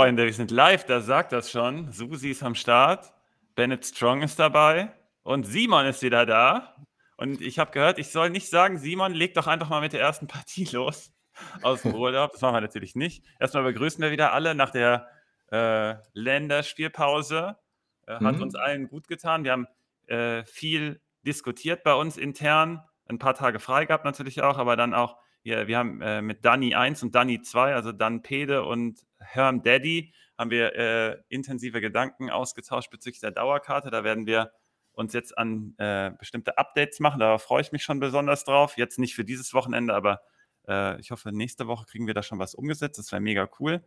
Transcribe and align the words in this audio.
Freunde, 0.00 0.24
wir 0.24 0.32
sind 0.32 0.50
live, 0.50 0.86
da 0.86 1.02
sagt 1.02 1.30
das 1.30 1.50
schon. 1.50 1.92
Susi 1.92 2.30
ist 2.30 2.42
am 2.42 2.54
Start, 2.54 3.12
Bennett 3.54 3.84
Strong 3.84 4.22
ist 4.22 4.38
dabei 4.38 4.94
und 5.24 5.44
Simon 5.44 5.84
ist 5.84 6.00
wieder 6.00 6.24
da. 6.24 6.74
Und 7.18 7.42
ich 7.42 7.58
habe 7.58 7.70
gehört, 7.70 7.98
ich 7.98 8.10
soll 8.10 8.30
nicht 8.30 8.48
sagen, 8.48 8.78
Simon, 8.78 9.12
leg 9.12 9.34
doch 9.34 9.46
einfach 9.46 9.68
mal 9.68 9.82
mit 9.82 9.92
der 9.92 10.00
ersten 10.00 10.26
Partie 10.26 10.64
los 10.72 11.12
aus 11.60 11.82
dem 11.82 11.94
Urlaub. 11.94 12.32
Das 12.32 12.40
machen 12.40 12.54
wir 12.54 12.60
natürlich 12.62 12.94
nicht. 12.94 13.26
Erstmal 13.38 13.62
begrüßen 13.62 14.02
wir 14.02 14.10
wieder 14.10 14.32
alle 14.32 14.54
nach 14.54 14.70
der 14.70 15.06
äh, 15.52 15.96
Länderspielpause. 16.14 17.58
Äh, 18.06 18.12
hat 18.14 18.36
mhm. 18.36 18.40
uns 18.40 18.54
allen 18.54 18.88
gut 18.88 19.06
getan. 19.06 19.44
Wir 19.44 19.52
haben 19.52 19.66
äh, 20.06 20.46
viel 20.46 21.02
diskutiert 21.26 21.82
bei 21.82 21.92
uns 21.92 22.16
intern. 22.16 22.82
Ein 23.06 23.18
paar 23.18 23.34
Tage 23.34 23.60
frei 23.60 23.84
gehabt 23.84 24.06
natürlich 24.06 24.40
auch, 24.40 24.56
aber 24.56 24.76
dann 24.76 24.94
auch, 24.94 25.18
ja, 25.42 25.66
wir 25.66 25.76
haben 25.76 26.00
äh, 26.00 26.22
mit 26.22 26.42
Danny 26.42 26.74
1 26.74 27.02
und 27.02 27.14
Danny 27.14 27.42
2, 27.42 27.74
also 27.74 27.92
Dan 27.92 28.22
Pede 28.22 28.64
und 28.64 29.04
Herm 29.20 29.62
Daddy, 29.62 30.12
haben 30.36 30.50
wir 30.50 30.74
äh, 30.74 31.16
intensive 31.28 31.80
Gedanken 31.80 32.30
ausgetauscht 32.30 32.90
bezüglich 32.90 33.20
der 33.20 33.30
Dauerkarte. 33.30 33.90
Da 33.90 34.04
werden 34.04 34.26
wir 34.26 34.52
uns 34.92 35.12
jetzt 35.12 35.36
an 35.36 35.74
äh, 35.78 36.12
bestimmte 36.18 36.58
Updates 36.58 37.00
machen. 37.00 37.20
Da 37.20 37.38
freue 37.38 37.60
ich 37.60 37.72
mich 37.72 37.82
schon 37.82 38.00
besonders 38.00 38.44
drauf. 38.44 38.76
Jetzt 38.76 38.98
nicht 38.98 39.14
für 39.14 39.24
dieses 39.24 39.54
Wochenende, 39.54 39.94
aber 39.94 40.20
äh, 40.68 40.98
ich 41.00 41.10
hoffe, 41.10 41.30
nächste 41.32 41.66
Woche 41.66 41.86
kriegen 41.86 42.06
wir 42.06 42.14
da 42.14 42.22
schon 42.22 42.38
was 42.38 42.54
umgesetzt. 42.54 42.98
Das 42.98 43.12
wäre 43.12 43.20
mega 43.20 43.48
cool. 43.58 43.84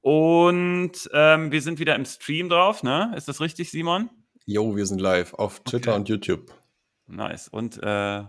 Und 0.00 1.08
ähm, 1.12 1.52
wir 1.52 1.62
sind 1.62 1.78
wieder 1.78 1.94
im 1.94 2.04
Stream 2.04 2.48
drauf, 2.48 2.82
ne? 2.82 3.12
Ist 3.16 3.28
das 3.28 3.40
richtig, 3.40 3.70
Simon? 3.70 4.10
Jo, 4.44 4.76
wir 4.76 4.86
sind 4.86 5.00
live 5.00 5.34
auf 5.34 5.60
Twitter 5.60 5.92
okay. 5.92 6.00
und 6.00 6.08
YouTube. 6.08 6.52
Nice. 7.06 7.48
Und 7.48 7.80
äh, 7.82 8.24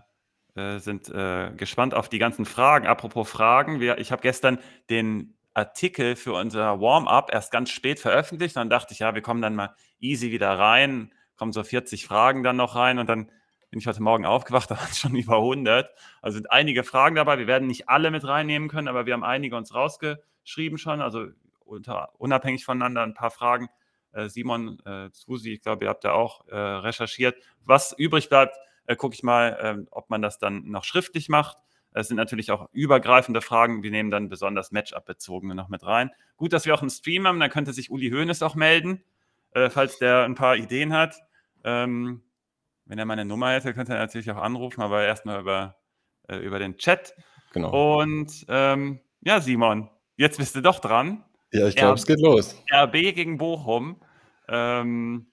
äh, 0.56 0.78
sind 0.78 1.10
äh, 1.10 1.52
gespannt 1.58 1.96
auf 1.96 2.10
die 2.10 2.20
ganzen 2.20 2.46
Fragen. 2.46 2.86
Apropos 2.86 3.28
Fragen, 3.28 3.80
wir, 3.80 3.98
ich 3.98 4.12
habe 4.12 4.22
gestern 4.22 4.60
den 4.90 5.36
Artikel 5.54 6.16
für 6.16 6.34
unser 6.34 6.80
Warm-up 6.82 7.32
erst 7.32 7.52
ganz 7.52 7.70
spät 7.70 8.00
veröffentlicht. 8.00 8.56
Dann 8.56 8.70
dachte 8.70 8.94
ich, 8.94 9.00
ja, 9.00 9.14
wir 9.14 9.22
kommen 9.22 9.42
dann 9.42 9.56
mal 9.56 9.76
easy 10.00 10.32
wieder 10.32 10.58
rein, 10.58 11.14
kommen 11.36 11.52
so 11.52 11.64
40 11.64 12.06
Fragen 12.06 12.44
dann 12.44 12.56
noch 12.56 12.76
rein 12.76 13.00
und 13.00 13.08
dann 13.08 13.30
bin 13.70 13.80
ich 13.80 13.88
heute 13.88 14.04
Morgen 14.04 14.26
aufgewacht, 14.26 14.70
da 14.72 14.78
waren 14.78 14.90
es 14.92 15.00
schon 15.00 15.16
über 15.16 15.38
100. 15.38 15.90
Also 16.22 16.36
sind 16.36 16.52
einige 16.52 16.84
Fragen 16.84 17.16
dabei. 17.16 17.40
Wir 17.40 17.48
werden 17.48 17.68
nicht 17.68 17.90
alle 17.90 18.12
mit 18.12 18.26
reinnehmen 18.28 18.70
können, 18.70 18.88
aber 18.88 19.06
wir 19.06 19.14
haben 19.14 19.24
einige 19.24 19.56
uns 19.56 19.74
rausgeschrieben 19.74 20.78
schon, 20.78 21.02
also 21.02 21.28
unter, 21.66 22.10
unabhängig 22.20 22.66
voneinander 22.66 23.02
ein 23.02 23.14
paar 23.14 23.32
Fragen. 23.32 23.70
Äh, 24.12 24.30
Simon, 24.30 24.80
äh, 24.86 25.10
Susi, 25.12 25.54
ich 25.54 25.62
glaube, 25.62 25.86
ihr 25.86 25.90
habt 25.90 26.04
ja 26.04 26.14
auch 26.14 26.48
äh, 26.48 26.56
recherchiert. 26.56 27.36
Was 27.66 27.94
übrig 27.98 28.30
bleibt, 28.30 28.56
äh, 28.86 28.96
gucke 28.96 29.16
ich 29.16 29.24
mal, 29.24 29.58
ähm, 29.62 29.88
ob 29.92 30.10
man 30.10 30.22
das 30.22 30.38
dann 30.38 30.70
noch 30.70 30.84
schriftlich 30.84 31.30
macht. 31.30 31.58
Es 31.94 32.08
sind 32.08 32.18
natürlich 32.18 32.52
auch 32.52 32.68
übergreifende 32.72 33.42
Fragen. 33.42 33.84
Wir 33.84 33.92
nehmen 33.92 34.12
dann 34.12 34.30
besonders 34.30 34.72
Matchup-bezogene 34.72 35.56
noch 35.56 35.70
mit 35.70 35.86
rein. 35.86 36.12
Gut, 36.38 36.54
dass 36.54 36.66
wir 36.66 36.74
auch 36.74 36.82
einen 36.82 36.90
Stream 36.90 37.28
haben. 37.28 37.40
Dann 37.40 37.50
könnte 37.50 37.74
sich 37.74 37.92
Uli 37.92 38.10
Hoeneß 38.10 38.42
auch 38.42 38.56
melden, 38.56 39.04
äh, 39.52 39.70
falls 39.70 40.00
der 40.00 40.24
ein 40.24 40.36
paar 40.36 40.56
Ideen 40.58 40.94
hat. 40.94 41.22
Ähm, 41.64 42.24
wenn 42.86 43.00
er 43.00 43.06
meine 43.06 43.26
Nummer 43.26 43.52
hätte, 43.52 43.74
könnte 43.74 43.94
er 43.94 44.00
natürlich 44.00 44.30
auch 44.32 44.38
anrufen, 44.38 44.82
aber 44.82 45.04
erstmal 45.04 45.40
über, 45.40 45.78
äh, 46.28 46.38
über 46.38 46.60
den 46.60 46.78
Chat. 46.78 47.16
Genau. 47.54 48.02
Und 48.02 48.46
ähm, 48.50 49.00
ja, 49.22 49.40
Simon, 49.40 49.90
jetzt 50.18 50.38
bist 50.38 50.56
du 50.56 50.62
doch 50.62 50.80
dran. 50.80 51.24
Ja, 51.52 51.68
ich 51.68 51.76
glaube, 51.76 51.96
es 51.96 52.06
geht 52.06 52.20
los. 52.20 52.62
RB 52.74 52.94
gegen 53.14 53.38
Bochum. 53.38 54.02
Ähm, 54.50 55.28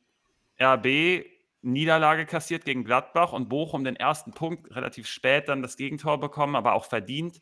RB 0.60 1.24
Niederlage 1.62 2.26
kassiert 2.26 2.64
gegen 2.64 2.84
Gladbach 2.84 3.32
und 3.32 3.48
Bochum 3.48 3.84
den 3.84 3.96
ersten 3.96 4.32
Punkt 4.32 4.74
relativ 4.74 5.06
spät 5.06 5.48
dann 5.48 5.62
das 5.62 5.76
Gegentor 5.76 6.18
bekommen, 6.18 6.56
aber 6.56 6.74
auch 6.74 6.86
verdient. 6.86 7.40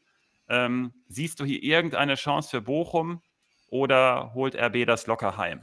Ähm, 0.49 0.93
siehst 1.09 1.41
du 1.41 1.45
hier 1.45 1.63
irgendeine 1.63 2.15
Chance 2.15 2.51
für 2.51 2.61
Bochum 2.61 3.23
oder 3.71 4.33
holt 4.35 4.57
RB 4.57 4.87
das 4.87 5.07
locker 5.07 5.37
heim? 5.37 5.61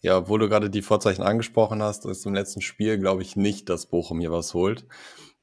Ja, 0.00 0.18
obwohl 0.18 0.40
du 0.40 0.48
gerade 0.48 0.70
die 0.70 0.82
Vorzeichen 0.82 1.22
angesprochen 1.22 1.82
hast, 1.82 2.04
ist 2.04 2.26
im 2.26 2.34
letzten 2.34 2.60
Spiel, 2.60 2.98
glaube 2.98 3.22
ich 3.22 3.36
nicht, 3.36 3.68
dass 3.68 3.86
Bochum 3.86 4.20
hier 4.20 4.32
was 4.32 4.54
holt. 4.54 4.86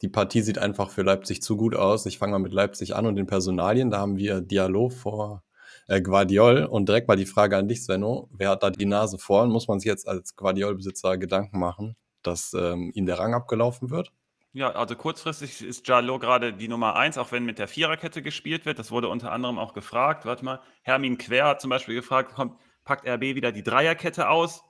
Die 0.01 0.09
Partie 0.09 0.41
sieht 0.41 0.57
einfach 0.57 0.89
für 0.89 1.03
Leipzig 1.03 1.41
zu 1.41 1.57
gut 1.57 1.75
aus. 1.75 2.05
Ich 2.05 2.17
fange 2.17 2.33
mal 2.33 2.39
mit 2.39 2.53
Leipzig 2.53 2.95
an 2.95 3.05
und 3.05 3.15
den 3.15 3.27
Personalien. 3.27 3.91
Da 3.91 3.99
haben 3.99 4.17
wir 4.17 4.41
Dialog 4.41 4.93
vor 4.93 5.43
äh, 5.87 6.01
Guardiol. 6.01 6.65
Und 6.65 6.89
direkt 6.89 7.07
mal 7.07 7.17
die 7.17 7.27
Frage 7.27 7.55
an 7.55 7.67
dich, 7.67 7.83
Svenno. 7.83 8.29
Wer 8.35 8.49
hat 8.49 8.63
da 8.63 8.71
die 8.71 8.85
Nase 8.85 9.19
vorn? 9.19 9.51
Muss 9.51 9.67
man 9.67 9.79
sich 9.79 9.87
jetzt 9.87 10.07
als 10.07 10.35
Guardiol-Besitzer 10.35 11.17
Gedanken 11.17 11.59
machen, 11.59 11.95
dass 12.23 12.53
ähm, 12.53 12.91
ihm 12.93 13.05
der 13.05 13.19
Rang 13.19 13.33
abgelaufen 13.33 13.89
wird? 13.89 14.11
Ja, 14.53 14.71
also 14.71 14.95
kurzfristig 14.95 15.61
ist 15.63 15.87
Jalo 15.87 16.19
gerade 16.19 16.51
die 16.51 16.67
Nummer 16.67 16.95
eins, 16.95 17.17
auch 17.17 17.31
wenn 17.31 17.45
mit 17.45 17.57
der 17.57 17.69
Viererkette 17.69 18.21
gespielt 18.21 18.65
wird. 18.65 18.79
Das 18.79 18.91
wurde 18.91 19.07
unter 19.07 19.31
anderem 19.31 19.57
auch 19.57 19.73
gefragt. 19.73 20.25
Warte 20.25 20.43
mal, 20.43 20.61
Hermin 20.81 21.17
Quer 21.17 21.47
hat 21.47 21.61
zum 21.61 21.69
Beispiel 21.69 21.95
gefragt, 21.95 22.33
kommt, 22.35 22.59
packt 22.83 23.07
RB 23.07 23.21
wieder 23.35 23.53
die 23.53 23.63
Dreierkette 23.63 24.29
aus? 24.29 24.63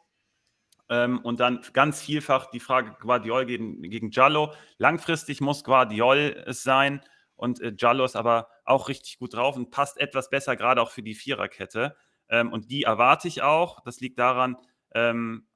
Ähm, 0.89 1.19
und 1.19 1.39
dann 1.39 1.61
ganz 1.73 2.01
vielfach 2.01 2.51
die 2.51 2.59
Frage 2.59 2.95
Guardiol 2.99 3.45
gegen, 3.45 3.81
gegen 3.81 4.11
Giallo. 4.11 4.53
Langfristig 4.77 5.41
muss 5.41 5.63
Guardiol 5.63 6.43
es 6.45 6.61
sein 6.61 7.01
und 7.41 7.59
äh, 7.59 7.71
Giallo 7.71 8.05
ist 8.05 8.15
aber 8.15 8.49
auch 8.65 8.87
richtig 8.87 9.17
gut 9.17 9.33
drauf 9.33 9.55
und 9.55 9.71
passt 9.71 9.97
etwas 9.97 10.29
besser, 10.29 10.55
gerade 10.55 10.79
auch 10.79 10.91
für 10.91 11.01
die 11.01 11.15
Viererkette. 11.15 11.95
Ähm, 12.29 12.53
und 12.53 12.69
die 12.69 12.83
erwarte 12.83 13.27
ich 13.27 13.41
auch. 13.41 13.79
Das 13.83 13.99
liegt 13.99 14.19
daran, 14.19 14.57
ähm, 14.93 15.47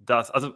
das, 0.00 0.30
also 0.30 0.54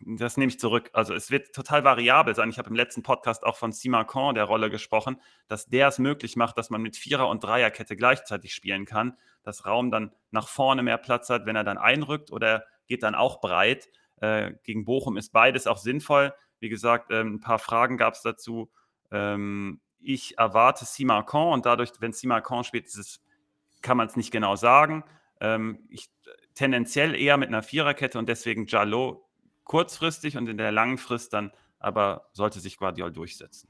das 0.00 0.36
nehme 0.36 0.50
ich 0.50 0.58
zurück. 0.58 0.90
Also 0.92 1.14
es 1.14 1.30
wird 1.30 1.54
total 1.54 1.84
variabel 1.84 2.34
sein. 2.34 2.48
Ich 2.48 2.58
habe 2.58 2.70
im 2.70 2.74
letzten 2.74 3.02
Podcast 3.02 3.44
auch 3.44 3.56
von 3.56 3.72
Simacan 3.72 4.34
der 4.34 4.44
Rolle 4.44 4.70
gesprochen, 4.70 5.20
dass 5.46 5.66
der 5.66 5.88
es 5.88 5.98
möglich 5.98 6.36
macht, 6.36 6.56
dass 6.56 6.70
man 6.70 6.80
mit 6.80 6.96
Vierer- 6.96 7.28
und 7.28 7.44
Dreierkette 7.44 7.96
gleichzeitig 7.96 8.54
spielen 8.54 8.86
kann, 8.86 9.16
dass 9.42 9.66
Raum 9.66 9.90
dann 9.90 10.12
nach 10.30 10.48
vorne 10.48 10.82
mehr 10.82 10.98
Platz 10.98 11.28
hat, 11.28 11.44
wenn 11.44 11.56
er 11.56 11.64
dann 11.64 11.78
einrückt 11.78 12.32
oder 12.32 12.64
geht 12.86 13.02
dann 13.02 13.14
auch 13.14 13.40
breit. 13.40 13.88
Äh, 14.20 14.54
gegen 14.62 14.86
Bochum 14.86 15.18
ist 15.18 15.32
beides 15.32 15.66
auch 15.66 15.78
sinnvoll. 15.78 16.32
Wie 16.58 16.70
gesagt, 16.70 17.10
ähm, 17.10 17.34
ein 17.34 17.40
paar 17.40 17.58
Fragen 17.58 17.98
gab 17.98 18.14
es 18.14 18.22
dazu. 18.22 18.70
Ähm, 19.10 19.80
ich 20.00 20.38
erwarte 20.38 20.86
Simacan 20.86 21.52
und 21.52 21.66
dadurch, 21.66 21.90
wenn 22.00 22.12
Simacan 22.12 22.64
spielt, 22.64 22.88
kann 23.82 23.98
man 23.98 24.06
es 24.06 24.16
nicht 24.16 24.30
genau 24.30 24.56
sagen. 24.56 25.04
Ähm, 25.40 25.86
ich 25.90 26.08
tendenziell 26.56 27.14
eher 27.14 27.36
mit 27.36 27.48
einer 27.48 27.62
Viererkette 27.62 28.18
und 28.18 28.28
deswegen 28.28 28.66
Jalot 28.66 29.22
kurzfristig 29.62 30.36
und 30.36 30.48
in 30.48 30.58
der 30.58 30.72
langen 30.72 30.98
Frist 30.98 31.32
dann 31.32 31.52
aber 31.78 32.28
sollte 32.32 32.58
sich 32.58 32.78
Guardiol 32.78 33.12
durchsetzen. 33.12 33.68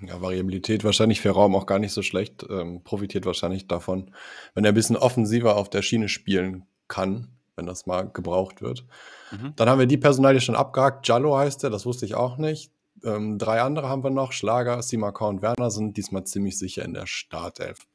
Ja, 0.00 0.20
Variabilität 0.20 0.84
wahrscheinlich 0.84 1.20
für 1.20 1.30
Raum 1.30 1.54
auch 1.54 1.66
gar 1.66 1.78
nicht 1.78 1.92
so 1.92 2.02
schlecht. 2.02 2.44
Ähm, 2.48 2.82
profitiert 2.82 3.24
wahrscheinlich 3.24 3.68
davon, 3.68 4.12
wenn 4.54 4.64
er 4.64 4.72
ein 4.72 4.74
bisschen 4.74 4.96
offensiver 4.96 5.56
auf 5.56 5.70
der 5.70 5.82
Schiene 5.82 6.08
spielen 6.08 6.66
kann, 6.88 7.28
wenn 7.56 7.66
das 7.66 7.86
mal 7.86 8.08
gebraucht 8.08 8.62
wird. 8.62 8.84
Mhm. 9.30 9.54
Dann 9.56 9.68
haben 9.68 9.78
wir 9.78 9.86
die 9.86 9.96
Personalie 9.96 10.40
schon 10.40 10.56
abgehakt. 10.56 11.06
Jallo 11.06 11.36
heißt 11.36 11.64
er, 11.64 11.70
das 11.70 11.86
wusste 11.86 12.04
ich 12.04 12.14
auch 12.14 12.36
nicht. 12.36 12.72
Ähm, 13.04 13.38
drei 13.38 13.62
andere 13.62 13.88
haben 13.88 14.02
wir 14.02 14.10
noch. 14.10 14.32
Schlager, 14.32 14.82
Simaka 14.82 15.26
und 15.26 15.40
Werner 15.40 15.70
sind 15.70 15.96
diesmal 15.96 16.24
ziemlich 16.24 16.58
sicher 16.58 16.84
in 16.84 16.94
der 16.94 17.06
Startelf. 17.06 17.86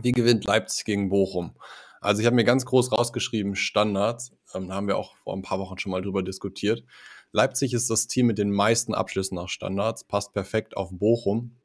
Wie 0.00 0.12
gewinnt 0.12 0.44
Leipzig 0.44 0.84
gegen 0.84 1.08
Bochum? 1.08 1.54
Also 2.04 2.20
ich 2.20 2.26
habe 2.26 2.36
mir 2.36 2.44
ganz 2.44 2.66
groß 2.66 2.92
rausgeschrieben, 2.92 3.56
Standards. 3.56 4.32
Ähm, 4.54 4.68
da 4.68 4.74
haben 4.74 4.88
wir 4.88 4.98
auch 4.98 5.16
vor 5.16 5.34
ein 5.34 5.42
paar 5.42 5.58
Wochen 5.58 5.78
schon 5.78 5.92
mal 5.92 6.02
drüber 6.02 6.22
diskutiert. 6.22 6.84
Leipzig 7.32 7.72
ist 7.74 7.90
das 7.90 8.06
Team 8.06 8.26
mit 8.26 8.38
den 8.38 8.50
meisten 8.50 8.94
Abschlüssen 8.94 9.36
nach 9.36 9.48
Standards, 9.48 10.04
passt 10.04 10.32
perfekt 10.32 10.76
auf 10.76 10.90
Bochum, 10.92 11.56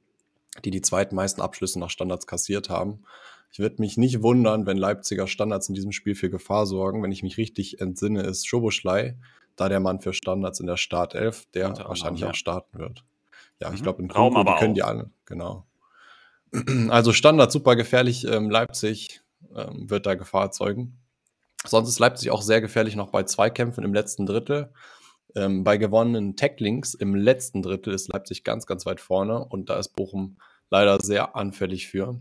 die 0.66 0.72
die 0.72 0.82
zweitmeisten 0.82 1.44
Abschlüsse 1.44 1.80
nach 1.80 1.90
Standards 1.90 2.26
kassiert 2.26 2.70
haben. 2.70 3.04
Ich 3.52 3.60
würde 3.60 3.76
mich 3.80 3.98
nicht 3.98 4.22
wundern, 4.22 4.66
wenn 4.66 4.78
Leipziger 4.78 5.28
Standards 5.28 5.70
in 5.70 5.76
diesem 5.76 5.92
Spiel 5.92 6.16
für 6.16 6.30
Gefahr 6.30 6.66
sorgen. 6.66 7.04
Wenn 7.04 7.12
ich 7.12 7.24
mich 7.24 7.38
richtig 7.38 7.82
entsinne, 7.82 8.22
ist 8.22 8.48
Schoboschlei 8.48 9.18
da 9.56 9.68
der 9.68 9.80
Mann 9.82 10.00
für 10.00 10.14
Standards 10.14 10.60
in 10.60 10.68
der 10.68 10.78
Startelf, 10.78 11.46
der 11.54 11.78
wahrscheinlich 11.80 12.24
auch 12.24 12.34
starten 12.34 12.80
wird. 12.80 13.04
Ja, 13.60 13.70
mhm. 13.70 13.76
ich 13.76 13.84
glaube, 13.84 14.02
in 14.02 14.08
die 14.08 14.14
können 14.14 14.38
auch. 14.38 14.74
die 14.74 14.84
alle, 14.84 15.10
genau. 15.26 15.66
Also 16.90 17.14
Standard 17.14 17.52
super 17.52 17.76
gefährlich. 17.76 18.26
Ähm, 18.26 18.50
Leipzig 18.50 19.22
ähm, 19.56 19.90
wird 19.90 20.06
da 20.06 20.16
Gefahr 20.16 20.44
erzeugen. 20.44 21.00
Sonst 21.66 21.90
ist 21.90 22.00
Leipzig 22.00 22.32
auch 22.32 22.42
sehr 22.42 22.62
gefährlich 22.62 22.96
noch 22.96 23.10
bei 23.10 23.24
Zweikämpfen 23.24 23.84
im 23.84 23.94
letzten 23.94 24.26
Drittel. 24.26 24.72
Ähm, 25.36 25.64
bei 25.64 25.78
gewonnenen 25.78 26.36
Tacklings 26.36 26.94
im 26.94 27.16
letzten 27.16 27.62
Drittel 27.62 27.94
ist 27.94 28.12
Leipzig 28.12 28.44
ganz, 28.44 28.66
ganz 28.66 28.86
weit 28.86 29.00
vorne 29.00 29.44
und 29.46 29.70
da 29.70 29.78
ist 29.78 29.90
Bochum 29.90 30.38
leider 30.70 31.00
sehr 31.02 31.36
anfällig 31.36 31.88
für. 31.88 32.20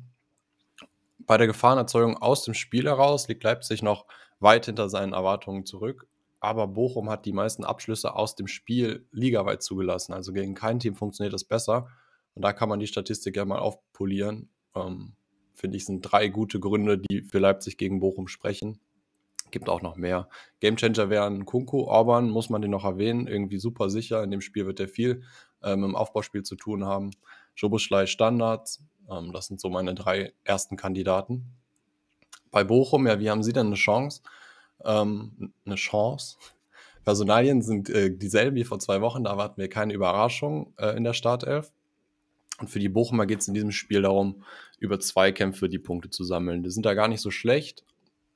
Bei 1.18 1.38
der 1.38 1.46
Gefahrenerzeugung 1.46 2.16
aus 2.16 2.44
dem 2.44 2.54
Spiel 2.54 2.86
heraus 2.86 3.28
liegt 3.28 3.44
Leipzig 3.44 3.82
noch 3.82 4.06
weit 4.40 4.66
hinter 4.66 4.88
seinen 4.88 5.12
Erwartungen 5.12 5.64
zurück, 5.66 6.06
aber 6.40 6.66
Bochum 6.66 7.08
hat 7.08 7.24
die 7.24 7.32
meisten 7.32 7.64
Abschlüsse 7.64 8.14
aus 8.14 8.34
dem 8.34 8.46
Spiel 8.46 9.06
ligaweit 9.10 9.62
zugelassen. 9.62 10.12
Also 10.12 10.32
gegen 10.32 10.54
kein 10.54 10.78
Team 10.78 10.94
funktioniert 10.94 11.32
das 11.32 11.44
besser 11.44 11.88
und 12.34 12.42
da 12.42 12.52
kann 12.52 12.68
man 12.68 12.80
die 12.80 12.86
Statistik 12.86 13.36
ja 13.36 13.44
mal 13.44 13.58
aufpolieren. 13.58 14.50
Ähm, 14.74 15.14
finde 15.58 15.76
ich, 15.76 15.84
sind 15.84 16.02
drei 16.02 16.28
gute 16.28 16.60
Gründe, 16.60 16.98
die 16.98 17.22
für 17.22 17.38
Leipzig 17.38 17.76
gegen 17.76 18.00
Bochum 18.00 18.28
sprechen. 18.28 18.80
Gibt 19.50 19.68
auch 19.68 19.82
noch 19.82 19.96
mehr. 19.96 20.28
Gamechanger 20.60 21.10
wären 21.10 21.46
Kunku, 21.46 21.82
Orban, 21.82 22.30
muss 22.30 22.50
man 22.50 22.62
den 22.62 22.70
noch 22.70 22.84
erwähnen, 22.84 23.26
irgendwie 23.26 23.58
super 23.58 23.90
sicher. 23.90 24.22
In 24.22 24.30
dem 24.30 24.40
Spiel 24.40 24.66
wird 24.66 24.78
er 24.78 24.88
viel 24.88 25.22
ähm, 25.62 25.84
im 25.84 25.96
Aufbauspiel 25.96 26.42
zu 26.42 26.54
tun 26.54 26.84
haben. 26.84 27.10
Jobuschlei 27.56 28.06
Standards, 28.06 28.82
ähm, 29.10 29.32
das 29.32 29.46
sind 29.46 29.60
so 29.60 29.70
meine 29.70 29.94
drei 29.94 30.32
ersten 30.44 30.76
Kandidaten. 30.76 31.46
Bei 32.50 32.64
Bochum, 32.64 33.06
ja, 33.06 33.18
wie 33.18 33.30
haben 33.30 33.42
Sie 33.42 33.52
denn 33.52 33.66
eine 33.66 33.76
Chance? 33.76 34.22
Ähm, 34.84 35.52
eine 35.64 35.74
Chance? 35.74 36.36
Personalien 37.04 37.62
sind 37.62 37.88
äh, 37.88 38.14
dieselben 38.14 38.56
wie 38.56 38.64
vor 38.64 38.78
zwei 38.78 39.00
Wochen, 39.00 39.24
da 39.24 39.30
erwarten 39.30 39.60
wir 39.60 39.68
keine 39.68 39.94
Überraschung 39.94 40.74
äh, 40.78 40.96
in 40.96 41.04
der 41.04 41.14
Startelf. 41.14 41.72
Und 42.58 42.68
für 42.68 42.80
die 42.80 42.88
Bochumer 42.88 43.26
geht 43.26 43.40
es 43.40 43.48
in 43.48 43.54
diesem 43.54 43.70
Spiel 43.70 44.02
darum, 44.02 44.42
über 44.78 44.98
Zweikämpfe 44.98 45.68
die 45.68 45.78
Punkte 45.78 46.10
zu 46.10 46.24
sammeln. 46.24 46.62
Die 46.62 46.70
sind 46.70 46.84
da 46.84 46.94
gar 46.94 47.08
nicht 47.08 47.20
so 47.20 47.30
schlecht, 47.30 47.84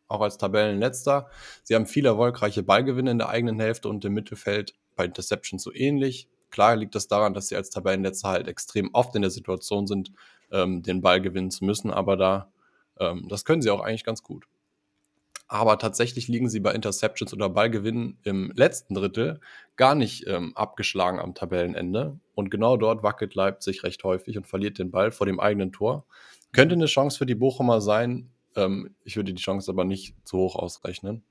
auch 0.08 0.20
als 0.20 0.38
Tabellenletzter. 0.38 1.28
Sie 1.62 1.74
haben 1.74 1.86
viele 1.86 2.10
erfolgreiche 2.10 2.62
Ballgewinne 2.62 3.10
in 3.10 3.18
der 3.18 3.28
eigenen 3.28 3.58
Hälfte 3.58 3.88
und 3.88 4.04
im 4.04 4.12
Mittelfeld 4.12 4.74
bei 4.94 5.04
Interceptions 5.04 5.62
so 5.62 5.72
ähnlich. 5.74 6.28
Klar 6.50 6.76
liegt 6.76 6.94
das 6.94 7.08
daran, 7.08 7.34
dass 7.34 7.48
sie 7.48 7.56
als 7.56 7.70
Tabellenletzter 7.70 8.28
halt 8.28 8.46
extrem 8.46 8.90
oft 8.92 9.14
in 9.16 9.22
der 9.22 9.30
Situation 9.30 9.86
sind, 9.86 10.12
ähm, 10.52 10.82
den 10.82 11.00
Ball 11.00 11.20
gewinnen 11.20 11.50
zu 11.50 11.64
müssen, 11.64 11.90
aber 11.90 12.16
da, 12.16 12.52
ähm, 13.00 13.26
das 13.28 13.44
können 13.44 13.62
sie 13.62 13.70
auch 13.70 13.80
eigentlich 13.80 14.04
ganz 14.04 14.22
gut. 14.22 14.46
Aber 15.52 15.76
tatsächlich 15.78 16.28
liegen 16.28 16.48
sie 16.48 16.60
bei 16.60 16.72
Interceptions 16.72 17.34
oder 17.34 17.50
Ballgewinnen 17.50 18.16
im 18.22 18.52
letzten 18.56 18.94
Drittel 18.94 19.38
gar 19.76 19.94
nicht 19.94 20.26
ähm, 20.26 20.56
abgeschlagen 20.56 21.20
am 21.20 21.34
Tabellenende. 21.34 22.18
Und 22.34 22.50
genau 22.50 22.78
dort 22.78 23.02
wackelt 23.02 23.34
Leipzig 23.34 23.84
recht 23.84 24.02
häufig 24.02 24.38
und 24.38 24.46
verliert 24.46 24.78
den 24.78 24.90
Ball 24.90 25.12
vor 25.12 25.26
dem 25.26 25.38
eigenen 25.38 25.70
Tor. 25.70 26.06
Könnte 26.52 26.74
eine 26.74 26.86
Chance 26.86 27.18
für 27.18 27.26
die 27.26 27.34
Bochumer 27.34 27.82
sein. 27.82 28.30
Ähm, 28.56 28.94
ich 29.04 29.16
würde 29.16 29.34
die 29.34 29.42
Chance 29.42 29.70
aber 29.70 29.84
nicht 29.84 30.14
zu 30.24 30.38
hoch 30.38 30.56
ausrechnen. 30.56 31.22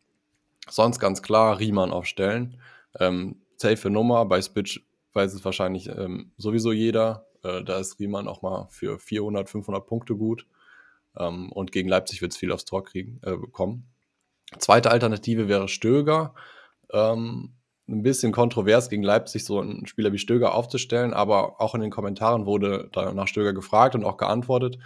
Sonst 0.70 1.00
ganz 1.00 1.24
klar 1.24 1.58
Riemann 1.58 1.90
aufstellen. 1.90 2.60
Ähm, 3.00 3.38
safe 3.58 3.90
Nummer. 3.90 4.26
Bei 4.26 4.40
Spitch 4.40 4.86
weiß 5.14 5.34
es 5.34 5.44
wahrscheinlich 5.44 5.88
ähm, 5.88 6.32
sowieso 6.38 6.72
jeder. 6.72 7.26
Äh, 7.44 7.64
da 7.64 7.80
ist 7.80 8.00
Riemann 8.00 8.28
auch 8.28 8.44
mal 8.44 8.68
für 8.70 9.00
400, 9.00 9.50
500 9.50 9.84
Punkte 9.84 10.16
gut. 10.16 10.46
Ähm, 11.18 11.52
und 11.52 11.72
gegen 11.72 11.90
Leipzig 11.90 12.22
wird 12.22 12.34
es 12.34 12.38
viel 12.38 12.52
aufs 12.52 12.66
Tor 12.66 12.84
kriegen, 12.84 13.20
äh, 13.24 13.36
bekommen. 13.36 13.88
Zweite 14.60 14.92
Alternative 14.92 15.48
wäre 15.48 15.68
Stöger. 15.68 16.34
Ähm, 16.92 17.54
ein 17.88 18.04
bisschen 18.04 18.32
kontrovers 18.32 18.90
gegen 18.90 19.04
Leipzig 19.04 19.44
so 19.46 19.60
einen 19.60 19.86
Spieler 19.86 20.14
wie 20.14 20.18
Stöger 20.18 20.56
aufzustellen, 20.56 21.14
aber 21.14 21.60
auch 21.60 21.76
in 21.76 21.82
den 21.82 21.92
Kommentaren 21.92 22.46
wurde 22.46 22.90
da 22.92 23.14
nach 23.14 23.28
Stöger 23.28 23.54
gefragt 23.54 23.96
und 23.96 24.04
auch 24.04 24.18
geantwortet. 24.18 24.78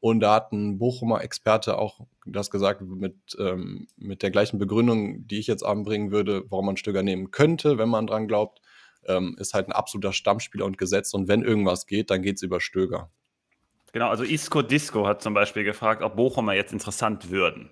Und 0.00 0.20
da 0.20 0.34
hat 0.34 0.52
ein 0.52 0.78
Bochumer 0.78 1.22
Experte 1.22 1.78
auch 1.78 2.00
das 2.24 2.50
gesagt 2.50 2.82
mit, 2.82 3.16
ähm, 3.38 3.88
mit 3.96 4.22
der 4.22 4.30
gleichen 4.30 4.58
Begründung, 4.58 5.26
die 5.26 5.38
ich 5.38 5.46
jetzt 5.46 5.64
anbringen 5.64 6.12
würde, 6.12 6.44
warum 6.50 6.66
man 6.66 6.76
Stöger 6.76 7.02
nehmen 7.02 7.30
könnte, 7.30 7.78
wenn 7.78 7.88
man 7.88 8.06
dran 8.06 8.28
glaubt. 8.28 8.60
Ähm, 9.06 9.36
ist 9.38 9.54
halt 9.54 9.68
ein 9.68 9.72
absoluter 9.72 10.12
Stammspieler 10.12 10.64
und 10.64 10.78
Gesetz. 10.78 11.14
Und 11.14 11.28
wenn 11.28 11.42
irgendwas 11.42 11.86
geht, 11.86 12.10
dann 12.10 12.22
geht 12.22 12.36
es 12.36 12.42
über 12.42 12.60
Stöger. 12.60 13.10
Genau, 13.92 14.08
also 14.08 14.22
Isco 14.22 14.62
Disco 14.62 15.06
hat 15.06 15.22
zum 15.22 15.34
Beispiel 15.34 15.64
gefragt, 15.64 16.02
ob 16.02 16.16
Bochumer 16.16 16.52
jetzt 16.52 16.72
interessant 16.72 17.30
würden. 17.30 17.70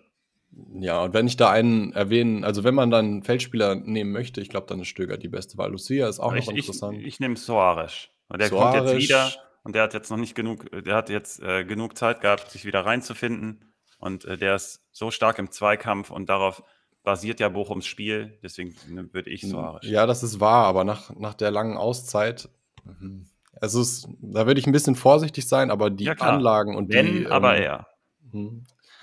Ja, 0.80 1.02
und 1.02 1.12
wenn 1.12 1.26
ich 1.26 1.36
da 1.36 1.50
einen 1.50 1.92
erwähnen, 1.92 2.44
also 2.44 2.64
wenn 2.64 2.74
man 2.74 2.90
dann 2.90 3.04
einen 3.04 3.22
Feldspieler 3.22 3.74
nehmen 3.74 4.12
möchte, 4.12 4.40
ich 4.40 4.48
glaube, 4.48 4.66
dann 4.66 4.80
ist 4.80 4.88
Stöger 4.88 5.18
die 5.18 5.28
beste 5.28 5.58
Wahl. 5.58 5.70
Lucia 5.70 6.08
ist 6.08 6.18
auch 6.18 6.34
ich, 6.34 6.46
noch 6.46 6.54
interessant. 6.54 6.98
Ich, 6.98 7.06
ich 7.06 7.20
nehme 7.20 7.36
Soares. 7.36 8.08
Der 8.32 8.48
Soares. 8.48 8.78
kommt 8.78 8.88
jetzt 8.88 9.02
wieder 9.02 9.32
und 9.64 9.74
der 9.74 9.82
hat 9.82 9.94
jetzt 9.94 10.10
noch 10.10 10.16
nicht 10.16 10.34
genug, 10.34 10.70
der 10.84 10.94
hat 10.94 11.10
jetzt 11.10 11.42
äh, 11.42 11.64
genug 11.64 11.98
Zeit 11.98 12.20
gehabt, 12.20 12.50
sich 12.50 12.64
wieder 12.64 12.86
reinzufinden. 12.86 13.72
Und 13.98 14.24
äh, 14.24 14.36
der 14.36 14.54
ist 14.54 14.82
so 14.92 15.10
stark 15.10 15.38
im 15.38 15.50
Zweikampf 15.50 16.10
und 16.10 16.28
darauf 16.28 16.62
basiert 17.02 17.40
ja 17.40 17.48
Bochums 17.48 17.86
Spiel. 17.86 18.38
Deswegen 18.42 18.74
ne, 18.88 19.12
würde 19.12 19.30
ich 19.30 19.42
Soares. 19.42 19.86
Ja, 19.86 20.06
das 20.06 20.22
ist 20.22 20.40
wahr, 20.40 20.66
aber 20.66 20.84
nach, 20.84 21.14
nach 21.16 21.34
der 21.34 21.50
langen 21.50 21.76
Auszeit. 21.76 22.48
Mhm. 22.84 23.26
Also 23.60 23.80
es, 23.80 24.08
da 24.20 24.46
würde 24.46 24.60
ich 24.60 24.66
ein 24.66 24.72
bisschen 24.72 24.96
vorsichtig 24.96 25.48
sein, 25.48 25.70
aber 25.70 25.90
die 25.90 26.04
ja, 26.04 26.12
Anlagen 26.14 26.76
und 26.76 26.92
Wenn, 26.92 27.06
die. 27.06 27.22
Ähm, 27.24 27.32
aber 27.32 27.56
er. 27.56 27.86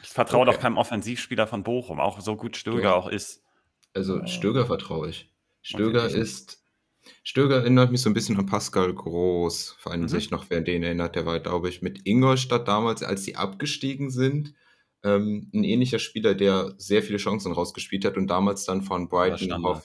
Ich 0.03 0.09
vertraue 0.09 0.41
okay. 0.41 0.51
doch 0.51 0.59
keinem 0.59 0.77
Offensivspieler 0.77 1.47
von 1.47 1.63
Bochum, 1.63 1.99
auch 1.99 2.19
so 2.19 2.35
gut 2.35 2.57
Stöger 2.57 2.81
ja. 2.81 2.95
auch 2.95 3.07
ist. 3.07 3.41
Also 3.93 4.25
Stöger 4.25 4.65
vertraue 4.65 5.09
ich. 5.09 5.31
Stöger 5.61 6.07
ist. 6.09 6.61
Stöger 7.23 7.57
erinnert 7.57 7.91
mich 7.91 8.01
so 8.01 8.09
ein 8.09 8.13
bisschen 8.13 8.37
an 8.37 8.45
Pascal 8.45 8.93
Groß, 8.93 9.77
vor 9.79 9.91
allem 9.91 10.01
mhm. 10.01 10.07
sich 10.09 10.29
noch, 10.31 10.45
wer 10.49 10.61
den 10.61 10.83
erinnert, 10.83 11.15
der 11.15 11.25
war, 11.25 11.39
glaube 11.39 11.69
ich, 11.69 11.81
mit 11.81 12.05
Ingolstadt 12.05 12.67
damals, 12.67 13.03
als 13.03 13.23
sie 13.23 13.35
abgestiegen 13.35 14.09
sind, 14.09 14.53
ähm, 15.03 15.49
ein 15.53 15.63
ähnlicher 15.63 15.99
Spieler, 15.99 16.33
der 16.33 16.75
sehr 16.77 17.03
viele 17.03 17.17
Chancen 17.17 17.51
rausgespielt 17.51 18.05
hat 18.05 18.17
und 18.17 18.27
damals 18.27 18.65
dann 18.65 18.81
von 18.81 19.09
Brighton 19.09 19.51
auf, 19.65 19.83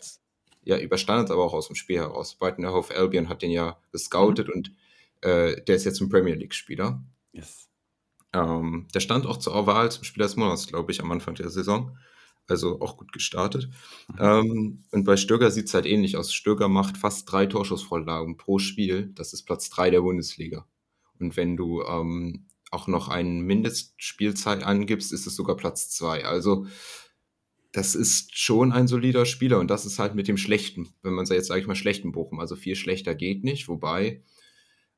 ja, 0.65 0.79
über 0.79 0.97
Standards, 0.97 1.31
aber 1.31 1.45
auch 1.45 1.55
aus 1.55 1.67
dem 1.67 1.77
Spiel 1.77 1.99
heraus. 1.99 2.35
Brighton 2.37 2.65
auf 2.65 2.91
Albion 2.91 3.29
hat 3.29 3.43
den 3.43 3.51
ja 3.51 3.79
gescoutet 3.93 4.49
mhm. 4.49 4.55
und 4.55 4.73
äh, 5.23 5.63
der 5.63 5.77
ist 5.77 5.85
jetzt 5.85 6.01
ein 6.01 6.09
Premier 6.09 6.35
League-Spieler. 6.35 7.03
Yes. 7.33 7.68
Ähm, 8.33 8.87
der 8.95 9.01
stand 9.01 9.27
auch 9.27 9.39
zur 9.39 9.67
Wahl 9.67 9.91
zum 9.91 10.05
Spieler 10.05 10.27
des 10.27 10.37
Monats, 10.37 10.67
glaube 10.67 10.93
ich, 10.93 11.01
am 11.01 11.11
Anfang 11.11 11.35
der 11.35 11.51
Saison. 11.51 11.97
Also 12.47 12.81
auch 12.81 12.97
gut 12.97 13.13
gestartet. 13.13 13.69
Mhm. 14.09 14.17
Ähm, 14.19 14.85
und 14.91 15.05
bei 15.05 15.17
Stöger 15.17 15.51
sieht 15.51 15.67
es 15.67 15.75
halt 15.75 15.87
ähnlich 15.87 16.17
aus. 16.17 16.33
Stöger 16.33 16.69
macht 16.69 16.97
fast 16.97 17.31
drei 17.31 17.47
Torschussvorlagen 17.47 18.37
pro 18.37 18.59
Spiel. 18.59 19.13
Das 19.15 19.33
ist 19.33 19.43
Platz 19.45 19.69
drei 19.69 19.91
der 19.91 20.01
Bundesliga. 20.01 20.67
Und 21.19 21.37
wenn 21.37 21.57
du 21.57 21.83
ähm, 21.83 22.47
auch 22.71 22.87
noch 22.87 23.09
eine 23.09 23.29
Mindestspielzeit 23.29 24.63
angibst, 24.63 25.13
ist 25.13 25.27
es 25.27 25.37
sogar 25.37 25.57
Platz 25.57 25.91
zwei. 25.91 26.25
Also 26.25 26.67
das 27.73 27.95
ist 27.95 28.37
schon 28.39 28.73
ein 28.73 28.89
solider 28.89 29.27
Spieler 29.27 29.59
und 29.59 29.69
das 29.71 29.85
ist 29.85 29.99
halt 29.99 30.15
mit 30.15 30.27
dem 30.27 30.39
schlechten, 30.39 30.89
wenn 31.03 31.13
man 31.13 31.27
jetzt 31.27 31.49
sage 31.49 31.61
ich 31.61 31.67
mal 31.67 31.75
schlechten 31.75 32.13
Bochum, 32.13 32.41
also 32.41 32.57
viel 32.57 32.77
schlechter 32.77 33.15
geht 33.15 33.45
nicht, 33.45 33.69
wobei 33.69 34.23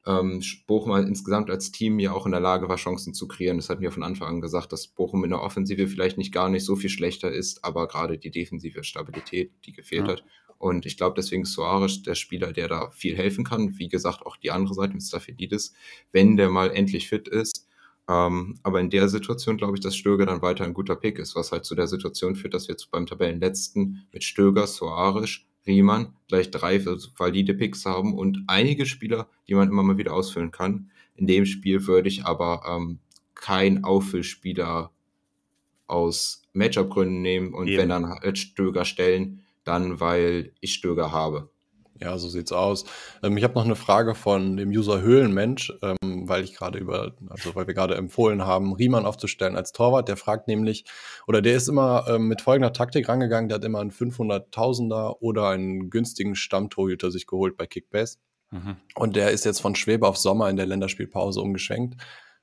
ähm, 0.06 0.43
Bochum 0.67 0.97
insgesamt 0.97 1.50
als 1.50 1.73
Team 1.73 1.99
ja 1.99 2.12
auch 2.12 2.26
in 2.26 2.32
der 2.32 2.41
Lage 2.41 2.69
war, 2.69 2.76
Chancen 2.76 3.12
zu 3.14 3.29
kreieren. 3.29 3.58
Das 3.58 3.69
hatten 3.69 3.82
wir 3.82 3.93
von 3.93 4.02
Anfang 4.02 4.29
an 4.29 4.41
gesagt, 4.41 4.73
dass 4.73 4.88
Bochum 4.88 5.25
in 5.25 5.31
der 5.31 5.43
Offensive 5.43 5.88
vielleicht 5.88 6.19
nicht 6.19 6.32
gar 6.32 6.49
nicht 6.49 6.64
so 6.64 6.76
viel 6.76 6.91
schlechter 6.91 7.31
ist, 7.31 7.64
aber 7.64 7.87
gerade 7.87 8.19
die 8.19 8.31
defensive 8.31 8.82
Stabilität, 8.85 9.52
die 9.67 9.73
gefehlt 9.73 10.06
ja. 10.06 10.12
hat. 10.14 10.25
Und 10.58 10.85
ich 10.85 10.97
glaube, 10.99 11.14
deswegen 11.17 11.43
ist 11.43 11.55
Soares 11.55 12.02
der 12.02 12.14
Spieler, 12.14 12.52
der 12.52 12.69
da 12.69 12.91
viel 12.91 13.17
helfen 13.17 13.44
kann. 13.44 13.79
Wie 13.79 13.88
gesagt, 13.88 14.26
auch 14.26 14.37
die 14.37 14.50
andere 14.50 14.75
Seite 14.75 14.93
mit 14.93 15.02
Staffelidis, 15.02 15.73
wenn 16.12 16.37
der 16.37 16.50
mal 16.50 16.70
endlich 16.70 17.08
fit 17.08 17.29
ist. 17.29 17.67
Ähm, 18.08 18.58
aber 18.62 18.81
in 18.81 18.91
der 18.91 19.08
Situation 19.08 19.56
glaube 19.56 19.76
ich, 19.76 19.81
dass 19.81 19.96
Stöger 19.96 20.26
dann 20.26 20.43
weiter 20.43 20.64
ein 20.64 20.75
guter 20.75 20.96
Pick 20.96 21.19
ist, 21.19 21.35
was 21.37 21.53
halt 21.53 21.64
zu 21.64 21.75
der 21.75 21.87
Situation 21.87 22.35
führt, 22.35 22.55
dass 22.55 22.69
wir 22.69 22.75
jetzt 22.75 22.91
beim 22.91 23.06
Tabellenletzten 23.06 24.06
mit 24.12 24.25
Stöger, 24.25 24.67
Soares, 24.67 25.41
Riemann 25.66 26.14
gleich 26.28 26.50
drei 26.50 26.84
valide 26.84 27.55
Picks 27.55 27.84
haben 27.84 28.14
und 28.14 28.44
einige 28.46 28.86
Spieler, 28.86 29.29
die 29.48 29.55
man 29.55 29.69
immer 29.69 29.82
mal 29.82 29.98
wieder 29.98 30.14
ausfüllen 30.14 30.50
kann. 30.50 30.90
In 31.17 31.26
dem 31.26 31.44
Spiel 31.44 31.86
würde 31.86 32.08
ich 32.08 32.24
aber 32.24 32.62
ähm, 32.69 32.98
kein 33.34 33.84
Auffüllspieler 33.84 34.90
aus 35.86 36.43
Matchup-Gründen 36.52 37.20
nehmen 37.20 37.52
und 37.52 37.69
Eben. 37.69 37.79
wenn 37.79 37.88
dann 37.88 38.36
Stöger 38.36 38.84
stellen, 38.84 39.44
dann 39.64 40.00
weil 40.00 40.52
ich 40.60 40.74
Stöger 40.74 41.12
habe. 41.12 41.49
Ja, 42.02 42.16
so 42.16 42.28
sieht's 42.28 42.52
aus. 42.52 42.86
Ähm, 43.22 43.36
ich 43.36 43.44
habe 43.44 43.54
noch 43.54 43.64
eine 43.64 43.76
Frage 43.76 44.14
von 44.14 44.56
dem 44.56 44.70
User 44.70 45.02
Höhlenmensch, 45.02 45.72
ähm, 45.82 46.28
weil 46.28 46.44
ich 46.44 46.54
gerade 46.54 46.78
über, 46.78 47.14
also 47.28 47.54
weil 47.54 47.66
wir 47.66 47.74
gerade 47.74 47.94
empfohlen 47.94 48.46
haben, 48.46 48.72
Riemann 48.72 49.04
aufzustellen 49.04 49.56
als 49.56 49.72
Torwart. 49.72 50.08
Der 50.08 50.16
fragt 50.16 50.48
nämlich, 50.48 50.84
oder 51.26 51.42
der 51.42 51.56
ist 51.56 51.69
immer 51.69 52.06
ähm, 52.08 52.28
mit 52.28 52.40
folgender 52.40 52.72
Taktik 52.72 53.08
rangegangen, 53.08 53.48
der 53.48 53.56
hat 53.56 53.64
immer 53.64 53.80
einen 53.80 53.90
500.000er 53.90 55.19
oder 55.20 55.50
einen 55.50 55.90
günstigen 55.90 56.34
Stammtorhüter 56.36 57.10
sich 57.10 57.26
geholt 57.26 57.58
bei 57.58 57.66
Kickbase. 57.66 58.19
Mhm. 58.50 58.76
Und 58.94 59.14
der 59.14 59.30
ist 59.30 59.44
jetzt 59.44 59.60
von 59.60 59.74
Schwebe 59.74 60.08
auf 60.08 60.16
Sommer 60.16 60.48
in 60.48 60.56
der 60.56 60.66
Länderspielpause 60.66 61.40
umgeschwenkt, 61.40 62.00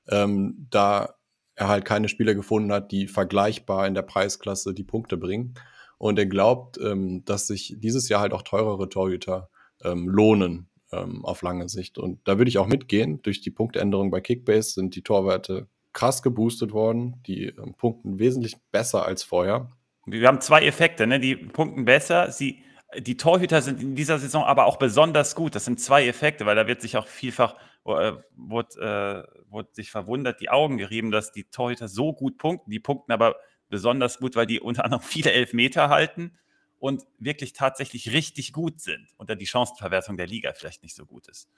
ähm, 0.08 0.68
da 0.70 1.14
er 1.56 1.68
halt 1.68 1.84
keine 1.84 2.08
Spieler 2.08 2.34
gefunden 2.34 2.72
hat, 2.72 2.92
die 2.92 3.08
vergleichbar 3.08 3.88
in 3.88 3.94
der 3.94 4.02
Preisklasse 4.02 4.72
die 4.72 4.84
Punkte 4.84 5.16
bringen. 5.16 5.54
Und 5.98 6.18
er 6.18 6.26
glaubt, 6.26 6.78
ähm, 6.78 7.24
dass 7.24 7.48
sich 7.48 7.74
dieses 7.78 8.08
Jahr 8.08 8.20
halt 8.20 8.32
auch 8.32 8.42
teurere 8.42 8.88
Torhüter 8.88 9.50
ähm, 9.82 10.08
lohnen 10.08 10.68
ähm, 10.92 11.24
auf 11.24 11.42
lange 11.42 11.68
Sicht. 11.68 11.98
Und 11.98 12.26
da 12.26 12.38
würde 12.38 12.48
ich 12.48 12.58
auch 12.58 12.66
mitgehen. 12.66 13.20
Durch 13.22 13.40
die 13.40 13.50
Punktänderung 13.50 14.10
bei 14.10 14.20
Kickbase 14.20 14.70
sind 14.70 14.94
die 14.94 15.02
Torwerte 15.02 15.68
krass 15.92 16.22
geboostet 16.22 16.72
worden. 16.72 17.20
Die 17.26 17.46
ähm, 17.46 17.74
punkten 17.76 18.18
wesentlich 18.18 18.56
besser 18.70 19.04
als 19.04 19.22
vorher. 19.22 19.70
Wir 20.06 20.26
haben 20.28 20.40
zwei 20.40 20.64
Effekte, 20.64 21.06
ne? 21.06 21.20
Die 21.20 21.36
punkten 21.36 21.84
besser. 21.84 22.30
Sie, 22.30 22.62
die 22.96 23.16
Torhüter 23.16 23.60
sind 23.60 23.82
in 23.82 23.94
dieser 23.94 24.18
Saison 24.18 24.44
aber 24.44 24.66
auch 24.66 24.76
besonders 24.76 25.34
gut. 25.34 25.54
Das 25.54 25.64
sind 25.64 25.80
zwei 25.80 26.06
Effekte, 26.06 26.46
weil 26.46 26.56
da 26.56 26.66
wird 26.66 26.80
sich 26.80 26.96
auch 26.96 27.06
vielfach 27.06 27.56
äh, 27.84 28.12
wurde, 28.36 29.26
äh, 29.28 29.50
wurde 29.50 29.68
sich 29.72 29.90
verwundert 29.90 30.40
die 30.40 30.50
Augen 30.50 30.78
gerieben, 30.78 31.10
dass 31.10 31.32
die 31.32 31.44
Torhüter 31.44 31.88
so 31.88 32.12
gut 32.12 32.38
punkten. 32.38 32.70
Die 32.70 32.80
punkten 32.80 33.12
aber 33.12 33.36
besonders 33.68 34.18
gut, 34.18 34.36
weil 34.36 34.46
die 34.46 34.60
unter 34.60 34.84
anderem 34.84 35.02
viele 35.02 35.32
Elfmeter 35.32 35.88
halten 35.88 36.32
und 36.78 37.04
wirklich 37.18 37.52
tatsächlich 37.52 38.12
richtig 38.12 38.52
gut 38.52 38.80
sind 38.80 39.08
und 39.16 39.30
da 39.30 39.34
die 39.34 39.46
Chancenverwertung 39.46 40.16
der 40.16 40.26
Liga 40.26 40.52
vielleicht 40.54 40.82
nicht 40.82 40.94
so 40.94 41.06
gut 41.06 41.28
ist. 41.28 41.48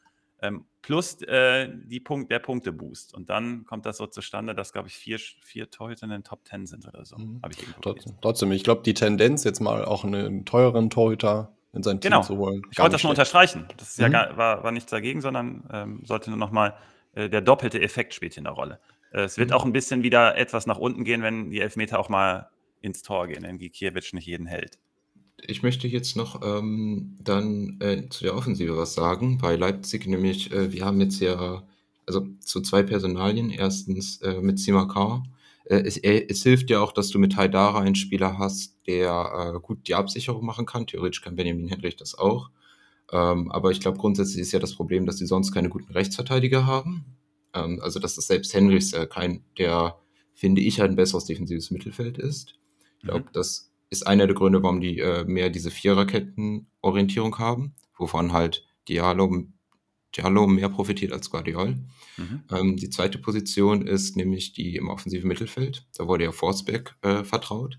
Ähm, 0.43 0.65
plus 0.81 1.21
äh, 1.23 1.69
die 1.71 2.01
Punkt, 2.01 2.31
der 2.31 2.39
Punkteboost. 2.39 3.13
Und 3.13 3.29
dann 3.29 3.67
kommt 3.67 3.85
das 3.85 3.99
so 3.99 4.07
zustande, 4.07 4.55
dass, 4.55 4.73
glaube 4.73 4.89
ich, 4.89 4.95
vier, 4.95 5.19
vier 5.19 5.71
Torhüter 5.71 6.05
in 6.05 6.11
den 6.11 6.25
Top 6.25 6.45
Ten 6.47 6.67
sind 6.67 6.89
oder 6.89 7.05
so. 7.05 7.19
Mhm. 7.19 7.43
ich 7.51 7.59
trotzdem, 7.83 8.15
trotzdem, 8.23 8.53
ich 8.53 8.65
glaube, 8.65 8.83
die 8.83 8.95
Tendenz, 8.95 9.45
jetzt 9.45 9.61
mal 9.61 9.85
auch 9.85 10.03
einen 10.03 10.47
teuren 10.47 10.89
Torhüter 10.89 11.53
in 11.75 11.83
sein 11.83 12.01
genau. 12.01 12.21
Team 12.21 12.27
zu 12.27 12.39
holen. 12.39 12.63
Ich 12.71 12.79
wollte 12.79 12.93
das 12.93 13.03
nur 13.03 13.11
unterstreichen. 13.11 13.69
Das 13.77 13.99
mhm. 13.99 14.03
ja 14.03 14.09
gar, 14.09 14.37
war, 14.39 14.65
war 14.65 14.73
nichts 14.73 14.91
dagegen, 14.91 15.21
sondern 15.21 15.69
ähm, 15.71 16.01
sollte 16.05 16.31
nur 16.31 16.39
nochmal, 16.39 16.75
äh, 17.13 17.29
der 17.29 17.43
doppelte 17.43 17.81
Effekt 17.81 18.15
spielt 18.15 18.33
hier 18.33 18.43
eine 18.43 18.51
Rolle. 18.51 18.81
Äh, 19.11 19.23
es 19.23 19.39
wird 19.39 19.51
mhm. 19.51 19.57
auch 19.57 19.65
ein 19.65 19.73
bisschen 19.73 20.03
wieder 20.03 20.37
etwas 20.37 20.67
nach 20.67 20.79
unten 20.79 21.05
gehen, 21.05 21.23
wenn 21.23 21.51
die 21.51 21.61
Elfmeter 21.61 21.99
auch 21.99 22.09
mal 22.09 22.51
ins 22.81 23.03
Tor 23.03 23.27
gehen, 23.27 23.43
wenn 23.43 23.59
Gikiewicz 23.59 24.13
nicht 24.13 24.27
jeden 24.27 24.47
hält. 24.47 24.79
Ich 25.43 25.63
möchte 25.63 25.89
jetzt 25.89 26.17
noch 26.17 26.43
ähm, 26.43 27.17
dann 27.23 27.79
äh, 27.81 28.09
zu 28.11 28.25
der 28.25 28.37
Offensive 28.37 28.77
was 28.77 28.95
sagen. 28.95 29.39
Bei 29.39 29.57
Leipzig 29.57 30.07
nämlich, 30.07 30.53
äh, 30.53 30.73
wir 30.73 30.85
haben 30.85 31.01
jetzt 31.01 31.21
ja 31.21 31.63
also 32.07 32.27
zu 32.41 32.61
zwei 32.61 32.83
Personalien. 32.83 33.51
Erstens 33.51 34.21
äh, 34.23 34.41
mit 34.41 34.59
Simakar. 34.59 35.23
Äh, 35.65 35.83
es, 35.87 35.97
äh, 35.99 36.27
es, 36.29 36.43
hilft 36.43 36.71
ja 36.71 36.81
auch, 36.81 36.93
dass 36.93 37.09
du 37.11 37.19
mit 37.19 37.37
Haidara 37.37 37.81
einen 37.81 37.95
Spieler 37.95 38.39
hast, 38.39 38.77
der 38.87 39.61
gut 39.63 39.87
die 39.87 39.95
Absicherung 39.95 40.45
machen 40.45 40.67
kann. 40.67 40.87
Theoretisch 40.87 41.23
kann 41.23 41.37
Benjamin 41.37 41.69
Hendrich 41.69 41.97
das 41.97 42.19
auch. 42.19 42.51
Ähm, 43.13 43.51
aber 43.51 43.71
ich 43.71 43.81
glaube, 43.81 43.99
grundsätzlich 43.99 44.43
ist 44.43 44.53
ja 44.53 44.59
das 44.59 44.75
Problem, 44.75 45.07
dass 45.07 45.19
sie 45.19 45.27
sonst 45.27 45.53
keine 45.53 45.69
guten 45.69 45.93
Rechtsverteidiger 45.93 46.67
haben. 46.67 47.05
Ähm, 47.55 47.81
also, 47.83 47.99
dass 48.01 48.15
das 48.15 48.27
selbst 48.27 48.55
Henrichs 48.55 48.93
äh, 48.93 49.07
kein, 49.07 49.45
der, 49.59 49.99
finde 50.35 50.61
ich, 50.61 50.81
halt 50.81 50.91
ein 50.91 50.97
besseres 50.97 51.25
defensives 51.25 51.71
Mittelfeld 51.71 52.19
ist. 52.19 52.59
Ich 52.99 53.05
glaube, 53.05 53.25
mhm. 53.25 53.33
das 53.33 53.73
ist 53.91 54.07
einer 54.07 54.27
der 54.27 54.37
Gründe, 54.37 54.63
warum 54.63 54.81
die 54.81 54.99
äh, 54.99 55.25
mehr 55.25 55.51
diese 55.51 55.71
Viererketten-Orientierung 55.71 57.39
haben, 57.39 57.75
wovon 57.99 58.33
halt 58.33 58.65
Diallo, 58.89 59.47
Diallo 60.17 60.47
mehr 60.47 60.69
profitiert 60.69 61.13
als 61.13 61.31
Guardiol. 61.31 61.79
Mhm. 62.17 62.43
Ähm, 62.51 62.77
die 62.77 62.91
zweite 62.91 63.19
Position 63.19 63.87
ist 63.87 64.17
nämlich 64.17 64.53
die 64.53 64.77
im 64.77 64.89
offensiven 64.89 65.29
Mittelfeld. 65.29 65.87
Da 65.97 66.07
wurde 66.07 66.25
ja 66.25 66.33
Forsberg 66.33 66.97
äh, 67.03 67.25
vertraut. 67.25 67.79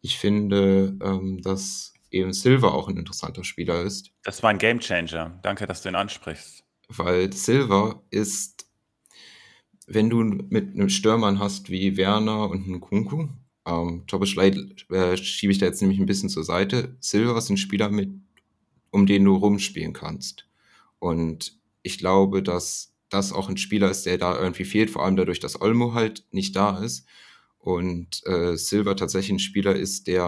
Ich 0.00 0.18
finde, 0.18 0.96
ähm, 1.02 1.40
dass 1.42 1.94
eben 2.10 2.32
Silva 2.32 2.68
auch 2.68 2.88
ein 2.88 2.96
interessanter 2.96 3.44
Spieler 3.44 3.82
ist. 3.82 4.12
Das 4.22 4.42
war 4.42 4.50
ein 4.50 4.58
Gamechanger. 4.58 5.38
Danke, 5.42 5.66
dass 5.66 5.82
du 5.82 5.88
ihn 5.88 5.94
ansprichst. 5.94 6.64
Weil 6.88 7.32
Silva 7.32 8.02
ist, 8.10 8.63
wenn 9.86 10.10
du 10.10 10.22
mit 10.22 10.74
einem 10.74 10.88
Stürmern 10.88 11.38
hast 11.38 11.70
wie 11.70 11.96
Werner 11.96 12.50
und 12.50 12.64
einen 12.66 12.80
Kunku, 12.80 13.28
ähm, 13.66 14.04
Tobias 14.06 14.36
äh, 14.36 15.16
schiebe 15.16 15.52
ich 15.52 15.58
da 15.58 15.66
jetzt 15.66 15.80
nämlich 15.80 15.98
ein 15.98 16.06
bisschen 16.06 16.28
zur 16.28 16.44
Seite. 16.44 16.96
Silva 17.00 17.36
ist 17.38 17.50
ein 17.50 17.56
Spieler, 17.56 17.88
mit, 17.88 18.10
um 18.90 19.06
den 19.06 19.24
du 19.24 19.34
rumspielen 19.36 19.92
kannst. 19.92 20.46
Und 20.98 21.58
ich 21.82 21.98
glaube, 21.98 22.42
dass 22.42 22.94
das 23.08 23.32
auch 23.32 23.48
ein 23.48 23.56
Spieler 23.56 23.90
ist, 23.90 24.06
der 24.06 24.18
da 24.18 24.38
irgendwie 24.38 24.64
fehlt, 24.64 24.90
vor 24.90 25.04
allem 25.04 25.16
dadurch, 25.16 25.40
dass 25.40 25.60
Olmo 25.60 25.94
halt 25.94 26.24
nicht 26.30 26.56
da 26.56 26.78
ist. 26.78 27.06
Und 27.58 28.26
äh, 28.26 28.56
Silva 28.56 28.94
tatsächlich 28.94 29.32
ein 29.32 29.38
Spieler 29.38 29.74
ist, 29.74 30.06
der 30.06 30.24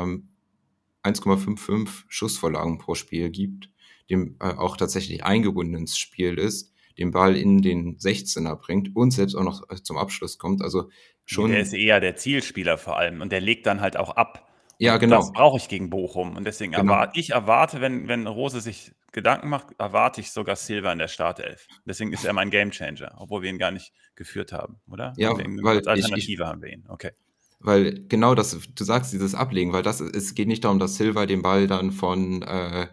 1,55 1.03 2.05
Schussvorlagen 2.09 2.79
pro 2.79 2.95
Spiel 2.95 3.31
gibt, 3.31 3.71
dem 4.09 4.37
äh, 4.41 4.55
auch 4.55 4.77
tatsächlich 4.77 5.25
eingebunden 5.25 5.75
ins 5.75 5.99
Spiel 5.99 6.39
ist, 6.39 6.73
den 6.99 7.11
Ball 7.11 7.37
in 7.37 7.63
den 7.63 7.97
16er 7.99 8.57
bringt 8.57 8.95
und 8.95 9.11
selbst 9.11 9.35
auch 9.35 9.45
noch 9.45 9.69
äh, 9.71 9.77
zum 9.83 9.97
Abschluss 9.97 10.39
kommt. 10.39 10.63
Also 10.63 10.91
schon. 11.25 11.51
Der 11.51 11.61
ist 11.61 11.73
eher 11.73 12.01
der 12.01 12.17
Zielspieler 12.17 12.79
vor 12.79 12.97
allem 12.97 13.21
und 13.21 13.33
der 13.33 13.41
legt 13.41 13.67
dann 13.67 13.81
halt 13.81 13.97
auch 13.97 14.11
ab. 14.11 14.47
Ja, 14.79 14.99
genau. 14.99 15.19
Das 15.19 15.33
brauche 15.33 15.57
ich 15.57 15.69
gegen 15.69 15.91
Bochum. 15.91 16.37
Und 16.37 16.45
deswegen 16.45 16.73
genau. 16.73 16.93
erwarte 16.93 17.19
ich 17.19 17.31
erwarte, 17.31 17.81
wenn, 17.81 18.09
wenn 18.09 18.27
Rose 18.27 18.61
sich 18.61 18.93
Gedanken 19.13 19.49
macht, 19.49 19.69
erwarte 19.79 20.21
ich 20.21 20.31
sogar 20.31 20.57
Silva 20.57 20.93
in 20.93 20.99
der 20.99 21.09
Startelf. 21.09 21.67
Deswegen 21.87 22.13
ist 22.13 22.27
er 22.27 22.35
mein 22.35 22.51
Gamechanger, 22.51 23.15
obwohl 23.17 23.43
wir 23.43 23.49
ihn 23.49 23.59
gar 23.59 23.71
nicht 23.71 23.93
geführt 24.15 24.53
haben, 24.53 24.79
oder? 24.91 25.15
Ja, 25.17 25.33
weil 25.35 25.79
als 25.79 25.87
Alternative 25.87 26.43
ich, 26.43 26.47
haben 26.47 26.61
wir 26.61 26.71
ihn. 26.71 26.85
Okay. 26.89 27.13
Weil 27.59 28.05
genau 28.09 28.35
das, 28.35 28.59
du 28.75 28.85
sagst 28.85 29.15
dieses 29.15 29.35
Ablegen, 29.35 29.73
weil 29.73 29.83
das, 29.83 30.01
es 30.01 30.35
geht 30.35 30.49
nicht 30.49 30.65
darum, 30.65 30.79
dass 30.79 30.97
Silva 30.97 31.25
den 31.25 31.41
Ball 31.41 31.67
dann 31.67 31.93
von 31.93 32.43
äh, 32.43 32.89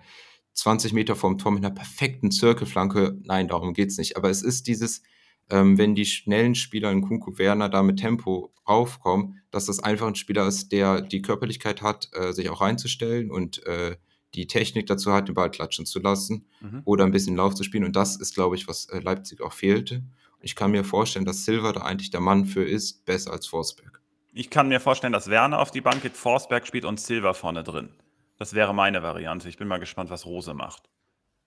20 0.54 0.94
Meter 0.94 1.16
vom 1.16 1.38
Tor 1.38 1.52
mit 1.52 1.64
einer 1.64 1.74
perfekten 1.74 2.32
Zirkelflanke, 2.32 3.20
nein, 3.24 3.48
darum 3.48 3.74
geht 3.74 3.90
es 3.90 3.98
nicht. 3.98 4.18
Aber 4.18 4.30
es 4.30 4.42
ist 4.42 4.68
dieses, 4.68 5.02
ähm, 5.50 5.78
wenn 5.78 5.96
die 5.96 6.06
schnellen 6.06 6.56
Spieler 6.56 6.92
in 6.92 7.02
Kunku 7.02 7.38
Werner 7.38 7.70
da 7.70 7.84
mit 7.84 8.00
Tempo 8.00 8.54
raufkommen, 8.68 9.42
dass 9.52 9.66
das 9.66 9.80
einfach 9.80 10.08
ein 10.08 10.16
Spieler 10.16 10.48
ist, 10.48 10.72
der 10.72 11.02
die 11.02 11.22
Körperlichkeit 11.22 11.82
hat, 11.82 12.10
äh, 12.14 12.32
sich 12.34 12.50
auch 12.50 12.62
reinzustellen 12.62 13.32
und 13.32 13.66
äh, 13.66 13.98
die 14.36 14.48
Technik 14.48 14.88
dazu 14.88 15.12
hat, 15.12 15.28
den 15.28 15.36
Ball 15.36 15.52
klatschen 15.52 15.86
zu 15.86 16.00
lassen 16.00 16.48
mhm. 16.62 16.82
oder 16.86 17.06
ein 17.06 17.12
bisschen 17.12 17.36
Lauf 17.36 17.56
zu 17.56 17.64
spielen. 17.64 17.84
Und 17.84 17.96
das 17.96 18.16
ist, 18.16 18.34
glaube 18.34 18.56
ich, 18.56 18.68
was 18.68 18.86
äh, 18.86 19.00
Leipzig 19.00 19.42
auch 19.42 19.54
fehlte. 19.54 20.04
Ich 20.42 20.56
kann 20.56 20.72
mir 20.72 20.84
vorstellen, 20.84 21.26
dass 21.26 21.46
Silva 21.46 21.72
da 21.72 21.82
eigentlich 21.82 22.12
der 22.12 22.20
Mann 22.20 22.46
für 22.46 22.64
ist, 22.64 23.06
besser 23.06 23.32
als 23.32 23.48
Forsberg. 23.48 24.02
Ich 24.34 24.50
kann 24.50 24.68
mir 24.68 24.80
vorstellen, 24.80 25.14
dass 25.14 25.30
Werner 25.30 25.60
auf 25.60 25.72
die 25.72 25.82
Bank 25.82 26.02
geht, 26.02 26.18
Forsberg 26.18 26.66
spielt 26.66 26.86
und 26.86 27.00
Silva 27.00 27.34
vorne 27.34 27.64
drin. 27.64 27.90
Das 28.38 28.54
wäre 28.54 28.74
meine 28.74 29.04
Variante. 29.04 29.50
Ich 29.50 29.58
bin 29.58 29.68
mal 29.68 29.80
gespannt, 29.80 30.10
was 30.10 30.26
Rose 30.26 30.54
macht. 30.54 30.90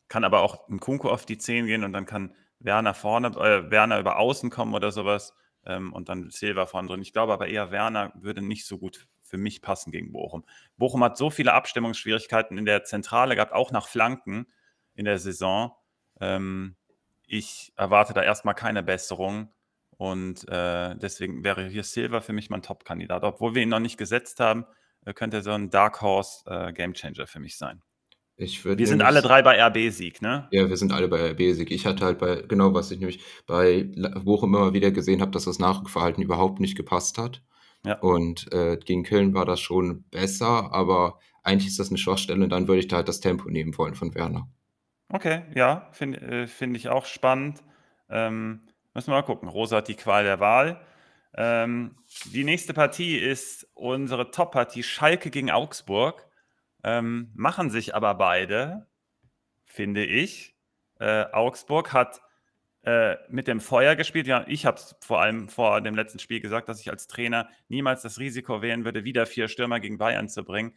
Kann 0.09 0.25
aber 0.25 0.41
auch 0.41 0.69
ein 0.69 0.81
Kunko 0.81 1.11
auf 1.11 1.27
die 1.27 1.39
10 1.39 1.67
gehen 1.67 1.85
und 1.85 1.93
dann 1.93 2.07
kann 2.07 2.35
Werner 2.61 2.95
vorne, 2.95 3.29
äh, 3.29 3.71
Werner 3.71 3.99
über 3.99 4.19
außen 4.19 4.51
kommen 4.51 4.75
oder 4.75 4.93
sowas 4.93 5.35
ähm, 5.65 5.93
und 5.93 6.09
dann 6.09 6.31
Silva 6.31 6.67
vorne 6.67 6.89
drin. 6.89 7.03
Ich 7.03 7.13
glaube 7.13 7.33
aber 7.33 7.49
eher, 7.49 7.71
Werner 7.71 8.13
würde 8.15 8.43
nicht 8.43 8.67
so 8.67 8.79
gut 8.79 9.07
für 9.23 9.37
mich 9.37 9.61
passen 9.61 9.91
gegen 9.91 10.13
Bochum. 10.13 10.45
Bochum 10.77 11.03
hat 11.03 11.17
so 11.17 11.31
viele 11.31 11.53
Abstimmungsschwierigkeiten 11.53 12.57
in 12.57 12.65
der 12.65 12.85
Zentrale 12.85 13.35
gehabt, 13.35 13.53
auch 13.53 13.73
nach 13.73 13.89
Flanken 13.89 14.47
in 14.95 15.05
der 15.05 15.19
Saison. 15.19 15.75
Ähm, 16.21 16.77
ich 17.27 17.73
erwarte 17.77 18.15
da 18.15 18.23
erstmal 18.23 18.55
keine 18.55 18.83
Besserung. 18.83 19.53
Und 19.99 20.47
äh, 20.49 20.95
deswegen 20.97 21.43
wäre 21.43 21.67
hier 21.69 21.83
Silva 21.83 22.21
für 22.21 22.33
mich 22.33 22.51
mein 22.51 22.63
Top-Kandidat. 22.63 23.25
Obwohl 23.25 23.55
wir 23.55 23.63
ihn 23.63 23.71
noch 23.71 23.81
nicht 23.81 23.97
gesetzt 23.97 24.41
haben, 24.41 24.67
könnte 25.13 25.43
so 25.43 25.53
ein 25.53 25.71
Dark 25.71 26.01
Horse 26.03 26.45
äh, 26.47 26.73
Gamechanger 26.73 27.27
für 27.27 27.41
mich 27.41 27.57
sein. 27.57 27.83
wir 28.37 28.87
sind 28.87 29.03
alle 29.03 29.23
drei 29.23 29.43
bei 29.43 29.63
RB-Sieg, 29.63 30.21
ne? 30.21 30.49
Ja, 30.51 30.69
wir 30.69 30.77
sind 30.77 30.93
alle 30.93 31.09
bei 31.09 31.31
RB-Sieg. 31.31 31.71
Ich 31.71 31.87
hatte 31.87 32.05
halt 32.05 32.19
bei, 32.19 32.43
genau 32.49 32.75
was 32.75 32.91
ich 32.91 32.99
nämlich 32.99 33.21
bei 33.47 33.91
Bochum 34.25 34.55
immer 34.55 34.73
wieder 34.73 34.91
gesehen 34.91 35.21
habe, 35.21 35.31
dass 35.31 35.45
das 35.45 35.59
Nachrückverhalten 35.59 36.23
überhaupt 36.23 36.61
nicht 36.61 36.77
gepasst 36.77 37.19
hat. 37.19 37.43
Ja. 37.85 37.99
Und 38.01 38.53
äh, 38.53 38.77
gegen 38.77 39.05
Köln 39.05 39.33
war 39.33 39.45
das 39.45 39.61
schon 39.61 40.05
besser, 40.11 40.73
aber 40.73 41.21
eigentlich 41.43 41.69
ist 41.69 41.79
das 41.79 41.89
eine 41.91 41.99
Schwachstelle 41.99 42.43
und 42.43 42.51
dann 42.51 42.67
würde 42.67 42.81
ich 42.81 42.89
da 42.89 42.97
halt 42.97 43.09
das 43.09 43.21
Tempo 43.21 43.49
nehmen 43.49 43.79
wollen 43.79 43.95
von 43.95 44.15
Werner. 44.15 44.49
Okay, 45.09 45.43
ja, 45.55 45.89
finde 45.93 46.21
äh, 46.21 46.47
find 46.49 46.77
ich 46.77 46.89
auch 46.89 47.07
spannend. 47.07 47.63
Ähm, 48.11 48.63
müssen 48.93 49.13
wir 49.13 49.15
mal 49.15 49.23
gucken. 49.23 49.49
Rosa 49.49 49.77
hat 49.77 49.89
die 49.89 49.95
Qual 49.95 50.25
der 50.25 50.41
Wahl. 50.41 50.81
Ähm, 51.37 51.97
die 52.33 52.45
nächste 52.45 52.73
Partie 52.73 53.17
ist 53.19 53.69
unsere 53.75 54.31
Top-Partie 54.31 54.83
Schalke 54.83 55.31
gegen 55.31 55.51
Augsburg. 55.51 56.27
Ähm, 56.83 57.31
machen 57.35 57.71
sich 57.71 57.95
aber 57.95 58.15
beide, 58.15 58.87
finde 59.65 60.05
ich. 60.05 60.55
Äh, 60.99 61.27
Augsburg 61.33 61.93
hat 61.93 62.23
äh, 62.85 63.17
mit 63.29 63.49
dem 63.49 63.61
Feuer 63.61 63.97
gespielt. 63.97 64.27
Ja, 64.27 64.45
ich 64.47 64.65
habe 64.65 64.81
vor 65.01 65.21
allem 65.21 65.49
vor 65.49 65.81
dem 65.83 65.95
letzten 65.95 66.21
Spiel 66.21 66.41
gesagt, 66.41 66.69
dass 66.69 66.81
ich 66.81 66.91
als 66.91 67.07
Trainer 67.07 67.49
niemals 67.69 68.03
das 68.03 68.19
Risiko 68.19 68.63
wählen 68.63 68.85
würde, 68.85 69.05
wieder 69.05 69.27
vier 69.27 69.49
Stürmer 69.49 69.81
gegen 69.81 69.99
Bayern 69.99 70.29
zu 70.29 70.45
bringen. 70.45 70.73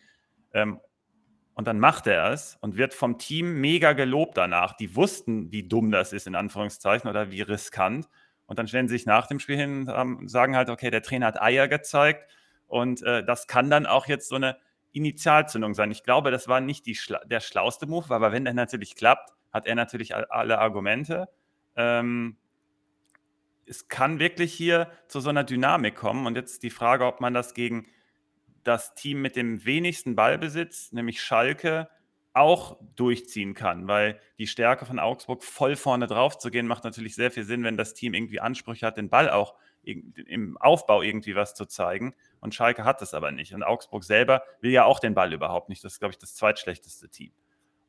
Ähm, 0.53 0.79
und 1.53 1.67
dann 1.67 1.79
macht 1.79 2.07
er 2.07 2.31
es 2.31 2.57
und 2.61 2.77
wird 2.77 2.93
vom 2.93 3.17
Team 3.17 3.59
mega 3.61 3.93
gelobt 3.93 4.37
danach. 4.37 4.73
Die 4.73 4.95
wussten, 4.95 5.51
wie 5.51 5.67
dumm 5.67 5.91
das 5.91 6.13
ist, 6.13 6.25
in 6.25 6.35
Anführungszeichen, 6.35 7.09
oder 7.09 7.31
wie 7.31 7.41
riskant. 7.41 8.07
Und 8.49 8.57
dann 8.57 8.67
stellen 8.67 8.87
sie 8.87 8.97
sich 8.97 9.05
nach 9.05 9.27
dem 9.27 9.39
Spiel 9.39 9.57
hin 9.57 9.87
und 9.87 10.27
sagen 10.27 10.55
halt, 10.55 10.69
okay, 10.69 10.89
der 10.89 11.03
Trainer 11.03 11.27
hat 11.27 11.39
Eier 11.39 11.67
gezeigt. 11.67 12.27
Und 12.67 13.03
äh, 13.03 13.23
das 13.23 13.45
kann 13.45 13.69
dann 13.69 13.85
auch 13.85 14.07
jetzt 14.07 14.27
so 14.27 14.35
eine 14.35 14.57
Initialzündung 14.91 15.75
sein. 15.75 15.91
Ich 15.91 16.03
glaube, 16.03 16.31
das 16.31 16.47
war 16.47 16.59
nicht 16.59 16.87
Schla 16.97 17.23
der 17.25 17.41
schlauste 17.41 17.85
Move, 17.85 18.13
aber 18.13 18.31
wenn 18.31 18.45
der 18.45 18.55
natürlich 18.55 18.95
klappt, 18.95 19.29
hat 19.53 19.67
er 19.67 19.75
natürlich 19.75 20.15
alle 20.15 20.57
Argumente. 20.57 21.29
Ähm, 21.75 22.37
es 23.67 23.87
kann 23.87 24.17
wirklich 24.17 24.51
hier 24.51 24.89
zu 25.07 25.19
so 25.19 25.29
einer 25.29 25.43
Dynamik 25.43 25.95
kommen. 25.95 26.25
Und 26.25 26.35
jetzt 26.35 26.63
die 26.63 26.71
Frage, 26.71 27.05
ob 27.05 27.21
man 27.21 27.35
das 27.35 27.53
gegen 27.53 27.85
das 28.63 28.95
Team 28.95 29.21
mit 29.21 29.35
dem 29.35 29.63
wenigsten 29.63 30.15
Ballbesitz, 30.15 30.91
nämlich 30.91 31.21
Schalke, 31.21 31.87
auch 32.39 32.77
durchziehen 32.95 33.53
kann, 33.53 33.87
weil 33.87 34.19
die 34.37 34.47
Stärke 34.47 34.85
von 34.85 34.97
Augsburg 34.97 35.43
voll 35.43 35.75
vorne 35.75 36.07
drauf 36.07 36.37
zu 36.37 36.49
gehen, 36.49 36.67
macht 36.67 36.85
natürlich 36.85 37.15
sehr 37.15 37.31
viel 37.31 37.43
Sinn, 37.43 37.63
wenn 37.63 37.77
das 37.77 37.93
Team 37.93 38.13
irgendwie 38.13 38.39
Ansprüche 38.39 38.85
hat, 38.85 38.97
den 38.97 39.09
Ball 39.09 39.29
auch 39.29 39.55
im 39.83 40.57
Aufbau 40.57 41.01
irgendwie 41.01 41.35
was 41.35 41.53
zu 41.53 41.65
zeigen. 41.65 42.15
Und 42.39 42.55
Schalke 42.55 42.85
hat 42.85 43.01
das 43.01 43.13
aber 43.13 43.31
nicht. 43.31 43.53
Und 43.53 43.63
Augsburg 43.63 44.03
selber 44.03 44.43
will 44.61 44.71
ja 44.71 44.85
auch 44.85 44.99
den 44.99 45.13
Ball 45.13 45.33
überhaupt 45.33 45.69
nicht. 45.69 45.83
Das 45.83 45.93
ist, 45.93 45.99
glaube 45.99 46.13
ich, 46.13 46.17
das 46.17 46.35
zweitschlechteste 46.35 47.09
Team. 47.09 47.31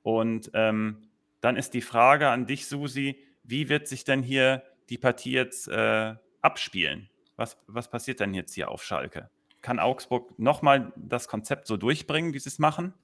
Und 0.03 0.51
ähm, 0.55 1.09
dann 1.41 1.57
ist 1.57 1.75
die 1.75 1.83
Frage 1.83 2.29
an 2.29 2.47
dich, 2.47 2.67
Susi, 2.67 3.23
wie 3.45 3.69
wird 3.69 3.89
sich 3.89 4.05
denn 4.05 4.23
hier 4.23 4.63
die 4.89 4.99
Partie 4.99 5.33
jetzt 5.33 5.69
äh, 5.69 6.15
abspielen? 6.43 7.09
Was, 7.37 7.59
was 7.67 7.89
passiert 7.89 8.21
denn 8.21 8.35
jetzt 8.35 8.55
hier 8.55 8.71
auf 8.71 8.83
Schalke? 8.83 9.31
Kann 9.63 9.79
Augsburg 9.79 10.39
nochmal 10.39 10.93
das 10.97 11.29
Konzept 11.29 11.67
so 11.67 11.77
durchbringen, 11.77 12.35
wie 12.35 12.39
sie 12.39 12.49
es 12.49 12.59
machen? 12.59 12.95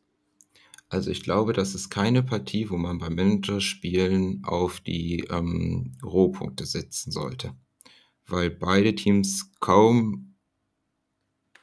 Also 0.88 1.10
ich 1.10 1.22
glaube, 1.22 1.52
das 1.52 1.74
ist 1.74 1.90
keine 1.90 2.22
Partie, 2.22 2.70
wo 2.70 2.76
man 2.76 2.98
beim 2.98 3.14
Managerspielen 3.14 4.44
auf 4.44 4.80
die 4.80 5.26
ähm, 5.30 5.96
Rohpunkte 6.02 6.64
setzen 6.64 7.10
sollte. 7.10 7.54
Weil 8.26 8.50
beide 8.50 8.94
Teams 8.94 9.52
kaum 9.60 10.36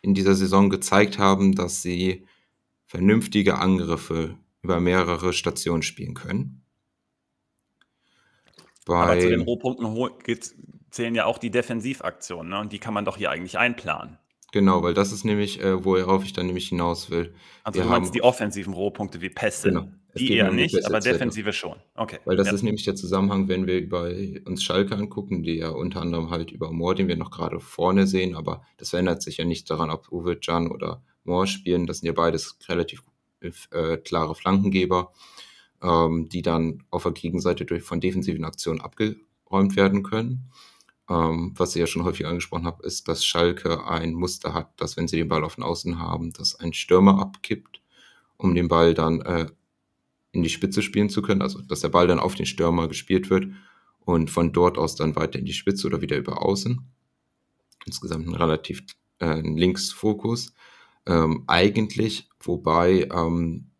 in 0.01 0.13
dieser 0.13 0.35
Saison 0.35 0.69
gezeigt 0.69 1.17
haben, 1.17 1.55
dass 1.55 1.81
sie 1.81 2.25
vernünftige 2.85 3.57
Angriffe 3.57 4.37
über 4.61 4.79
mehrere 4.79 5.33
Stationen 5.33 5.83
spielen 5.83 6.13
können. 6.13 6.63
Bei, 8.85 8.95
Aber 8.95 9.19
zu 9.19 9.29
den 9.29 9.41
Rohpunkten 9.41 9.87
zählen 10.91 11.15
ja 11.15 11.25
auch 11.25 11.37
die 11.37 11.49
Defensivaktionen, 11.49 12.49
ne? 12.49 12.59
Und 12.59 12.73
die 12.73 12.79
kann 12.79 12.93
man 12.93 13.05
doch 13.05 13.17
hier 13.17 13.31
eigentlich 13.31 13.57
einplanen. 13.57 14.17
Genau, 14.53 14.83
weil 14.83 14.93
das 14.93 15.11
ist 15.11 15.25
nämlich, 15.25 15.59
äh, 15.63 15.83
worauf 15.83 16.23
ich 16.23 16.31
dann 16.31 16.45
nämlich 16.45 16.69
hinaus 16.69 17.09
will. 17.09 17.33
Also 17.63 17.79
Wir 17.79 17.85
du 17.85 17.89
meinst 17.89 18.09
haben, 18.09 18.13
die 18.13 18.21
offensiven 18.21 18.75
Rohpunkte 18.75 19.19
wie 19.19 19.29
Pässe? 19.29 19.69
Genau. 19.69 19.87
Die 20.15 20.31
eher 20.31 20.51
nicht, 20.51 20.85
aber 20.85 20.99
Defensive 20.99 21.53
schon. 21.53 21.75
Okay. 21.95 22.19
Weil 22.25 22.37
das 22.37 22.49
ja. 22.49 22.53
ist 22.53 22.61
nämlich 22.61 22.83
der 22.83 22.93
Zusammenhang, 22.93 23.47
wenn 23.47 23.65
wir 23.65 23.89
bei 23.89 24.39
uns 24.45 24.63
Schalke 24.63 24.95
angucken, 24.95 25.41
die 25.41 25.55
ja 25.55 25.69
unter 25.69 26.01
anderem 26.01 26.29
halt 26.29 26.51
über 26.51 26.71
Moore, 26.71 26.93
den 26.93 27.07
wir 27.07 27.15
noch 27.15 27.31
gerade 27.31 27.59
vorne 27.59 28.05
sehen, 28.05 28.35
aber 28.35 28.63
das 28.77 28.91
verändert 28.91 29.23
sich 29.23 29.37
ja 29.37 29.45
nicht 29.45 29.71
daran, 29.71 29.89
ob 29.89 30.11
Uwe 30.11 30.35
Can 30.35 30.69
oder 30.69 31.01
Moore 31.23 31.47
spielen. 31.47 31.87
Das 31.87 31.97
sind 31.97 32.05
ja 32.05 32.13
beides 32.13 32.59
relativ 32.69 33.01
äh, 33.71 33.97
klare 33.97 34.35
Flankengeber, 34.35 35.13
ähm, 35.81 36.29
die 36.29 36.43
dann 36.43 36.83
auf 36.91 37.01
der 37.01 37.13
Gegenseite 37.13 37.65
durch, 37.65 37.81
von 37.81 37.99
defensiven 37.99 38.45
Aktionen 38.45 38.81
abgeräumt 38.81 39.75
werden 39.75 40.03
können. 40.03 40.51
Ähm, 41.09 41.53
was 41.55 41.75
ich 41.75 41.79
ja 41.79 41.87
schon 41.87 42.03
häufig 42.03 42.25
angesprochen 42.25 42.65
habe, 42.65 42.85
ist, 42.85 43.07
dass 43.07 43.25
Schalke 43.25 43.85
ein 43.85 44.13
Muster 44.13 44.53
hat, 44.53 44.79
dass 44.79 44.95
wenn 44.95 45.07
sie 45.07 45.17
den 45.17 45.27
Ball 45.27 45.43
auf 45.43 45.55
den 45.55 45.63
Außen 45.63 45.99
haben, 45.99 46.31
dass 46.31 46.55
ein 46.55 46.73
Stürmer 46.73 47.19
abkippt, 47.19 47.81
um 48.37 48.55
den 48.55 48.67
Ball 48.67 48.93
dann 48.93 49.21
äh, 49.21 49.47
in 50.31 50.43
die 50.43 50.49
Spitze 50.49 50.81
spielen 50.81 51.09
zu 51.09 51.21
können. 51.21 51.41
Also 51.41 51.61
dass 51.61 51.81
der 51.81 51.89
Ball 51.89 52.07
dann 52.07 52.19
auf 52.19 52.35
den 52.35 52.45
Stürmer 52.45 52.87
gespielt 52.87 53.29
wird 53.29 53.47
und 54.01 54.31
von 54.31 54.53
dort 54.53 54.77
aus 54.77 54.95
dann 54.95 55.15
weiter 55.15 55.39
in 55.39 55.45
die 55.45 55.53
Spitze 55.53 55.87
oder 55.87 56.01
wieder 56.01 56.17
über 56.17 56.41
Außen. 56.41 56.81
Insgesamt 57.85 58.27
ein 58.27 58.35
relativ 58.35 58.83
äh, 59.19 59.41
Linksfokus. 59.41 60.53
Ähm, 61.05 61.43
eigentlich, 61.47 62.29
wobei 62.39 63.09
ähm, 63.11 63.71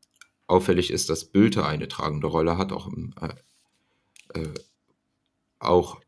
auffällig 0.48 0.92
ist, 0.92 1.10
dass 1.10 1.26
Bülter 1.26 1.66
eine 1.68 1.88
tragende 1.88 2.28
Rolle 2.28 2.58
hat, 2.58 2.72
auch 2.72 2.88
im, 2.88 3.14
äh, 3.22 4.40
äh, 4.40 4.54
auch 5.60 6.02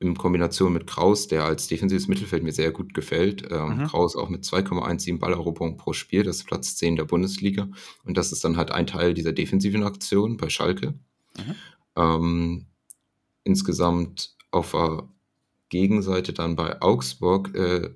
in 0.00 0.16
Kombination 0.16 0.72
mit 0.72 0.86
Kraus, 0.86 1.26
der 1.26 1.44
als 1.44 1.66
defensives 1.66 2.06
Mittelfeld 2.06 2.44
mir 2.44 2.52
sehr 2.52 2.70
gut 2.70 2.94
gefällt. 2.94 3.48
Ähm, 3.50 3.78
mhm. 3.78 3.84
Kraus 3.86 4.14
auch 4.14 4.28
mit 4.28 4.44
2,17 4.44 5.18
Balleroberungen 5.18 5.76
pro 5.76 5.92
Spiel, 5.92 6.22
das 6.22 6.36
ist 6.36 6.46
Platz 6.46 6.76
10 6.76 6.96
der 6.96 7.04
Bundesliga. 7.04 7.68
Und 8.04 8.16
das 8.16 8.30
ist 8.30 8.44
dann 8.44 8.56
halt 8.56 8.70
ein 8.70 8.86
Teil 8.86 9.14
dieser 9.14 9.32
defensiven 9.32 9.82
Aktion 9.82 10.36
bei 10.36 10.48
Schalke. 10.48 10.94
Mhm. 11.36 11.54
Ähm, 11.96 12.66
insgesamt 13.42 14.36
auf 14.52 14.70
der 14.72 15.08
Gegenseite 15.68 16.32
dann 16.32 16.54
bei 16.54 16.80
Augsburg 16.80 17.54
äh, 17.54 17.90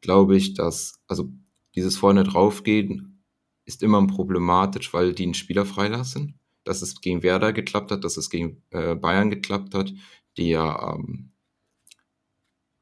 glaube 0.00 0.36
ich, 0.36 0.54
dass, 0.54 1.00
also 1.06 1.30
dieses 1.74 1.96
vorne 1.96 2.24
draufgehen 2.24 3.22
ist 3.64 3.82
immer 3.82 4.04
problematisch, 4.06 4.92
weil 4.92 5.12
die 5.12 5.24
einen 5.24 5.34
Spieler 5.34 5.64
freilassen. 5.64 6.38
Dass 6.64 6.82
es 6.82 7.00
gegen 7.00 7.22
Werder 7.22 7.52
geklappt 7.52 7.92
hat, 7.92 8.02
dass 8.02 8.16
es 8.16 8.28
gegen 8.28 8.62
äh, 8.70 8.96
Bayern 8.96 9.30
geklappt 9.30 9.72
hat, 9.74 9.92
die 10.36 10.48
ja 10.48 10.94
ähm, 10.94 11.30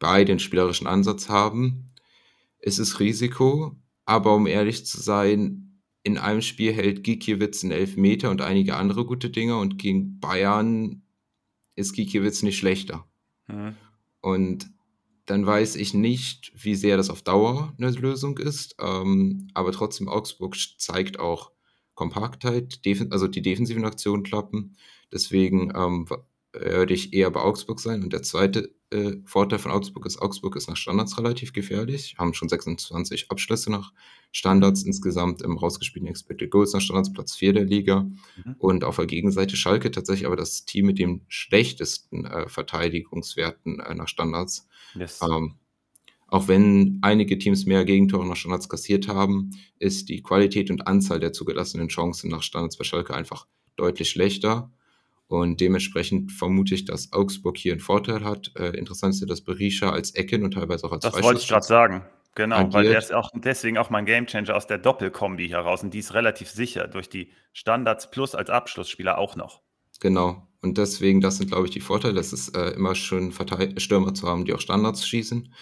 beide 0.05 0.27
den 0.27 0.39
spielerischen 0.39 0.87
Ansatz 0.87 1.31
haben. 1.31 1.91
Es 2.59 2.79
ist 2.79 3.01
Risiko, 3.01 3.75
aber 4.05 4.35
um 4.35 4.47
ehrlich 4.47 4.85
zu 4.85 5.01
sein, 5.01 5.81
in 6.03 6.19
einem 6.19 6.43
Spiel 6.43 6.75
hält 6.75 7.05
Gikiewicz 7.05 7.65
einen 7.65 7.73
Elfmeter 7.73 8.31
und 8.31 8.43
einige 8.43 8.77
andere 8.77 9.07
gute 9.07 9.31
Dinge 9.31 9.57
und 9.57 9.79
gegen 9.79 10.21
Bayern 10.21 11.01
ist 11.75 11.95
Gikiewicz 11.95 12.43
nicht 12.43 12.59
schlechter. 12.59 13.07
Mhm. 13.47 13.77
Und 14.21 14.71
dann 15.25 15.47
weiß 15.47 15.77
ich 15.77 15.95
nicht, 15.95 16.53
wie 16.55 16.75
sehr 16.75 16.99
das 16.99 17.09
auf 17.09 17.23
Dauer 17.23 17.73
eine 17.79 17.91
Lösung 17.91 18.37
ist. 18.37 18.77
Ähm, 18.79 19.49
aber 19.55 19.73
trotzdem, 19.73 20.09
Augsburg 20.09 20.55
zeigt 20.77 21.19
auch 21.19 21.51
Kompaktheit, 21.95 22.79
also 23.09 23.27
die 23.27 23.41
defensiven 23.41 23.87
Aktionen 23.87 24.23
klappen. 24.23 24.77
Deswegen 25.11 25.73
ähm, 25.75 26.07
würde 26.55 26.95
ich 26.95 27.13
eher 27.13 27.31
bei 27.31 27.41
Augsburg 27.41 27.81
sein. 27.81 28.03
Und 28.03 28.13
der 28.13 28.23
zweite 28.23 28.75
äh, 28.91 29.17
Vorteil 29.25 29.59
von 29.59 29.73
Augsburg 29.73 30.07
ist, 30.07 30.21
Augsburg 30.21 30.57
ist 30.57 30.69
nach 30.69 30.77
Standards 30.77 31.19
relativ 31.19 31.53
gefährlich, 31.53 32.15
haben 32.19 32.35
schon 32.35 32.49
26 32.49 33.31
Abschlüsse 33.31 33.71
nach 33.71 33.93
Standards 34.31 34.83
insgesamt 34.83 35.43
im 35.43 35.57
rausgespielten 35.57 36.09
Expected 36.09 36.51
Goals 36.51 36.73
nach 36.73 36.81
Standards, 36.81 37.13
Platz 37.13 37.35
4 37.35 37.55
der 37.55 37.65
Liga. 37.65 38.01
Mhm. 38.01 38.57
Und 38.59 38.85
auf 38.85 38.97
der 38.97 39.07
Gegenseite 39.07 39.57
Schalke 39.57 39.91
tatsächlich 39.91 40.27
aber 40.27 40.37
das 40.37 40.65
Team 40.65 40.87
mit 40.87 40.99
den 40.99 41.23
schlechtesten 41.29 42.25
äh, 42.25 42.49
Verteidigungswerten 42.49 43.81
äh, 43.81 43.95
nach 43.95 44.09
Standards. 44.09 44.69
Yes. 44.95 45.21
Ähm, 45.23 45.55
auch 46.29 46.49
wenn 46.49 46.99
einige 47.03 47.39
Teams 47.39 47.67
mehr 47.67 47.85
Gegentore 47.85 48.27
nach 48.27 48.37
Standards 48.37 48.69
kassiert 48.69 49.09
haben, 49.09 49.51
ist 49.79 50.09
die 50.09 50.23
Qualität 50.23 50.71
und 50.71 50.87
Anzahl 50.87 51.21
der 51.21 51.33
zugelassenen 51.33 51.89
Chancen 51.89 52.31
nach 52.31 52.43
Standards 52.43 52.77
bei 52.77 52.85
Schalke 52.85 53.15
einfach 53.15 53.47
deutlich 53.77 54.11
schlechter. 54.11 54.73
Und 55.27 55.61
dementsprechend 55.61 56.33
vermute 56.33 56.75
ich, 56.75 56.85
dass 56.85 57.13
Augsburg 57.13 57.57
hier 57.57 57.73
einen 57.73 57.81
Vorteil 57.81 58.25
hat. 58.25 58.53
Äh, 58.57 58.77
interessant 58.77 59.15
ist 59.15 59.21
ja, 59.21 59.27
dass 59.27 59.41
Berisha 59.41 59.91
als 59.91 60.11
Ecken 60.13 60.45
und 60.45 60.53
teilweise 60.53 60.87
auch 60.87 60.93
als 60.93 61.03
Das 61.03 61.23
wollte 61.23 61.41
ich 61.41 61.49
gerade 61.49 61.65
sagen. 61.65 62.05
Genau, 62.35 62.57
agiert. 62.57 62.75
weil 62.75 62.85
der 62.85 62.99
ist 62.99 63.13
auch 63.13 63.31
deswegen 63.35 63.79
auch 63.79 63.91
mein 63.91 64.07
Gamechanger 64.07 64.57
aus 64.57 64.67
der 64.67 64.79
Doppelkombi 64.79 65.49
heraus. 65.49 65.83
Und 65.83 65.95
die 65.95 66.01
ist 66.01 66.15
relativ 66.15 66.51
sicher 66.51 66.89
durch 66.89 67.09
die 67.09 67.31
Standards 67.53 68.11
plus 68.11 68.35
als 68.35 68.51
Abschlussspieler 68.51 69.19
auch 69.19 69.37
noch. 69.37 69.63
Genau. 70.01 70.49
Und 70.61 70.77
deswegen, 70.77 71.21
das 71.21 71.37
sind, 71.37 71.49
glaube 71.49 71.67
ich, 71.67 71.71
die 71.71 71.81
Vorteile. 71.81 72.19
Es 72.19 72.33
ist 72.33 72.57
äh, 72.57 72.71
immer 72.71 72.95
schön, 72.95 73.33
Verteil 73.33 73.79
Stürmer 73.79 74.15
zu 74.15 74.29
haben, 74.29 74.45
die 74.45 74.53
auch 74.53 74.61
Standards 74.61 75.07
schießen. 75.07 75.53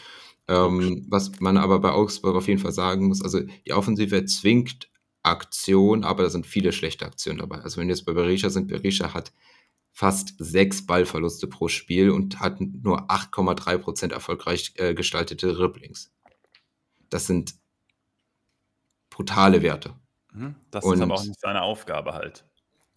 Ähm, 0.48 1.06
was 1.08 1.38
man 1.40 1.56
aber 1.56 1.78
bei 1.78 1.90
Augsburg 1.90 2.34
auf 2.36 2.48
jeden 2.48 2.60
Fall 2.60 2.72
sagen 2.72 3.06
muss, 3.06 3.22
also 3.22 3.40
die 3.40 3.72
Offensive 3.72 4.24
zwingt 4.24 4.88
Aktion, 5.22 6.02
aber 6.02 6.24
da 6.24 6.30
sind 6.30 6.46
viele 6.46 6.72
schlechte 6.72 7.06
Aktionen 7.06 7.38
dabei. 7.38 7.58
Also 7.58 7.80
wenn 7.80 7.86
wir 7.86 7.94
jetzt 7.94 8.06
bei 8.06 8.12
Berisha 8.12 8.50
sind, 8.50 8.68
Berisha 8.68 9.14
hat 9.14 9.32
fast 9.92 10.34
sechs 10.38 10.86
Ballverluste 10.86 11.46
pro 11.46 11.68
Spiel 11.68 12.10
und 12.10 12.40
hat 12.40 12.60
nur 12.60 13.10
8,3% 13.10 14.12
erfolgreich 14.12 14.72
äh, 14.76 14.94
gestaltete 14.94 15.58
Ribblings. 15.58 16.12
Das 17.10 17.26
sind 17.26 17.54
brutale 19.10 19.62
Werte. 19.62 19.94
Mhm, 20.32 20.56
das 20.70 20.84
und 20.84 20.94
ist 20.94 21.00
aber 21.02 21.14
auch 21.14 21.24
nicht 21.24 21.38
seine 21.38 21.62
Aufgabe 21.62 22.14
halt. 22.14 22.46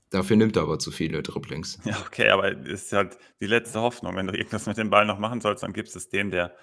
Dafür 0.09 0.37
nimmt 0.37 0.55
er 0.55 0.63
aber 0.63 0.79
zu 0.79 0.91
viele 0.91 1.21
Dribblings. 1.21 1.79
Ja, 1.85 1.99
okay, 2.05 2.29
aber 2.29 2.51
ist 2.51 2.93
halt 2.93 3.17
die 3.41 3.47
letzte 3.47 3.81
Hoffnung. 3.81 4.15
Wenn 4.15 4.27
du 4.27 4.33
irgendwas 4.33 4.65
mit 4.65 4.77
dem 4.77 4.89
Ball 4.89 5.05
noch 5.05 5.19
machen 5.19 5.41
sollst, 5.41 5.63
dann 5.63 5.73
gibst 5.73 5.95
es 5.95 6.09
dem, 6.09 6.31
der 6.31 6.55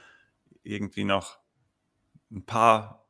irgendwie 0.62 1.04
noch 1.04 1.38
ein 2.30 2.46
paar, 2.46 3.06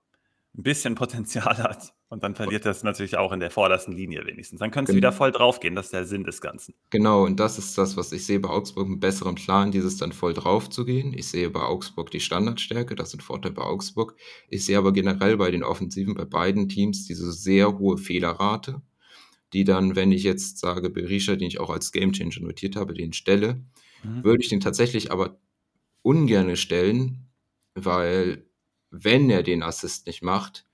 ein 0.57 0.65
bisschen 0.65 0.97
Potenzial 0.97 1.59
hat. 1.63 1.95
Und 2.13 2.23
dann 2.23 2.35
verliert 2.35 2.67
das 2.67 2.83
natürlich 2.83 3.17
auch 3.17 3.33
in 3.33 3.41
der 3.41 3.51
vordersten 3.51 3.95
Linie 3.95 4.27
wenigstens. 4.27 4.59
Dann 4.59 4.71
könnte 4.71 4.93
es 4.93 4.97
wieder 4.97 5.13
voll 5.13 5.33
draufgehen, 5.33 5.75
das 5.75 5.87
ist 5.87 5.93
der 5.95 6.05
Sinn 6.05 6.25
des 6.25 6.43
Ganzen. 6.43 6.75
Genau, 6.91 7.25
und 7.25 7.41
das 7.41 7.57
ist 7.57 7.79
das, 7.79 7.97
was 7.97 8.13
ich 8.13 8.27
sehe 8.27 8.39
bei 8.39 8.51
Augsburg, 8.51 8.85
einen 8.85 9.01
besseren 9.01 9.35
Plan, 9.35 9.71
dieses 9.73 9.97
dann 9.97 10.13
voll 10.13 10.35
drauf 10.35 10.69
zu 10.69 10.85
gehen. 10.85 11.15
Ich 11.15 11.29
sehe 11.29 11.49
bei 11.49 11.63
Augsburg 11.63 12.11
die 12.11 12.21
Standardstärke, 12.21 12.97
das 12.97 13.13
sind 13.13 13.23
Vorteile 13.23 13.55
bei 13.55 13.63
Augsburg. 13.63 14.15
Ich 14.51 14.67
sehe 14.67 14.77
aber 14.77 14.93
generell 14.93 15.39
bei 15.39 15.51
den 15.51 15.65
Offensiven, 15.65 16.13
bei 16.13 16.27
beiden 16.27 16.69
Teams, 16.69 17.07
diese 17.07 17.33
sehr 17.33 17.79
hohe 17.79 17.97
Fehlerrate, 17.97 18.83
die 19.55 19.65
dann, 19.65 19.97
wenn 19.97 20.13
ich 20.13 20.23
jetzt 20.23 20.59
sage, 20.59 20.91
Berisha, 20.91 21.37
den 21.37 21.49
ich 21.49 21.61
auch 21.61 21.71
als 21.71 21.93
Gamechanger 21.93 22.41
notiert 22.41 22.77
habe, 22.77 22.93
den 22.93 23.15
stelle, 23.15 23.65
mhm. 24.03 24.23
würde 24.23 24.43
ich 24.43 24.51
den 24.51 24.61
tatsächlich 24.61 25.11
aber 25.13 25.39
ungern 26.03 26.57
stellen, 26.57 27.31
weil 27.75 28.45
wenn 28.91 29.31
er 29.31 29.43
den 29.43 29.63
Assist 29.63 30.07
nicht 30.07 30.21
macht, 30.23 30.67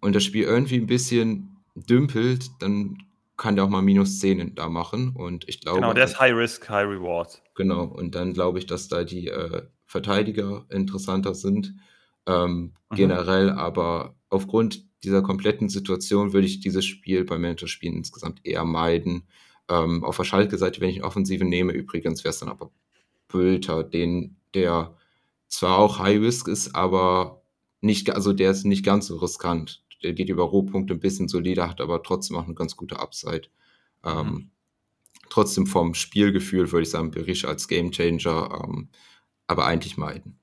und 0.00 0.14
das 0.14 0.24
Spiel 0.24 0.44
irgendwie 0.44 0.76
ein 0.76 0.86
bisschen 0.86 1.56
dümpelt, 1.74 2.50
dann 2.60 2.98
kann 3.36 3.56
der 3.56 3.64
auch 3.64 3.68
mal 3.68 3.82
minus 3.82 4.18
10 4.20 4.54
da 4.54 4.68
machen. 4.68 5.10
Und 5.14 5.48
ich 5.48 5.60
glaube. 5.60 5.80
Genau, 5.80 5.92
der 5.92 6.04
ist 6.04 6.18
High 6.18 6.34
Risk, 6.34 6.68
High 6.68 6.86
Reward. 6.86 7.42
Genau, 7.54 7.84
und 7.84 8.14
dann 8.14 8.32
glaube 8.32 8.58
ich, 8.58 8.66
dass 8.66 8.88
da 8.88 9.04
die 9.04 9.28
äh, 9.28 9.62
Verteidiger 9.84 10.64
interessanter 10.70 11.34
sind. 11.34 11.74
Ähm, 12.26 12.72
mhm. 12.90 12.96
Generell, 12.96 13.50
aber 13.50 14.16
aufgrund 14.30 14.84
dieser 15.04 15.22
kompletten 15.22 15.68
Situation 15.68 16.32
würde 16.32 16.46
ich 16.46 16.60
dieses 16.60 16.84
Spiel 16.84 17.24
bei 17.24 17.38
Manager-Spielen 17.38 17.94
insgesamt 17.94 18.40
eher 18.44 18.64
meiden. 18.64 19.28
Ähm, 19.68 20.02
auf 20.02 20.16
der 20.16 20.24
Schalke-Seite, 20.24 20.80
wenn 20.80 20.90
ich 20.90 20.96
eine 20.96 21.04
Offensive 21.04 21.44
nehme, 21.44 21.72
übrigens 21.72 22.24
wäre 22.24 22.30
es 22.30 22.38
dann 22.38 22.48
aber 22.48 22.70
Bülter, 23.28 23.84
den, 23.84 24.36
der 24.54 24.96
zwar 25.48 25.78
auch 25.78 25.98
High 25.98 26.20
Risk 26.20 26.48
ist, 26.48 26.74
aber 26.74 27.42
nicht, 27.80 28.10
also 28.10 28.32
der 28.32 28.50
ist 28.50 28.64
nicht 28.64 28.84
ganz 28.84 29.06
so 29.06 29.16
riskant 29.16 29.84
der 30.06 30.14
geht 30.14 30.28
über 30.28 30.44
Rohpunkte 30.44 30.94
ein 30.94 31.00
bisschen 31.00 31.26
solider, 31.26 31.68
hat 31.68 31.80
aber 31.80 32.02
trotzdem 32.02 32.36
auch 32.36 32.44
eine 32.44 32.54
ganz 32.54 32.76
gute 32.76 33.00
Upside. 33.00 33.48
Ähm, 34.04 34.26
mhm. 34.26 34.50
Trotzdem 35.28 35.66
vom 35.66 35.94
Spielgefühl 35.94 36.70
würde 36.70 36.84
ich 36.84 36.90
sagen, 36.90 37.10
Berisha 37.10 37.48
als 37.48 37.66
Gamechanger, 37.66 38.62
ähm, 38.62 38.88
aber 39.48 39.66
eigentlich 39.66 39.96
meiden. 39.96 40.38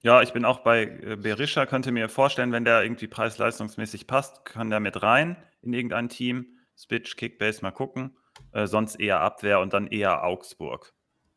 Ja, 0.00 0.22
ich 0.22 0.32
bin 0.32 0.46
auch 0.46 0.60
bei 0.60 0.84
äh, 0.84 1.16
Berisha, 1.16 1.66
könnte 1.66 1.92
mir 1.92 2.08
vorstellen, 2.08 2.50
wenn 2.52 2.64
der 2.64 2.82
irgendwie 2.82 3.06
preis-leistungsmäßig 3.06 4.06
passt, 4.06 4.46
kann 4.46 4.70
der 4.70 4.80
mit 4.80 5.02
rein 5.02 5.36
in 5.60 5.74
irgendein 5.74 6.08
Team. 6.08 6.56
Switch, 6.76 7.16
Kickbase, 7.16 7.60
mal 7.60 7.70
gucken. 7.70 8.16
Äh, 8.52 8.66
sonst 8.66 8.96
eher 8.96 9.20
Abwehr 9.20 9.60
und 9.60 9.74
dann 9.74 9.86
eher 9.86 10.24
Augsburg. 10.24 10.94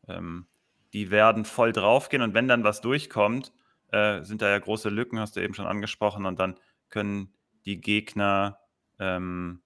Ähm, 0.08 0.46
die 0.94 1.10
werden 1.10 1.44
voll 1.44 1.72
draufgehen 1.72 2.22
und 2.22 2.32
wenn 2.32 2.48
dann 2.48 2.64
was 2.64 2.80
durchkommt, 2.80 3.52
äh, 3.92 4.22
sind 4.24 4.42
da 4.42 4.48
ja 4.48 4.58
große 4.58 4.88
Lücken, 4.88 5.20
hast 5.20 5.36
du 5.36 5.40
eben 5.40 5.54
schon 5.54 5.66
angesprochen, 5.66 6.24
und 6.26 6.40
dann 6.40 6.58
können 6.88 7.34
die 7.64 7.80
Gegner 7.80 8.58
ähm, 8.98 9.62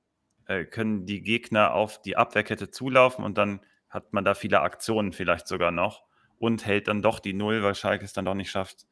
äh, 0.47 0.65
können 0.65 1.07
die 1.07 1.23
Gegner 1.23 1.75
auf 1.75 2.03
die 2.03 2.17
Abwehrkette 2.17 2.71
zulaufen 2.71 3.25
und 3.25 3.39
dann 3.39 3.61
hat 3.89 4.13
man 4.13 4.25
da 4.25 4.35
viele 4.35 4.61
Aktionen 4.61 5.13
vielleicht 5.13 5.47
sogar 5.49 5.71
noch. 5.71 6.05
und 6.39 6.65
hält 6.65 6.89
dann 6.89 7.03
doch 7.03 7.21
die 7.21 7.35
Null, 7.35 7.63
weil 7.63 7.75
Schalke 7.75 8.05
es 8.05 8.15
dann 8.15 8.25
doch 8.25 8.35
nicht 8.35 8.51
schafft, 8.51 8.87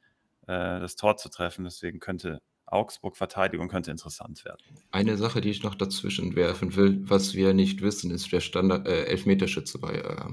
äh, 0.46 0.80
das 0.80 0.96
Tor 0.96 1.16
zu 1.16 1.30
treffen. 1.30 1.64
Deswegen 1.64 1.98
könnte 1.98 2.42
Augsburg-Verteidigung 2.66 3.68
könnte 3.68 3.90
interessant 3.90 4.44
werden. 4.44 4.60
Eine 4.90 5.16
Sache, 5.16 5.40
die 5.40 5.48
ich 5.48 5.62
noch 5.62 5.74
dazwischen 5.74 6.36
werfen 6.36 6.76
will, 6.76 7.00
was 7.08 7.34
wir 7.34 7.54
nicht 7.54 7.80
wissen, 7.80 8.10
ist, 8.10 8.30
wer 8.32 8.42
Standard 8.42 8.86
äh, 8.86 9.04
Elfmeterschütze 9.06 9.78
bei 9.78 9.94
äh, 9.94 10.26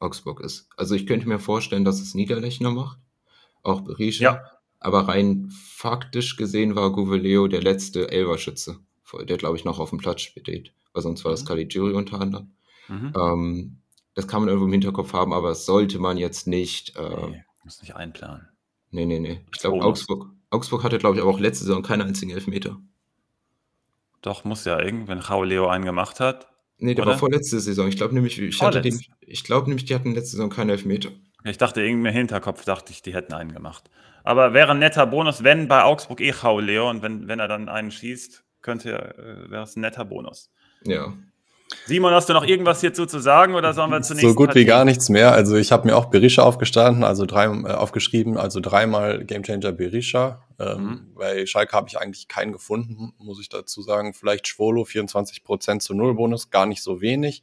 Augsburg 0.00 0.40
ist. 0.40 0.70
Also 0.76 0.94
ich 0.94 1.06
könnte 1.06 1.28
mir 1.28 1.38
vorstellen, 1.38 1.84
dass 1.84 2.00
es 2.00 2.14
Niederlechner 2.14 2.70
macht, 2.70 2.98
auch 3.62 3.82
Berisha. 3.82 4.24
Ja. 4.24 4.57
Aber 4.80 5.08
rein 5.08 5.50
faktisch 5.50 6.36
gesehen 6.36 6.76
war 6.76 6.92
Gouveleo 6.92 7.48
der 7.48 7.62
letzte 7.62 8.10
Elverschütze, 8.10 8.78
der 9.24 9.36
glaube 9.36 9.56
ich 9.56 9.64
noch 9.64 9.78
auf 9.78 9.90
dem 9.90 9.98
Platz 9.98 10.22
steht. 10.22 10.72
Weil 10.92 11.02
sonst 11.02 11.24
war 11.24 11.32
das 11.32 11.42
mhm. 11.42 11.48
Caligiuri 11.48 11.92
unter 11.94 12.20
anderem. 12.20 12.52
Mhm. 12.88 13.12
Ähm, 13.16 13.78
das 14.14 14.26
kann 14.26 14.40
man 14.40 14.48
irgendwo 14.48 14.66
im 14.66 14.72
Hinterkopf 14.72 15.12
haben, 15.12 15.32
aber 15.32 15.50
das 15.50 15.66
sollte 15.66 15.98
man 15.98 16.16
jetzt 16.16 16.46
nicht. 16.46 16.96
Äh, 16.96 17.30
nee, 17.30 17.44
muss 17.64 17.80
nicht 17.80 17.94
einplanen. 17.94 18.48
Nee, 18.90 19.06
nee, 19.06 19.20
nee. 19.20 19.40
Ich 19.52 19.60
glaube, 19.60 19.84
Augsburg, 19.84 20.30
Augsburg 20.50 20.82
hatte, 20.82 20.98
glaube 20.98 21.16
ich, 21.16 21.22
aber 21.22 21.30
auch 21.30 21.40
letzte 21.40 21.64
Saison 21.64 21.82
keinen 21.82 22.02
einzigen 22.02 22.32
Elfmeter. 22.32 22.80
Doch, 24.22 24.44
muss 24.44 24.64
ja 24.64 24.80
irgendwann 24.80 25.22
Leo 25.44 25.68
einen 25.68 25.84
gemacht 25.84 26.20
hat. 26.20 26.48
Nee, 26.78 26.94
der 26.94 27.04
oder? 27.04 27.12
war 27.12 27.18
vorletzte 27.18 27.60
Saison. 27.60 27.88
Ich 27.88 27.96
glaube 27.96 28.14
nämlich, 28.14 28.40
ich 28.40 28.60
hatte 28.62 28.80
den, 28.80 29.00
ich 29.20 29.44
glaube 29.44 29.68
nämlich, 29.68 29.84
die 29.84 29.94
hatten 29.94 30.14
letzte 30.14 30.32
Saison 30.32 30.50
keinen 30.50 30.70
Elfmeter. 30.70 31.10
Ich 31.44 31.58
dachte, 31.58 31.82
irgendwie 31.82 32.08
im 32.08 32.14
Hinterkopf 32.14 32.64
dachte 32.64 32.92
ich, 32.92 33.02
die 33.02 33.14
hätten 33.14 33.32
einen 33.32 33.52
gemacht. 33.52 33.90
Aber 34.24 34.52
wäre 34.52 34.72
ein 34.72 34.78
netter 34.78 35.06
Bonus, 35.06 35.44
wenn 35.44 35.68
bei 35.68 35.82
Augsburg 35.82 36.20
eh 36.20 36.34
Leo 36.60 36.90
und 36.90 37.02
wenn, 37.02 37.28
wenn 37.28 37.38
er 37.38 37.48
dann 37.48 37.68
einen 37.68 37.90
schießt, 37.90 38.44
könnte, 38.62 38.92
äh, 38.92 39.50
wäre 39.50 39.62
es 39.62 39.76
ein 39.76 39.80
netter 39.80 40.04
Bonus. 40.04 40.50
Ja. 40.84 41.14
Simon, 41.84 42.12
hast 42.12 42.28
du 42.28 42.32
noch 42.32 42.44
irgendwas 42.44 42.80
hierzu 42.80 43.06
zu 43.06 43.18
sagen 43.18 43.54
oder 43.54 43.74
sollen 43.74 43.90
wir 43.90 44.00
zunächst? 44.00 44.26
So 44.26 44.34
gut 44.34 44.48
Partie? 44.48 44.60
wie 44.60 44.64
gar 44.64 44.84
nichts 44.84 45.08
mehr. 45.08 45.32
Also 45.32 45.56
ich 45.56 45.70
habe 45.70 45.86
mir 45.86 45.96
auch 45.96 46.06
Berisha 46.06 46.42
aufgestanden, 46.42 47.04
also 47.04 47.26
drei, 47.26 47.44
äh, 47.44 47.72
aufgeschrieben, 47.72 48.38
also 48.38 48.60
dreimal 48.60 49.24
Gamechanger 49.24 49.72
Berisha. 49.72 50.42
Ähm, 50.58 50.82
mhm. 50.82 51.14
Bei 51.14 51.46
Schalke 51.46 51.72
habe 51.72 51.88
ich 51.88 51.98
eigentlich 51.98 52.28
keinen 52.28 52.52
gefunden, 52.52 53.12
muss 53.18 53.40
ich 53.40 53.48
dazu 53.48 53.82
sagen. 53.82 54.14
Vielleicht 54.14 54.48
Schwolo, 54.48 54.82
24% 54.82 55.80
zu 55.80 55.94
Null 55.94 56.14
Bonus, 56.14 56.50
gar 56.50 56.66
nicht 56.66 56.82
so 56.82 57.00
wenig. 57.00 57.42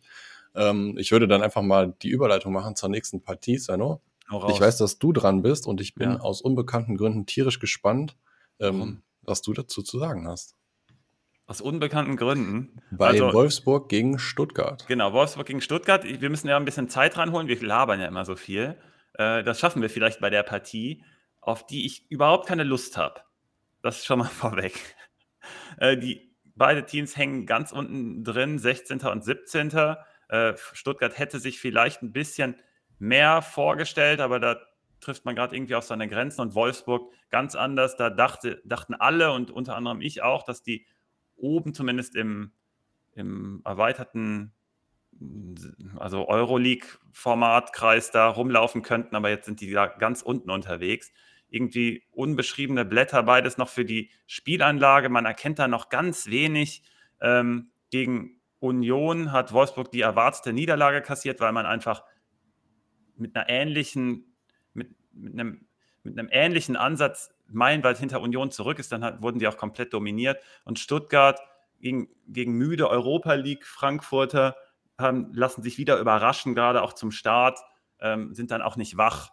Ähm, 0.55 0.95
ich 0.97 1.11
würde 1.11 1.27
dann 1.27 1.43
einfach 1.43 1.61
mal 1.61 1.93
die 2.01 2.09
Überleitung 2.09 2.51
machen 2.51 2.75
zur 2.75 2.89
nächsten 2.89 3.21
Partie, 3.21 3.57
Sano. 3.57 4.01
Ich 4.29 4.59
weiß, 4.59 4.77
dass 4.77 4.97
du 4.97 5.13
dran 5.13 5.41
bist 5.41 5.67
und 5.67 5.81
ich 5.81 5.93
bin 5.93 6.11
ja. 6.11 6.19
aus 6.19 6.41
unbekannten 6.41 6.97
Gründen 6.97 7.25
tierisch 7.25 7.59
gespannt, 7.59 8.17
ähm, 8.59 9.03
was 9.21 9.41
du 9.41 9.53
dazu 9.53 9.83
zu 9.83 9.99
sagen 9.99 10.27
hast. 10.27 10.55
Aus 11.47 11.61
unbekannten 11.61 12.17
Gründen. 12.17 12.81
Bei 12.89 13.09
also, 13.09 13.31
Wolfsburg 13.31 13.87
gegen 13.87 14.17
Stuttgart. 14.17 14.87
Genau, 14.87 15.13
Wolfsburg 15.13 15.45
gegen 15.45 15.61
Stuttgart. 15.61 16.03
Wir 16.03 16.29
müssen 16.31 16.47
ja 16.47 16.57
ein 16.57 16.65
bisschen 16.65 16.89
Zeit 16.89 17.17
ranholen. 17.17 17.47
Wir 17.47 17.61
labern 17.61 17.99
ja 17.99 18.07
immer 18.07 18.25
so 18.25 18.35
viel. 18.35 18.77
Äh, 19.13 19.43
das 19.43 19.59
schaffen 19.59 19.83
wir 19.83 19.91
vielleicht 19.91 20.19
bei 20.19 20.31
der 20.31 20.41
Partie, 20.41 21.03
auf 21.41 21.67
die 21.67 21.85
ich 21.85 22.09
überhaupt 22.09 22.47
keine 22.47 22.63
Lust 22.63 22.97
habe. 22.97 23.21
Das 23.83 23.97
ist 23.97 24.05
schon 24.05 24.19
mal 24.19 24.25
vorweg. 24.29 24.73
Äh, 25.77 25.97
die, 25.97 26.35
beide 26.55 26.83
Teams 26.87 27.15
hängen 27.15 27.45
ganz 27.45 27.71
unten 27.71 28.23
drin, 28.23 28.57
16. 28.57 29.01
und 29.01 29.23
17. 29.23 29.71
Äh, 30.29 30.53
Stuttgart 30.73 31.15
hätte 31.19 31.39
sich 31.39 31.59
vielleicht 31.59 32.01
ein 32.01 32.11
bisschen 32.11 32.55
mehr 32.99 33.41
vorgestellt, 33.41 34.19
aber 34.19 34.39
da 34.39 34.57
trifft 34.99 35.25
man 35.25 35.35
gerade 35.35 35.55
irgendwie 35.55 35.75
auf 35.75 35.83
seine 35.83 36.07
Grenzen 36.07 36.41
und 36.41 36.55
Wolfsburg 36.55 37.11
ganz 37.29 37.55
anders. 37.55 37.95
Da 37.95 38.09
dachte, 38.09 38.61
dachten 38.65 38.95
alle 38.95 39.31
und 39.31 39.51
unter 39.51 39.75
anderem 39.75 40.01
ich 40.01 40.23
auch, 40.23 40.43
dass 40.43 40.63
die 40.63 40.85
oben 41.35 41.73
zumindest 41.73 42.15
im, 42.15 42.51
im 43.13 43.61
erweiterten, 43.65 44.53
also 45.97 46.27
Euroleague-Formatkreis 46.27 48.11
da 48.11 48.27
rumlaufen 48.27 48.81
könnten, 48.81 49.15
aber 49.15 49.29
jetzt 49.29 49.45
sind 49.45 49.61
die 49.61 49.71
da 49.71 49.87
ganz 49.87 50.21
unten 50.21 50.49
unterwegs. 50.49 51.11
Irgendwie 51.49 52.03
unbeschriebene 52.11 52.85
Blätter, 52.85 53.23
beides 53.23 53.57
noch 53.57 53.69
für 53.69 53.85
die 53.85 54.09
Spielanlage. 54.25 55.09
Man 55.09 55.25
erkennt 55.25 55.59
da 55.59 55.67
noch 55.67 55.89
ganz 55.89 56.27
wenig. 56.27 56.83
Ähm, 57.21 57.69
gegen 57.91 58.41
Union 58.59 59.31
hat 59.31 59.53
Wolfsburg 59.53 59.91
die 59.91 60.01
erwartete 60.01 60.51
Niederlage 60.51 61.01
kassiert, 61.01 61.39
weil 61.39 61.51
man 61.51 61.65
einfach 61.65 62.03
mit 63.17 63.35
einer 63.35 63.49
ähnlichen, 63.49 64.35
mit, 64.73 64.89
mit 65.13 65.33
einem 65.33 65.65
mit 66.05 66.17
einem 66.17 66.29
ähnlichen 66.31 66.75
Ansatz 66.75 67.33
meilenweit 67.47 67.97
hinter 67.97 68.21
Union 68.21 68.51
zurück 68.51 68.79
ist, 68.79 68.91
dann 68.91 69.03
hat, 69.03 69.21
wurden 69.21 69.39
die 69.39 69.47
auch 69.47 69.57
komplett 69.57 69.93
dominiert. 69.93 70.41
Und 70.63 70.79
Stuttgart 70.79 71.39
gegen, 71.81 72.07
gegen 72.27 72.53
müde 72.53 72.89
Europa 72.89 73.33
League 73.33 73.65
Frankfurter 73.65 74.55
haben, 74.97 75.33
lassen 75.33 75.63
sich 75.63 75.77
wieder 75.77 75.99
überraschen, 75.99 76.55
gerade 76.55 76.81
auch 76.81 76.93
zum 76.93 77.11
Start, 77.11 77.59
ähm, 77.99 78.33
sind 78.33 78.51
dann 78.51 78.61
auch 78.61 78.77
nicht 78.77 78.97
wach. 78.97 79.31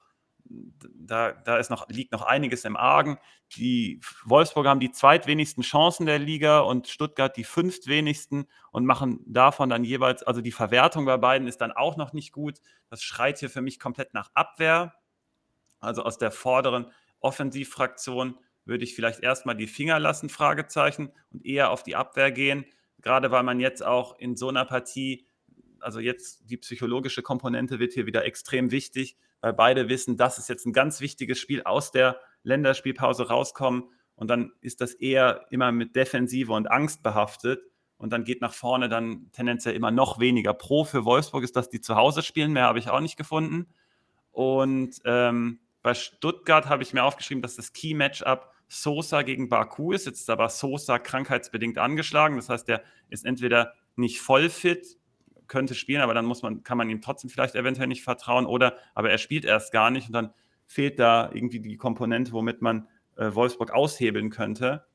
Da, 0.94 1.32
da 1.32 1.56
ist 1.56 1.70
noch, 1.70 1.88
liegt 1.88 2.12
noch 2.12 2.22
einiges 2.22 2.64
im 2.64 2.76
Argen. 2.76 3.18
Die 3.56 4.00
Wolfsburger 4.24 4.70
haben 4.70 4.80
die 4.80 4.90
zweitwenigsten 4.90 5.62
Chancen 5.62 6.06
der 6.06 6.18
Liga 6.18 6.60
und 6.60 6.88
Stuttgart 6.88 7.36
die 7.36 7.44
fünftwenigsten 7.44 8.46
und 8.70 8.84
machen 8.84 9.20
davon 9.26 9.68
dann 9.68 9.84
jeweils, 9.84 10.22
also 10.22 10.40
die 10.40 10.52
Verwertung 10.52 11.04
bei 11.04 11.16
beiden 11.16 11.48
ist 11.48 11.60
dann 11.60 11.72
auch 11.72 11.96
noch 11.96 12.12
nicht 12.12 12.32
gut. 12.32 12.60
Das 12.88 13.02
schreit 13.02 13.38
hier 13.38 13.50
für 13.50 13.62
mich 13.62 13.78
komplett 13.78 14.14
nach 14.14 14.30
Abwehr. 14.34 14.94
Also 15.80 16.02
aus 16.02 16.18
der 16.18 16.30
vorderen 16.30 16.92
Offensivfraktion 17.20 18.38
würde 18.64 18.84
ich 18.84 18.94
vielleicht 18.94 19.20
erstmal 19.20 19.56
die 19.56 19.66
Finger 19.66 19.98
lassen, 19.98 20.28
Fragezeichen, 20.28 21.12
und 21.30 21.44
eher 21.44 21.70
auf 21.70 21.82
die 21.82 21.96
Abwehr 21.96 22.30
gehen, 22.30 22.64
gerade 23.00 23.30
weil 23.30 23.42
man 23.42 23.60
jetzt 23.60 23.84
auch 23.84 24.18
in 24.18 24.36
so 24.36 24.48
einer 24.48 24.64
Partie, 24.64 25.26
also 25.80 25.98
jetzt 25.98 26.48
die 26.48 26.56
psychologische 26.56 27.22
Komponente 27.22 27.78
wird 27.80 27.92
hier 27.92 28.06
wieder 28.06 28.24
extrem 28.24 28.70
wichtig, 28.70 29.16
weil 29.42 29.52
beide 29.52 29.90
wissen, 29.90 30.16
das 30.16 30.38
ist 30.38 30.48
jetzt 30.48 30.64
ein 30.64 30.72
ganz 30.72 31.00
wichtiges 31.00 31.38
Spiel 31.38 31.62
aus 31.64 31.90
der 31.90 32.18
Länderspielpause 32.44 33.28
rauskommen 33.28 33.84
und 34.14 34.28
dann 34.28 34.52
ist 34.62 34.80
das 34.80 34.94
eher 34.94 35.46
immer 35.50 35.72
mit 35.72 35.94
Defensive 35.94 36.52
und 36.52 36.70
Angst 36.70 37.02
behaftet 37.02 37.60
und 37.98 38.10
dann 38.12 38.24
geht 38.24 38.40
nach 38.40 38.54
vorne 38.54 38.88
dann 38.88 39.30
tendenziell 39.32 39.74
immer 39.74 39.90
noch 39.90 40.18
weniger. 40.18 40.54
Pro 40.54 40.84
für 40.84 41.04
Wolfsburg 41.04 41.44
ist, 41.44 41.56
dass 41.56 41.68
die 41.68 41.80
zu 41.80 41.96
Hause 41.96 42.22
spielen, 42.22 42.52
mehr 42.52 42.64
habe 42.64 42.78
ich 42.78 42.88
auch 42.88 43.00
nicht 43.00 43.16
gefunden. 43.16 43.66
Und 44.32 44.96
ähm, 45.04 45.60
bei 45.82 45.94
Stuttgart 45.94 46.66
habe 46.66 46.82
ich 46.82 46.92
mir 46.92 47.04
aufgeschrieben, 47.04 47.42
dass 47.42 47.56
das 47.56 47.72
Key-Matchup 47.72 48.52
Sosa 48.68 49.22
gegen 49.22 49.48
Baku 49.48 49.92
ist. 49.92 50.06
Jetzt 50.06 50.20
ist 50.20 50.30
aber 50.30 50.48
Sosa 50.48 50.98
krankheitsbedingt 50.98 51.78
angeschlagen. 51.78 52.36
Das 52.36 52.48
heißt, 52.48 52.66
der 52.66 52.82
ist 53.10 53.24
entweder 53.24 53.74
nicht 53.96 54.20
voll 54.20 54.48
fit, 54.48 54.96
könnte 55.52 55.74
spielen, 55.74 56.00
aber 56.00 56.14
dann 56.14 56.24
muss 56.24 56.40
man, 56.40 56.62
kann 56.64 56.78
man 56.78 56.88
ihm 56.88 57.02
trotzdem 57.02 57.28
vielleicht 57.28 57.54
eventuell 57.54 57.86
nicht 57.86 58.02
vertrauen 58.02 58.46
oder 58.46 58.78
aber 58.94 59.10
er 59.10 59.18
spielt 59.18 59.44
erst 59.44 59.70
gar 59.70 59.90
nicht 59.90 60.06
und 60.06 60.14
dann 60.14 60.32
fehlt 60.66 60.98
da 60.98 61.30
irgendwie 61.30 61.60
die 61.60 61.76
Komponente, 61.76 62.32
womit 62.32 62.62
man 62.62 62.88
äh, 63.16 63.34
Wolfsburg 63.34 63.70
aushebeln 63.70 64.30
könnte. 64.30 64.86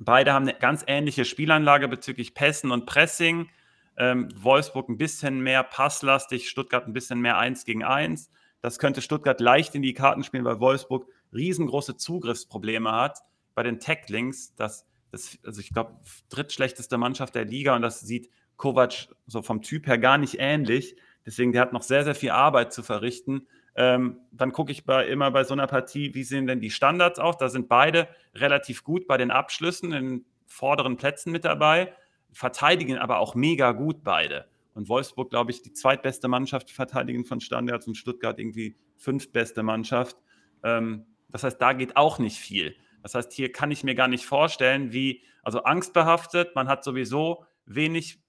Beide 0.00 0.32
haben 0.32 0.48
eine 0.48 0.58
ganz 0.58 0.82
ähnliche 0.88 1.24
Spielanlage 1.24 1.86
bezüglich 1.86 2.34
Pässen 2.34 2.72
und 2.72 2.86
Pressing. 2.86 3.48
Ähm, 3.96 4.28
Wolfsburg 4.34 4.88
ein 4.88 4.98
bisschen 4.98 5.40
mehr 5.40 5.62
passlastig, 5.62 6.48
Stuttgart 6.48 6.88
ein 6.88 6.92
bisschen 6.92 7.20
mehr 7.20 7.38
1 7.38 7.64
gegen 7.64 7.84
1. 7.84 8.30
Das 8.60 8.80
könnte 8.80 9.00
Stuttgart 9.00 9.40
leicht 9.40 9.76
in 9.76 9.82
die 9.82 9.94
Karten 9.94 10.24
spielen, 10.24 10.44
weil 10.44 10.58
Wolfsburg 10.58 11.06
riesengroße 11.32 11.96
Zugriffsprobleme 11.96 12.90
hat 12.90 13.20
bei 13.54 13.62
den 13.62 13.78
Tacklings. 13.78 14.56
Das, 14.56 14.86
das, 15.12 15.38
also 15.44 15.60
ich 15.60 15.72
glaube, 15.72 16.00
drittschlechteste 16.30 16.98
Mannschaft 16.98 17.36
der 17.36 17.44
Liga 17.44 17.76
und 17.76 17.82
das 17.82 18.00
sieht 18.00 18.28
Kovac 18.58 19.08
so 19.26 19.40
vom 19.40 19.62
Typ 19.62 19.86
her 19.86 19.96
gar 19.96 20.18
nicht 20.18 20.36
ähnlich. 20.38 20.96
Deswegen, 21.24 21.52
der 21.52 21.62
hat 21.62 21.72
noch 21.72 21.82
sehr, 21.82 22.04
sehr 22.04 22.14
viel 22.14 22.30
Arbeit 22.30 22.72
zu 22.72 22.82
verrichten. 22.82 23.46
Ähm, 23.74 24.18
dann 24.32 24.52
gucke 24.52 24.72
ich 24.72 24.84
bei, 24.84 25.06
immer 25.06 25.30
bei 25.30 25.44
so 25.44 25.54
einer 25.54 25.66
Partie, 25.66 26.14
wie 26.14 26.24
sehen 26.24 26.46
denn 26.46 26.60
die 26.60 26.70
Standards 26.70 27.18
aus? 27.18 27.38
Da 27.38 27.48
sind 27.48 27.68
beide 27.68 28.08
relativ 28.34 28.84
gut 28.84 29.06
bei 29.06 29.16
den 29.16 29.30
Abschlüssen, 29.30 29.92
in 29.92 30.24
vorderen 30.46 30.96
Plätzen 30.96 31.30
mit 31.30 31.44
dabei, 31.44 31.94
verteidigen 32.32 32.98
aber 32.98 33.18
auch 33.18 33.34
mega 33.34 33.72
gut 33.72 34.02
beide. 34.02 34.48
Und 34.74 34.88
Wolfsburg, 34.88 35.30
glaube 35.30 35.50
ich, 35.50 35.62
die 35.62 35.72
zweitbeste 35.72 36.28
Mannschaft 36.28 36.70
verteidigen 36.70 37.24
von 37.24 37.40
Standards 37.40 37.86
und 37.86 37.96
Stuttgart 37.96 38.38
irgendwie 38.38 38.76
fünftbeste 38.96 39.62
Mannschaft. 39.62 40.16
Ähm, 40.62 41.06
das 41.28 41.44
heißt, 41.44 41.60
da 41.60 41.72
geht 41.72 41.96
auch 41.96 42.18
nicht 42.18 42.38
viel. 42.38 42.74
Das 43.02 43.14
heißt, 43.14 43.32
hier 43.32 43.52
kann 43.52 43.70
ich 43.70 43.84
mir 43.84 43.94
gar 43.94 44.08
nicht 44.08 44.26
vorstellen, 44.26 44.92
wie, 44.92 45.22
also 45.42 45.62
angstbehaftet, 45.62 46.54
man 46.54 46.68
hat 46.68 46.82
sowieso 46.82 47.44
wenig 47.64 48.20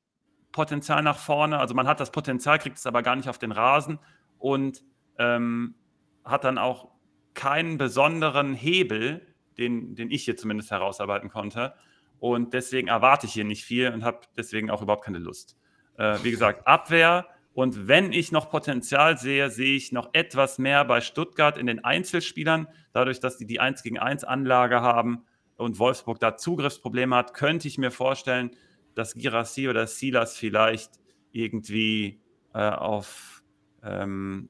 Potenzial 0.52 1.04
nach 1.04 1.18
vorne, 1.18 1.60
also 1.60 1.74
man 1.74 1.88
hat 1.88 2.00
das 2.00 2.12
Potenzial, 2.12 2.60
kriegt 2.60 2.78
es 2.78 2.86
aber 2.86 3.04
gar 3.04 3.16
nicht 3.16 3.30
auf 3.30 3.38
den 3.38 3.52
Rasen 3.52 4.00
und 4.38 4.84
ähm, 5.18 5.76
hat 6.24 6.44
dann 6.44 6.58
auch 6.58 6.90
keinen 7.34 7.78
besonderen 7.78 8.54
Hebel, 8.54 9.26
den, 9.58 9.96
den 9.96 10.12
ich 10.12 10.24
hier 10.24 10.38
zumindest 10.38 10.72
herausarbeiten 10.72 11.30
konnte. 11.30 11.74
Und 12.20 12.54
deswegen 12.54 12.88
erwarte 12.88 13.28
ich 13.28 13.34
hier 13.34 13.46
nicht 13.46 13.64
viel 13.64 13.92
und 13.92 14.04
habe 14.04 14.22
deswegen 14.38 14.70
auch 14.70 14.82
überhaupt 14.82 15.06
keine 15.06 15.20
Lust. 15.20 15.58
Äh, 15.98 16.18
wie 16.24 16.32
gesagt, 16.32 16.68
Abwehr. 16.68 17.28
Und 17.54 17.88
wenn 17.88 18.12
ich 18.14 18.32
noch 18.32 18.50
Potenzial 18.50 19.18
sehe, 19.18 19.50
sehe 19.50 19.76
ich 19.76 19.92
noch 19.92 20.10
etwas 20.14 20.60
mehr 20.60 20.86
bei 20.86 21.02
Stuttgart 21.02 21.58
in 21.58 21.66
den 21.66 21.84
Einzelspielern. 21.84 22.68
Dadurch, 22.94 23.20
dass 23.20 23.38
die 23.38 23.46
die 23.46 23.60
1 23.60 23.84
gegen 23.84 24.00
1 24.00 24.24
Anlage 24.24 24.82
haben 24.82 25.26
und 25.58 25.80
Wolfsburg 25.80 26.20
da 26.20 26.38
Zugriffsprobleme 26.38 27.16
hat, 27.16 27.34
könnte 27.34 27.68
ich 27.68 27.78
mir 27.78 27.92
vorstellen, 27.92 28.52
dass 29.00 29.16
Girassi 29.16 29.70
oder 29.70 29.88
Silas 29.88 30.38
vielleicht 30.38 31.00
irgendwie 31.32 32.22
äh, 32.54 32.70
auf, 32.70 33.44
ähm, 33.82 34.50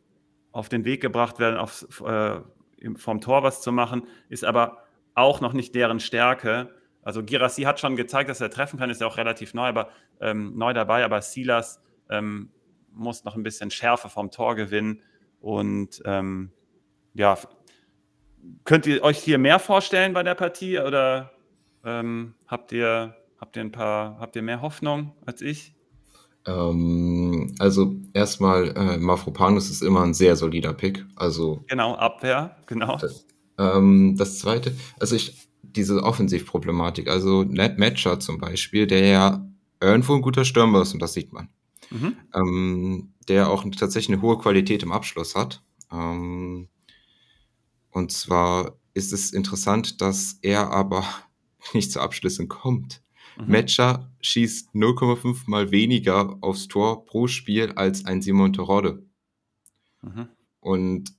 auf 0.52 0.70
den 0.70 0.86
Weg 0.86 1.02
gebracht 1.02 1.40
werden, 1.40 1.58
auf, 1.58 1.86
äh, 2.02 2.42
vom 2.96 3.22
Tor 3.22 3.44
was 3.44 3.62
zu 3.62 3.72
machen, 3.72 4.08
ist 4.28 4.44
aber 4.44 4.84
auch 5.14 5.40
noch 5.40 5.54
nicht 5.54 5.76
deren 5.76 6.00
Stärke. 6.00 6.74
Also 7.04 7.24
Girassi 7.24 7.64
hat 7.64 7.80
schon 7.80 7.96
gezeigt, 7.96 8.30
dass 8.30 8.42
er 8.42 8.50
treffen 8.50 8.80
kann, 8.80 8.90
ist 8.90 9.02
ja 9.02 9.08
auch 9.08 9.18
relativ 9.18 9.54
neu, 9.54 9.68
aber 9.68 9.90
ähm, 10.20 10.58
neu 10.58 10.74
dabei, 10.74 11.04
aber 11.06 11.22
Silas 11.22 11.82
ähm, 12.10 12.52
muss 12.92 13.24
noch 13.24 13.36
ein 13.36 13.44
bisschen 13.44 13.70
Schärfe 13.70 14.10
vom 14.10 14.32
Tor 14.32 14.56
gewinnen. 14.56 15.04
Und 15.40 16.02
ähm, 16.06 16.52
ja, 17.14 17.38
könnt 18.64 18.88
ihr 18.88 19.04
euch 19.04 19.20
hier 19.20 19.38
mehr 19.38 19.60
vorstellen 19.60 20.14
bei 20.14 20.24
der 20.24 20.36
Partie 20.36 20.80
oder 20.80 21.34
ähm, 21.86 22.34
habt 22.48 22.72
ihr 22.72 23.16
habt 23.40 23.56
ihr 23.56 23.64
ein 23.64 23.72
paar 23.72 24.20
habt 24.20 24.36
ihr 24.36 24.42
mehr 24.42 24.62
Hoffnung 24.62 25.14
als 25.26 25.42
ich? 25.42 25.76
Ähm, 26.46 27.54
also 27.60 27.96
erstmal, 28.14 28.70
äh, 28.76 28.98
Mafropanus 28.98 29.70
ist 29.70 29.82
immer 29.82 30.04
ein 30.04 30.14
sehr 30.14 30.36
solider 30.36 30.74
Pick. 30.74 31.06
Also 31.16 31.64
genau 31.68 31.96
Abwehr, 31.96 32.58
genau. 32.66 32.98
Das, 32.98 33.26
ähm, 33.58 34.16
das 34.18 34.40
zweite, 34.40 34.76
also 35.00 35.16
ich 35.16 35.50
diese 35.62 36.04
Offensivproblematik, 36.04 37.08
also 37.08 37.44
Ned 37.44 37.78
Matcher 37.78 38.20
zum 38.20 38.40
Beispiel, 38.40 38.88
der 38.88 39.06
ja 39.06 39.46
irgendwo 39.82 40.16
ein 40.16 40.22
guter 40.22 40.46
Stürmer 40.46 40.82
ist 40.82 40.94
und 40.94 41.02
das 41.02 41.14
sieht 41.14 41.32
man. 41.32 41.50
Mhm. 41.92 42.18
Ähm, 42.34 43.14
der 43.28 43.50
auch 43.50 43.64
tatsächlich 43.78 44.16
eine 44.16 44.22
hohe 44.22 44.38
Qualität 44.38 44.84
im 44.84 44.92
Abschluss 44.92 45.36
hat. 45.36 45.62
Ähm, 45.92 46.68
und 47.92 48.12
zwar 48.12 48.78
ist 48.94 49.14
es 49.14 49.32
interessant, 49.32 50.02
dass 50.02 50.40
er 50.42 50.72
aber 50.72 51.04
nicht 51.74 51.92
zu 51.92 52.00
Abschlüssen 52.00 52.48
kommt. 52.48 53.02
Mhm. 53.40 53.52
Matcher 53.52 54.12
schießt 54.22 54.76
0,5 54.76 55.44
mal 55.48 55.72
weniger 55.72 56.38
aufs 56.42 56.68
Tor 56.68 57.06
pro 57.06 57.28
Spiel 57.28 57.72
als 57.72 58.06
ein 58.06 58.22
Simon 58.22 58.54
Terodde. 58.54 59.04
Mhm. 60.02 60.28
Und 60.60 61.14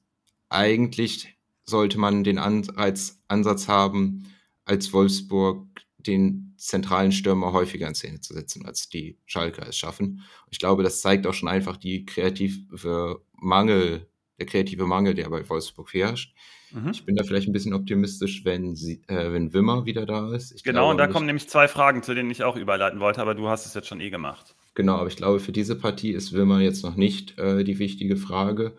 eigentlich 0.48 1.36
sollte 1.64 1.98
man 1.98 2.24
den 2.24 2.38
Anreiz, 2.38 3.20
Ansatz 3.28 3.68
haben, 3.68 4.26
als 4.64 4.92
Wolfsburg 4.92 5.66
den 5.98 6.54
zentralen 6.56 7.12
Stürmer 7.12 7.52
häufiger 7.52 7.88
in 7.88 7.94
Szene 7.94 8.20
zu 8.20 8.34
setzen, 8.34 8.66
als 8.66 8.88
die 8.88 9.18
Schalker 9.26 9.66
es 9.66 9.76
schaffen. 9.76 10.22
Ich 10.50 10.58
glaube, 10.58 10.82
das 10.82 11.00
zeigt 11.00 11.26
auch 11.26 11.34
schon 11.34 11.48
einfach 11.48 11.76
die 11.76 12.04
kreative 12.04 13.22
Mangel, 13.32 14.08
der 14.38 14.46
kreative 14.46 14.86
Mangel, 14.86 15.14
der 15.14 15.28
bei 15.30 15.46
Wolfsburg 15.48 15.92
herrscht. 15.94 16.34
Mhm. 16.72 16.90
Ich 16.90 17.04
bin 17.04 17.16
da 17.16 17.24
vielleicht 17.24 17.48
ein 17.48 17.52
bisschen 17.52 17.74
optimistisch, 17.74 18.44
wenn, 18.44 18.74
sie, 18.74 19.02
äh, 19.08 19.32
wenn 19.32 19.52
Wimmer 19.52 19.86
wieder 19.86 20.06
da 20.06 20.32
ist. 20.34 20.52
Ich 20.52 20.62
genau, 20.62 20.90
und 20.90 20.98
da 20.98 21.06
kommen 21.06 21.26
nämlich 21.26 21.48
zwei 21.48 21.68
Fragen, 21.68 22.02
zu 22.02 22.14
denen 22.14 22.30
ich 22.30 22.44
auch 22.44 22.56
überleiten 22.56 23.00
wollte, 23.00 23.20
aber 23.20 23.34
du 23.34 23.48
hast 23.48 23.66
es 23.66 23.74
jetzt 23.74 23.88
schon 23.88 24.00
eh 24.00 24.10
gemacht. 24.10 24.54
Genau, 24.74 24.96
aber 24.96 25.08
ich 25.08 25.16
glaube, 25.16 25.40
für 25.40 25.52
diese 25.52 25.76
Partie 25.76 26.12
ist 26.12 26.32
Wimmer 26.32 26.60
jetzt 26.60 26.84
noch 26.84 26.96
nicht 26.96 27.38
äh, 27.38 27.64
die 27.64 27.78
wichtige 27.78 28.16
Frage. 28.16 28.74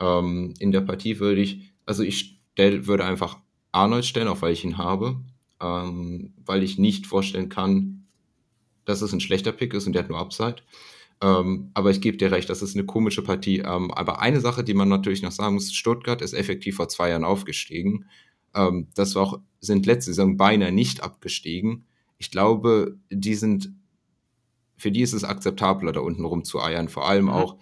Ähm, 0.00 0.54
in 0.58 0.72
der 0.72 0.80
Partie 0.80 1.20
würde 1.20 1.40
ich, 1.40 1.72
also 1.86 2.02
ich 2.02 2.38
stell, 2.52 2.86
würde 2.86 3.04
einfach 3.04 3.38
Arnold 3.72 4.04
stellen, 4.04 4.28
auch 4.28 4.42
weil 4.42 4.52
ich 4.52 4.64
ihn 4.64 4.78
habe 4.78 5.16
ähm, 5.60 6.32
weil 6.44 6.62
ich 6.62 6.78
nicht 6.78 7.06
vorstellen 7.06 7.48
kann, 7.48 8.06
dass 8.84 9.02
es 9.02 9.12
ein 9.12 9.20
schlechter 9.20 9.52
Pick 9.52 9.74
ist 9.74 9.86
und 9.86 9.94
der 9.94 10.02
hat 10.02 10.10
nur 10.10 10.18
Upside. 10.18 10.56
Ähm, 11.22 11.70
aber 11.74 11.90
ich 11.90 12.00
gebe 12.00 12.16
dir 12.16 12.30
recht, 12.30 12.50
das 12.50 12.62
ist 12.62 12.76
eine 12.76 12.84
komische 12.84 13.22
Partie. 13.22 13.58
Ähm, 13.58 13.90
aber 13.90 14.20
eine 14.20 14.40
Sache, 14.40 14.64
die 14.64 14.74
man 14.74 14.88
natürlich 14.88 15.22
noch 15.22 15.32
sagen 15.32 15.54
muss, 15.54 15.72
Stuttgart 15.72 16.20
ist 16.22 16.34
effektiv 16.34 16.76
vor 16.76 16.88
zwei 16.88 17.10
Jahren 17.10 17.24
aufgestiegen. 17.24 18.06
Ähm, 18.54 18.88
das 18.94 19.14
war 19.14 19.22
auch, 19.22 19.40
sind 19.60 19.86
letzte 19.86 20.10
Saison 20.12 20.36
beinahe 20.36 20.72
nicht 20.72 21.02
abgestiegen. 21.02 21.86
Ich 22.18 22.30
glaube, 22.30 22.98
die 23.10 23.34
sind, 23.34 23.72
für 24.76 24.90
die 24.90 25.02
ist 25.02 25.14
es 25.14 25.24
akzeptabler, 25.24 25.92
da 25.92 26.00
unten 26.00 26.24
rum 26.24 26.44
zu 26.44 26.60
eiern. 26.60 26.88
Vor 26.88 27.08
allem 27.08 27.26
mhm. 27.26 27.30
auch, 27.30 27.56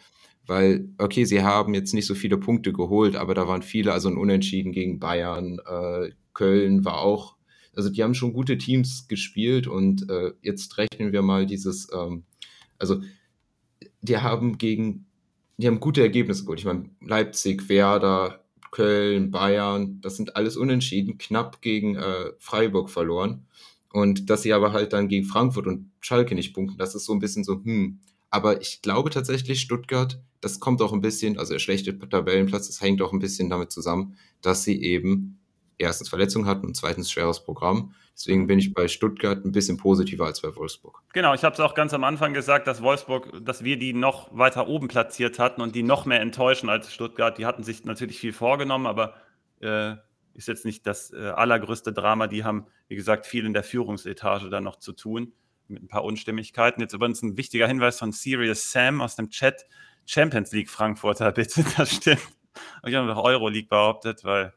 weil, 0.47 0.88
okay, 0.99 1.25
sie 1.25 1.43
haben 1.43 1.75
jetzt 1.75 1.95
nicht 1.95 2.07
so 2.07 2.14
viele 2.14 2.38
Punkte 2.38 2.73
geholt, 2.73 3.17
aber 3.17 3.35
da 3.35 3.47
waren 3.49 3.62
viele, 3.62 3.93
also 3.93 4.09
ein 4.09 4.19
Unentschieden 4.19 4.73
gegen 4.73 4.99
Bayern, 4.99 5.61
äh, 5.67 6.11
Köln 6.33 6.85
war 6.85 6.99
auch 6.99 7.37
also 7.77 7.90
die 7.90 8.03
haben 8.03 8.14
schon 8.14 8.33
gute 8.33 8.59
Teams 8.59 9.09
gespielt 9.09 9.67
und 9.67 10.09
äh, 10.11 10.33
jetzt 10.43 10.77
rechnen 10.79 11.12
wir 11.12 11.23
mal 11.23 11.47
dieses, 11.47 11.88
ähm, 11.93 12.25
also 12.79 13.01
die 14.05 14.19
haben 14.19 14.59
gegen, 14.59 15.07
die 15.57 15.67
haben 15.67 15.81
gute 15.81 16.03
Ergebnisse 16.03 16.43
geholt. 16.43 16.61
Ich 16.61 16.67
meine, 16.67 16.90
Leipzig, 17.01 17.69
Werder, 17.69 18.45
Köln, 18.71 19.31
Bayern, 19.31 20.01
das 20.01 20.17
sind 20.17 20.37
alles 20.37 20.57
unentschieden, 20.57 21.17
knapp 21.17 21.62
gegen 21.62 21.97
äh, 21.97 22.33
Freiburg 22.38 22.90
verloren. 22.90 23.47
Und 23.93 24.29
dass 24.29 24.43
sie 24.43 24.53
aber 24.53 24.73
halt 24.73 24.93
dann 24.93 25.09
gegen 25.09 25.25
Frankfurt 25.25 25.67
und 25.67 25.90
Schalke 26.01 26.35
nicht 26.35 26.53
punkten, 26.53 26.77
das 26.77 26.95
ist 26.95 27.05
so 27.05 27.12
ein 27.12 27.21
bisschen 27.21 27.45
so, 27.45 27.62
hm. 27.62 28.01
Aber 28.31 28.61
ich 28.61 28.83
glaube 28.83 29.11
tatsächlich, 29.11 29.61
Stuttgart, 29.61 30.21
das 30.40 30.59
kommt 30.59 30.83
auch 30.83 30.93
ein 30.93 31.01
bisschen, 31.01 31.38
also 31.38 31.53
der 31.53 31.61
schlechte 31.61 31.97
Tabellenplatz, 31.97 32.67
das 32.67 32.81
hängt 32.81 33.01
auch 33.01 33.12
ein 33.12 33.21
bisschen 33.21 33.49
damit 33.49 33.71
zusammen, 33.71 34.17
dass 34.43 34.64
sie 34.64 34.83
eben 34.83 35.38
erstens 35.79 36.09
Verletzungen 36.09 36.47
hatten 36.47 36.67
und 36.67 36.77
zweitens 36.77 37.11
schweres 37.11 37.45
Programm. 37.45 37.95
Deswegen 38.15 38.47
bin 38.47 38.59
ich 38.59 38.73
bei 38.75 38.87
Stuttgart 38.89 39.45
ein 39.45 39.53
bisschen 39.53 39.77
positiver 39.77 40.27
als 40.27 40.41
bei 40.41 40.55
Wolfsburg. 40.55 41.03
Genau, 41.13 41.35
ich 41.35 41.43
habe 41.43 41.55
es 41.55 41.61
auch 41.61 41.75
ganz 41.75 41.93
am 41.95 42.05
Anfang 42.05 42.33
gesagt, 42.33 42.67
dass 42.67 42.83
Wolfsburg, 42.83 43.45
dass 43.45 43.65
wir 43.65 43.77
die 43.79 43.93
noch 43.93 44.37
weiter 44.37 44.69
oben 44.69 44.89
platziert 44.89 45.39
hatten 45.39 45.61
und 45.61 45.75
die 45.75 45.83
noch 45.83 46.07
mehr 46.07 46.21
enttäuschen 46.21 46.69
als 46.69 46.93
Stuttgart. 46.93 47.37
Die 47.39 47.47
hatten 47.47 47.65
sich 47.65 47.85
natürlich 47.85 48.19
viel 48.19 48.33
vorgenommen, 48.33 48.87
aber 48.87 49.15
äh, 49.61 49.95
ist 50.35 50.49
jetzt 50.49 50.65
nicht 50.65 50.87
das 50.87 51.13
äh, 51.13 51.31
allergrößte 51.31 51.93
Drama. 51.93 52.27
Die 52.27 52.45
haben, 52.45 52.67
wie 52.89 52.97
gesagt, 52.97 53.27
viel 53.27 53.47
in 53.47 53.53
der 53.53 53.65
Führungsetage 53.65 54.49
dann 54.51 54.65
noch 54.65 54.77
zu 54.77 54.93
tun 54.93 55.33
mit 55.69 55.83
ein 55.83 55.89
paar 55.89 56.05
Unstimmigkeiten. 56.05 56.81
Jetzt 56.81 56.93
übrigens 56.93 57.23
ein 57.23 57.37
wichtiger 57.37 57.67
Hinweis 57.67 57.99
von 57.99 58.13
Serious 58.13 58.71
Sam 58.71 59.01
aus 59.01 59.17
dem 59.17 59.31
Chat. 59.31 59.67
Champions 60.07 60.53
League 60.53 60.69
Frankfurter, 60.69 61.33
bitte, 61.33 61.65
das 61.77 61.91
stimmt. 61.91 62.21
Ich 62.87 62.95
habe 62.95 63.07
noch 63.07 63.23
Euro 63.23 63.49
League 63.49 63.69
behauptet, 63.69 64.23
weil 64.25 64.53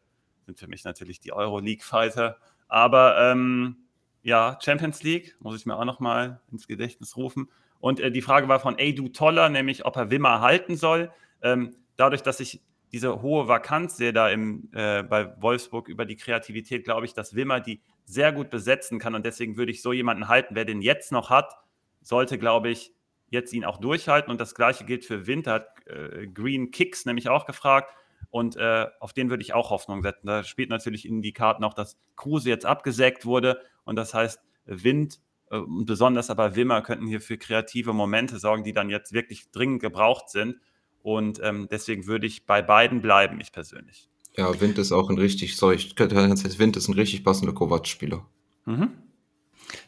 sind 0.47 0.57
für 0.57 0.67
mich 0.67 0.83
natürlich 0.83 1.19
die 1.19 1.33
Euroleague-Fighter. 1.33 2.37
Aber 2.67 3.17
ähm, 3.19 3.77
ja, 4.23 4.57
Champions 4.61 5.03
League 5.03 5.35
muss 5.39 5.59
ich 5.59 5.65
mir 5.65 5.77
auch 5.77 5.85
noch 5.85 5.99
mal 5.99 6.41
ins 6.51 6.67
Gedächtnis 6.67 7.15
rufen. 7.15 7.49
Und 7.79 7.99
äh, 7.99 8.11
die 8.11 8.23
Frage 8.23 8.47
war 8.47 8.59
von 8.59 8.79
Edu 8.79 9.09
Toller, 9.09 9.49
nämlich 9.49 9.85
ob 9.85 9.95
er 9.95 10.09
Wimmer 10.09 10.41
halten 10.41 10.75
soll. 10.75 11.11
Ähm, 11.41 11.75
dadurch, 11.97 12.23
dass 12.23 12.39
ich 12.39 12.61
diese 12.91 13.21
hohe 13.21 13.47
Vakanz 13.47 13.97
sehe 13.97 14.13
da 14.13 14.29
im, 14.29 14.69
äh, 14.73 15.03
bei 15.03 15.39
Wolfsburg 15.41 15.89
über 15.89 16.05
die 16.05 16.15
Kreativität, 16.15 16.85
glaube 16.85 17.05
ich, 17.05 17.13
dass 17.13 17.35
Wimmer 17.35 17.59
die 17.59 17.81
sehr 18.05 18.31
gut 18.31 18.49
besetzen 18.49 18.97
kann. 18.97 19.13
Und 19.13 19.25
deswegen 19.25 19.57
würde 19.57 19.71
ich 19.71 19.81
so 19.81 19.91
jemanden 19.91 20.29
halten. 20.29 20.55
Wer 20.55 20.65
den 20.65 20.81
jetzt 20.81 21.11
noch 21.11 21.29
hat, 21.29 21.53
sollte, 22.01 22.39
glaube 22.39 22.69
ich, 22.69 22.93
jetzt 23.29 23.51
ihn 23.51 23.65
auch 23.65 23.77
durchhalten. 23.77 24.31
Und 24.31 24.39
das 24.39 24.55
gleiche 24.55 24.85
gilt 24.85 25.03
für 25.03 25.27
Winter, 25.27 25.51
hat 25.51 25.87
äh, 25.87 26.27
Green 26.27 26.71
Kicks 26.71 27.05
nämlich 27.05 27.27
auch 27.27 27.45
gefragt. 27.45 27.93
Und 28.29 28.55
äh, 28.57 28.87
auf 28.99 29.13
den 29.13 29.29
würde 29.29 29.41
ich 29.41 29.53
auch 29.53 29.69
Hoffnung 29.69 30.01
setzen. 30.01 30.27
Da 30.27 30.43
spielt 30.43 30.69
natürlich 30.69 31.07
in 31.07 31.21
die 31.21 31.33
Karten 31.33 31.63
auch, 31.63 31.73
dass 31.73 31.97
Kruse 32.15 32.49
jetzt 32.49 32.65
abgesägt 32.65 33.25
wurde. 33.25 33.59
Und 33.85 33.95
das 33.95 34.13
heißt, 34.13 34.39
Wind 34.65 35.19
äh, 35.49 35.57
und 35.57 35.85
besonders 35.85 36.29
aber 36.29 36.55
Wimmer 36.55 36.81
könnten 36.81 37.07
hier 37.07 37.21
für 37.21 37.37
kreative 37.37 37.93
Momente 37.93 38.39
sorgen, 38.39 38.63
die 38.63 38.73
dann 38.73 38.89
jetzt 38.89 39.13
wirklich 39.13 39.49
dringend 39.51 39.81
gebraucht 39.81 40.29
sind. 40.29 40.57
Und 41.03 41.39
ähm, 41.41 41.67
deswegen 41.71 42.05
würde 42.05 42.27
ich 42.27 42.45
bei 42.45 42.61
beiden 42.61 43.01
bleiben, 43.01 43.39
ich 43.39 43.51
persönlich. 43.51 44.09
Ja, 44.35 44.59
Wind 44.59 44.77
ist 44.77 44.91
auch 44.91 45.09
ein 45.09 45.17
richtig, 45.17 45.55
sorry, 45.55 45.75
ich 45.75 45.95
könnte 45.95 46.15
Wind 46.15 46.77
ist 46.77 46.87
ein 46.87 46.93
richtig 46.93 47.23
passender 47.23 47.53
Kovac-Spieler. 47.53 48.25
Mhm. 48.65 49.06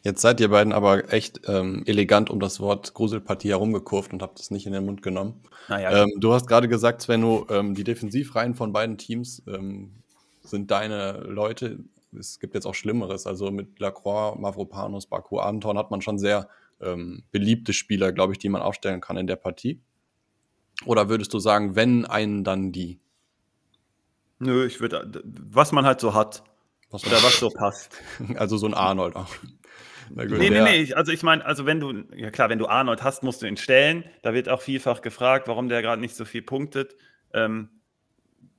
Jetzt 0.02 0.20
seid 0.20 0.40
ihr 0.40 0.48
beiden 0.48 0.72
aber 0.72 1.12
echt 1.12 1.42
ähm, 1.46 1.82
elegant 1.86 2.30
um 2.30 2.40
das 2.40 2.60
Wort 2.60 2.94
Gruselpartie 2.94 3.48
herumgekurvt 3.48 4.12
und 4.12 4.22
habt 4.22 4.38
es 4.40 4.50
nicht 4.50 4.66
in 4.66 4.72
den 4.72 4.84
Mund 4.84 5.02
genommen. 5.02 5.42
Ja, 5.68 6.02
ähm, 6.02 6.12
du 6.18 6.32
hast 6.32 6.46
gerade 6.46 6.68
gesagt, 6.68 7.02
Svenno, 7.02 7.46
ähm, 7.50 7.74
die 7.74 7.84
Defensivreihen 7.84 8.54
von 8.54 8.72
beiden 8.72 8.98
Teams 8.98 9.42
ähm, 9.46 9.92
sind 10.42 10.70
deine 10.70 11.20
Leute. 11.20 11.78
Es 12.18 12.40
gibt 12.40 12.54
jetzt 12.54 12.66
auch 12.66 12.74
Schlimmeres. 12.74 13.26
Also 13.26 13.50
mit 13.50 13.78
Lacroix, 13.78 14.38
Mavropanos, 14.38 15.06
Baku, 15.06 15.38
Anton 15.38 15.78
hat 15.78 15.90
man 15.90 16.02
schon 16.02 16.18
sehr 16.18 16.48
ähm, 16.80 17.22
beliebte 17.30 17.72
Spieler, 17.72 18.12
glaube 18.12 18.32
ich, 18.32 18.38
die 18.38 18.48
man 18.48 18.62
aufstellen 18.62 19.00
kann 19.00 19.16
in 19.16 19.26
der 19.26 19.36
Partie. 19.36 19.80
Oder 20.86 21.08
würdest 21.08 21.32
du 21.34 21.38
sagen, 21.38 21.76
wenn 21.76 22.06
einen, 22.06 22.42
dann 22.42 22.72
die? 22.72 22.98
Nö, 24.38 24.64
ich 24.64 24.80
würde, 24.80 25.22
was 25.24 25.72
man 25.72 25.84
halt 25.84 26.00
so 26.00 26.14
hat. 26.14 26.42
Was 26.90 27.06
Oder 27.06 27.22
was 27.22 27.38
so 27.38 27.50
passt. 27.54 28.02
Also 28.36 28.56
so 28.56 28.66
ein 28.66 28.74
Arnold 28.74 29.16
auch. 29.16 29.28
Na 30.10 30.24
gut, 30.24 30.38
nee, 30.38 30.50
nee, 30.50 30.62
nee. 30.62 30.92
Also 30.94 31.12
ich 31.12 31.22
meine, 31.22 31.44
also 31.44 31.66
wenn 31.66 31.78
du, 31.78 32.04
ja 32.16 32.30
klar, 32.30 32.48
wenn 32.48 32.58
du 32.58 32.66
Arnold 32.66 33.02
hast, 33.02 33.22
musst 33.22 33.42
du 33.42 33.46
ihn 33.46 33.56
stellen. 33.56 34.04
Da 34.22 34.34
wird 34.34 34.48
auch 34.48 34.60
vielfach 34.60 35.00
gefragt, 35.02 35.46
warum 35.46 35.68
der 35.68 35.82
gerade 35.82 36.00
nicht 36.00 36.16
so 36.16 36.24
viel 36.24 36.42
punktet. 36.42 36.96
Ähm, 37.32 37.68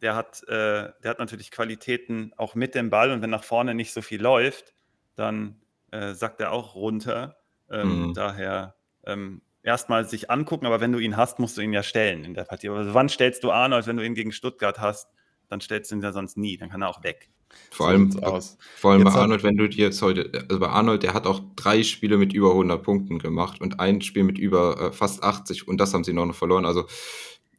der 0.02 0.16
hat, 0.16 0.44
äh, 0.48 0.92
der 1.04 1.10
hat 1.10 1.20
natürlich 1.20 1.52
Qualitäten 1.52 2.34
auch 2.38 2.56
mit 2.56 2.74
dem 2.74 2.90
Ball 2.90 3.12
und 3.12 3.22
wenn 3.22 3.30
nach 3.30 3.44
vorne 3.44 3.76
nicht 3.76 3.94
so 3.94 4.02
viel 4.02 4.22
läuft, 4.22 4.74
dann 5.16 5.62
äh, 5.92 6.14
sagt 6.14 6.40
er 6.40 6.52
auch 6.52 6.76
runter. 6.76 7.38
Ähm, 7.70 8.08
mhm. 8.08 8.14
Daher 8.14 8.76
ähm, 9.06 9.42
erstmal 9.62 10.06
sich 10.06 10.32
angucken, 10.32 10.66
aber 10.66 10.82
wenn 10.82 10.92
du 10.92 11.00
ihn 11.00 11.18
hast, 11.18 11.40
musst 11.40 11.58
du 11.58 11.62
ihn 11.62 11.74
ja 11.74 11.84
stellen 11.84 12.24
in 12.24 12.34
der 12.34 12.46
Partie. 12.46 12.70
Also 12.70 12.94
wann 12.94 13.10
stellst 13.10 13.44
du 13.44 13.52
Arnold, 13.52 13.88
wenn 13.88 13.98
du 13.98 14.06
ihn 14.06 14.16
gegen 14.16 14.32
Stuttgart 14.32 14.80
hast? 14.80 15.10
Dann 15.50 15.62
stellst 15.62 15.92
du 15.92 15.96
ihn 15.96 16.02
ja 16.02 16.14
sonst 16.14 16.38
nie, 16.38 16.58
dann 16.58 16.70
kann 16.70 16.82
er 16.82 16.90
auch 16.90 17.04
weg. 17.04 17.30
Vor 17.72 17.88
allem, 17.88 18.18
aus. 18.22 18.58
vor 18.76 18.92
allem 18.92 19.04
bei 19.04 19.12
Arnold, 19.12 19.44
wenn 19.44 19.56
du 19.56 19.68
dir 19.68 19.86
jetzt 19.86 20.02
heute, 20.02 20.30
also 20.50 20.60
bei 20.60 20.68
Arnold, 20.68 21.04
der 21.04 21.14
hat 21.14 21.26
auch 21.26 21.42
drei 21.56 21.84
Spiele 21.84 22.18
mit 22.18 22.34
über 22.34 22.52
100 22.52 22.84
Punkten 22.84 23.18
gemacht 23.18 23.62
und 23.62 23.80
ein 23.80 24.02
Spiel 24.02 24.24
mit 24.24 24.38
über 24.38 24.80
äh, 24.80 24.92
fast 24.92 25.24
80 25.24 25.68
und 25.68 25.78
das 25.78 25.94
haben 25.94 26.04
sie 26.04 26.14
noch, 26.14 26.26
noch 26.26 26.36
verloren. 26.36 26.66
Also 26.66 26.86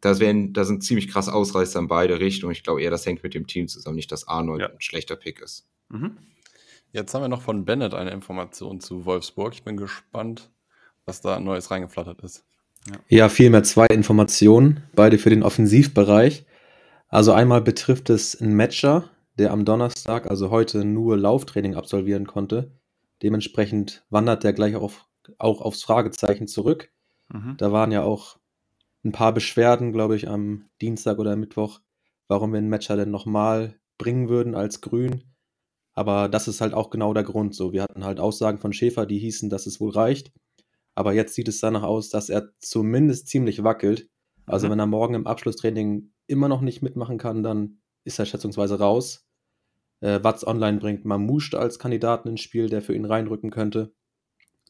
das, 0.03 0.21
wären, 0.21 0.53
das 0.53 0.69
sind 0.69 0.85
ziemlich 0.85 1.09
krass 1.09 1.29
Ausreißer 1.29 1.79
in 1.79 1.89
beide 1.89 2.21
Richtungen. 2.21 2.53
Ich 2.53 2.63
glaube 2.63 2.83
eher, 2.83 2.91
das 2.91 3.07
hängt 3.07 3.23
mit 3.23 3.35
dem 3.35 3.47
Team 3.47 3.69
zusammen, 3.69 3.97
nicht, 3.97 4.13
dass 4.13 4.29
Arnold 4.29 4.61
ja. 4.61 4.67
ein 4.69 4.81
schlechter 4.81 5.17
Pick 5.17 5.41
ist. 5.41 5.67
Mhm. 5.89 6.19
Jetzt 6.93 7.15
haben 7.15 7.23
wir 7.23 7.29
noch 7.29 7.43
von 7.43 7.65
Bennett 7.65 7.95
eine 7.95 8.11
Information 8.11 8.81
zu 8.81 9.07
Wolfsburg. 9.07 9.55
Ich 9.55 9.63
bin 9.63 9.79
gespannt, 9.79 10.51
was 11.07 11.23
da 11.23 11.41
Neues 11.41 11.71
reingeflattert 11.71 12.21
ist. 12.21 12.45
Ja, 12.87 12.97
ja 13.09 13.29
vielmehr 13.29 13.63
zwei 13.63 13.87
Informationen, 13.87 14.83
beide 14.95 15.19
für 15.19 15.31
den 15.31 15.43
Offensivbereich. 15.43 16.45
Also 17.09 17.33
einmal 17.33 17.63
betrifft 17.63 18.11
es 18.11 18.41
einen 18.41 18.57
Matcher, 18.57 19.11
der 19.39 19.53
am 19.53 19.65
Donnerstag, 19.65 20.31
also 20.31 20.51
heute, 20.51 20.85
nur 20.85 21.17
Lauftraining 21.17 21.75
absolvieren 21.75 22.27
konnte. 22.27 22.73
Dementsprechend 23.23 24.05
wandert 24.11 24.45
der 24.45 24.53
gleich 24.53 24.77
auf, 24.77 25.07
auch 25.39 25.61
aufs 25.61 25.83
Fragezeichen 25.83 26.47
zurück. 26.47 26.91
Mhm. 27.29 27.57
Da 27.57 27.73
waren 27.73 27.93
ja 27.93 28.03
auch 28.03 28.39
ein 29.05 29.13
paar 29.13 29.33
Beschwerden, 29.33 29.93
glaube 29.93 30.17
ich, 30.17 30.29
am 30.29 30.69
Dienstag 30.81 31.19
oder 31.19 31.37
Mittwoch, 31.37 31.81
warum 32.29 32.53
wir 32.53 32.59
einen 32.59 32.69
Matcher 32.69 32.97
denn 32.97 33.11
nochmal 33.11 33.79
bringen 33.99 34.29
würden 34.29 34.55
als 34.55 34.81
grün. 34.81 35.25
Aber 35.95 36.29
das 36.29 36.49
ist 36.49 36.61
halt 36.61 36.75
auch 36.75 36.91
genau 36.91 37.13
der 37.13 37.25
Grund 37.25 37.55
so. 37.55 37.73
Wir 37.73 37.83
hatten 37.83 38.05
halt 38.05 38.21
Aussagen 38.21 38.59
von 38.59 38.73
Schäfer, 38.73 39.07
die 39.07 39.19
hießen, 39.19 39.51
dass 39.51 39.67
es 39.67 39.81
wohl 39.81 39.91
reicht. 39.91 40.33
Aber 40.95 41.13
jetzt 41.13 41.35
sieht 41.35 41.49
es 41.49 41.61
danach 41.61 41.83
aus, 41.83 42.11
dass 42.11 42.29
er 42.29 42.51
zumindest 42.59 43.29
ziemlich 43.29 43.63
wackelt. 43.63 44.09
Also 44.47 44.67
mhm. 44.67 44.73
wenn 44.73 44.79
er 44.81 44.87
morgen 44.87 45.15
im 45.15 45.27
Abschlusstraining 45.27 46.13
immer 46.27 46.49
noch 46.49 46.61
nicht 46.61 46.83
mitmachen 46.83 47.19
kann, 47.19 47.43
dann 47.43 47.82
ist 48.05 48.19
er 48.19 48.27
schätzungsweise 48.27 48.79
raus. 48.79 49.27
Äh, 50.01 50.23
Watz 50.23 50.45
Online 50.45 50.79
bringt 50.79 51.05
Mamouche 51.05 51.59
als 51.59 51.79
Kandidaten 51.79 52.29
ins 52.29 52.41
Spiel, 52.41 52.69
der 52.69 52.83
für 52.83 52.95
ihn 52.95 53.05
reinrücken 53.05 53.51
könnte. 53.51 53.93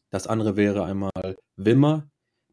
Das 0.09 0.27
andere 0.27 0.55
wäre 0.55 0.83
einmal 0.85 1.37
Wimmer, 1.55 2.09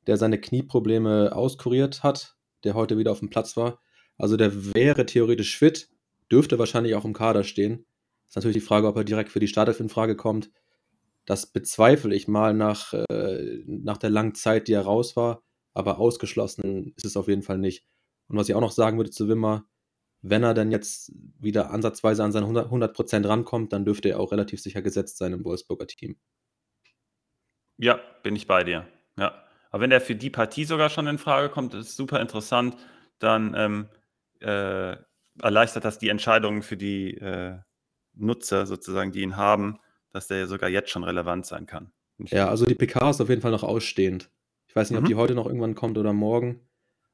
der 0.06 0.16
seine 0.16 0.40
Knieprobleme 0.40 1.36
auskuriert 1.36 2.02
hat, 2.02 2.36
der 2.64 2.74
heute 2.74 2.96
wieder 2.96 3.12
auf 3.12 3.18
dem 3.18 3.30
Platz 3.30 3.56
war. 3.56 3.80
Also 4.16 4.36
der 4.36 4.74
wäre 4.74 5.06
theoretisch 5.06 5.58
fit, 5.58 5.90
dürfte 6.30 6.58
wahrscheinlich 6.58 6.94
auch 6.94 7.04
im 7.04 7.12
Kader 7.12 7.44
stehen. 7.44 7.84
Ist 8.28 8.36
natürlich 8.36 8.56
die 8.56 8.66
Frage, 8.66 8.86
ob 8.86 8.96
er 8.96 9.04
direkt 9.04 9.30
für 9.30 9.40
die 9.40 9.48
Startelf 9.48 9.80
in 9.80 9.88
Frage 9.88 10.16
kommt. 10.16 10.50
Das 11.26 11.46
bezweifle 11.46 12.14
ich 12.14 12.28
mal 12.28 12.54
nach, 12.54 12.94
äh, 12.94 13.62
nach 13.66 13.98
der 13.98 14.10
langen 14.10 14.34
Zeit, 14.34 14.68
die 14.68 14.72
er 14.72 14.82
raus 14.82 15.16
war. 15.16 15.42
Aber 15.74 15.98
ausgeschlossen 15.98 16.92
ist 16.96 17.04
es 17.04 17.16
auf 17.16 17.28
jeden 17.28 17.42
Fall 17.42 17.58
nicht. 17.58 17.84
Und 18.28 18.36
was 18.36 18.48
ich 18.48 18.54
auch 18.54 18.60
noch 18.60 18.72
sagen 18.72 18.96
würde 18.96 19.10
zu 19.10 19.28
Wimmer, 19.28 19.66
wenn 20.22 20.42
er 20.42 20.54
dann 20.54 20.70
jetzt 20.70 21.12
wieder 21.38 21.70
ansatzweise 21.70 22.22
an 22.22 22.32
seine 22.32 22.46
100%, 22.46 22.88
Prozent 22.88 23.26
rankommt, 23.26 23.72
dann 23.72 23.84
dürfte 23.84 24.10
er 24.10 24.20
auch 24.20 24.32
relativ 24.32 24.60
sicher 24.60 24.82
gesetzt 24.82 25.18
sein 25.18 25.32
im 25.32 25.44
Wolfsburger 25.44 25.86
Team. 25.86 26.16
Ja, 27.78 27.98
bin 28.22 28.36
ich 28.36 28.46
bei 28.46 28.64
dir. 28.64 28.86
Ja. 29.16 29.44
Aber 29.70 29.82
wenn 29.82 29.90
er 29.90 30.00
für 30.00 30.14
die 30.14 30.30
Partie 30.30 30.64
sogar 30.64 30.90
schon 30.90 31.06
in 31.06 31.18
Frage 31.18 31.48
kommt, 31.48 31.74
ist 31.74 31.96
super 31.96 32.20
interessant, 32.20 32.76
dann 33.18 33.54
ähm, 33.56 33.88
äh, 34.40 34.96
erleichtert 35.40 35.84
das 35.84 35.98
die 35.98 36.08
Entscheidungen 36.08 36.62
für 36.62 36.76
die 36.76 37.14
äh, 37.16 37.58
Nutzer 38.14 38.66
sozusagen, 38.66 39.12
die 39.12 39.22
ihn 39.22 39.36
haben, 39.36 39.78
dass 40.10 40.26
der 40.26 40.46
sogar 40.46 40.68
jetzt 40.68 40.90
schon 40.90 41.04
relevant 41.04 41.46
sein 41.46 41.66
kann. 41.66 41.92
Ja, 42.18 42.48
also 42.48 42.66
die 42.66 42.74
PK 42.74 43.10
ist 43.10 43.20
auf 43.20 43.28
jeden 43.28 43.40
Fall 43.40 43.52
noch 43.52 43.62
ausstehend. 43.62 44.30
Ich 44.66 44.76
weiß 44.76 44.90
nicht, 44.90 44.98
ob 44.98 45.04
mhm. 45.04 45.08
die 45.08 45.14
heute 45.14 45.34
noch 45.34 45.46
irgendwann 45.46 45.74
kommt 45.74 45.96
oder 45.96 46.12
morgen. 46.12 46.68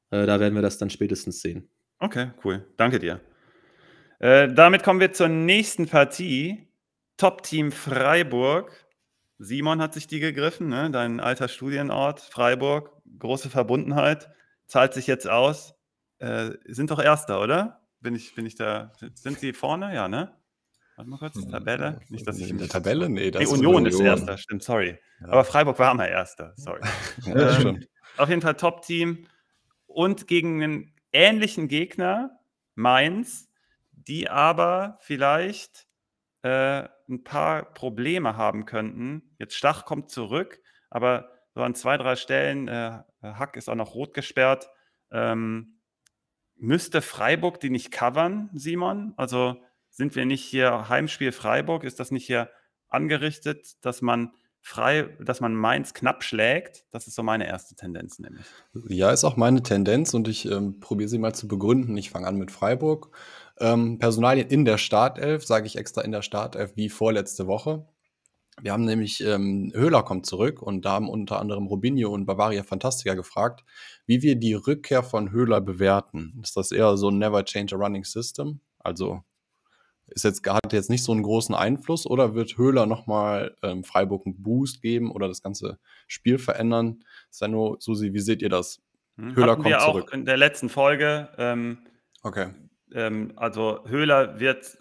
Äh, 0.09 0.25
da 0.25 0.39
werden 0.39 0.55
wir 0.55 0.61
das 0.61 0.77
dann 0.77 0.89
spätestens 0.89 1.41
sehen. 1.41 1.69
Okay, 1.99 2.31
cool. 2.43 2.65
Danke 2.77 2.99
dir. 2.99 3.19
Äh, 4.19 4.51
damit 4.53 4.83
kommen 4.83 4.99
wir 4.99 5.13
zur 5.13 5.29
nächsten 5.29 5.87
Partie. 5.87 6.67
Top-Team 7.17 7.71
Freiburg. 7.71 8.71
Simon 9.39 9.81
hat 9.81 9.93
sich 9.93 10.07
die 10.07 10.19
gegriffen, 10.19 10.69
ne? 10.69 10.89
dein 10.91 11.19
alter 11.19 11.47
Studienort, 11.47 12.21
Freiburg. 12.21 12.91
Große 13.19 13.49
Verbundenheit. 13.49 14.29
Zahlt 14.67 14.93
sich 14.93 15.07
jetzt 15.07 15.27
aus. 15.27 15.75
Äh, 16.19 16.51
sind 16.65 16.91
doch 16.91 16.99
Erster, 16.99 17.41
oder? 17.41 17.81
Bin 17.99 18.15
ich, 18.15 18.35
bin 18.35 18.45
ich 18.45 18.55
da. 18.55 18.91
Sind 19.13 19.39
sie 19.39 19.53
vorne? 19.53 19.93
Ja, 19.93 20.07
ne? 20.07 20.35
Warte 20.95 21.09
mal 21.09 21.17
kurz, 21.17 21.35
hm, 21.35 21.49
Tabelle. 21.49 21.99
Nicht, 22.09 22.27
dass 22.27 22.39
ich 22.39 22.49
in 22.49 22.57
der 22.57 22.69
Tabelle? 22.69 23.07
Nee, 23.07 23.29
das 23.29 23.43
nee, 23.43 23.47
Union 23.47 23.85
ist 23.85 23.99
Erster, 23.99 24.37
stimmt, 24.37 24.63
sorry. 24.63 24.97
Ja. 25.21 25.27
Aber 25.29 25.43
Freiburg 25.43 25.77
war 25.77 25.93
mal 25.93 26.05
Erster, 26.05 26.53
sorry. 26.55 26.81
ja, 27.23 27.59
ähm, 27.59 27.83
auf 28.17 28.29
jeden 28.29 28.41
Fall 28.41 28.55
Top-Team. 28.55 29.27
Und 29.85 30.27
gegen 30.27 30.61
einen 30.61 30.93
ähnlichen 31.11 31.67
Gegner, 31.67 32.39
Mainz, 32.75 33.49
die 33.91 34.29
aber 34.29 34.97
vielleicht 35.01 35.87
äh, 36.43 36.87
ein 37.09 37.23
paar 37.23 37.73
Probleme 37.73 38.37
haben 38.37 38.65
könnten. 38.65 39.35
Jetzt 39.39 39.55
Stach 39.55 39.85
kommt 39.85 40.11
zurück, 40.11 40.61
aber 40.89 41.31
so 41.53 41.61
an 41.61 41.75
zwei, 41.75 41.97
drei 41.97 42.15
Stellen, 42.15 42.67
äh, 42.67 42.99
Hack 43.21 43.57
ist 43.57 43.69
auch 43.69 43.75
noch 43.75 43.95
rot 43.95 44.13
gesperrt. 44.13 44.69
Ähm, 45.11 45.79
müsste 46.55 47.01
Freiburg 47.01 47.59
die 47.59 47.69
nicht 47.69 47.91
covern, 47.91 48.49
Simon? 48.53 49.13
Also 49.17 49.63
sind 49.89 50.15
wir 50.15 50.25
nicht 50.25 50.43
hier 50.43 50.89
Heimspiel 50.89 51.31
Freiburg? 51.31 51.83
Ist 51.83 51.99
das 51.99 52.11
nicht 52.11 52.25
hier 52.25 52.51
angerichtet, 52.89 53.83
dass 53.83 54.01
man 54.01 54.33
frei, 54.67 55.09
dass 55.19 55.39
man 55.39 55.55
Mainz 55.55 55.93
knapp 55.93 56.23
schlägt? 56.23 56.85
Das 56.91 57.07
ist 57.07 57.15
so 57.15 57.23
meine 57.23 57.47
erste 57.47 57.75
Tendenz 57.75 58.19
nämlich. 58.19 58.45
Ja, 58.89 59.11
ist 59.11 59.23
auch 59.23 59.37
meine 59.37 59.63
Tendenz 59.63 60.13
und 60.13 60.27
ich 60.27 60.45
ähm, 60.45 60.79
probiere 60.79 61.09
sie 61.09 61.17
mal 61.17 61.33
zu 61.33 61.47
begründen. 61.47 61.95
Ich 61.97 62.09
fange 62.09 62.27
an 62.27 62.37
mit 62.37 62.51
Freiburg. 62.51 63.15
Ähm, 63.59 63.97
Personalien 63.97 64.47
in 64.49 64.65
der 64.65 64.77
Startelf, 64.77 65.45
sage 65.45 65.67
ich 65.67 65.77
extra 65.77 66.01
in 66.01 66.11
der 66.11 66.21
Startelf, 66.21 66.73
wie 66.75 66.89
vorletzte 66.89 67.47
Woche. 67.47 67.87
Wir 68.61 68.73
haben 68.73 68.85
nämlich, 68.85 69.23
ähm, 69.23 69.71
Höhler 69.73 70.03
kommt 70.03 70.25
zurück 70.25 70.61
und 70.61 70.83
da 70.83 70.93
haben 70.93 71.09
unter 71.09 71.39
anderem 71.39 71.67
Robinho 71.67 72.09
und 72.09 72.25
Bavaria 72.25 72.63
Fantastica 72.63 73.13
gefragt, 73.13 73.63
wie 74.05 74.21
wir 74.21 74.35
die 74.35 74.55
Rückkehr 74.55 75.03
von 75.03 75.31
Höhler 75.31 75.61
bewerten. 75.61 76.39
Ist 76.43 76.57
das 76.57 76.71
eher 76.71 76.97
so 76.97 77.09
ein 77.09 77.19
Never 77.19 77.45
Change 77.45 77.75
a 77.75 77.77
Running 77.77 78.03
System? 78.03 78.59
Also 78.79 79.21
ist 80.07 80.23
jetzt, 80.23 80.47
hat 80.47 80.73
jetzt 80.73 80.89
nicht 80.89 81.03
so 81.03 81.11
einen 81.11 81.23
großen 81.23 81.55
Einfluss 81.55 82.05
oder 82.05 82.33
wird 82.35 82.57
Höhler 82.57 82.85
nochmal 82.85 83.55
ähm, 83.61 83.83
Freiburg 83.83 84.25
einen 84.25 84.41
Boost 84.41 84.81
geben 84.81 85.11
oder 85.11 85.27
das 85.27 85.41
ganze 85.41 85.79
Spiel 86.07 86.39
verändern? 86.39 87.03
Sano, 87.29 87.77
Susi, 87.79 88.13
wie 88.13 88.19
seht 88.19 88.41
ihr 88.41 88.49
das? 88.49 88.81
Hm, 89.17 89.35
Höhler 89.35 89.51
Hatten 89.51 89.63
kommt 89.63 89.75
wir 89.75 89.79
zurück. 89.79 90.09
auch 90.09 90.13
in 90.13 90.25
der 90.25 90.37
letzten 90.37 90.69
Folge. 90.69 91.29
Ähm, 91.37 91.79
okay. 92.23 92.49
Ähm, 92.93 93.33
also 93.35 93.83
Höhler 93.87 94.39
wird 94.39 94.77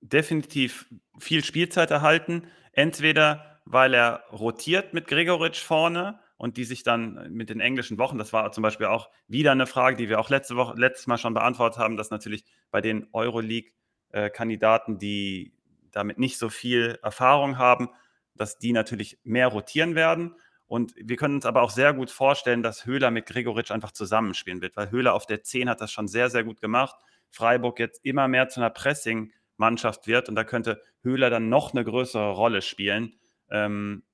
definitiv 0.00 0.86
viel 1.18 1.44
Spielzeit 1.44 1.90
erhalten. 1.90 2.44
Entweder 2.72 3.52
weil 3.64 3.94
er 3.94 4.24
rotiert 4.32 4.94
mit 4.94 5.06
Gregoritsch 5.06 5.62
vorne 5.62 6.18
und 6.36 6.56
die 6.56 6.64
sich 6.64 6.82
dann 6.82 7.32
mit 7.32 7.50
den 7.50 7.60
englischen 7.60 7.98
Wochen, 7.98 8.18
das 8.18 8.32
war 8.32 8.50
zum 8.52 8.62
Beispiel 8.62 8.86
auch 8.86 9.10
wieder 9.28 9.52
eine 9.52 9.66
Frage, 9.66 9.96
die 9.96 10.08
wir 10.08 10.18
auch 10.18 10.30
letzte 10.30 10.56
Woche, 10.56 10.74
letztes 10.76 11.06
Mal 11.06 11.18
schon 11.18 11.34
beantwortet 11.34 11.78
haben, 11.78 11.96
dass 11.96 12.10
natürlich 12.10 12.44
bei 12.70 12.80
den 12.80 13.06
Euroleague 13.12 13.70
äh, 14.12 14.30
Kandidaten, 14.30 14.98
die 14.98 15.52
damit 15.90 16.18
nicht 16.18 16.38
so 16.38 16.48
viel 16.48 16.98
Erfahrung 17.02 17.58
haben, 17.58 17.90
dass 18.34 18.58
die 18.58 18.72
natürlich 18.72 19.18
mehr 19.24 19.48
rotieren 19.48 19.94
werden. 19.94 20.36
Und 20.66 20.94
wir 20.96 21.16
können 21.16 21.34
uns 21.34 21.46
aber 21.46 21.62
auch 21.62 21.70
sehr 21.70 21.92
gut 21.92 22.10
vorstellen, 22.10 22.62
dass 22.62 22.86
Höhler 22.86 23.10
mit 23.10 23.26
Gregoritsch 23.26 23.70
einfach 23.70 23.92
zusammenspielen 23.92 24.62
wird, 24.62 24.76
weil 24.76 24.90
Höhler 24.90 25.12
auf 25.12 25.26
der 25.26 25.42
10 25.42 25.68
hat 25.68 25.80
das 25.80 25.92
schon 25.92 26.08
sehr, 26.08 26.30
sehr 26.30 26.44
gut 26.44 26.60
gemacht. 26.60 26.96
Freiburg 27.28 27.78
jetzt 27.78 28.04
immer 28.04 28.26
mehr 28.28 28.48
zu 28.48 28.60
einer 28.60 28.70
Pressing-Mannschaft 28.70 30.06
wird 30.06 30.28
und 30.28 30.34
da 30.34 30.44
könnte 30.44 30.82
Höhler 31.02 31.28
dann 31.28 31.48
noch 31.50 31.72
eine 31.72 31.84
größere 31.84 32.32
Rolle 32.32 32.62
spielen. 32.62 33.16
Ähm, 33.50 34.04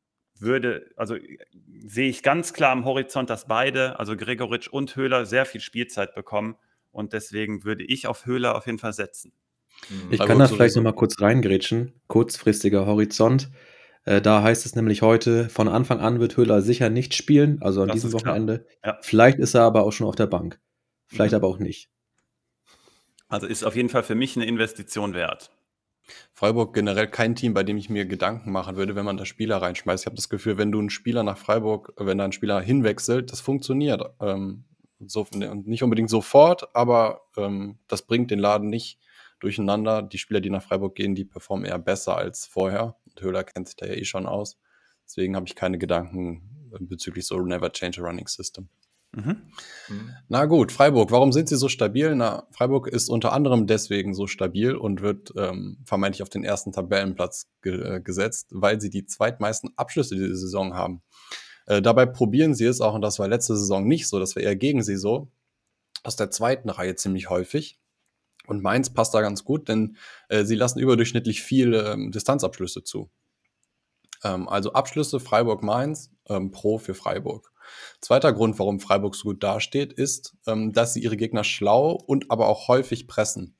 würde, 0.40 0.90
also 0.96 1.16
sehe 1.84 2.08
ich 2.08 2.22
ganz 2.22 2.52
klar 2.52 2.70
am 2.70 2.84
Horizont, 2.84 3.30
dass 3.30 3.46
beide, 3.46 3.98
also 3.98 4.16
Gregoritsch 4.16 4.68
und 4.68 4.94
Höhler, 4.96 5.26
sehr 5.26 5.46
viel 5.46 5.60
Spielzeit 5.60 6.14
bekommen. 6.14 6.56
Und 6.90 7.12
deswegen 7.12 7.64
würde 7.64 7.84
ich 7.84 8.06
auf 8.06 8.26
Höhler 8.26 8.56
auf 8.56 8.66
jeden 8.66 8.78
Fall 8.78 8.92
setzen. 8.92 9.32
Mhm. 9.88 10.08
Ich 10.10 10.18
kann 10.18 10.38
da 10.38 10.48
vielleicht 10.48 10.76
noch 10.76 10.82
mal 10.82 10.92
kurz 10.92 11.20
reingrätschen. 11.20 11.92
Kurzfristiger 12.06 12.86
Horizont. 12.86 13.50
Äh, 14.04 14.20
da 14.20 14.42
heißt 14.42 14.66
es 14.66 14.74
nämlich 14.74 15.02
heute, 15.02 15.48
von 15.48 15.68
Anfang 15.68 16.00
an 16.00 16.20
wird 16.20 16.36
Höhler 16.36 16.62
sicher 16.62 16.90
nicht 16.90 17.14
spielen, 17.14 17.60
also 17.60 17.82
an 17.82 17.88
das 17.88 17.96
diesem 17.96 18.12
Wochenende. 18.12 18.66
Ja. 18.84 18.98
Vielleicht 19.02 19.38
ist 19.38 19.54
er 19.54 19.62
aber 19.62 19.84
auch 19.84 19.92
schon 19.92 20.06
auf 20.06 20.16
der 20.16 20.26
Bank. 20.26 20.60
Vielleicht 21.06 21.32
mhm. 21.32 21.36
aber 21.36 21.48
auch 21.48 21.58
nicht. 21.58 21.90
Also 23.28 23.46
ist 23.46 23.64
auf 23.64 23.76
jeden 23.76 23.88
Fall 23.88 24.02
für 24.02 24.14
mich 24.14 24.36
eine 24.36 24.46
Investition 24.46 25.14
wert. 25.14 25.50
Freiburg 26.32 26.72
generell 26.72 27.08
kein 27.08 27.34
Team, 27.34 27.52
bei 27.52 27.62
dem 27.62 27.76
ich 27.76 27.90
mir 27.90 28.06
Gedanken 28.06 28.50
machen 28.50 28.76
würde, 28.76 28.96
wenn 28.96 29.04
man 29.04 29.18
da 29.18 29.26
Spieler 29.26 29.58
reinschmeißt. 29.58 30.04
Ich 30.04 30.06
habe 30.06 30.16
das 30.16 30.30
Gefühl, 30.30 30.56
wenn 30.56 30.72
du 30.72 30.78
einen 30.78 30.88
Spieler 30.88 31.22
nach 31.22 31.36
Freiburg, 31.36 31.92
wenn 31.98 32.16
da 32.16 32.24
ein 32.24 32.32
Spieler 32.32 32.60
hinwechselt, 32.62 33.30
das 33.30 33.42
funktioniert. 33.42 34.02
Ähm, 34.20 34.64
so, 35.00 35.26
nicht 35.32 35.82
unbedingt 35.82 36.08
sofort, 36.08 36.74
aber 36.74 37.20
ähm, 37.36 37.78
das 37.88 38.02
bringt 38.02 38.30
den 38.30 38.38
Laden 38.38 38.70
nicht 38.70 38.98
durcheinander. 39.40 40.02
Die 40.02 40.18
Spieler, 40.18 40.40
die 40.40 40.50
nach 40.50 40.62
Freiburg 40.62 40.94
gehen, 40.94 41.14
die 41.14 41.24
performen 41.24 41.66
eher 41.66 41.78
besser 41.78 42.16
als 42.16 42.46
vorher. 42.46 42.96
Und 43.04 43.20
Höhler 43.20 43.44
kennt 43.44 43.68
sich 43.68 43.76
da 43.76 43.86
ja 43.86 43.94
eh 43.94 44.04
schon 44.04 44.26
aus. 44.26 44.58
Deswegen 45.04 45.36
habe 45.36 45.46
ich 45.46 45.54
keine 45.54 45.78
Gedanken 45.78 46.70
bezüglich 46.80 47.26
so 47.26 47.38
Never 47.40 47.72
Change 47.72 48.00
a 48.00 48.04
Running 48.04 48.28
System. 48.28 48.68
Mhm. 49.12 49.42
Mhm. 49.88 50.10
Na 50.28 50.44
gut, 50.44 50.70
Freiburg, 50.70 51.10
warum 51.10 51.32
sind 51.32 51.48
sie 51.48 51.56
so 51.56 51.68
stabil? 51.68 52.14
Na, 52.14 52.46
Freiburg 52.50 52.88
ist 52.88 53.08
unter 53.08 53.32
anderem 53.32 53.66
deswegen 53.66 54.12
so 54.12 54.26
stabil 54.26 54.74
und 54.74 55.00
wird 55.00 55.32
ähm, 55.36 55.78
vermeintlich 55.84 56.22
auf 56.22 56.28
den 56.28 56.44
ersten 56.44 56.72
Tabellenplatz 56.72 57.48
ge 57.62 57.96
äh, 57.96 58.00
gesetzt, 58.00 58.48
weil 58.50 58.80
sie 58.80 58.90
die 58.90 59.06
zweitmeisten 59.06 59.70
Abschlüsse 59.76 60.14
diese 60.14 60.36
Saison 60.36 60.74
haben. 60.74 61.02
Äh, 61.66 61.80
dabei 61.80 62.04
probieren 62.04 62.54
sie 62.54 62.66
es 62.66 62.80
auch, 62.80 62.94
und 62.94 63.02
das 63.02 63.18
war 63.18 63.28
letzte 63.28 63.56
Saison 63.56 63.86
nicht 63.86 64.08
so, 64.08 64.18
das 64.18 64.36
war 64.36 64.42
eher 64.42 64.56
gegen 64.56 64.82
sie 64.82 64.96
so, 64.96 65.30
aus 66.02 66.16
der 66.16 66.30
zweiten 66.30 66.68
Reihe 66.68 66.94
ziemlich 66.94 67.30
häufig. 67.30 67.78
Und 68.48 68.62
Mainz 68.62 68.90
passt 68.90 69.14
da 69.14 69.20
ganz 69.20 69.44
gut, 69.44 69.68
denn 69.68 69.96
äh, 70.28 70.44
sie 70.44 70.56
lassen 70.56 70.78
überdurchschnittlich 70.78 71.42
viele 71.42 71.92
ähm, 71.92 72.10
Distanzabschlüsse 72.10 72.82
zu. 72.82 73.10
Ähm, 74.24 74.48
also 74.48 74.72
Abschlüsse 74.72 75.20
Freiburg-Mainz 75.20 76.10
ähm, 76.28 76.50
pro 76.50 76.78
für 76.78 76.94
Freiburg. 76.94 77.52
Zweiter 78.00 78.32
Grund, 78.32 78.58
warum 78.58 78.80
Freiburg 78.80 79.14
so 79.14 79.24
gut 79.24 79.42
dasteht, 79.42 79.92
ist, 79.92 80.34
ähm, 80.46 80.72
dass 80.72 80.94
sie 80.94 81.02
ihre 81.02 81.16
Gegner 81.16 81.44
schlau 81.44 81.92
und 81.92 82.30
aber 82.30 82.48
auch 82.48 82.68
häufig 82.68 83.06
pressen. 83.06 83.56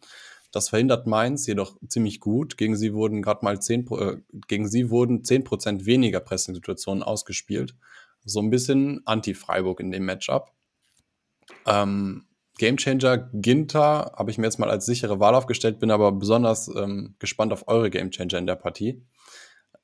Das 0.50 0.70
verhindert 0.70 1.06
Mainz 1.06 1.46
jedoch 1.46 1.76
ziemlich 1.88 2.20
gut. 2.20 2.56
Gegen 2.56 2.76
sie 2.76 2.94
wurden 2.94 3.20
gerade 3.20 3.44
mal 3.44 3.60
10, 3.60 3.86
äh, 3.92 4.16
gegen 4.46 4.66
sie 4.68 4.88
wurden 4.88 5.22
10% 5.22 5.84
weniger 5.84 6.20
Pressing-Situationen 6.20 7.02
ausgespielt. 7.02 7.76
So 8.24 8.40
ein 8.40 8.50
bisschen 8.50 9.02
anti-Freiburg 9.04 9.80
in 9.80 9.90
dem 9.90 10.06
Matchup. 10.06 10.52
Ähm, 11.66 12.27
Gamechanger 12.58 13.30
Ginter 13.32 14.12
habe 14.16 14.30
ich 14.30 14.38
mir 14.38 14.44
jetzt 14.44 14.58
mal 14.58 14.70
als 14.70 14.86
sichere 14.86 15.20
Wahl 15.20 15.34
aufgestellt, 15.34 15.78
bin 15.78 15.90
aber 15.90 16.12
besonders 16.12 16.68
ähm, 16.68 17.14
gespannt 17.18 17.52
auf 17.52 17.68
eure 17.68 17.90
Gamechanger 17.90 18.38
in 18.38 18.46
der 18.46 18.56
Partie. 18.56 19.02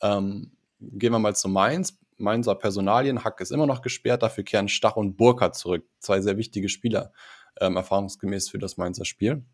Ähm, 0.02 0.52
gehen 0.80 1.12
wir 1.12 1.18
mal 1.18 1.34
zu 1.34 1.48
Mainz. 1.48 1.98
Mainzer 2.16 2.54
Personalien. 2.54 3.24
Hack 3.24 3.40
ist 3.40 3.50
immer 3.50 3.66
noch 3.66 3.82
gesperrt, 3.82 4.22
dafür 4.22 4.44
kehren 4.44 4.68
Stach 4.68 4.96
und 4.96 5.16
Burkhardt 5.16 5.56
zurück. 5.56 5.84
Zwei 5.98 6.20
sehr 6.20 6.36
wichtige 6.36 6.68
Spieler, 6.68 7.12
ähm, 7.60 7.76
erfahrungsgemäß 7.76 8.50
für 8.50 8.58
das 8.58 8.76
Mainzer 8.76 9.04
Spiel. 9.04 9.44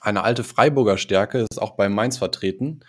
Eine 0.00 0.22
alte 0.22 0.44
Freiburger 0.44 0.98
Stärke 0.98 1.46
ist 1.50 1.60
auch 1.60 1.76
bei 1.76 1.88
Mainz 1.88 2.18
vertreten. 2.18 2.80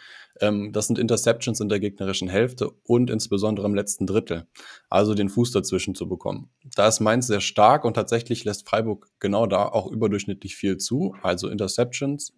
Ähm, 0.41 0.72
das 0.74 0.88
sind 0.88 0.99
Interceptions 0.99 1.60
in 1.60 1.70
der 1.70 1.80
gegnerischen 1.80 2.30
Hälfte 2.30 2.72
und 2.84 3.10
insbesondere 3.10 3.66
im 3.66 3.76
letzten 3.76 4.05
Drittel. 4.05 4.47
Also 4.89 5.14
den 5.14 5.30
Fuß 5.30 5.51
dazwischen 5.51 5.95
zu 5.95 6.08
bekommen. 6.08 6.49
Da 6.76 6.88
ist 6.88 6.99
Mainz 6.99 7.28
sehr 7.28 7.41
stark 7.41 7.86
und 7.86 7.95
tatsächlich 7.95 8.43
lässt 8.43 8.68
Freiburg 8.68 9.10
genau 9.20 9.47
da 9.47 9.68
auch 9.68 9.88
überdurchschnittlich 9.88 10.55
viel 10.55 10.78
zu. 10.78 11.16
Also 11.22 11.49
Interceptions 11.49 12.34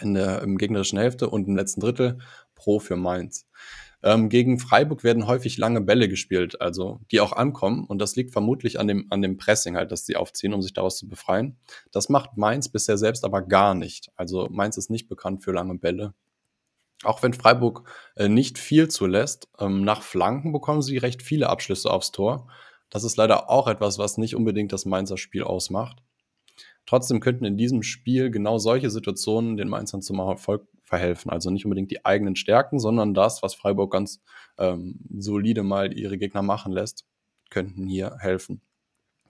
in 0.00 0.14
der 0.14 0.42
im 0.42 0.58
gegnerischen 0.58 0.98
Hälfte 0.98 1.28
und 1.28 1.48
im 1.48 1.56
letzten 1.56 1.80
Drittel 1.80 2.18
pro 2.54 2.78
für 2.78 2.96
Mainz. 2.96 3.46
Ähm, 4.02 4.28
gegen 4.28 4.58
Freiburg 4.58 5.04
werden 5.04 5.26
häufig 5.26 5.58
lange 5.58 5.80
Bälle 5.80 6.08
gespielt, 6.08 6.60
also 6.60 7.00
die 7.10 7.20
auch 7.20 7.32
ankommen. 7.32 7.84
Und 7.86 7.98
das 8.00 8.16
liegt 8.16 8.32
vermutlich 8.32 8.80
an 8.80 8.88
dem, 8.88 9.06
an 9.10 9.22
dem 9.22 9.36
Pressing 9.36 9.76
halt, 9.76 9.92
das 9.92 10.06
sie 10.06 10.16
aufziehen, 10.16 10.54
um 10.54 10.62
sich 10.62 10.72
daraus 10.72 10.98
zu 10.98 11.08
befreien. 11.08 11.56
Das 11.92 12.08
macht 12.08 12.36
Mainz 12.36 12.68
bisher 12.68 12.98
selbst 12.98 13.24
aber 13.24 13.42
gar 13.42 13.74
nicht. 13.74 14.10
Also 14.16 14.48
Mainz 14.50 14.76
ist 14.76 14.90
nicht 14.90 15.08
bekannt 15.08 15.44
für 15.44 15.52
lange 15.52 15.78
Bälle. 15.78 16.14
Auch 17.04 17.22
wenn 17.22 17.32
Freiburg 17.32 17.88
äh, 18.16 18.28
nicht 18.28 18.58
viel 18.58 18.88
zulässt, 18.88 19.48
ähm, 19.58 19.82
nach 19.84 20.02
Flanken 20.02 20.52
bekommen 20.52 20.82
sie 20.82 20.98
recht 20.98 21.22
viele 21.22 21.48
Abschlüsse 21.48 21.90
aufs 21.90 22.12
Tor. 22.12 22.48
Das 22.90 23.04
ist 23.04 23.16
leider 23.16 23.50
auch 23.50 23.68
etwas, 23.68 23.98
was 23.98 24.18
nicht 24.18 24.36
unbedingt 24.36 24.72
das 24.72 24.84
Mainzer 24.84 25.16
Spiel 25.16 25.42
ausmacht. 25.42 26.02
Trotzdem 26.86 27.20
könnten 27.20 27.44
in 27.44 27.56
diesem 27.56 27.82
Spiel 27.82 28.30
genau 28.30 28.58
solche 28.58 28.90
Situationen 28.90 29.56
den 29.56 29.68
Mainzern 29.68 30.02
zum 30.02 30.18
Erfolg 30.18 30.66
verhelfen. 30.92 31.30
Also 31.30 31.48
nicht 31.48 31.64
unbedingt 31.64 31.90
die 31.90 32.04
eigenen 32.04 32.36
Stärken, 32.36 32.78
sondern 32.78 33.14
das, 33.14 33.42
was 33.42 33.54
Freiburg 33.54 33.90
ganz 33.92 34.20
ähm, 34.58 35.00
solide 35.16 35.62
mal 35.62 35.90
ihre 35.98 36.18
Gegner 36.18 36.42
machen 36.42 36.70
lässt, 36.70 37.06
könnten 37.48 37.86
hier 37.86 38.18
helfen. 38.18 38.60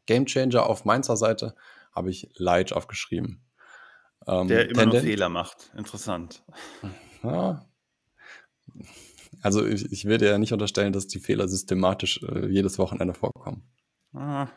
Gamechanger 0.06 0.66
auf 0.66 0.84
Mainzer 0.84 1.16
Seite 1.16 1.54
habe 1.92 2.10
ich 2.10 2.28
Leitch 2.34 2.72
aufgeschrieben. 2.72 3.44
Ähm, 4.26 4.48
Der 4.48 4.70
immer 4.70 4.86
noch 4.86 4.98
Fehler 4.98 5.28
macht. 5.28 5.70
Interessant. 5.76 6.42
Ja. 7.24 7.64
Also 9.42 9.64
ich, 9.64 9.92
ich 9.92 10.06
würde 10.06 10.26
ja 10.26 10.36
nicht 10.38 10.52
unterstellen, 10.52 10.92
dass 10.92 11.06
die 11.06 11.20
Fehler 11.20 11.46
systematisch 11.46 12.20
äh, 12.24 12.48
jedes 12.48 12.80
Wochenende 12.80 13.14
vorkommen. 13.14 13.62
Ah, 14.12 14.48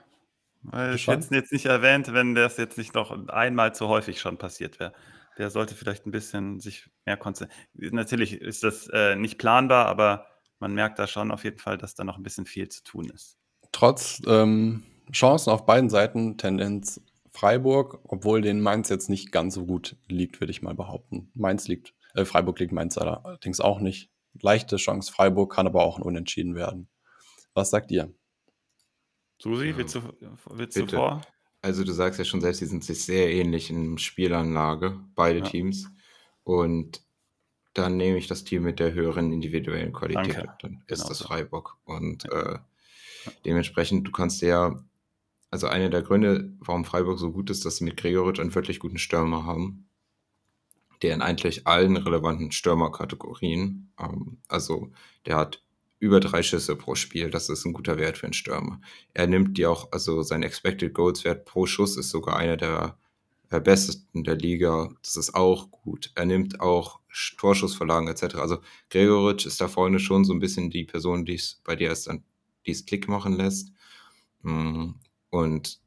weil 0.64 0.96
ich 0.96 1.06
hätte 1.06 1.20
es 1.20 1.30
jetzt 1.30 1.54
nicht 1.54 1.68
erwähnt, 1.68 2.12
wenn 2.12 2.34
das 2.34 2.58
jetzt 2.58 2.80
nicht 2.80 2.96
noch 2.96 3.28
einmal 3.28 3.76
zu 3.76 3.88
häufig 3.88 4.20
schon 4.20 4.40
passiert 4.40 4.80
wäre 4.80 4.94
der 5.38 5.50
sollte 5.50 5.76
vielleicht 5.76 6.06
ein 6.06 6.12
bisschen 6.12 6.60
sich 6.60 6.90
mehr 7.06 7.18
konzentrieren. 7.18 7.96
Natürlich 7.96 8.42
ist 8.42 8.64
das 8.64 8.88
äh, 8.88 9.16
nicht 9.16 9.38
planbar, 9.38 9.88
aber 9.88 10.28
man 10.60 10.74
merkt 10.74 11.00
da 11.00 11.08
schon 11.08 11.32
auf 11.32 11.44
jeden 11.44 11.60
Fall, 11.60 11.78
dass 11.78 11.96
da 11.96 12.04
noch 12.04 12.18
ein 12.18 12.24
bisschen 12.24 12.46
viel 12.46 12.70
zu 12.70 12.84
tun 12.84 13.10
ist. 13.10 13.38
Trotz 13.72 14.22
ähm, 14.26 14.84
Chancen 15.12 15.52
auf 15.52 15.66
beiden 15.66 15.90
Seiten, 15.90 16.38
Tendenz 16.38 17.02
Freiburg, 17.32 18.00
obwohl 18.06 18.42
den 18.42 18.62
Mainz 18.62 18.90
jetzt 18.90 19.10
nicht 19.10 19.32
ganz 19.32 19.56
so 19.56 19.66
gut 19.66 19.98
liegt, 20.08 20.40
würde 20.40 20.52
ich 20.52 20.62
mal 20.62 20.74
behaupten. 20.74 21.30
Mainz 21.34 21.68
liegt, 21.68 21.94
äh, 22.14 22.24
Freiburg 22.24 22.60
liegt 22.60 22.72
Mainz 22.72 22.98
allerdings 22.98 23.60
auch 23.60 23.80
nicht. 23.80 24.10
Leichte 24.42 24.78
Chance 24.78 25.12
Freiburg, 25.12 25.54
kann 25.54 25.68
aber 25.68 25.84
auch 25.84 25.98
ein 25.98 26.04
Unentschieden 26.04 26.56
werden. 26.56 26.90
Was 27.54 27.70
sagt 27.70 27.92
ihr? 27.92 28.14
Susi, 29.42 29.74
willst 29.76 29.96
du, 29.96 30.02
willst 30.50 30.78
du 30.78 30.88
vor? 30.88 31.22
Also 31.66 31.84
du 31.84 31.94
sagst 31.94 32.20
ja 32.20 32.26
schon 32.26 32.42
selbst, 32.42 32.62
die 32.62 32.68
sind 32.68 32.84
sich 32.84 33.04
sehr 33.04 33.34
ähnlich 33.34 33.72
in 33.72 33.98
Spielanlage, 33.98 35.00
beide 35.16 35.40
Ja. 35.40 35.46
Teams. 35.46 35.88
Und 36.44 37.02
dann 37.74 37.98
nehme 37.98 38.20
ich 38.20 38.28
das 38.28 38.44
Team 38.44 38.62
mit 38.62 38.80
der 38.80 38.94
höheren 38.94 39.34
individuellen 39.34 39.92
Qualität. 39.92 40.36
Danke. 40.38 40.56
Dann 40.62 40.84
ist 40.86 41.00
Genau 41.00 41.10
das 41.10 41.18
so. 41.18 41.26
Freiburg. 41.26 41.76
Und 41.86 42.32
äh, 42.32 42.60
dementsprechend, 43.46 44.08
du 44.08 44.12
kannst 44.12 44.44
ja, 44.44 44.86
also 45.50 45.66
einer 45.66 45.90
der 45.90 46.04
Gründe, 46.04 46.54
warum 46.60 46.86
Freiburg 46.86 47.18
so 47.18 47.32
gut 47.32 47.50
ist, 47.50 47.66
dass 47.66 47.78
sie 47.78 47.84
mit 47.84 47.98
Gregoritsch 47.98 48.40
einen 48.40 48.54
wirklich 48.54 48.80
guten 48.80 49.00
Stürmer 49.00 49.44
haben, 49.46 49.90
der 51.02 51.16
in 51.16 51.24
eigentlich 51.24 51.66
allen 51.66 51.98
relevanten 51.98 52.52
Stürmerkategorien, 52.52 53.92
ähm, 54.00 54.38
also 54.48 54.92
der 55.26 55.38
hat 55.38 55.65
über 56.00 56.20
drei 56.20 56.44
Schüsse 56.44 56.76
pro 56.76 56.96
Spiel. 56.96 57.30
Das 57.30 57.50
ist 57.50 57.66
ein 57.66 57.74
guter 57.74 57.98
Wert 57.98 58.18
für 58.18 58.28
einen 58.28 58.34
Stürmer. 58.34 58.80
Er 59.14 59.28
nimmt 59.28 59.58
die 59.58 59.66
auch, 59.66 59.92
also 59.92 60.22
sein 60.22 60.44
Expected 60.44 60.94
Goals 60.94 61.24
Wert 61.24 61.46
pro 61.46 61.66
Schuss 61.66 61.98
ist 61.98 62.10
sogar 62.10 62.38
einer 62.38 62.58
der 62.58 62.98
äh, 63.50 63.60
besten 63.60 64.24
der 64.24 64.36
Liga. 64.36 64.90
Das 65.02 65.16
ist 65.16 65.36
auch 65.36 65.72
gut. 65.72 66.12
Er 66.16 66.26
nimmt 66.26 66.60
auch 66.60 67.00
Torschussverlagen 67.38 68.08
etc. 68.08 68.36
Also 68.36 68.60
Gregoritsch 68.90 69.46
ist 69.46 69.62
da 69.62 69.68
vorne 69.68 70.00
schon 70.00 70.26
so 70.26 70.34
ein 70.34 70.40
bisschen 70.40 70.70
die 70.70 70.84
Person, 70.84 71.26
die 71.26 71.36
es 71.36 71.62
bei 71.64 71.76
dir 71.76 71.90
erst 71.90 72.08
dann 72.08 72.24
dies 72.66 72.86
Klick 72.86 73.08
machen 73.08 73.34
lässt. 73.34 73.72
Mm, 74.42 74.92
und 75.30 75.80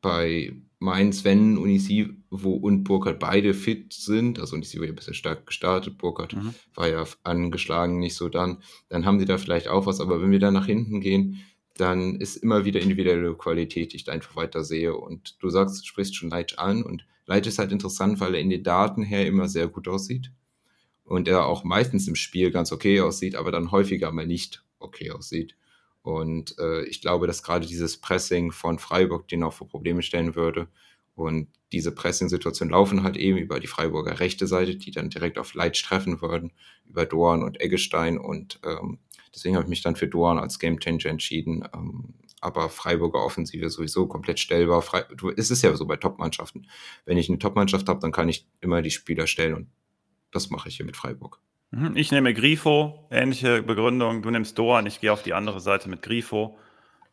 bei 0.00 0.54
Mainz, 0.80 1.24
wenn 1.24 1.58
Unisivo 1.58 2.52
und 2.54 2.84
Burkhardt 2.84 3.18
beide 3.18 3.52
fit 3.52 3.92
sind, 3.92 4.40
also 4.40 4.56
Unisivo 4.56 4.84
ja 4.84 4.88
ein 4.88 4.96
bisschen 4.96 5.14
stark 5.14 5.46
gestartet, 5.46 5.98
Burkhardt 5.98 6.34
mhm. 6.34 6.54
war 6.74 6.88
ja 6.88 7.04
angeschlagen, 7.22 7.98
nicht 7.98 8.16
so 8.16 8.30
dann, 8.30 8.62
dann 8.88 9.04
haben 9.04 9.20
sie 9.20 9.26
da 9.26 9.36
vielleicht 9.36 9.68
auch 9.68 9.84
was, 9.84 10.00
aber 10.00 10.22
wenn 10.22 10.30
wir 10.30 10.38
dann 10.38 10.54
nach 10.54 10.64
hinten 10.64 11.00
gehen, 11.02 11.44
dann 11.76 12.16
ist 12.16 12.36
immer 12.36 12.64
wieder 12.64 12.80
individuelle 12.80 13.34
Qualität, 13.34 13.92
die 13.92 13.96
ich 13.96 14.04
da 14.04 14.12
einfach 14.12 14.36
weiter 14.36 14.64
sehe. 14.64 14.96
Und 14.96 15.42
du 15.42 15.50
sagst, 15.50 15.82
du 15.82 15.86
sprichst 15.86 16.16
schon 16.16 16.30
Leitch 16.30 16.56
an 16.56 16.82
und 16.82 17.06
Leitch 17.26 17.48
ist 17.48 17.58
halt 17.58 17.72
interessant, 17.72 18.18
weil 18.18 18.34
er 18.34 18.40
in 18.40 18.50
den 18.50 18.62
Daten 18.62 19.02
her 19.02 19.26
immer 19.26 19.48
sehr 19.48 19.68
gut 19.68 19.86
aussieht 19.86 20.32
und 21.04 21.28
er 21.28 21.44
auch 21.44 21.62
meistens 21.62 22.08
im 22.08 22.16
Spiel 22.16 22.50
ganz 22.50 22.72
okay 22.72 23.00
aussieht, 23.00 23.34
aber 23.34 23.52
dann 23.52 23.70
häufiger 23.70 24.12
mal 24.12 24.26
nicht 24.26 24.64
okay 24.78 25.10
aussieht. 25.10 25.56
Und 26.02 26.58
äh, 26.58 26.84
ich 26.84 27.00
glaube, 27.00 27.26
dass 27.26 27.42
gerade 27.42 27.66
dieses 27.66 27.98
Pressing 27.98 28.52
von 28.52 28.78
Freiburg 28.78 29.28
den 29.28 29.42
auch 29.42 29.52
vor 29.52 29.68
Probleme 29.68 30.02
stellen 30.02 30.34
würde. 30.34 30.68
Und 31.14 31.48
diese 31.72 31.92
Pressing-Situationen 31.92 32.72
laufen 32.72 33.02
halt 33.02 33.16
eben 33.16 33.38
über 33.38 33.60
die 33.60 33.66
Freiburger 33.66 34.20
rechte 34.20 34.46
Seite, 34.46 34.76
die 34.76 34.90
dann 34.90 35.10
direkt 35.10 35.38
auf 35.38 35.54
Leitsch 35.54 35.84
treffen 35.84 36.20
würden, 36.22 36.52
über 36.86 37.04
Dorn 37.04 37.42
und 37.42 37.60
Eggestein. 37.60 38.18
Und 38.18 38.60
ähm, 38.64 38.98
deswegen 39.34 39.56
habe 39.56 39.64
ich 39.64 39.70
mich 39.70 39.82
dann 39.82 39.96
für 39.96 40.08
Dorn 40.08 40.38
als 40.38 40.58
Gamechanger 40.58 41.06
entschieden. 41.06 41.68
Ähm, 41.74 42.14
aber 42.40 42.70
Freiburger 42.70 43.22
Offensive 43.22 43.68
sowieso 43.68 44.06
komplett 44.06 44.40
stellbar. 44.40 44.82
Frei 44.82 45.04
du, 45.14 45.30
es 45.30 45.50
ist 45.50 45.62
ja 45.62 45.74
so 45.76 45.86
bei 45.86 45.96
Top-Mannschaften. 45.96 46.66
Wenn 47.04 47.18
ich 47.18 47.28
eine 47.28 47.38
Top-Mannschaft 47.38 47.88
habe, 47.88 48.00
dann 48.00 48.12
kann 48.12 48.28
ich 48.28 48.48
immer 48.60 48.82
die 48.82 48.90
Spieler 48.90 49.26
stellen 49.26 49.54
und 49.54 49.68
das 50.32 50.50
mache 50.50 50.68
ich 50.68 50.76
hier 50.76 50.86
mit 50.86 50.96
Freiburg. 50.96 51.40
Mhm, 51.70 51.96
ich 51.96 52.10
nehme 52.10 52.34
Grifo, 52.34 53.06
ähnliche 53.10 53.62
Begründung. 53.62 54.22
Du 54.22 54.30
nimmst 54.30 54.58
Doan, 54.58 54.86
ich 54.86 55.00
gehe 55.00 55.12
auf 55.12 55.22
die 55.22 55.34
andere 55.34 55.60
Seite 55.60 55.88
mit 55.88 56.02
Grifo. 56.02 56.58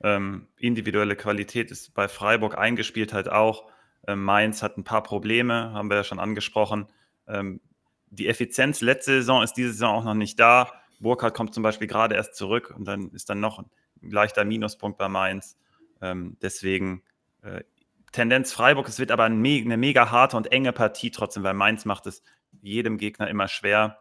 Ähm, 0.01 0.47
individuelle 0.57 1.15
Qualität 1.15 1.71
ist 1.71 1.93
bei 1.93 2.07
Freiburg 2.07 2.57
eingespielt 2.57 3.13
halt 3.13 3.29
auch. 3.29 3.65
Ähm, 4.07 4.23
Mainz 4.23 4.63
hat 4.63 4.77
ein 4.77 4.83
paar 4.83 5.03
Probleme, 5.03 5.73
haben 5.73 5.89
wir 5.89 5.97
ja 5.97 6.03
schon 6.03 6.19
angesprochen. 6.19 6.87
Ähm, 7.27 7.61
die 8.09 8.27
Effizienz 8.27 8.81
letzte 8.81 9.13
Saison 9.13 9.43
ist 9.43 9.53
diese 9.53 9.71
Saison 9.71 9.95
auch 9.95 10.03
noch 10.05 10.13
nicht 10.13 10.39
da. 10.39 10.71
Burkhardt 10.99 11.35
kommt 11.35 11.53
zum 11.53 11.63
Beispiel 11.63 11.87
gerade 11.87 12.15
erst 12.15 12.35
zurück 12.35 12.73
und 12.75 12.85
dann 12.85 13.11
ist 13.11 13.29
dann 13.29 13.39
noch 13.39 13.59
ein 13.59 13.69
leichter 14.01 14.45
Minuspunkt 14.45 14.97
bei 14.97 15.09
Mainz. 15.09 15.57
Ähm, 16.01 16.37
deswegen 16.41 17.03
äh, 17.41 17.63
Tendenz 18.11 18.53
Freiburg. 18.53 18.87
Es 18.87 18.97
wird 18.97 19.11
aber 19.11 19.25
eine 19.25 19.77
mega 19.77 20.09
harte 20.09 20.37
und 20.37 20.51
enge 20.51 20.73
Partie 20.73 21.11
trotzdem, 21.11 21.43
weil 21.43 21.53
Mainz 21.53 21.85
macht 21.85 22.07
es 22.07 22.23
jedem 22.61 22.97
Gegner 22.97 23.27
immer 23.27 23.47
schwer. 23.47 23.99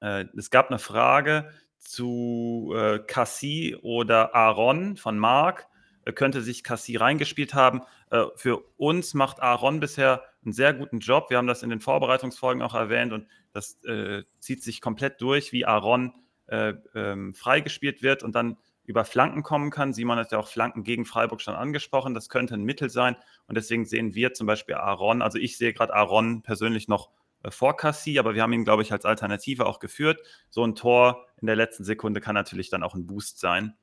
Äh, 0.00 0.26
es 0.36 0.50
gab 0.50 0.68
eine 0.68 0.78
Frage 0.78 1.50
zu 1.78 2.72
äh, 2.76 2.98
Cassie 2.98 3.76
oder 3.76 4.34
Aaron 4.34 4.96
von 4.96 5.18
Marc. 5.18 5.66
Äh, 6.04 6.12
könnte 6.12 6.42
sich 6.42 6.64
Cassie 6.64 6.96
reingespielt 6.96 7.54
haben? 7.54 7.82
Äh, 8.10 8.24
für 8.36 8.58
uns 8.76 9.14
macht 9.14 9.40
Aaron 9.40 9.80
bisher 9.80 10.22
einen 10.44 10.52
sehr 10.52 10.74
guten 10.74 11.00
Job. 11.00 11.30
Wir 11.30 11.38
haben 11.38 11.46
das 11.46 11.62
in 11.62 11.70
den 11.70 11.80
Vorbereitungsfolgen 11.80 12.62
auch 12.62 12.74
erwähnt 12.74 13.12
und 13.12 13.26
das 13.52 13.82
äh, 13.84 14.22
zieht 14.38 14.62
sich 14.62 14.80
komplett 14.80 15.20
durch, 15.20 15.52
wie 15.52 15.66
Aaron 15.66 16.12
äh, 16.46 16.74
ähm, 16.94 17.34
freigespielt 17.34 18.02
wird 18.02 18.22
und 18.22 18.34
dann 18.34 18.56
über 18.84 19.04
Flanken 19.04 19.42
kommen 19.42 19.70
kann. 19.70 19.92
Simon 19.92 20.18
hat 20.18 20.30
ja 20.30 20.38
auch 20.38 20.46
Flanken 20.46 20.84
gegen 20.84 21.04
Freiburg 21.04 21.40
schon 21.40 21.56
angesprochen. 21.56 22.14
Das 22.14 22.28
könnte 22.28 22.54
ein 22.54 22.62
Mittel 22.62 22.88
sein. 22.88 23.16
Und 23.48 23.56
deswegen 23.56 23.84
sehen 23.84 24.14
wir 24.14 24.32
zum 24.32 24.46
Beispiel 24.46 24.76
Aaron, 24.76 25.22
also 25.22 25.38
ich 25.38 25.58
sehe 25.58 25.72
gerade 25.72 25.92
Aaron 25.92 26.42
persönlich 26.42 26.86
noch 26.86 27.10
vor 27.50 27.76
Cassie, 27.76 28.18
aber 28.18 28.34
wir 28.34 28.42
haben 28.42 28.52
ihn, 28.52 28.64
glaube 28.64 28.82
ich, 28.82 28.92
als 28.92 29.04
Alternative 29.04 29.66
auch 29.66 29.78
geführt. 29.78 30.20
So 30.50 30.64
ein 30.64 30.74
Tor 30.74 31.26
in 31.40 31.46
der 31.46 31.56
letzten 31.56 31.84
Sekunde 31.84 32.20
kann 32.20 32.34
natürlich 32.34 32.70
dann 32.70 32.82
auch 32.82 32.94
ein 32.94 33.06
Boost 33.06 33.38
sein. 33.38 33.74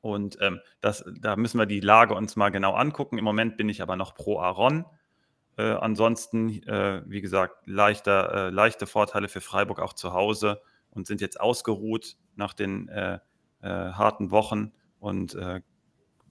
Und 0.00 0.38
ähm, 0.40 0.60
das, 0.80 1.04
da 1.20 1.36
müssen 1.36 1.58
wir 1.58 1.66
die 1.66 1.80
Lage 1.80 2.14
uns 2.14 2.36
mal 2.36 2.50
genau 2.50 2.74
angucken. 2.74 3.18
Im 3.18 3.24
Moment 3.24 3.56
bin 3.56 3.68
ich 3.68 3.82
aber 3.82 3.96
noch 3.96 4.14
pro 4.14 4.38
Aaron. 4.40 4.86
Äh, 5.56 5.72
ansonsten, 5.72 6.62
äh, 6.62 7.02
wie 7.06 7.20
gesagt, 7.20 7.66
leichter, 7.66 8.48
äh, 8.48 8.50
leichte 8.50 8.86
Vorteile 8.86 9.28
für 9.28 9.40
Freiburg 9.40 9.78
auch 9.80 9.92
zu 9.92 10.12
Hause 10.12 10.62
und 10.90 11.06
sind 11.06 11.20
jetzt 11.20 11.38
ausgeruht 11.38 12.16
nach 12.34 12.54
den 12.54 12.88
äh, 12.88 13.18
äh, 13.60 13.68
harten 13.68 14.30
Wochen. 14.30 14.72
Und 14.98 15.34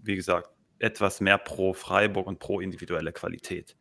wie 0.04 0.16
gesagt, 0.16 0.52
etwas 0.78 1.22
mehr 1.22 1.40
pro 1.40 1.74
Freiburg 1.74 2.28
und 2.28 2.38
pro 2.38 2.60
individuelle 2.60 3.12
Qualität. 3.12 3.76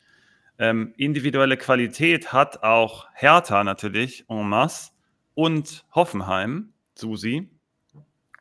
Ähm, 0.58 0.92
individuelle 0.96 1.56
Qualität 1.56 2.32
hat 2.32 2.62
auch 2.62 3.06
Hertha 3.14 3.62
natürlich 3.62 4.24
en 4.28 4.48
masse 4.48 4.90
und 5.34 5.84
Hoffenheim, 5.94 6.72
Susi. 6.96 7.48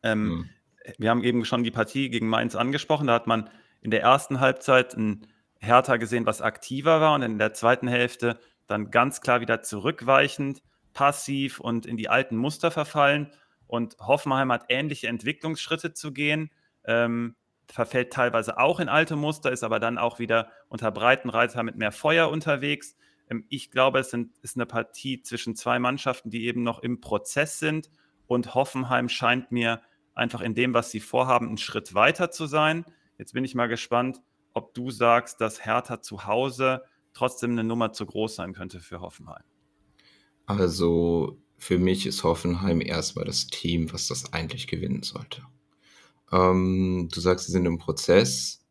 Ähm, 0.02 0.28
mhm. 0.30 0.50
Wir 0.98 1.10
haben 1.10 1.24
eben 1.24 1.46
schon 1.46 1.64
die 1.64 1.72
Partie 1.72 2.10
gegen 2.10 2.28
Mainz 2.28 2.56
angesprochen. 2.56 3.08
Da 3.08 3.14
hat 3.14 3.28
man 3.28 3.50
in 3.82 3.92
der 3.92 4.02
ersten 4.02 4.40
Halbzeit 4.40 4.96
ein 4.96 5.28
Hertha 5.60 5.98
gesehen, 5.98 6.26
was 6.26 6.42
aktiver 6.42 7.02
war 7.02 7.14
und 7.14 7.22
in 7.22 7.38
der 7.38 7.54
zweiten 7.54 7.88
Hälfte 7.88 8.40
dann 8.68 8.92
ganz 8.92 9.22
klar 9.22 9.42
wieder 9.42 9.62
zurückweichend, 9.62 10.62
passiv 10.94 11.60
und 11.60 11.86
in 11.86 11.98
die 11.98 12.10
alten 12.10 12.36
Muster 12.36 12.72
verfallen. 12.72 13.32
Und 13.68 13.98
Hoffenheim 14.00 14.52
hat 14.52 14.66
ähnliche 14.70 15.08
Entwicklungsschritte 15.08 15.94
zu 15.94 16.14
gehen. 16.14 16.52
Ähm, 16.86 17.36
verfällt 17.72 18.14
teilweise 18.14 18.58
auch 18.58 18.80
in 18.80 18.90
alte 18.90 19.16
Muster, 19.16 19.52
ist 19.52 19.64
aber 19.64 19.80
dann 19.80 19.98
auch 19.98 20.20
wieder 20.20 20.52
unter 20.70 20.92
Breitenreiter 20.92 21.64
mit 21.64 21.76
mehr 21.76 21.92
Feuer 21.92 22.30
unterwegs. 22.30 22.96
Ähm, 23.30 23.46
ich 23.50 23.72
glaube, 23.72 24.00
es 24.00 24.10
sind, 24.10 24.38
ist 24.42 24.56
eine 24.56 24.66
Partie 24.66 25.22
zwischen 25.22 25.56
zwei 25.56 25.80
Mannschaften, 25.80 26.30
die 26.30 26.46
eben 26.46 26.64
noch 26.64 26.80
im 26.80 27.02
Prozess 27.02 27.60
sind. 27.60 27.90
Und 28.28 28.56
Hoffenheim 28.56 29.10
scheint 29.10 29.52
mir 29.52 29.82
einfach 30.14 30.42
in 30.42 30.56
dem, 30.56 30.74
was 30.74 30.92
sie 30.92 31.00
vorhaben, 31.00 31.48
einen 31.48 31.58
Schritt 31.58 31.94
weiter 31.94 32.32
zu 32.32 32.46
sein. 32.46 32.86
Jetzt 33.18 33.34
bin 33.34 33.44
ich 33.44 33.56
mal 33.56 33.68
gespannt, 33.68 34.22
ob 34.54 34.74
du 34.74 34.92
sagst, 34.92 35.40
dass 35.40 35.64
Hertha 35.64 36.02
zu 36.02 36.26
Hause 36.26 36.84
trotzdem 37.14 37.52
eine 37.52 37.64
Nummer 37.64 37.94
zu 37.94 38.06
groß 38.06 38.36
sein 38.36 38.54
könnte 38.54 38.80
für 38.80 39.02
Hoffenheim. 39.02 39.44
Also 40.46 41.38
für 41.58 41.78
mich 41.78 42.06
ist 42.06 42.24
Hoffenheim 42.24 42.82
erstmal 42.82 43.26
das 43.26 43.48
Team, 43.48 43.92
was 43.92 44.08
das 44.08 44.34
eigentlich 44.34 44.68
gewinnen 44.68 45.04
sollte. 45.04 45.44
Ähm, 46.32 47.10
du 47.12 47.20
sagst, 47.20 47.46
sie 47.46 47.52
sind 47.52 47.66
im 47.66 47.78
Prozess. 47.78 48.64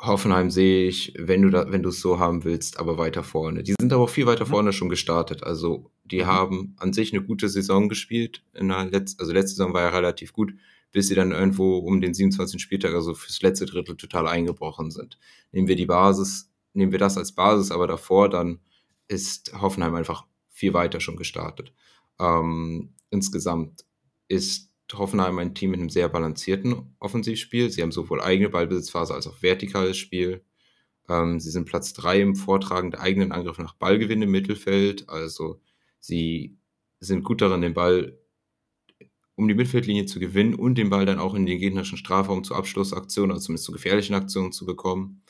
Hoffenheim 0.00 0.50
sehe 0.50 0.86
ich, 0.88 1.12
wenn 1.18 1.42
du 1.42 1.50
da, 1.50 1.72
wenn 1.72 1.82
du 1.82 1.88
es 1.88 2.00
so 2.00 2.20
haben 2.20 2.44
willst, 2.44 2.78
aber 2.78 2.98
weiter 2.98 3.24
vorne. 3.24 3.64
Die 3.64 3.74
sind 3.78 3.92
aber 3.92 4.04
auch 4.04 4.10
viel 4.10 4.26
weiter 4.26 4.44
mhm. 4.44 4.50
vorne 4.50 4.72
schon 4.72 4.88
gestartet. 4.88 5.42
Also 5.42 5.90
die 6.04 6.22
mhm. 6.22 6.26
haben 6.26 6.76
an 6.78 6.92
sich 6.92 7.12
eine 7.12 7.24
gute 7.24 7.48
Saison 7.48 7.88
gespielt. 7.88 8.44
In 8.54 8.68
der 8.68 8.84
Letz 8.84 9.16
also 9.18 9.32
letzte 9.32 9.56
Saison 9.56 9.74
war 9.74 9.82
ja 9.82 9.88
relativ 9.88 10.32
gut, 10.32 10.52
bis 10.92 11.08
sie 11.08 11.16
dann 11.16 11.32
irgendwo 11.32 11.78
um 11.78 12.00
den 12.00 12.14
27. 12.14 12.60
Spieltag, 12.62 12.94
also 12.94 13.14
fürs 13.14 13.42
letzte 13.42 13.66
Drittel, 13.66 13.96
total 13.96 14.28
eingebrochen 14.28 14.90
sind. 14.90 15.18
Nehmen 15.50 15.66
wir 15.66 15.76
die 15.76 15.86
Basis, 15.86 16.50
nehmen 16.74 16.92
wir 16.92 16.98
das 16.98 17.18
als 17.18 17.32
Basis, 17.32 17.72
aber 17.72 17.88
davor 17.88 18.28
dann 18.28 18.60
ist 19.08 19.52
Hoffenheim 19.60 19.94
einfach 19.94 20.26
viel 20.50 20.74
weiter 20.74 21.00
schon 21.00 21.16
gestartet. 21.16 21.72
Ähm, 22.20 22.94
insgesamt 23.10 23.84
ist 24.28 24.67
Hoffenheim 24.96 25.38
ein 25.38 25.54
Team 25.54 25.70
mit 25.70 25.80
einem 25.80 25.90
sehr 25.90 26.08
balancierten 26.08 26.96
Offensivspiel. 26.98 27.70
Sie 27.70 27.82
haben 27.82 27.92
sowohl 27.92 28.22
eigene 28.22 28.48
Ballbesitzphase 28.48 29.14
als 29.14 29.26
auch 29.26 29.42
vertikales 29.42 29.98
Spiel. 29.98 30.44
Ähm, 31.08 31.40
sie 31.40 31.50
sind 31.50 31.66
Platz 31.66 31.92
3 31.94 32.20
im 32.20 32.36
Vortragen 32.36 32.90
der 32.90 33.00
eigenen 33.00 33.32
Angriff 33.32 33.58
nach 33.58 33.74
Ballgewinn 33.74 34.22
im 34.22 34.30
Mittelfeld. 34.30 35.08
Also 35.08 35.60
sie 36.00 36.58
sind 37.00 37.24
gut 37.24 37.42
darin, 37.42 37.60
den 37.60 37.74
Ball 37.74 38.18
um 39.38 39.46
die 39.46 39.54
Mittelfeldlinie 39.54 40.06
zu 40.06 40.18
gewinnen 40.18 40.54
und 40.54 40.76
den 40.76 40.90
Ball 40.90 41.06
dann 41.06 41.20
auch 41.20 41.34
in 41.34 41.46
den 41.46 41.60
gegnerischen 41.60 41.96
Strafraum 41.96 42.42
zur 42.42 42.56
Abschlussaktion, 42.56 43.30
also 43.30 43.44
zumindest 43.44 43.66
zu 43.66 43.72
gefährlichen 43.72 44.14
Aktionen 44.14 44.50
zu 44.50 44.66
bekommen. 44.66 45.22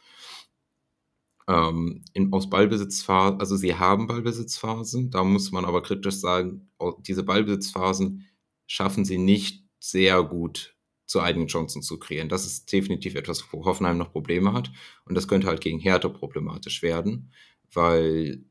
Ähm, 1.47 2.05
in, 2.15 2.33
aus 2.33 2.49
Ballbesitzphasen, 2.49 3.39
also 3.39 3.57
sie 3.57 3.75
haben 3.75 4.07
Ballbesitzphasen, 4.07 5.11
da 5.11 5.25
muss 5.25 5.53
man 5.53 5.67
aber 5.67 5.83
kritisch 5.83 6.17
sagen, 6.17 6.71
diese 7.07 7.23
Ballbesitzphasen 7.23 8.28
schaffen 8.69 9.05
sie 9.05 9.19
nicht 9.19 9.65
sehr 9.81 10.23
gut 10.23 10.77
zu 11.07 11.21
eigenen 11.21 11.49
Chancen 11.49 11.83
zu 11.83 11.99
kreieren. 11.99 12.29
Das 12.29 12.47
ist 12.47 12.71
definitiv 12.71 13.15
etwas, 13.15 13.45
wo 13.51 13.65
Hoffenheim 13.65 13.97
noch 13.99 14.13
Probleme 14.13 14.53
hat. 14.53 14.71
Und 15.07 15.15
das 15.15 15.27
könnte 15.27 15.49
halt 15.49 15.63
gegen 15.63 15.81
Hertha 15.81 16.09
problematisch 16.09 16.83
werden, 16.83 17.33
weil 17.73 18.45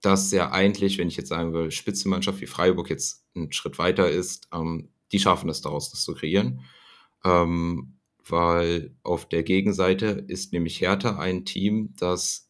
das 0.00 0.32
ja 0.32 0.50
eigentlich, 0.50 0.98
wenn 0.98 1.08
ich 1.08 1.16
jetzt 1.16 1.28
sagen 1.28 1.52
will, 1.52 1.70
Spitzenmannschaft 1.70 2.40
wie 2.40 2.46
Freiburg 2.46 2.90
jetzt 2.90 3.24
einen 3.36 3.52
Schritt 3.52 3.78
weiter 3.78 4.10
ist, 4.10 4.48
ähm, 4.52 4.88
die 5.12 5.20
schaffen 5.20 5.50
es 5.50 5.60
daraus, 5.60 5.90
das 5.90 6.02
zu 6.02 6.14
kreieren. 6.14 6.64
Ähm, 7.24 7.98
weil 8.26 8.96
auf 9.02 9.28
der 9.28 9.42
Gegenseite 9.42 10.24
ist 10.28 10.52
nämlich 10.52 10.80
Hertha 10.80 11.18
ein 11.18 11.44
Team, 11.44 11.94
das 11.98 12.48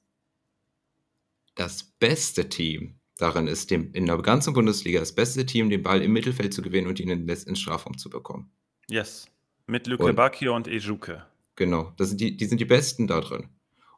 das 1.55 1.85
beste 1.99 2.49
Team 2.49 3.01
darin 3.23 3.47
ist, 3.47 3.71
dem, 3.71 3.93
in 3.93 4.07
der 4.07 4.19
ganzen 4.19 4.53
Bundesliga 4.53 5.01
das 5.01 5.15
beste 5.15 5.47
Team, 5.47 5.71
den 5.71 5.83
Ball 5.83 6.03
im 6.03 6.13
Mittelfeld 6.13 6.53
zu 6.53 6.61
gewinnen 6.61 6.89
und 6.89 6.99
ihn 7.01 7.09
in 7.09 7.27
den 7.27 7.57
Strafraum 7.57 7.97
zu 7.97 8.11
bekommen. 8.11 8.51
Yes. 8.91 9.27
Mit 9.67 9.87
Luke 9.87 10.13
Bacchio 10.13 10.55
und 10.55 10.67
Ejuke. 10.67 11.25
Genau, 11.57 11.93
das 11.97 12.09
sind 12.09 12.21
die, 12.21 12.37
die 12.37 12.47
sind 12.47 12.61
die 12.61 12.65
Besten 12.65 13.07
da 13.07 13.21
drin. 13.21 13.49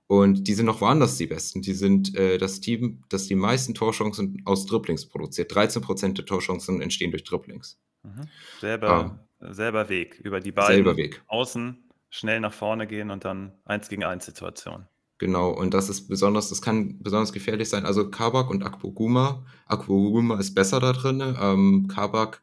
Und 0.07 0.47
die 0.47 0.53
sind 0.53 0.67
noch 0.67 0.83
woanders 0.83 1.17
die 1.17 1.27
Besten. 1.27 1.63
Die 1.63 1.73
sind 1.73 2.15
äh, 2.15 2.37
das 2.37 2.61
Team, 2.61 3.03
das 3.09 3.27
die 3.27 3.35
meisten 3.35 3.75
Torchancen 3.75 4.43
aus 4.45 4.67
Dribblings 4.67 5.07
produziert. 5.07 5.51
13% 5.51 6.13
der 6.13 6.27
Torchancen 6.27 6.83
entstehen 6.83 7.11
durch 7.11 7.25
Dribblings. 7.25 7.81
Mhm. 8.03 8.29
Selber, 8.61 9.19
ähm, 9.41 9.53
selber 9.55 9.89
Weg. 9.89 10.21
Über 10.23 10.41
die 10.41 10.53
beiden 10.53 10.75
selber 10.75 10.97
Weg. 10.97 11.23
Außen 11.27 11.83
schnell 12.11 12.41
nach 12.41 12.53
vorne 12.53 12.87
gehen 12.87 13.11
und 13.11 13.25
dann 13.25 13.53
eins 13.65 13.89
gegen 13.89 14.05
eins 14.05 14.27
Situation. 14.27 14.87
Genau, 15.19 15.51
und 15.51 15.75
das 15.75 15.89
ist 15.89 16.09
besonders, 16.09 16.49
das 16.49 16.61
kann 16.61 16.99
besonders 17.01 17.33
gefährlich 17.33 17.69
sein. 17.69 17.87
Also 17.87 18.11
Kabak 18.11 18.51
und 18.51 18.65
Akpoguma. 18.65 19.47
Akpoguma 19.67 20.39
ist 20.39 20.55
besser 20.55 20.81
da 20.81 20.93
drin. 20.93 21.23
Ähm, 21.41 21.87
Kabak 21.89 22.43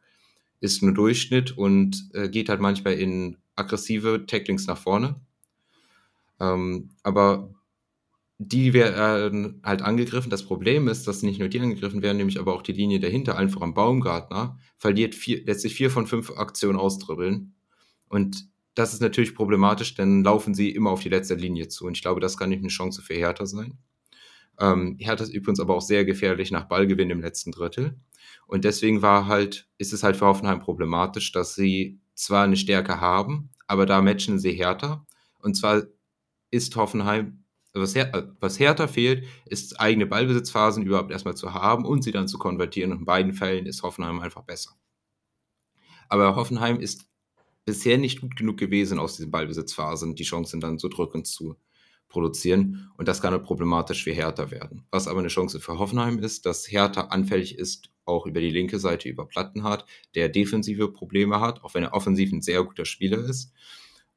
ist 0.60 0.82
nur 0.82 0.92
Durchschnitt 0.94 1.56
und 1.58 2.08
äh, 2.14 2.28
geht 2.28 2.48
halt 2.48 2.60
manchmal 2.60 2.94
in 2.94 3.36
aggressive 3.56 4.24
Tacklings 4.26 4.66
nach 4.66 4.78
vorne. 4.78 5.20
Ähm, 6.40 6.90
aber 7.02 7.54
die 8.38 8.72
werden 8.72 9.60
halt 9.62 9.82
angegriffen. 9.82 10.30
Das 10.30 10.44
Problem 10.44 10.88
ist, 10.88 11.06
dass 11.06 11.22
nicht 11.22 11.38
nur 11.38 11.48
die 11.48 11.60
angegriffen 11.60 12.02
werden, 12.02 12.16
nämlich 12.16 12.40
aber 12.40 12.54
auch 12.54 12.62
die 12.62 12.72
Linie 12.72 13.00
dahinter, 13.00 13.36
einfach 13.36 13.60
am 13.60 13.74
Baumgartner, 13.74 14.58
verliert 14.78 15.14
vier, 15.14 15.44
letztlich 15.44 15.74
vier 15.74 15.90
von 15.90 16.06
fünf 16.06 16.30
Aktionen 16.32 16.78
ausdribbeln. 16.78 17.54
Und 18.08 18.48
das 18.74 18.94
ist 18.94 19.00
natürlich 19.00 19.34
problematisch, 19.34 19.94
denn 19.94 20.24
laufen 20.24 20.54
sie 20.54 20.70
immer 20.70 20.90
auf 20.90 21.02
die 21.02 21.08
letzte 21.08 21.34
Linie 21.34 21.68
zu. 21.68 21.86
Und 21.86 21.96
ich 21.96 22.02
glaube, 22.02 22.20
das 22.20 22.36
kann 22.36 22.48
nicht 22.48 22.60
eine 22.60 22.68
Chance 22.68 23.02
für 23.02 23.14
Hertha 23.14 23.46
sein. 23.46 23.78
Ähm, 24.58 24.96
Hertha 24.98 25.24
ist 25.24 25.34
übrigens 25.34 25.60
aber 25.60 25.74
auch 25.74 25.82
sehr 25.82 26.04
gefährlich 26.04 26.50
nach 26.50 26.68
Ballgewinn 26.68 27.10
im 27.10 27.20
letzten 27.20 27.52
Drittel. 27.52 27.98
Und 28.46 28.64
deswegen 28.64 29.02
war 29.02 29.26
halt, 29.26 29.68
ist 29.78 29.92
es 29.92 30.02
halt 30.02 30.16
für 30.16 30.26
Hoffenheim 30.26 30.60
problematisch, 30.60 31.32
dass 31.32 31.54
sie 31.54 32.00
zwar 32.14 32.44
eine 32.44 32.56
Stärke 32.56 33.00
haben, 33.00 33.50
aber 33.66 33.86
da 33.86 34.00
matchen 34.02 34.38
sie 34.38 34.52
Hertha. 34.52 35.06
Und 35.40 35.54
zwar 35.54 35.82
ist 36.50 36.76
Hoffenheim, 36.76 37.44
was, 37.74 37.94
Her 37.94 38.34
was 38.40 38.58
Hertha 38.58 38.86
fehlt, 38.86 39.26
ist 39.46 39.80
eigene 39.80 40.06
Ballbesitzphasen 40.06 40.84
überhaupt 40.84 41.10
erstmal 41.10 41.34
zu 41.34 41.54
haben 41.54 41.84
und 41.84 42.02
sie 42.02 42.12
dann 42.12 42.28
zu 42.28 42.38
konvertieren. 42.38 42.92
Und 42.92 43.00
in 43.00 43.04
beiden 43.04 43.32
Fällen 43.32 43.66
ist 43.66 43.82
Hoffenheim 43.82 44.20
einfach 44.20 44.42
besser. 44.42 44.72
Aber 46.08 46.36
Hoffenheim 46.36 46.78
ist 46.78 47.06
bisher 47.64 47.98
nicht 47.98 48.20
gut 48.20 48.36
genug 48.36 48.58
gewesen, 48.58 48.98
aus 48.98 49.16
diesen 49.16 49.30
Ballbesitzphasen 49.30 50.14
die 50.14 50.24
Chancen 50.24 50.60
dann 50.60 50.78
so 50.78 50.88
drückend 50.88 51.26
zu 51.26 51.56
produzieren. 52.08 52.90
Und 52.96 53.08
das 53.08 53.22
kann 53.22 53.32
halt 53.32 53.44
problematisch 53.44 54.04
für 54.04 54.12
Hertha 54.12 54.50
werden. 54.50 54.84
Was 54.90 55.08
aber 55.08 55.20
eine 55.20 55.28
Chance 55.28 55.60
für 55.60 55.78
Hoffenheim 55.78 56.18
ist, 56.18 56.46
dass 56.46 56.70
Hertha 56.70 57.02
anfällig 57.02 57.58
ist, 57.58 57.90
auch 58.04 58.26
über 58.26 58.40
die 58.40 58.50
linke 58.50 58.78
Seite 58.78 59.08
über 59.08 59.26
Plattenhardt, 59.26 59.86
der 60.14 60.28
defensive 60.28 60.92
Probleme 60.92 61.40
hat, 61.40 61.62
auch 61.64 61.74
wenn 61.74 61.84
er 61.84 61.94
offensiv 61.94 62.32
ein 62.32 62.42
sehr 62.42 62.62
guter 62.64 62.84
Spieler 62.84 63.18
ist. 63.18 63.52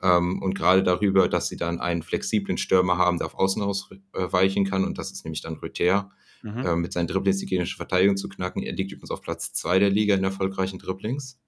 Ähm, 0.01 0.41
und 0.41 0.55
gerade 0.55 0.83
darüber, 0.83 1.29
dass 1.29 1.47
sie 1.47 1.57
dann 1.57 1.79
einen 1.79 2.03
flexiblen 2.03 2.57
Stürmer 2.57 2.97
haben, 2.97 3.17
der 3.17 3.27
auf 3.27 3.35
Außen 3.35 3.61
ausweichen 3.61 4.65
kann. 4.65 4.83
Und 4.83 4.97
das 4.97 5.11
ist 5.11 5.23
nämlich 5.23 5.41
dann 5.41 5.55
Rüther. 5.55 6.11
Mhm. 6.43 6.65
Äh, 6.65 6.75
mit 6.75 6.93
seinen 6.93 7.07
Dribblings 7.07 7.39
die 7.39 7.47
gegnerische 7.47 7.77
Verteidigung 7.77 8.17
zu 8.17 8.29
knacken. 8.29 8.61
Er 8.61 8.73
liegt 8.73 8.91
übrigens 8.91 9.11
auf 9.11 9.21
Platz 9.21 9.53
2 9.53 9.79
der 9.79 9.89
Liga 9.89 10.15
in 10.15 10.23
erfolgreichen 10.23 10.77
Dribblings. 10.79 11.39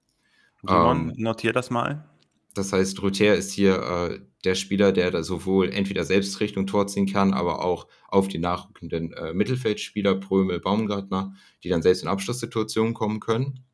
Simon, 0.62 1.10
ähm, 1.10 1.14
notier 1.16 1.52
das 1.52 1.70
mal. 1.70 2.08
Das 2.54 2.72
heißt, 2.72 3.00
Ruther 3.02 3.36
ist 3.36 3.52
hier 3.52 3.76
äh, 3.76 4.20
der 4.44 4.54
Spieler, 4.54 4.92
der 4.92 5.10
da 5.10 5.22
sowohl 5.22 5.70
entweder 5.70 6.04
selbst 6.04 6.40
Richtung 6.40 6.66
Tor 6.66 6.86
ziehen 6.86 7.06
kann, 7.06 7.32
aber 7.32 7.64
auch 7.64 7.86
auf 8.08 8.28
die 8.28 8.38
nachrückenden 8.38 9.12
äh, 9.12 9.32
Mittelfeldspieler, 9.32 10.16
Prömel, 10.16 10.60
Baumgartner, 10.60 11.34
die 11.62 11.68
dann 11.68 11.82
selbst 11.82 12.02
in 12.02 12.08
Abschlusssituationen 12.08 12.94
kommen 12.94 13.20
können. 13.20 13.64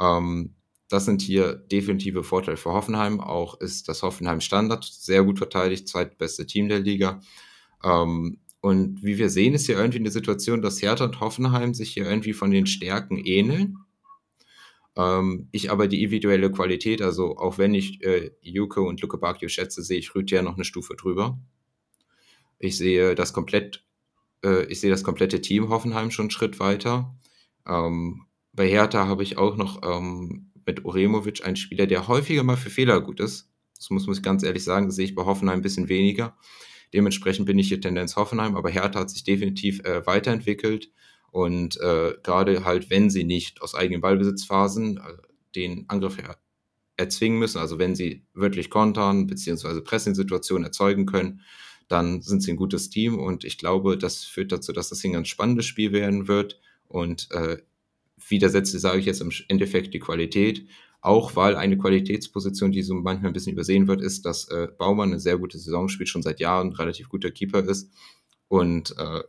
Ähm, 0.00 0.54
das 0.88 1.04
sind 1.04 1.20
hier 1.20 1.54
definitive 1.54 2.24
Vorteile 2.24 2.56
für 2.56 2.72
Hoffenheim. 2.72 3.20
Auch 3.20 3.60
ist 3.60 3.88
das 3.88 4.02
Hoffenheim 4.02 4.40
Standard 4.40 4.84
sehr 4.84 5.22
gut 5.22 5.38
verteidigt, 5.38 5.86
zweitbeste 5.86 6.46
Team 6.46 6.68
der 6.68 6.80
Liga. 6.80 7.20
Ähm, 7.84 8.38
und 8.60 9.02
wie 9.04 9.18
wir 9.18 9.30
sehen, 9.30 9.54
ist 9.54 9.66
hier 9.66 9.76
irgendwie 9.76 9.98
eine 9.98 10.10
Situation, 10.10 10.62
dass 10.62 10.82
Hertha 10.82 11.04
und 11.04 11.20
Hoffenheim 11.20 11.74
sich 11.74 11.90
hier 11.90 12.08
irgendwie 12.08 12.32
von 12.32 12.50
den 12.50 12.66
Stärken 12.66 13.18
ähneln. 13.18 13.78
Ähm, 14.98 15.48
ich 15.52 15.70
aber 15.70 15.86
die 15.86 16.02
individuelle 16.02 16.50
Qualität, 16.50 17.00
also 17.00 17.38
auch 17.38 17.56
wenn 17.56 17.72
ich 17.72 18.04
äh, 18.04 18.32
Juke 18.42 18.82
und 18.82 19.00
Luke 19.00 19.16
Bakio 19.16 19.48
schätze, 19.48 19.82
sehe 19.82 19.98
ich 19.98 20.14
Rüdiger 20.14 20.42
noch 20.42 20.56
eine 20.56 20.64
Stufe 20.64 20.96
drüber. 20.96 21.38
Ich 22.58 22.76
sehe 22.76 23.14
das 23.14 23.32
komplett, 23.32 23.86
äh, 24.44 24.64
ich 24.64 24.80
sehe 24.80 24.90
das 24.90 25.04
komplette 25.04 25.40
Team 25.40 25.68
Hoffenheim 25.68 26.10
schon 26.10 26.24
einen 26.24 26.30
Schritt 26.32 26.58
weiter. 26.58 27.16
Ähm, 27.66 28.26
bei 28.52 28.68
Hertha 28.68 29.06
habe 29.06 29.22
ich 29.22 29.38
auch 29.38 29.56
noch 29.56 29.82
ähm, 29.84 30.50
mit 30.66 30.84
Uremovic 30.84 31.46
einen 31.46 31.56
Spieler, 31.56 31.86
der 31.86 32.08
häufiger 32.08 32.42
mal 32.42 32.56
für 32.56 32.70
Fehler 32.70 33.00
gut 33.00 33.20
ist. 33.20 33.48
Das 33.76 33.90
muss, 33.90 34.08
muss 34.08 34.18
ich 34.18 34.24
ganz 34.24 34.42
ehrlich 34.42 34.64
sagen, 34.64 34.86
das 34.86 34.96
sehe 34.96 35.04
ich 35.04 35.14
bei 35.14 35.24
Hoffenheim 35.24 35.60
ein 35.60 35.62
bisschen 35.62 35.88
weniger. 35.88 36.36
Dementsprechend 36.92 37.46
bin 37.46 37.58
ich 37.58 37.68
hier 37.68 37.80
Tendenz 37.80 38.16
Hoffenheim, 38.16 38.56
aber 38.56 38.70
Hertha 38.70 38.98
hat 38.98 39.10
sich 39.10 39.22
definitiv 39.22 39.84
äh, 39.84 40.04
weiterentwickelt. 40.06 40.90
Und 41.30 41.78
äh, 41.80 42.14
gerade 42.22 42.64
halt, 42.64 42.90
wenn 42.90 43.10
sie 43.10 43.24
nicht 43.24 43.62
aus 43.62 43.74
eigenen 43.74 44.00
Ballbesitzphasen 44.00 44.98
äh, 44.98 45.00
den 45.54 45.84
Angriff 45.88 46.16
erzwingen 46.96 47.38
müssen, 47.38 47.58
also 47.58 47.78
wenn 47.78 47.94
sie 47.94 48.24
wirklich 48.34 48.70
kontern 48.70 49.26
bzw. 49.26 49.80
Pressing-Situationen 49.82 50.64
erzeugen 50.64 51.06
können, 51.06 51.42
dann 51.88 52.22
sind 52.22 52.42
sie 52.42 52.52
ein 52.52 52.56
gutes 52.56 52.90
Team. 52.90 53.18
Und 53.18 53.44
ich 53.44 53.58
glaube, 53.58 53.96
das 53.96 54.24
führt 54.24 54.52
dazu, 54.52 54.72
dass 54.72 54.90
das 54.90 55.00
hier 55.00 55.10
ein 55.10 55.14
ganz 55.14 55.28
spannendes 55.28 55.66
Spiel 55.66 55.92
werden 55.92 56.28
wird. 56.28 56.60
Und 56.86 57.30
äh, 57.32 57.58
widersetzt, 58.28 58.78
sage 58.78 58.98
ich 58.98 59.06
jetzt 59.06 59.20
im 59.20 59.30
Endeffekt 59.48 59.94
die 59.94 60.00
Qualität, 60.00 60.66
auch 61.00 61.36
weil 61.36 61.56
eine 61.56 61.78
Qualitätsposition, 61.78 62.72
die 62.72 62.82
so 62.82 62.94
manchmal 62.94 63.30
ein 63.30 63.34
bisschen 63.34 63.52
übersehen 63.52 63.86
wird, 63.86 64.00
ist, 64.00 64.24
dass 64.26 64.48
äh, 64.48 64.68
Baumann 64.76 65.10
eine 65.10 65.20
sehr 65.20 65.38
gute 65.38 65.58
Saison 65.58 65.88
spielt, 65.88 66.08
schon 66.08 66.22
seit 66.22 66.40
Jahren 66.40 66.72
relativ 66.72 67.08
guter 67.08 67.30
Keeper 67.30 67.64
ist. 67.64 67.90
Und 68.48 68.94
äh, 68.98 69.22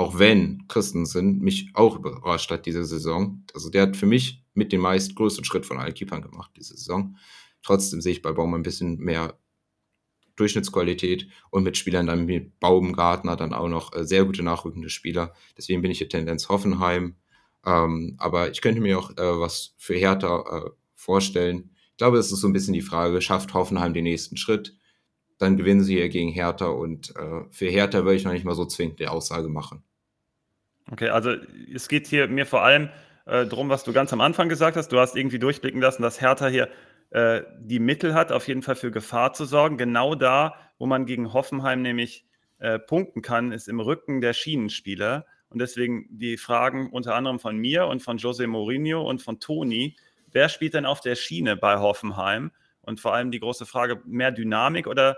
auch 0.00 0.18
wenn 0.18 0.66
Christensen 0.66 1.40
mich 1.40 1.68
auch 1.74 1.96
überrascht 1.96 2.50
hat 2.50 2.64
diese 2.64 2.86
Saison. 2.86 3.44
Also 3.52 3.68
der 3.68 3.82
hat 3.82 3.98
für 3.98 4.06
mich 4.06 4.42
mit 4.54 4.72
dem 4.72 4.80
meist 4.80 5.14
größten 5.14 5.44
Schritt 5.44 5.66
von 5.66 5.78
allen 5.78 5.92
Keepern 5.92 6.22
gemacht 6.22 6.52
diese 6.56 6.74
Saison. 6.74 7.18
Trotzdem 7.62 8.00
sehe 8.00 8.12
ich 8.12 8.22
bei 8.22 8.32
Baumann 8.32 8.60
ein 8.60 8.62
bisschen 8.62 8.96
mehr 8.96 9.38
Durchschnittsqualität 10.36 11.28
und 11.50 11.64
mit 11.64 11.76
Spielern 11.76 12.06
dann 12.06 12.28
wie 12.28 12.50
Baumgartner 12.60 13.36
dann 13.36 13.52
auch 13.52 13.68
noch 13.68 13.94
äh, 13.94 14.06
sehr 14.06 14.24
gute 14.24 14.42
nachrückende 14.42 14.88
Spieler. 14.88 15.34
Deswegen 15.58 15.82
bin 15.82 15.90
ich 15.90 15.98
hier 15.98 16.08
Tendenz 16.08 16.48
Hoffenheim. 16.48 17.16
Ähm, 17.66 18.16
aber 18.16 18.50
ich 18.50 18.62
könnte 18.62 18.80
mir 18.80 18.98
auch 18.98 19.10
äh, 19.10 19.38
was 19.38 19.74
für 19.76 19.96
Hertha 19.96 20.64
äh, 20.64 20.70
vorstellen. 20.94 21.72
Ich 21.90 21.98
glaube, 21.98 22.16
es 22.16 22.32
ist 22.32 22.40
so 22.40 22.48
ein 22.48 22.54
bisschen 22.54 22.72
die 22.72 22.80
Frage, 22.80 23.20
schafft 23.20 23.52
Hoffenheim 23.52 23.92
den 23.92 24.04
nächsten 24.04 24.38
Schritt? 24.38 24.78
Dann 25.36 25.58
gewinnen 25.58 25.84
sie 25.84 25.96
hier 25.96 26.08
gegen 26.08 26.30
Hertha 26.30 26.68
und 26.68 27.14
äh, 27.16 27.44
für 27.50 27.68
Hertha 27.68 28.04
würde 28.04 28.16
ich 28.16 28.24
noch 28.24 28.32
nicht 28.32 28.46
mal 28.46 28.54
so 28.54 28.64
zwingend 28.64 28.98
die 28.98 29.08
Aussage 29.08 29.50
machen. 29.50 29.84
Okay, 30.90 31.08
also 31.08 31.34
es 31.72 31.88
geht 31.88 32.06
hier 32.06 32.26
mir 32.28 32.46
vor 32.46 32.62
allem 32.62 32.88
äh, 33.26 33.46
darum, 33.46 33.68
was 33.68 33.84
du 33.84 33.92
ganz 33.92 34.12
am 34.12 34.20
Anfang 34.20 34.48
gesagt 34.48 34.76
hast. 34.76 34.88
Du 34.88 34.98
hast 34.98 35.16
irgendwie 35.16 35.38
durchblicken 35.38 35.80
lassen, 35.80 36.02
dass 36.02 36.20
Hertha 36.20 36.48
hier 36.48 36.68
äh, 37.10 37.42
die 37.60 37.78
Mittel 37.78 38.14
hat, 38.14 38.32
auf 38.32 38.48
jeden 38.48 38.62
Fall 38.62 38.74
für 38.74 38.90
Gefahr 38.90 39.32
zu 39.32 39.44
sorgen. 39.44 39.76
Genau 39.76 40.14
da, 40.14 40.54
wo 40.78 40.86
man 40.86 41.06
gegen 41.06 41.32
Hoffenheim 41.32 41.82
nämlich 41.82 42.24
äh, 42.58 42.78
punkten 42.78 43.22
kann, 43.22 43.52
ist 43.52 43.68
im 43.68 43.78
Rücken 43.78 44.20
der 44.20 44.32
Schienenspieler. 44.32 45.26
Und 45.48 45.60
deswegen 45.60 46.06
die 46.10 46.36
Fragen 46.36 46.90
unter 46.90 47.14
anderem 47.14 47.38
von 47.40 47.56
mir 47.56 47.86
und 47.86 48.02
von 48.02 48.18
Jose 48.18 48.46
Mourinho 48.46 49.02
und 49.02 49.22
von 49.22 49.40
Toni. 49.40 49.96
Wer 50.32 50.48
spielt 50.48 50.74
denn 50.74 50.86
auf 50.86 51.00
der 51.00 51.16
Schiene 51.16 51.56
bei 51.56 51.78
Hoffenheim? 51.78 52.52
Und 52.82 53.00
vor 53.00 53.14
allem 53.14 53.30
die 53.30 53.40
große 53.40 53.66
Frage, 53.66 54.00
mehr 54.04 54.30
Dynamik 54.32 54.86
oder 54.86 55.16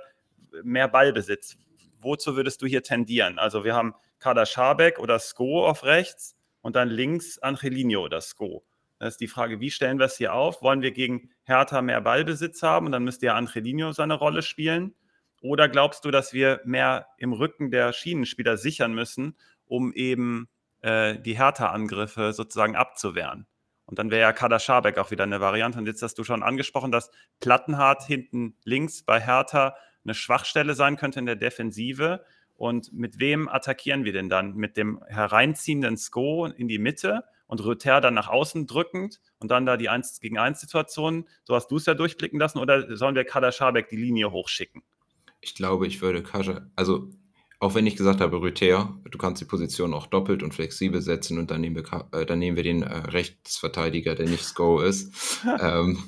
mehr 0.63 0.89
Ballbesitz? 0.89 1.57
Wozu 2.01 2.37
würdest 2.37 2.61
du 2.63 2.67
hier 2.67 2.83
tendieren? 2.83 3.39
Also 3.39 3.65
wir 3.65 3.75
haben 3.75 3.95
Kader 4.23 4.47
Schabek 4.47 4.99
oder 5.01 5.19
Sko 5.19 5.67
auf 5.67 5.83
rechts 5.83 6.37
und 6.61 6.77
dann 6.77 6.89
links 6.89 7.39
Angelino 7.41 8.05
oder 8.05 8.21
Sko. 8.21 8.65
Das 8.99 9.15
ist 9.15 9.21
die 9.21 9.27
Frage, 9.27 9.59
wie 9.59 9.73
stellen 9.73 9.99
wir 9.99 10.07
es 10.07 10.17
hier 10.17 10.33
auf? 10.33 10.63
Wollen 10.63 10.81
wir 10.81 10.93
gegen 10.93 11.31
Hertha 11.43 11.83
mehr 11.83 12.01
Ballbesitz 12.01 12.63
haben 12.63 12.87
und 12.87 12.93
dann 12.93 13.03
müsste 13.03 13.27
ja 13.27 13.35
Angelino 13.35 13.91
seine 13.91 14.15
Rolle 14.15 14.43
spielen? 14.43 14.95
Oder 15.43 15.69
glaubst 15.69 16.05
du, 16.05 16.13
dass 16.13 16.33
wir 16.33 16.61
mehr 16.65 17.09
im 17.19 17.33
Rücken 17.33 17.73
der 17.73 17.93
Schienenspieler 17.93 18.57
sichern 18.57 18.95
müssen, 18.95 19.37
um 19.67 19.93
eben 19.93 20.49
äh, 20.83 21.19
die 21.19 21.37
Hertha-Angriffe 21.37 22.33
sozusagen 22.33 22.77
abzuwehren? 22.77 23.49
Und 23.87 23.99
dann 23.99 24.13
wäre 24.13 24.23
ja 24.23 24.33
Kader 24.33 24.61
Schabek 24.61 24.99
auch 24.99 25.11
wieder 25.11 25.25
eine 25.25 25.41
Variante. 25.41 25.79
Und 25.79 25.87
jetzt 25.87 26.01
hast 26.01 26.15
du 26.15 26.23
schon 26.23 26.45
angesprochen, 26.45 26.93
dass 26.93 27.11
Plattenhardt 27.41 28.05
hinten 28.05 28.57
links 28.63 29.03
bei 29.03 29.21
Hertha 29.21 29.75
eine 30.05 30.15
Schwachstelle 30.15 30.75
sein 30.75 30.97
könnte 30.97 31.19
in 31.19 31.27
der 31.27 31.37
Defensive. 31.37 32.25
Und 32.63 32.93
mit 32.93 33.19
wem 33.19 33.49
attackieren 33.49 34.05
wir 34.05 34.13
denn 34.13 34.29
dann? 34.29 34.55
Mit 34.55 34.77
dem 34.77 35.03
hereinziehenden 35.09 35.97
Sko 35.97 36.47
in 36.47 36.69
die 36.69 36.79
Mitte 36.79 37.25
und 37.49 37.65
Röther 37.65 38.01
dann 38.01 38.15
nach 38.15 38.29
außen 38.29 38.69
drückend 38.69 39.19
und 39.41 39.51
dann 39.51 39.67
da 39.67 39.77
die 39.77 39.89
1 39.89 40.21
gegen 40.21 40.39
1 40.39 40.61
Situation. 40.61 41.25
So 41.43 41.57
hast 41.57 41.73
du 41.73 41.79
es 41.79 41.87
ja 41.87 41.95
durchblicken 41.95 42.39
lassen. 42.39 42.61
Oder 42.61 42.97
sollen 42.97 43.17
wir 43.17 43.25
Kader 43.25 43.51
Schabek 43.51 43.89
die 43.89 43.97
Linie 43.97 44.31
hochschicken? 44.31 44.85
Ich 45.41 45.57
glaube, 45.57 45.89
ich 45.89 46.03
würde 46.03 46.23
Kader, 46.23 46.71
also 46.77 47.11
auch 47.59 47.75
wenn 47.75 47.85
ich 47.85 47.97
gesagt 47.97 48.21
habe, 48.21 48.41
Rüther, 48.41 48.97
du 49.11 49.19
kannst 49.19 49.43
die 49.43 49.47
Position 49.47 49.93
auch 49.93 50.07
doppelt 50.07 50.45
und 50.45 50.55
flexibel 50.55 51.03
setzen 51.03 51.41
und 51.41 51.51
dann 51.51 51.63
nehmen 51.63 51.75
wir, 51.75 52.07
äh, 52.13 52.25
dann 52.25 52.39
nehmen 52.39 52.57
wir 52.57 52.63
den 52.63 52.85
äh, 52.85 52.95
Rechtsverteidiger, 52.95 54.15
der 54.15 54.29
nicht 54.29 54.45
Sko 54.45 54.79
ist, 54.79 55.43
ähm, 55.61 55.99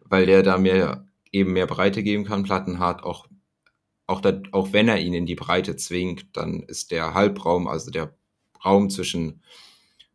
weil 0.00 0.26
der 0.26 0.42
da 0.42 0.58
mehr 0.58 1.06
eben 1.30 1.52
mehr 1.52 1.68
Breite 1.68 2.02
geben 2.02 2.24
kann. 2.24 2.42
Plattenhardt 2.42 3.04
auch 3.04 3.28
auch, 4.06 4.20
da, 4.20 4.40
auch 4.52 4.72
wenn 4.72 4.88
er 4.88 5.00
ihn 5.00 5.14
in 5.14 5.26
die 5.26 5.34
Breite 5.34 5.76
zwingt, 5.76 6.26
dann 6.36 6.62
ist 6.62 6.90
der 6.90 7.14
Halbraum, 7.14 7.66
also 7.66 7.90
der 7.90 8.14
Raum 8.64 8.90
zwischen 8.90 9.42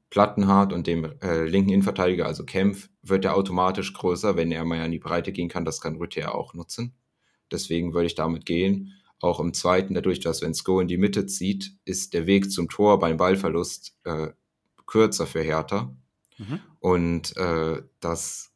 Plattenhardt 0.09 0.73
und 0.73 0.87
dem 0.87 1.05
äh, 1.21 1.45
linken 1.45 1.69
Innenverteidiger, 1.71 2.25
also 2.25 2.43
Kempf, 2.43 2.89
wird 3.03 3.25
er 3.25 3.35
automatisch 3.35 3.93
größer, 3.93 4.35
wenn 4.35 4.51
er 4.51 4.65
mal 4.65 4.83
in 4.83 4.91
die 4.91 4.99
Breite 4.99 5.31
gehen 5.31 5.49
kann. 5.49 5.65
Das 5.65 5.81
kann 5.81 5.97
Rüther 5.97 6.33
auch 6.33 6.53
nutzen. 6.53 6.93
Deswegen 7.51 7.93
würde 7.93 8.07
ich 8.07 8.15
damit 8.15 8.45
gehen. 8.45 8.93
Auch 9.21 9.39
im 9.39 9.53
zweiten, 9.53 9.93
dadurch, 9.93 10.19
dass 10.19 10.41
wenn 10.41 10.53
Sko 10.53 10.79
in 10.79 10.87
die 10.87 10.97
Mitte 10.97 11.25
zieht, 11.25 11.73
ist 11.85 12.13
der 12.13 12.25
Weg 12.25 12.51
zum 12.51 12.69
Tor 12.69 12.99
beim 12.99 13.17
Ballverlust 13.17 13.97
äh, 14.03 14.29
kürzer 14.85 15.27
für 15.27 15.41
Hertha. 15.41 15.95
Mhm. 16.37 16.59
Und 16.79 17.37
äh, 17.37 17.83
das 17.99 18.51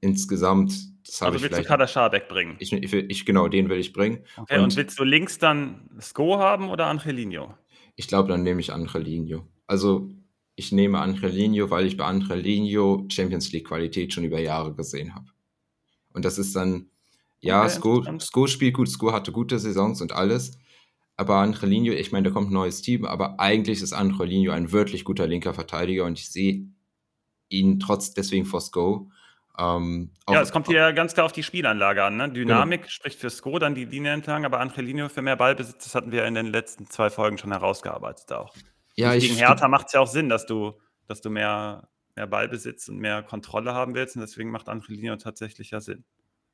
insgesamt 0.00 0.74
das 1.08 1.22
also 1.22 1.42
willst 1.42 1.58
du 1.58 1.64
Kader 1.64 1.88
Schabek 1.88 2.28
bringen? 2.28 2.56
Ich, 2.58 2.70
ich, 2.70 2.92
ich, 2.92 3.24
genau, 3.24 3.48
den 3.48 3.70
will 3.70 3.78
ich 3.78 3.94
bringen. 3.94 4.24
Okay, 4.36 4.58
und, 4.58 4.64
und 4.64 4.76
willst 4.76 4.98
du 4.98 5.04
links 5.04 5.38
dann 5.38 5.88
Sko 6.00 6.38
haben 6.38 6.68
oder 6.68 6.86
Angelino? 6.86 7.54
Ich 7.96 8.08
glaube, 8.08 8.28
dann 8.28 8.42
nehme 8.42 8.60
ich 8.60 8.72
Angelino. 8.72 9.48
Also 9.66 10.10
ich 10.54 10.70
nehme 10.70 11.00
Angelino, 11.00 11.70
weil 11.70 11.86
ich 11.86 11.96
bei 11.96 12.04
Angelino 12.04 13.06
Champions 13.08 13.50
League 13.52 13.68
Qualität 13.68 14.12
schon 14.12 14.24
über 14.24 14.38
Jahre 14.38 14.74
gesehen 14.74 15.14
habe. 15.14 15.26
Und 16.12 16.26
das 16.26 16.38
ist 16.38 16.54
dann, 16.54 16.90
ja, 17.40 17.62
okay, 17.62 17.70
Sko, 17.70 18.18
Sko 18.18 18.46
spielt 18.46 18.74
gut, 18.74 18.90
Sko 18.90 19.12
hatte 19.12 19.32
gute 19.32 19.58
Saisons 19.58 20.02
und 20.02 20.12
alles. 20.12 20.58
Aber 21.16 21.36
Angelino, 21.36 21.92
ich 21.92 22.12
meine, 22.12 22.28
da 22.28 22.34
kommt 22.34 22.50
ein 22.50 22.54
neues 22.54 22.82
Team, 22.82 23.06
aber 23.06 23.40
eigentlich 23.40 23.80
ist 23.80 23.94
Angelino 23.94 24.52
ein 24.52 24.72
wirklich 24.72 25.04
guter 25.04 25.26
linker 25.26 25.54
Verteidiger 25.54 26.04
und 26.04 26.18
ich 26.18 26.30
sehe 26.30 26.68
ihn 27.48 27.80
trotz 27.80 28.12
deswegen 28.12 28.44
vor 28.44 28.60
Sko. 28.60 29.10
Ähm, 29.58 30.10
ja, 30.28 30.40
es 30.40 30.52
kommt 30.52 30.68
hier 30.68 30.92
ganz 30.92 31.14
klar 31.14 31.26
auf 31.26 31.32
die 31.32 31.42
Spielanlage 31.42 32.04
an. 32.04 32.16
Ne? 32.16 32.30
Dynamik 32.30 32.82
genau. 32.82 32.90
spricht 32.90 33.18
für 33.18 33.28
Sko, 33.28 33.58
dann 33.58 33.74
die 33.74 33.84
Linie 33.84 34.12
entlang, 34.12 34.44
aber 34.44 34.60
Angelino 34.60 35.08
für 35.08 35.20
mehr 35.20 35.36
Ballbesitz, 35.36 35.84
das 35.84 35.94
hatten 35.94 36.12
wir 36.12 36.24
in 36.26 36.34
den 36.34 36.46
letzten 36.46 36.86
zwei 36.88 37.10
Folgen 37.10 37.38
schon 37.38 37.50
herausgearbeitet 37.50 38.32
auch. 38.32 38.54
Ja, 38.94 39.16
gegen 39.16 39.34
Hertha 39.34 39.68
macht 39.68 39.88
es 39.88 39.92
ja 39.94 40.00
auch 40.00 40.06
Sinn, 40.06 40.28
dass 40.28 40.46
du, 40.46 40.72
dass 41.06 41.20
du 41.20 41.30
mehr, 41.30 41.88
mehr 42.14 42.26
Ballbesitz 42.26 42.88
und 42.88 42.98
mehr 42.98 43.22
Kontrolle 43.22 43.74
haben 43.74 43.94
willst 43.94 44.16
und 44.16 44.22
deswegen 44.22 44.50
macht 44.50 44.68
Angelino 44.68 45.16
tatsächlich 45.16 45.70
ja 45.70 45.80
Sinn. 45.80 46.04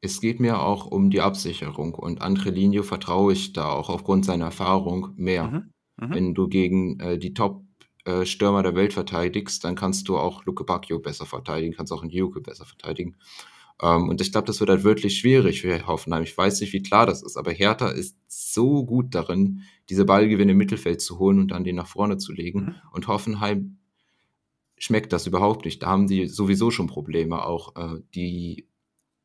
Es 0.00 0.20
geht 0.20 0.40
mir 0.40 0.60
auch 0.60 0.86
um 0.86 1.10
die 1.10 1.20
Absicherung 1.20 1.94
und 1.94 2.22
Angelino 2.22 2.82
vertraue 2.82 3.32
ich 3.32 3.52
da 3.52 3.70
auch 3.70 3.88
aufgrund 3.88 4.24
seiner 4.24 4.46
Erfahrung 4.46 5.12
mehr. 5.16 5.44
Mhm. 5.44 5.72
Mhm. 5.96 6.14
Wenn 6.14 6.34
du 6.34 6.48
gegen 6.48 7.00
äh, 7.00 7.18
die 7.18 7.34
Top 7.34 7.63
äh, 8.04 8.24
Stürmer 8.26 8.62
der 8.62 8.74
Welt 8.74 8.92
verteidigst, 8.92 9.64
dann 9.64 9.74
kannst 9.74 10.08
du 10.08 10.16
auch 10.16 10.44
Luke 10.44 10.64
Bacchio 10.64 10.98
besser 10.98 11.26
verteidigen, 11.26 11.74
kannst 11.74 11.92
auch 11.92 12.02
einen 12.02 12.10
Juke 12.10 12.40
besser 12.40 12.64
verteidigen. 12.64 13.16
Ähm, 13.82 14.08
und 14.08 14.20
ich 14.20 14.32
glaube, 14.32 14.46
das 14.46 14.60
wird 14.60 14.70
halt 14.70 14.84
wirklich 14.84 15.18
schwierig 15.18 15.62
für 15.62 15.86
Hoffenheim. 15.86 16.22
Ich 16.22 16.36
weiß 16.36 16.60
nicht, 16.60 16.72
wie 16.72 16.82
klar 16.82 17.06
das 17.06 17.22
ist, 17.22 17.36
aber 17.36 17.52
Hertha 17.52 17.88
ist 17.88 18.16
so 18.28 18.84
gut 18.84 19.14
darin, 19.14 19.62
diese 19.88 20.04
Ballgewinne 20.04 20.52
im 20.52 20.58
Mittelfeld 20.58 21.00
zu 21.00 21.18
holen 21.18 21.38
und 21.38 21.50
dann 21.50 21.64
den 21.64 21.76
nach 21.76 21.86
vorne 21.86 22.18
zu 22.18 22.32
legen. 22.32 22.60
Mhm. 22.60 22.74
Und 22.92 23.08
Hoffenheim 23.08 23.78
schmeckt 24.76 25.12
das 25.12 25.26
überhaupt 25.26 25.64
nicht. 25.64 25.82
Da 25.82 25.86
haben 25.88 26.06
die 26.06 26.26
sowieso 26.26 26.70
schon 26.70 26.86
Probleme, 26.86 27.44
auch 27.44 27.74
äh, 27.76 28.00
die 28.14 28.68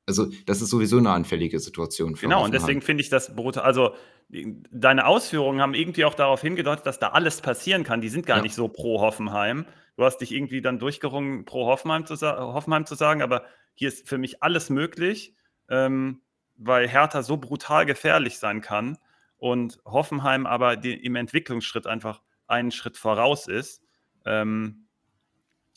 also 0.09 0.25
das 0.47 0.63
ist 0.63 0.71
sowieso 0.71 0.97
eine 0.97 1.11
anfällige 1.11 1.59
Situation. 1.59 2.15
Für 2.15 2.25
genau, 2.25 2.43
und 2.43 2.51
deswegen 2.51 2.81
finde 2.81 3.03
ich 3.03 3.09
das 3.09 3.35
brutal. 3.35 3.63
Also 3.63 3.91
deine 4.29 5.07
Ausführungen 5.07 5.61
haben 5.61 5.73
irgendwie 5.73 6.05
auch 6.05 6.13
darauf 6.13 6.41
hingedeutet, 6.41 6.85
dass 6.85 6.99
da 6.99 7.09
alles 7.09 7.41
passieren 7.41 7.83
kann. 7.83 8.01
Die 8.01 8.09
sind 8.09 8.25
gar 8.25 8.37
ja. 8.37 8.43
nicht 8.43 8.53
so 8.53 8.67
pro 8.67 9.01
Hoffenheim. 9.01 9.65
Du 9.97 10.05
hast 10.05 10.17
dich 10.17 10.31
irgendwie 10.31 10.61
dann 10.61 10.79
durchgerungen, 10.79 11.45
pro 11.45 11.65
Hoffenheim 11.65 12.05
zu, 12.05 12.15
Hoffenheim 12.21 12.85
zu 12.85 12.95
sagen, 12.95 13.21
aber 13.21 13.43
hier 13.73 13.87
ist 13.87 14.07
für 14.07 14.17
mich 14.17 14.43
alles 14.43 14.69
möglich, 14.69 15.33
ähm, 15.67 16.21
weil 16.57 16.87
Hertha 16.87 17.23
so 17.23 17.37
brutal 17.37 17.85
gefährlich 17.85 18.37
sein 18.37 18.61
kann 18.61 18.97
und 19.37 19.79
Hoffenheim 19.85 20.45
aber 20.45 20.75
die, 20.75 20.93
im 20.93 21.15
Entwicklungsschritt 21.15 21.87
einfach 21.87 22.21
einen 22.47 22.71
Schritt 22.71 22.97
voraus 22.97 23.47
ist. 23.47 23.81
Ähm, 24.25 24.85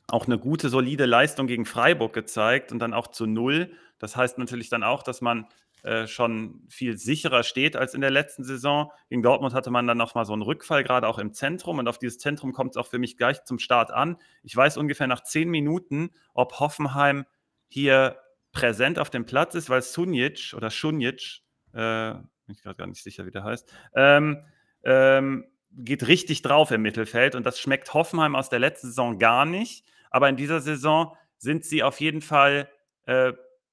auch 0.08 0.26
eine 0.26 0.38
gute, 0.38 0.68
solide 0.68 1.06
Leistung 1.06 1.46
gegen 1.46 1.64
Freiburg 1.64 2.12
gezeigt 2.12 2.70
und 2.70 2.80
dann 2.80 2.92
auch 2.92 3.06
zu 3.06 3.26
Null. 3.26 3.72
Das 3.98 4.16
heißt 4.16 4.36
natürlich 4.36 4.68
dann 4.68 4.82
auch, 4.82 5.02
dass 5.02 5.20
man 5.20 5.46
äh, 5.82 6.06
schon 6.06 6.62
viel 6.68 6.96
sicherer 6.96 7.42
steht 7.42 7.76
als 7.76 7.94
in 7.94 8.00
der 8.00 8.10
letzten 8.10 8.44
Saison. 8.44 8.92
Gegen 9.08 9.22
Dortmund 9.22 9.52
hatte 9.52 9.70
man 9.70 9.86
dann 9.86 9.98
nochmal 9.98 10.24
so 10.24 10.32
einen 10.32 10.42
Rückfall, 10.42 10.84
gerade 10.84 11.08
auch 11.08 11.18
im 11.18 11.32
Zentrum. 11.32 11.78
Und 11.78 11.88
auf 11.88 11.98
dieses 11.98 12.18
Zentrum 12.18 12.52
kommt 12.52 12.72
es 12.72 12.76
auch 12.76 12.86
für 12.86 12.98
mich 12.98 13.16
gleich 13.16 13.42
zum 13.44 13.58
Start 13.58 13.90
an. 13.90 14.16
Ich 14.44 14.56
weiß 14.56 14.76
ungefähr 14.76 15.08
nach 15.08 15.24
zehn 15.24 15.48
Minuten, 15.48 16.10
ob 16.34 16.60
Hoffenheim 16.60 17.24
hier 17.68 18.18
präsent 18.52 18.98
auf 18.98 19.10
dem 19.10 19.26
Platz 19.26 19.54
ist, 19.54 19.70
weil 19.70 19.82
Sunic 19.82 20.54
oder 20.56 20.70
Šunjic, 20.70 21.40
äh, 21.72 22.12
bin 22.12 22.54
ich 22.54 22.62
gerade 22.62 22.76
gar 22.76 22.86
nicht 22.86 23.02
sicher, 23.02 23.26
wie 23.26 23.30
der 23.30 23.42
heißt, 23.42 23.72
ähm, 23.96 24.44
ähm, 24.84 25.46
geht 25.72 26.06
richtig 26.06 26.42
drauf 26.42 26.70
im 26.70 26.82
Mittelfeld. 26.82 27.34
Und 27.34 27.44
das 27.44 27.58
schmeckt 27.58 27.92
Hoffenheim 27.92 28.36
aus 28.36 28.50
der 28.50 28.58
letzten 28.58 28.88
Saison 28.88 29.18
gar 29.18 29.46
nicht. 29.46 29.84
Aber 30.10 30.28
in 30.28 30.36
dieser 30.36 30.60
Saison 30.60 31.16
sind 31.38 31.64
sie 31.64 31.82
auf 31.82 32.00
jeden 32.00 32.20
Fall 32.20 32.68
äh, 33.06 33.32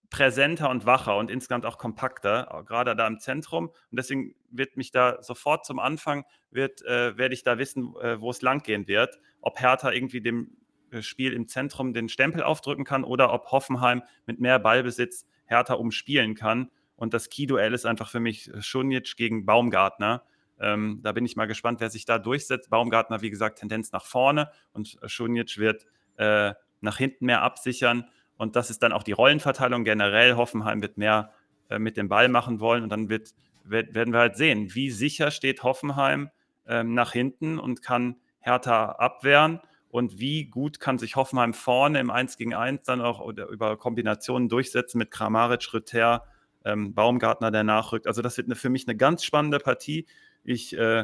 präsenter 0.10 0.70
und 0.70 0.86
wacher 0.86 1.18
und 1.18 1.30
insgesamt 1.30 1.66
auch 1.66 1.78
kompakter, 1.78 2.64
gerade 2.68 2.96
da 2.96 3.06
im 3.06 3.20
Zentrum. 3.20 3.68
Und 3.68 3.98
deswegen 4.00 4.36
wird 4.50 4.76
mich 4.76 4.92
da 4.92 5.22
sofort 5.22 5.66
zum 5.66 5.80
Anfang, 5.80 6.26
wird, 6.52 6.84
äh, 6.84 7.18
werde 7.18 7.34
ich 7.34 7.44
da 7.44 7.58
wissen, 7.58 7.96
äh, 8.02 8.20
wo 8.20 8.32
es 8.32 8.42
langgehen 8.42 8.88
wird. 8.88 9.20
Ob 9.42 9.60
Hertha 9.60 9.92
irgendwie 9.92 10.22
dem 10.22 10.58
äh, 10.92 11.02
Spiel 11.02 11.34
im 11.34 11.48
Zentrum 11.48 11.94
den 11.94 12.10
Stempel 12.10 12.42
aufdrücken 12.42 12.86
kann 12.86 13.04
oder 13.04 13.32
ob 13.32 13.52
Hoffenheim 13.52 14.02
mit 14.26 14.40
mehr 14.40 14.58
Ballbesitz 14.58 15.26
Hertha 15.46 15.76
umspielen 15.76 16.36
kann. 16.36 16.72
Und 16.96 17.14
das 17.14 17.30
Key-Duell 17.30 17.74
ist 17.74 17.86
einfach 17.86 18.10
für 18.10 18.20
mich 18.20 18.52
Schunic 18.60 19.16
gegen 19.16 19.46
Baumgartner. 19.46 20.24
Ähm, 20.60 21.00
da 21.04 21.12
bin 21.12 21.26
ich 21.26 21.36
mal 21.36 21.46
gespannt, 21.46 21.80
wer 21.80 21.90
sich 21.90 22.06
da 22.06 22.20
durchsetzt. 22.20 22.70
Baumgartner, 22.70 23.22
wie 23.22 23.30
gesagt, 23.30 23.60
Tendenz 23.60 23.92
nach 23.92 24.06
vorne 24.06 24.52
und 24.74 24.98
Schunic 25.06 25.58
wird 25.58 25.86
äh, 26.18 26.54
nach 26.82 26.98
hinten 26.98 27.26
mehr 27.26 27.42
absichern. 27.42 28.06
Und 28.40 28.56
das 28.56 28.70
ist 28.70 28.82
dann 28.82 28.94
auch 28.94 29.04
die 29.04 29.12
Rollenverteilung 29.12 29.84
generell. 29.84 30.38
Hoffenheim 30.38 30.82
wird 30.82 30.98
mehr 30.98 31.34
äh, 31.70 31.78
mit 31.78 31.98
dem 31.98 32.08
Ball 32.08 32.30
machen 32.30 32.62
wollen 32.62 32.84
und 32.84 32.90
dann 32.90 33.10
wird, 33.10 33.34
wird, 33.66 33.94
werden 33.94 34.14
wir 34.14 34.22
halt 34.22 34.38
sehen, 34.38 34.74
wie 34.74 34.92
sicher 34.92 35.30
steht 35.30 35.62
Hoffenheim 35.62 36.30
ähm, 36.66 36.94
nach 36.94 37.12
hinten 37.12 37.60
und 37.60 37.82
kann 37.82 38.16
Hertha 38.40 38.94
abwehren 38.94 39.60
und 39.90 40.20
wie 40.20 40.46
gut 40.46 40.80
kann 40.80 40.98
sich 40.98 41.18
Hoffenheim 41.18 41.54
vorne 41.54 42.00
im 42.00 42.10
1 42.10 42.38
gegen 42.38 42.54
1 42.54 42.84
dann 42.84 43.02
auch 43.02 43.28
über 43.28 43.76
Kombinationen 43.76 44.48
durchsetzen 44.48 45.00
mit 45.00 45.12
Kramaric, 45.12 45.74
Ritter, 45.74 46.24
ähm, 46.64 46.94
Baumgartner, 46.94 47.52
der 47.52 47.66
nachrückt. 47.66 48.08
Also 48.08 48.22
das 48.22 48.38
wird 48.38 48.48
eine, 48.48 48.56
für 48.56 48.70
mich 48.70 48.88
eine 48.88 48.96
ganz 48.96 49.26
spannende 49.26 49.60
Partie. 49.60 50.06
Ich, 50.46 50.78
äh, 50.78 51.04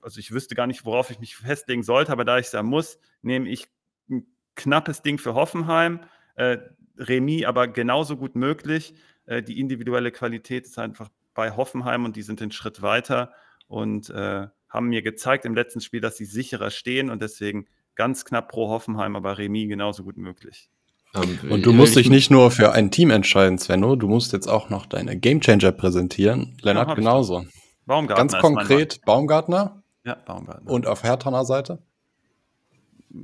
also 0.00 0.20
ich 0.20 0.30
wüsste 0.30 0.54
gar 0.54 0.68
nicht, 0.68 0.84
worauf 0.84 1.10
ich 1.10 1.18
mich 1.18 1.34
festlegen 1.34 1.82
sollte, 1.82 2.12
aber 2.12 2.24
da 2.24 2.38
ich 2.38 2.46
es 2.46 2.52
ja 2.52 2.62
muss, 2.62 3.00
nehme 3.22 3.48
ich 3.48 3.66
ein 4.08 4.24
knappes 4.54 5.02
Ding 5.02 5.18
für 5.18 5.34
Hoffenheim 5.34 5.98
äh, 6.34 6.58
Remis 6.98 7.44
aber 7.44 7.68
genauso 7.68 8.16
gut 8.16 8.36
möglich. 8.36 8.94
Äh, 9.26 9.42
die 9.42 9.58
individuelle 9.60 10.12
Qualität 10.12 10.64
ist 10.64 10.78
einfach 10.78 11.08
bei 11.34 11.56
Hoffenheim 11.56 12.04
und 12.04 12.16
die 12.16 12.22
sind 12.22 12.40
einen 12.40 12.52
Schritt 12.52 12.82
weiter 12.82 13.32
und 13.66 14.10
äh, 14.10 14.46
haben 14.68 14.88
mir 14.88 15.02
gezeigt 15.02 15.44
im 15.44 15.54
letzten 15.54 15.80
Spiel, 15.80 16.00
dass 16.00 16.16
sie 16.16 16.24
sicherer 16.24 16.70
stehen 16.70 17.10
und 17.10 17.22
deswegen 17.22 17.66
ganz 17.94 18.24
knapp 18.24 18.48
pro 18.48 18.68
Hoffenheim, 18.68 19.16
aber 19.16 19.38
Remis 19.38 19.68
genauso 19.68 20.04
gut 20.04 20.16
möglich. 20.16 20.70
Ähm, 21.14 21.38
und 21.50 21.64
du 21.64 21.72
musst 21.72 21.96
dich 21.96 22.10
nicht 22.10 22.30
nur 22.30 22.50
für 22.50 22.72
ein 22.72 22.90
Team 22.90 23.10
entscheiden, 23.10 23.58
Svenno, 23.58 23.96
du 23.96 24.08
musst 24.08 24.32
jetzt 24.32 24.48
auch 24.48 24.70
noch 24.70 24.86
deine 24.86 25.16
Gamechanger 25.18 25.72
präsentieren. 25.72 26.56
Lennart 26.62 26.90
ja, 26.90 26.94
genauso. 26.94 27.46
Baumgartner. 27.86 28.26
Ganz 28.26 28.38
konkret 28.38 29.00
Baumgartner. 29.04 29.82
Ja, 30.04 30.14
Baumgartner. 30.14 30.70
Und 30.70 30.86
auf 30.86 31.02
Herthaner 31.02 31.44
Seite? 31.44 31.82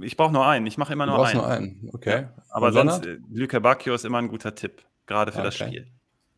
Ich 0.02 0.16
brauche 0.16 0.32
nur 0.32 0.46
einen. 0.46 0.66
Ich 0.66 0.78
mache 0.78 0.92
immer 0.92 1.06
nur 1.06 1.16
du 1.16 1.22
einen. 1.22 1.36
nur 1.36 1.46
einen, 1.46 1.90
okay. 1.92 2.22
Ja. 2.22 2.34
Aber 2.50 2.68
Und 2.68 2.72
sonst, 2.74 3.04
Lennart? 3.04 3.22
Äh, 3.22 3.38
Luke 3.38 3.60
Bacchio 3.60 3.94
ist 3.94 4.04
immer 4.04 4.18
ein 4.18 4.28
guter 4.28 4.54
Tipp, 4.54 4.82
gerade 5.06 5.32
für 5.32 5.38
okay. 5.38 5.46
das 5.46 5.54
Spiel. 5.56 5.86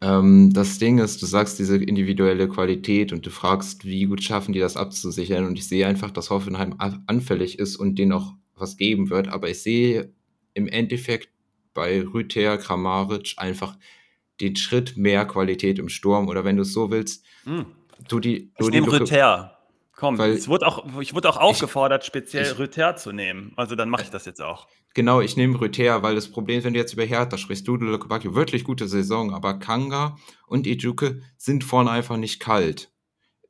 Ähm, 0.03 0.53
das 0.53 0.79
Ding 0.79 0.99
ist, 0.99 1.23
du 1.23 1.27
sagst 1.27 1.59
diese 1.61 1.77
individuelle 1.77 2.49
Qualität 2.49 3.13
und 3.13 3.25
du 3.25 3.31
fragst, 3.31 3.85
wie 3.85 4.05
gut 4.07 4.23
schaffen 4.23 4.53
die 4.53 4.59
das 4.59 4.77
abzusichern. 4.77 5.47
Und 5.47 5.57
ich 5.57 5.69
sehe 5.69 5.87
einfach, 5.87 6.11
dass 6.11 6.31
Hoffenheim 6.31 6.75
anfällig 7.07 7.59
ist 7.59 7.77
und 7.77 7.99
denen 7.99 8.13
auch 8.13 8.35
was 8.57 8.77
geben 8.77 9.11
wird. 9.11 9.29
Aber 9.29 9.49
ich 9.49 9.63
sehe 9.63 10.13
im 10.55 10.67
Endeffekt 10.67 11.29
bei 11.73 12.03
Rüther, 12.03 12.59
Kramaric 12.59 13.35
einfach 13.37 13.79
den 14.41 14.57
Schritt 14.57 14.97
mehr 14.97 15.25
Qualität 15.25 15.79
im 15.79 15.89
Sturm. 15.89 16.29
Oder 16.29 16.45
wenn 16.45 16.57
du 16.57 16.63
es 16.63 16.73
so 16.73 16.91
willst, 16.91 17.25
hm. 17.45 17.67
du 18.09 18.19
die. 18.19 18.53
Du 18.59 18.67
ich 18.67 18.71
nehme 18.73 18.91
Rüther. 18.91 19.52
Komm, 20.03 20.19
Weil 20.19 20.33
es 20.33 20.49
wurde 20.49 20.67
auch, 20.67 21.01
ich 21.01 21.15
wurde 21.15 21.31
auch 21.31 21.37
aufgefordert, 21.37 22.03
ich, 22.03 22.09
speziell 22.09 22.45
ich, 22.45 22.59
Rüther 22.59 22.97
zu 22.97 23.13
nehmen. 23.13 23.53
Also 23.55 23.77
dann 23.77 23.89
mache 23.89 24.03
ich 24.03 24.11
das 24.11 24.25
jetzt 24.25 24.43
auch. 24.43 24.67
Genau, 24.95 25.21
ich 25.21 25.37
nehme 25.37 25.61
Rüther, 25.61 26.03
weil 26.03 26.17
das 26.17 26.27
Problem 26.27 26.65
wenn 26.65 26.73
du 26.73 26.81
jetzt 26.81 26.93
über 26.93 27.05
Hertha 27.05 27.39
sprichst, 27.39 27.69
du, 27.69 27.77
Lukobakio, 27.77 28.35
wirklich 28.35 28.65
gute 28.65 28.89
Saison, 28.89 29.33
aber 29.33 29.61
Kanga 29.61 30.17
und 30.49 30.67
Ijuke 30.67 31.23
sind 31.37 31.63
vorne 31.63 31.93
einfach 31.93 32.17
nicht 32.17 32.41
kalt. 32.41 32.91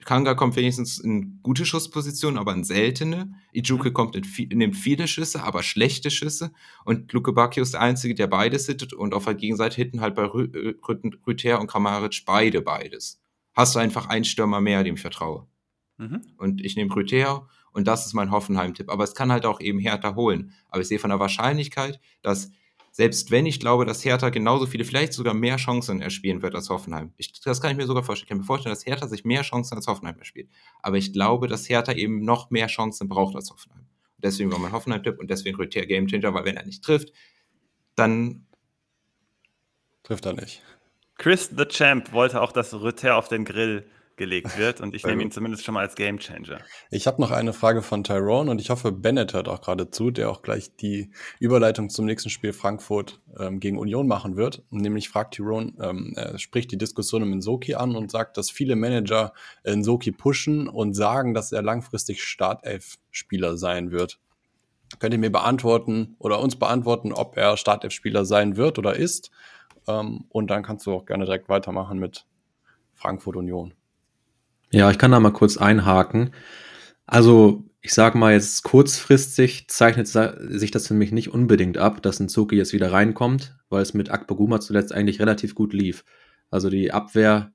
Kanga 0.05 0.35
kommt 0.35 0.55
wenigstens 0.57 0.99
in 0.99 1.41
gute 1.43 1.65
Schusspositionen, 1.65 2.39
aber 2.39 2.53
in 2.53 2.65
seltene. 2.65 3.33
Ijuke 3.55 3.89
mhm. 3.89 3.95
kommt 3.95 4.15
in 4.15 4.25
viel, 4.25 4.49
nimmt 4.49 4.77
viele 4.77 5.09
Schüsse, 5.09 5.45
aber 5.45 5.63
schlechte 5.63 6.11
Schüsse. 6.11 6.53
Und 6.85 7.15
Luke 7.15 7.33
Bacchio 7.33 7.63
ist 7.63 7.73
der 7.73 7.81
Einzige, 7.81 8.15
der 8.15 8.27
beides 8.27 8.67
hittet. 8.67 8.93
Und 8.93 9.15
auf 9.15 9.25
der 9.25 9.37
Gegenseite 9.37 9.77
hitten 9.77 10.03
halt 10.03 10.15
bei 10.15 10.25
Rü 10.25 10.75
Rüther 11.27 11.61
und 11.63 11.69
Kramaric 11.69 12.25
beide 12.27 12.61
beides. 12.61 13.23
Hast 13.55 13.75
du 13.75 13.79
einfach 13.79 14.11
einen 14.11 14.27
Stürmer 14.27 14.61
mehr, 14.61 14.85
dem 14.85 14.97
ich 14.97 15.01
vertraue. 15.01 15.47
Mhm. 16.03 16.23
Und 16.37 16.61
ich 16.65 16.77
nehme 16.77 16.95
Rüther 16.95 17.47
und 17.73 17.87
das 17.87 18.07
ist 18.07 18.15
mein 18.15 18.31
Hoffenheim-Tipp. 18.31 18.91
Aber 18.91 19.05
es 19.05 19.15
kann 19.15 19.31
halt 19.31 19.47
auch 19.47 19.61
eben 19.61 19.79
Hertha 19.79 20.15
holen. 20.15 20.53
Aber 20.69 20.81
ich 20.81 20.89
sehe 20.89 20.99
von 20.99 21.11
der 21.11 21.21
Wahrscheinlichkeit, 21.21 22.01
dass 22.23 22.51
selbst 22.91 23.31
wenn 23.31 23.47
ich 23.47 23.59
glaube, 23.59 23.87
dass 23.87 24.05
Hertha 24.05 24.29
genauso 24.29 24.67
viele, 24.67 24.85
vielleicht 24.85 25.15
sogar 25.15 25.33
mehr 25.33 25.57
Chancen 25.57 26.03
erspielen 26.03 26.43
wird 26.43 26.55
als 26.55 26.69
Hoffenheim. 26.69 27.13
Ich, 27.17 27.41
das 27.41 27.63
kann 27.63 27.71
ich 27.71 27.77
mir 27.79 27.87
sogar 27.87 28.03
vorstellen. 28.03 28.27
Ich 28.27 28.29
kann 28.29 28.39
mir 28.39 28.45
vorstellen, 28.45 28.75
dass 28.75 28.85
Hertha 28.85 29.07
sich 29.07 29.25
mehr 29.25 29.43
Chancen 29.43 29.77
als 29.77 29.87
Hoffenheim 29.87 30.19
erspielt. 30.19 30.51
Aber 30.83 30.99
ich 30.99 31.13
glaube, 31.13 31.49
dass 31.49 31.69
Hertha 31.69 31.93
eben 31.93 32.23
noch 32.23 32.51
mehr 32.51 32.67
Chancen 32.67 33.09
braucht 33.09 33.35
als 33.35 33.51
Hoffenheim. 33.51 33.81
Und 33.81 34.25
deswegen 34.25 34.53
war 34.53 34.59
mein 34.59 34.73
Hoffenheim-Tipp 34.73 35.19
und 35.19 35.31
deswegen 35.31 35.57
Rüther 35.57 35.87
Gamechanger, 35.87 36.35
weil 36.35 36.45
wenn 36.45 36.57
er 36.57 36.67
nicht 36.67 36.85
trifft, 36.85 37.13
dann 37.95 38.47
trifft 40.03 40.27
er 40.27 40.35
nicht. 40.35 40.63
Chris 41.17 41.51
the 41.57 41.65
Champ 41.65 42.13
wollte 42.13 42.43
auch, 42.43 42.53
dass 42.53 42.75
Rüther 42.75 43.17
auf 43.17 43.29
den 43.29 43.45
Grill 43.47 43.87
gelegt 44.23 44.57
wird 44.57 44.81
und 44.81 44.95
ich 44.95 45.05
nehme 45.05 45.21
ihn 45.21 45.33
zumindest 45.33 45.65
schon 45.65 45.75
mal 45.75 45.81
als 45.81 45.97
Gamechanger. 45.97 46.61
Ich 46.93 47.09
habe 47.09 47.21
noch 47.21 47.33
eine 47.33 47.53
Frage 47.53 47.83
von 47.83 48.05
Tyrone 48.05 48.53
und 48.53 48.61
ich 48.61 48.71
hoffe, 48.71 48.93
Bennett 48.93 49.35
hört 49.35 49.49
auch 49.49 49.61
gerade 49.61 49.91
zu, 49.91 50.13
der 50.13 50.31
auch 50.31 50.43
gleich 50.43 50.77
die 50.77 51.11
Überleitung 51.41 51.91
zum 51.91 52.07
nächsten 52.07 52.31
Spiel 52.31 52.53
Frankfurt 52.53 53.21
ähm, 53.37 53.59
gegen 53.59 53.79
Union 53.79 54.07
machen 54.07 54.37
wird. 54.37 54.63
Nämlich 54.71 55.09
fragt 55.09 55.35
Tyrone, 55.35 55.73
ähm, 55.81 56.13
er 56.15 56.39
spricht 56.39 56.71
die 56.71 56.79
Diskussion 56.79 57.25
um 57.25 57.33
Insoki 57.33 57.75
an 57.75 57.97
und 57.97 58.13
sagt, 58.13 58.37
dass 58.37 58.49
viele 58.49 58.77
Manager 58.77 59.33
Insoki 59.65 60.13
pushen 60.13 60.69
und 60.69 60.95
sagen, 60.95 61.35
dass 61.35 61.51
er 61.51 61.63
langfristig 61.63 62.23
Startelf-Spieler 62.23 63.57
sein 63.57 63.91
wird. 63.91 64.21
Könnt 65.01 65.15
ihr 65.15 65.19
mir 65.19 65.33
beantworten 65.33 66.15
oder 66.21 66.39
uns 66.39 66.55
beantworten, 66.55 67.13
ob 67.13 67.37
er 67.37 67.57
Startelf-Spieler 67.57 68.25
sein 68.25 68.57
wird 68.57 68.79
oder 68.79 68.95
ist? 68.95 69.33
Ähm, 69.89 70.27
und 70.29 70.49
dann 70.53 70.63
kannst 70.63 70.87
du 70.87 70.93
auch 70.93 71.07
gerne 71.07 71.25
direkt 71.25 71.49
weitermachen 71.49 71.99
mit 71.99 72.25
Frankfurt 72.95 73.35
Union. 73.35 73.75
Ja, 74.73 74.91
ich 74.91 74.99
kann 74.99 75.11
da 75.11 75.21
mal 75.21 75.33
kurz 75.33 75.59
einhaken. 75.59 76.33
Also, 77.07 77.65
ich 77.83 77.93
sage 77.93 78.17
mal 78.17 78.33
jetzt 78.33 78.63
kurzfristig 78.63 79.69
zeichnet 79.69 80.09
sich 80.09 80.71
das 80.71 80.87
für 80.87 80.95
mich 80.95 81.13
nicht 81.13 81.29
unbedingt 81.33 81.77
ab, 81.77 82.03
dass 82.03 82.21
ein 82.21 82.27
Nzouki 82.27 82.57
jetzt 82.57 82.73
wieder 82.73 82.91
reinkommt, 82.93 83.57
weil 83.69 83.83
es 83.83 83.93
mit 83.93 84.11
Akpoguma 84.11 84.61
zuletzt 84.61 84.93
eigentlich 84.93 85.21
relativ 85.21 85.55
gut 85.55 85.73
lief. 85.75 86.05
Also 86.51 86.71
die 86.71 86.93
Abwehr 86.93 87.53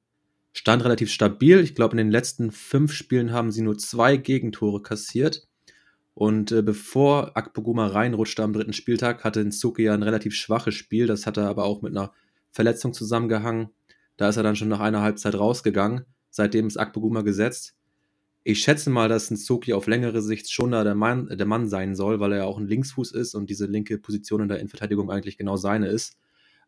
stand 0.53 0.83
relativ 0.83 1.11
stabil. 1.11 1.59
Ich 1.61 1.75
glaube, 1.75 1.93
in 1.93 1.97
den 1.97 2.11
letzten 2.11 2.51
fünf 2.51 2.93
Spielen 2.93 3.31
haben 3.31 3.51
sie 3.51 3.61
nur 3.61 3.77
zwei 3.77 4.17
Gegentore 4.17 4.81
kassiert. 4.81 5.47
Und 6.13 6.51
äh, 6.51 6.61
bevor 6.61 7.37
Akpoguma 7.37 7.87
reinrutschte 7.87 8.43
am 8.43 8.53
dritten 8.53 8.73
Spieltag, 8.73 9.23
hatte 9.23 9.43
Nzouki 9.43 9.83
ja 9.83 9.93
ein 9.93 10.03
relativ 10.03 10.35
schwaches 10.35 10.75
Spiel. 10.75 11.07
Das 11.07 11.25
hatte 11.25 11.47
aber 11.47 11.63
auch 11.63 11.81
mit 11.81 11.95
einer 11.95 12.11
Verletzung 12.51 12.93
zusammengehangen. 12.93 13.69
Da 14.17 14.29
ist 14.29 14.37
er 14.37 14.43
dann 14.43 14.55
schon 14.55 14.69
nach 14.69 14.81
einer 14.81 15.01
Halbzeit 15.01 15.35
rausgegangen. 15.35 16.05
Seitdem 16.37 16.67
ist 16.67 16.77
Akpoguma 16.77 17.23
gesetzt. 17.23 17.75
Ich 18.43 18.59
schätze 18.59 18.91
mal, 18.91 19.09
dass 19.09 19.31
ein 19.31 19.37
Zoki 19.37 19.73
auf 19.73 19.87
längere 19.87 20.21
Sicht 20.21 20.51
schon 20.51 20.69
da 20.69 20.83
der 20.83 20.93
Mann, 20.93 21.35
der 21.35 21.47
Mann 21.47 21.67
sein 21.67 21.95
soll, 21.95 22.19
weil 22.19 22.33
er 22.33 22.37
ja 22.37 22.43
auch 22.43 22.59
ein 22.59 22.67
Linksfuß 22.67 23.11
ist 23.13 23.33
und 23.33 23.49
diese 23.49 23.65
linke 23.65 23.97
Position 23.97 24.41
in 24.41 24.47
der 24.47 24.59
Innenverteidigung 24.59 25.09
eigentlich 25.09 25.39
genau 25.39 25.57
seine 25.57 25.87
ist. 25.87 26.19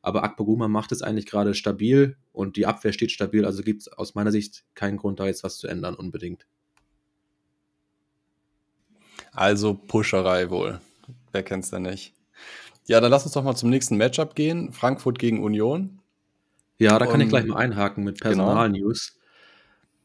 Aber 0.02 0.24
Akpoguma 0.24 0.68
macht 0.68 0.92
es 0.92 1.04
eigentlich 1.04 1.28
gerade 1.28 1.54
stabil 1.54 2.18
und 2.32 2.58
die 2.58 2.66
Abwehr 2.66 2.94
steht 2.94 3.12
stabil, 3.12 3.46
also 3.46 3.62
gibt 3.62 3.82
es 3.82 3.88
aus 3.90 4.16
meiner 4.16 4.32
Sicht 4.32 4.66
keinen 4.74 4.98
Grund, 4.98 5.20
da 5.20 5.28
jetzt 5.28 5.44
was 5.44 5.60
zu 5.60 5.68
ändern 5.68 5.94
unbedingt. 5.94 6.48
Also 9.32 9.76
Puscherei 9.76 10.50
wohl. 10.50 10.82
Wer 11.32 11.44
kennt 11.44 11.66
es 11.66 11.70
denn 11.70 11.84
nicht? 11.84 12.16
Ja, 12.88 13.00
dann 13.02 13.12
lass 13.12 13.24
uns 13.24 13.34
doch 13.34 13.44
mal 13.44 13.56
zum 13.56 13.70
nächsten 13.70 13.98
Matchup 13.98 14.34
gehen. 14.34 14.74
Frankfurt 14.74 15.20
gegen 15.20 15.44
Union. 15.44 16.00
Ja, 16.80 16.98
da 16.98 17.06
kann 17.06 17.22
ich 17.22 17.30
gleich 17.30 17.46
mal 17.46 17.58
einhaken 17.58 18.04
mit 18.04 18.20
genau. 18.20 18.46
Personalnews. 18.46 19.12
Genau. 19.12 19.19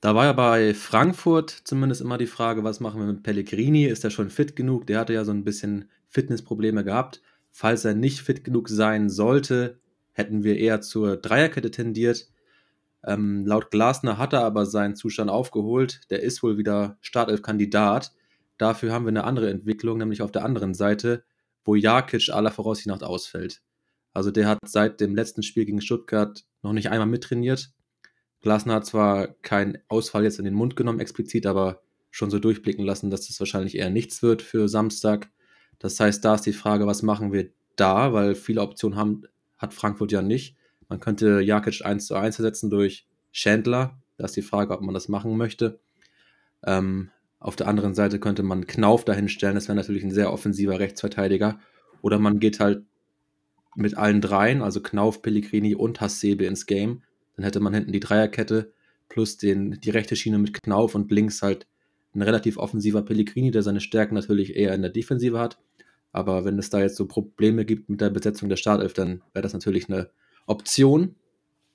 Da 0.04 0.14
war 0.14 0.26
ja 0.26 0.34
bei 0.34 0.74
Frankfurt 0.74 1.48
zumindest 1.64 2.02
immer 2.02 2.18
die 2.18 2.26
Frage, 2.26 2.62
was 2.62 2.78
machen 2.78 3.00
wir 3.00 3.06
mit 3.06 3.22
Pellegrini? 3.22 3.86
Ist 3.86 4.04
er 4.04 4.10
schon 4.10 4.28
fit 4.28 4.54
genug? 4.54 4.86
Der 4.86 4.98
hatte 4.98 5.14
ja 5.14 5.24
so 5.24 5.30
ein 5.30 5.44
bisschen 5.44 5.88
Fitnessprobleme 6.08 6.84
gehabt. 6.84 7.22
Falls 7.50 7.86
er 7.86 7.94
nicht 7.94 8.20
fit 8.20 8.44
genug 8.44 8.68
sein 8.68 9.08
sollte, 9.08 9.80
hätten 10.12 10.44
wir 10.44 10.58
eher 10.58 10.82
zur 10.82 11.16
Dreierkette 11.16 11.70
tendiert. 11.70 12.28
Ähm, 13.02 13.46
laut 13.46 13.70
Glasner 13.70 14.18
hat 14.18 14.34
er 14.34 14.44
aber 14.44 14.66
seinen 14.66 14.94
Zustand 14.94 15.30
aufgeholt. 15.30 16.02
Der 16.10 16.22
ist 16.22 16.42
wohl 16.42 16.58
wieder 16.58 16.98
Startelf-Kandidat. 17.00 18.12
Dafür 18.58 18.92
haben 18.92 19.06
wir 19.06 19.08
eine 19.08 19.24
andere 19.24 19.48
Entwicklung, 19.48 19.96
nämlich 19.96 20.20
auf 20.20 20.32
der 20.32 20.44
anderen 20.44 20.74
Seite, 20.74 21.24
wo 21.64 21.76
Jakic 21.76 22.28
aller 22.28 22.50
Voraussicht 22.50 22.88
nach 22.88 23.00
ausfällt. 23.00 23.62
Also 24.12 24.30
der 24.30 24.48
hat 24.48 24.58
seit 24.66 25.00
dem 25.00 25.14
letzten 25.14 25.42
Spiel 25.42 25.64
gegen 25.64 25.80
Stuttgart 25.80 26.44
noch 26.60 26.74
nicht 26.74 26.90
einmal 26.90 27.08
mittrainiert. 27.08 27.73
Glasner 28.44 28.74
hat 28.74 28.86
zwar 28.86 29.28
keinen 29.42 29.78
Ausfall 29.88 30.24
jetzt 30.24 30.38
in 30.38 30.44
den 30.44 30.52
Mund 30.52 30.76
genommen 30.76 31.00
explizit, 31.00 31.46
aber 31.46 31.80
schon 32.10 32.30
so 32.30 32.38
durchblicken 32.38 32.84
lassen, 32.84 33.10
dass 33.10 33.26
das 33.26 33.40
wahrscheinlich 33.40 33.76
eher 33.76 33.88
nichts 33.88 34.22
wird 34.22 34.42
für 34.42 34.68
Samstag. 34.68 35.30
Das 35.78 35.98
heißt, 35.98 36.22
da 36.24 36.34
ist 36.34 36.42
die 36.42 36.52
Frage, 36.52 36.86
was 36.86 37.02
machen 37.02 37.32
wir 37.32 37.48
da, 37.76 38.12
weil 38.12 38.34
viele 38.34 38.60
Optionen 38.60 38.98
haben, 38.98 39.22
hat 39.56 39.72
Frankfurt 39.72 40.12
ja 40.12 40.20
nicht. 40.20 40.56
Man 40.90 41.00
könnte 41.00 41.40
Jakic 41.40 41.84
1 41.84 42.06
zu 42.06 42.14
1 42.14 42.38
ersetzen 42.38 42.68
durch 42.68 43.08
Chandler. 43.32 43.98
Da 44.18 44.26
ist 44.26 44.36
die 44.36 44.42
Frage, 44.42 44.74
ob 44.74 44.82
man 44.82 44.94
das 44.94 45.08
machen 45.08 45.36
möchte. 45.38 45.80
Ähm, 46.66 47.10
auf 47.40 47.56
der 47.56 47.66
anderen 47.66 47.94
Seite 47.94 48.20
könnte 48.20 48.42
man 48.42 48.66
Knauf 48.66 49.06
dahin 49.06 49.30
stellen. 49.30 49.54
Das 49.54 49.68
wäre 49.68 49.76
natürlich 49.76 50.04
ein 50.04 50.12
sehr 50.12 50.30
offensiver 50.30 50.78
Rechtsverteidiger. 50.78 51.58
Oder 52.02 52.18
man 52.18 52.40
geht 52.40 52.60
halt 52.60 52.84
mit 53.74 53.96
allen 53.96 54.20
dreien, 54.20 54.62
also 54.62 54.82
Knauf, 54.82 55.22
Pellegrini 55.22 55.74
und 55.74 56.02
Hasebe 56.02 56.44
ins 56.44 56.66
Game. 56.66 57.02
Dann 57.36 57.44
hätte 57.44 57.60
man 57.60 57.74
hinten 57.74 57.92
die 57.92 58.00
Dreierkette 58.00 58.72
plus 59.08 59.36
den, 59.36 59.78
die 59.80 59.90
rechte 59.90 60.16
Schiene 60.16 60.38
mit 60.38 60.54
Knauf 60.62 60.94
und 60.94 61.10
links 61.10 61.42
halt 61.42 61.66
ein 62.14 62.22
relativ 62.22 62.56
offensiver 62.56 63.02
Pellegrini, 63.02 63.50
der 63.50 63.62
seine 63.62 63.80
Stärken 63.80 64.14
natürlich 64.14 64.56
eher 64.56 64.74
in 64.74 64.82
der 64.82 64.90
Defensive 64.90 65.38
hat. 65.38 65.58
Aber 66.12 66.44
wenn 66.44 66.58
es 66.58 66.70
da 66.70 66.80
jetzt 66.80 66.96
so 66.96 67.06
Probleme 67.06 67.64
gibt 67.64 67.88
mit 67.88 68.00
der 68.00 68.10
Besetzung 68.10 68.48
der 68.48 68.56
Startelf, 68.56 68.92
dann 68.92 69.22
wäre 69.32 69.42
das 69.42 69.52
natürlich 69.52 69.88
eine 69.88 70.10
Option. 70.46 71.16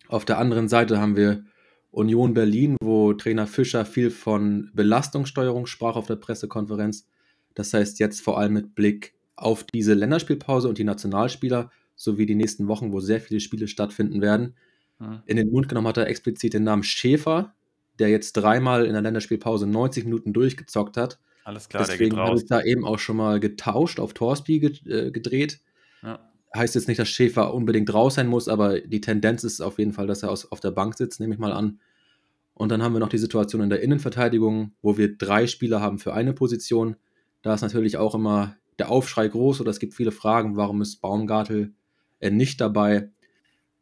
Auf 0.08 0.24
der 0.24 0.38
anderen 0.38 0.70
Seite 0.70 1.00
haben 1.00 1.18
wir 1.18 1.44
Union 1.92 2.34
Berlin, 2.34 2.78
wo 2.82 3.14
Trainer 3.14 3.48
Fischer 3.48 3.86
viel 3.86 4.12
von 4.12 4.72
Belastungssteuerung 4.74 5.66
sprach 5.66 5.96
auf 5.96 6.08
der 6.08 6.16
Pressekonferenz. 6.16 7.08
Das 7.54 7.74
heißt 7.74 8.00
jetzt 8.00 8.22
vor 8.22 8.40
allem 8.40 8.54
mit 8.54 8.76
Blick 8.76 9.14
auf 9.36 9.64
diese 9.64 9.94
Länderspielpause 9.94 10.70
und 10.70 10.78
die 10.78 10.84
Nationalspieler 10.84 11.72
sowie 11.96 12.26
die 12.26 12.36
nächsten 12.36 12.68
Wochen, 12.68 12.94
wo 12.94 13.00
sehr 13.00 13.20
viele 13.20 13.40
Spiele 13.40 13.68
stattfinden 13.68 14.22
werden. 14.22 14.56
Mhm. 15.00 15.22
In 15.26 15.38
den 15.38 15.50
Mund 15.50 15.70
genommen 15.70 15.88
hat 15.88 15.98
er 15.98 16.08
explizit 16.08 16.54
den 16.54 16.64
Namen 16.64 16.84
Schäfer, 16.84 17.54
der 17.98 18.10
jetzt 18.10 18.34
dreimal 18.34 18.86
in 18.86 18.94
der 18.94 19.02
Länderspielpause 19.02 19.68
90 19.68 20.06
Minuten 20.06 20.34
durchgezockt 20.34 20.98
hat. 20.98 21.20
Alles 21.44 21.68
klar, 21.68 21.86
Deswegen 21.86 22.18
habe 22.18 22.38
ich 22.38 22.46
da 22.46 22.62
eben 22.62 22.86
auch 22.86 23.00
schon 23.00 23.18
mal 23.18 23.40
getauscht, 23.40 24.00
auf 24.00 24.14
Torsby 24.14 24.58
äh, 24.86 25.12
gedreht. 25.12 25.60
Ja. 26.04 26.20
Heißt 26.56 26.76
jetzt 26.76 26.88
nicht, 26.88 27.00
dass 27.00 27.10
Schäfer 27.10 27.54
unbedingt 27.54 27.94
raus 27.94 28.16
sein 28.16 28.28
muss, 28.28 28.48
aber 28.48 28.80
die 28.80 29.02
Tendenz 29.02 29.44
ist 29.44 29.62
auf 29.62 29.80
jeden 29.80 29.94
Fall, 29.94 30.08
dass 30.08 30.24
er 30.24 30.32
aus, 30.32 30.52
auf 30.52 30.60
der 30.60 30.72
Bank 30.72 30.96
sitzt, 30.98 31.20
nehme 31.20 31.34
ich 31.34 31.40
mal 31.40 31.54
an. 31.54 31.80
Und 32.54 32.70
dann 32.70 32.84
haben 32.84 32.94
wir 32.94 33.00
noch 33.00 33.10
die 33.10 33.18
Situation 33.18 33.62
in 33.62 33.70
der 33.70 33.82
Innenverteidigung, 33.82 34.74
wo 34.82 34.98
wir 34.98 35.18
drei 35.18 35.48
Spieler 35.48 35.82
haben 35.82 35.98
für 35.98 36.14
eine 36.14 36.34
Position. 36.34 36.98
Da 37.42 37.54
ist 37.54 37.62
natürlich 37.62 37.98
auch 37.98 38.16
immer 38.16 38.58
der 38.80 38.90
Aufschrei 38.90 39.28
groß 39.28 39.62
oder 39.62 39.72
es 39.72 39.80
gibt 39.80 39.94
viele 39.94 40.12
Fragen, 40.12 40.58
warum 40.58 40.82
ist 40.82 40.98
Baumgartel 40.98 41.74
äh, 42.20 42.32
nicht 42.32 42.60
dabei? 42.60 43.10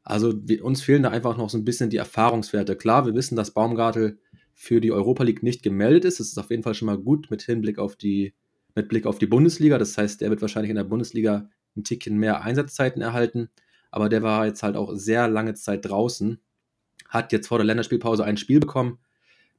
Also 0.10 0.34
wir, 0.47 0.64
uns 0.64 0.82
fehlen 0.82 1.03
da 1.03 1.10
einfach 1.10 1.36
noch 1.36 1.49
so 1.49 1.58
ein 1.58 1.66
bisschen 1.66 1.89
die 1.89 1.97
Erfahrungswerte. 1.97 2.78
Klar, 2.78 3.05
wir 3.05 3.14
wissen, 3.14 3.36
dass 3.36 3.51
Baumgartel 3.51 4.20
für 4.53 4.80
die 4.80 4.93
Europa 4.93 5.24
League 5.24 5.43
nicht 5.43 5.64
gemeldet 5.64 6.05
ist. 6.05 6.22
Das 6.22 6.30
ist 6.30 6.38
auf 6.38 6.49
jeden 6.49 6.64
Fall 6.64 6.76
schon 6.76 6.86
mal 6.86 6.97
gut 6.97 7.30
mit 7.30 7.41
Hinblick 7.41 7.78
auf 7.78 7.97
die, 7.97 8.34
mit 8.74 8.88
Blick 8.88 9.05
auf 9.05 9.20
die 9.20 9.28
Bundesliga. 9.28 9.78
Das 9.78 9.97
heißt, 9.97 10.22
er 10.22 10.30
wird 10.30 10.41
wahrscheinlich 10.41 10.70
in 10.70 10.78
der 10.78 10.86
Bundesliga 10.86 11.49
ein 11.76 11.84
Tickchen 11.84 12.18
mehr 12.18 12.41
Einsatzzeiten 12.41 13.01
erhalten. 13.01 13.49
Aber 13.91 14.08
der 14.08 14.24
war 14.24 14.45
jetzt 14.45 14.64
halt 14.64 14.78
auch 14.78 14.95
sehr 14.95 15.28
lange 15.28 15.55
Zeit 15.55 15.84
draußen. 15.84 16.39
Hat 17.10 17.34
jetzt 17.34 17.47
vor 17.47 17.58
der 17.58 17.66
Länderspielpause 17.66 18.24
ein 18.24 18.38
Spiel 18.38 18.62
bekommen. 18.62 18.99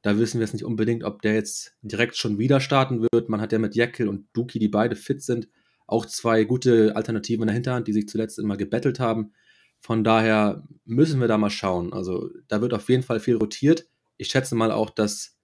Da 0.00 0.18
wissen 0.18 0.38
wir 0.38 0.46
jetzt 0.46 0.54
nicht 0.54 0.64
unbedingt, 0.64 1.04
ob 1.04 1.20
der 1.20 1.34
jetzt 1.34 1.74
direkt 1.82 2.16
schon 2.16 2.38
wieder 2.38 2.60
starten 2.60 3.06
wird. 3.12 3.28
Man 3.28 3.42
hat 3.42 3.52
ja 3.52 3.58
mit 3.58 3.74
Jekyll 3.74 4.08
und 4.08 4.28
Duki, 4.32 4.58
die 4.58 4.68
beide 4.68 4.96
fit 4.96 5.22
sind, 5.22 5.46
auch 5.86 6.06
zwei 6.06 6.44
gute 6.44 6.96
Alternativen 6.96 7.42
in 7.42 7.48
der 7.48 7.54
Hinterhand, 7.54 7.86
die 7.86 7.92
sich 7.92 8.08
zuletzt 8.08 8.38
immer 8.38 8.56
gebettelt 8.56 8.98
haben. 8.98 9.32
Von 9.80 10.04
daher 10.04 10.66
müssen 10.84 11.20
wir 11.20 11.28
da 11.28 11.38
mal 11.38 11.50
schauen. 11.50 11.92
Also 11.92 12.30
da 12.48 12.60
wird 12.60 12.74
auf 12.74 12.88
jeden 12.88 13.02
Fall 13.02 13.20
viel 13.20 13.36
rotiert 13.36 13.86
ich 14.18 14.28
schätze 14.28 14.54
mal 14.54 14.70
auch, 14.70 14.90
dass 14.90 15.38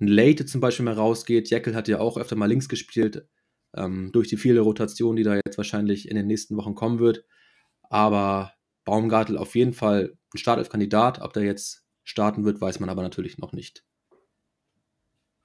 ein 0.00 0.08
Leite 0.08 0.44
zum 0.46 0.60
Beispiel 0.60 0.84
mehr 0.84 0.96
rausgeht. 0.96 1.48
Jekyll 1.48 1.76
hat 1.76 1.86
ja 1.86 2.00
auch 2.00 2.16
öfter 2.16 2.34
mal 2.34 2.46
links 2.46 2.68
gespielt, 2.68 3.28
ähm, 3.74 4.10
durch 4.12 4.28
die 4.28 4.36
viele 4.36 4.60
Rotation, 4.60 5.16
die 5.16 5.22
da 5.22 5.36
jetzt 5.36 5.58
wahrscheinlich 5.58 6.08
in 6.08 6.16
den 6.16 6.26
nächsten 6.26 6.56
Wochen 6.56 6.74
kommen 6.74 6.98
wird. 6.98 7.24
Aber 7.88 8.52
Baumgartel 8.84 9.38
auf 9.38 9.54
jeden 9.54 9.74
Fall 9.74 10.16
ein 10.34 10.38
Startelf-Kandidat. 10.38 11.20
Ob 11.20 11.32
der 11.34 11.44
jetzt 11.44 11.86
starten 12.02 12.44
wird, 12.44 12.60
weiß 12.60 12.80
man 12.80 12.88
aber 12.88 13.02
natürlich 13.02 13.38
noch 13.38 13.52
nicht. 13.52 13.84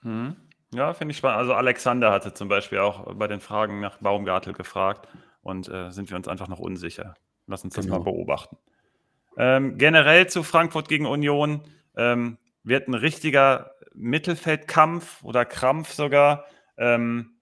Hm. 0.02 0.36
Ja, 0.74 0.94
finde 0.94 1.12
ich 1.12 1.18
spannend. 1.18 1.40
Also 1.40 1.54
Alexander 1.54 2.12
hatte 2.12 2.34
zum 2.34 2.48
Beispiel 2.48 2.80
auch 2.80 3.14
bei 3.16 3.28
den 3.28 3.42
Fragen 3.42 3.82
nach 3.82 3.98
Baumgartel 3.98 4.54
gefragt 4.54 5.08
und 5.42 5.68
äh, 5.68 5.92
sind 5.92 6.10
wir 6.10 6.16
uns 6.16 6.30
einfach 6.30 6.48
noch 6.48 6.60
unsicher. 6.60 7.16
Lass 7.48 7.64
uns 7.64 7.76
das 7.76 7.86
genau. 7.86 8.00
mal 8.00 8.04
beobachten. 8.04 8.58
Ähm, 9.38 9.78
generell 9.78 10.28
zu 10.28 10.44
Frankfurt 10.44 10.88
gegen 10.88 11.06
Union. 11.06 11.62
Ähm, 11.96 12.38
wird 12.64 12.88
ein 12.88 12.94
richtiger 12.94 13.72
Mittelfeldkampf 13.94 15.24
oder 15.24 15.46
Krampf 15.46 15.94
sogar. 15.94 16.46
Ähm, 16.78 17.38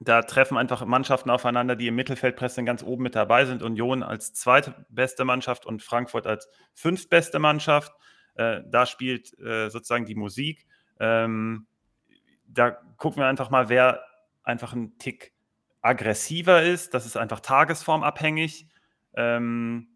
da 0.00 0.22
treffen 0.22 0.56
einfach 0.56 0.84
Mannschaften 0.84 1.30
aufeinander, 1.30 1.76
die 1.76 1.86
im 1.86 1.94
Mittelfeldpressing 1.94 2.66
ganz 2.66 2.82
oben 2.82 3.04
mit 3.04 3.14
dabei 3.14 3.44
sind. 3.44 3.62
Union 3.62 4.02
als 4.02 4.32
zweite 4.32 4.86
beste 4.88 5.24
Mannschaft 5.24 5.64
und 5.64 5.82
Frankfurt 5.82 6.26
als 6.26 6.48
fünftbeste 6.74 7.38
Mannschaft. 7.38 7.92
Äh, 8.34 8.62
da 8.66 8.86
spielt 8.86 9.38
äh, 9.38 9.68
sozusagen 9.68 10.04
die 10.04 10.14
Musik. 10.14 10.66
Ähm, 10.98 11.66
da 12.46 12.70
gucken 12.96 13.22
wir 13.22 13.26
einfach 13.28 13.50
mal, 13.50 13.68
wer 13.68 14.02
einfach 14.42 14.72
ein 14.72 14.98
Tick 14.98 15.32
aggressiver 15.82 16.62
ist. 16.62 16.94
Das 16.94 17.06
ist 17.06 17.16
einfach 17.16 17.40
tagesformabhängig. 17.40 18.68
Ähm, 19.14 19.88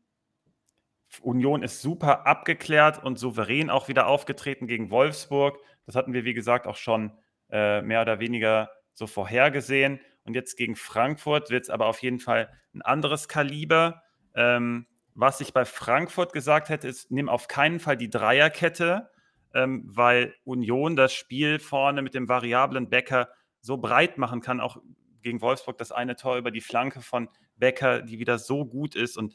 Union 1.23 1.63
ist 1.63 1.81
super 1.81 2.27
abgeklärt 2.27 3.03
und 3.03 3.19
souverän 3.19 3.71
auch 3.71 3.89
wieder 3.89 4.07
aufgetreten 4.07 4.67
gegen 4.67 4.91
Wolfsburg. 4.91 5.59
Das 5.87 5.95
hatten 5.95 6.13
wir, 6.13 6.25
wie 6.25 6.35
gesagt, 6.35 6.67
auch 6.67 6.77
schon 6.77 7.13
äh, 7.51 7.81
mehr 7.83 8.03
oder 8.03 8.19
weniger 8.19 8.71
so 8.93 9.07
vorhergesehen. 9.07 10.01
Und 10.25 10.35
jetzt 10.35 10.57
gegen 10.57 10.77
Frankfurt 10.77 11.51
wird 11.51 11.65
es 11.65 11.71
aber 11.71 11.87
auf 11.87 12.03
jeden 12.03 12.19
Fall 12.19 12.51
ein 12.75 12.83
anderes 12.83 13.29
Kaliber. 13.29 14.03
Ähm, 14.35 14.87
was 15.15 15.41
ich 15.41 15.53
bei 15.53 15.65
Frankfurt 15.65 16.33
gesagt 16.33 16.69
hätte, 16.69 16.89
ist, 16.89 17.11
nimm 17.11 17.29
auf 17.29 17.49
keinen 17.49 17.81
Fall 17.81 17.97
die 17.97 18.11
Dreierkette, 18.11 19.11
ähm, 19.55 19.85
weil 19.87 20.35
Union 20.45 20.97
das 20.97 21.15
Spiel 21.15 21.59
vorne 21.59 22.03
mit 22.03 22.15
dem 22.15 22.29
variablen 22.29 22.91
Becker 22.91 23.31
so 23.61 23.79
breit 23.79 24.19
machen 24.19 24.41
kann. 24.41 24.61
Auch 24.61 24.79
gegen 25.23 25.41
Wolfsburg 25.41 25.79
das 25.79 25.93
eine 25.93 26.17
Tor 26.17 26.37
über 26.37 26.51
die 26.51 26.61
Flanke 26.61 27.01
von 27.01 27.29
Becker, 27.57 28.03
die 28.03 28.19
wieder 28.19 28.39
so 28.39 28.65
gut 28.65 28.95
ist. 28.95 29.17
Und 29.17 29.35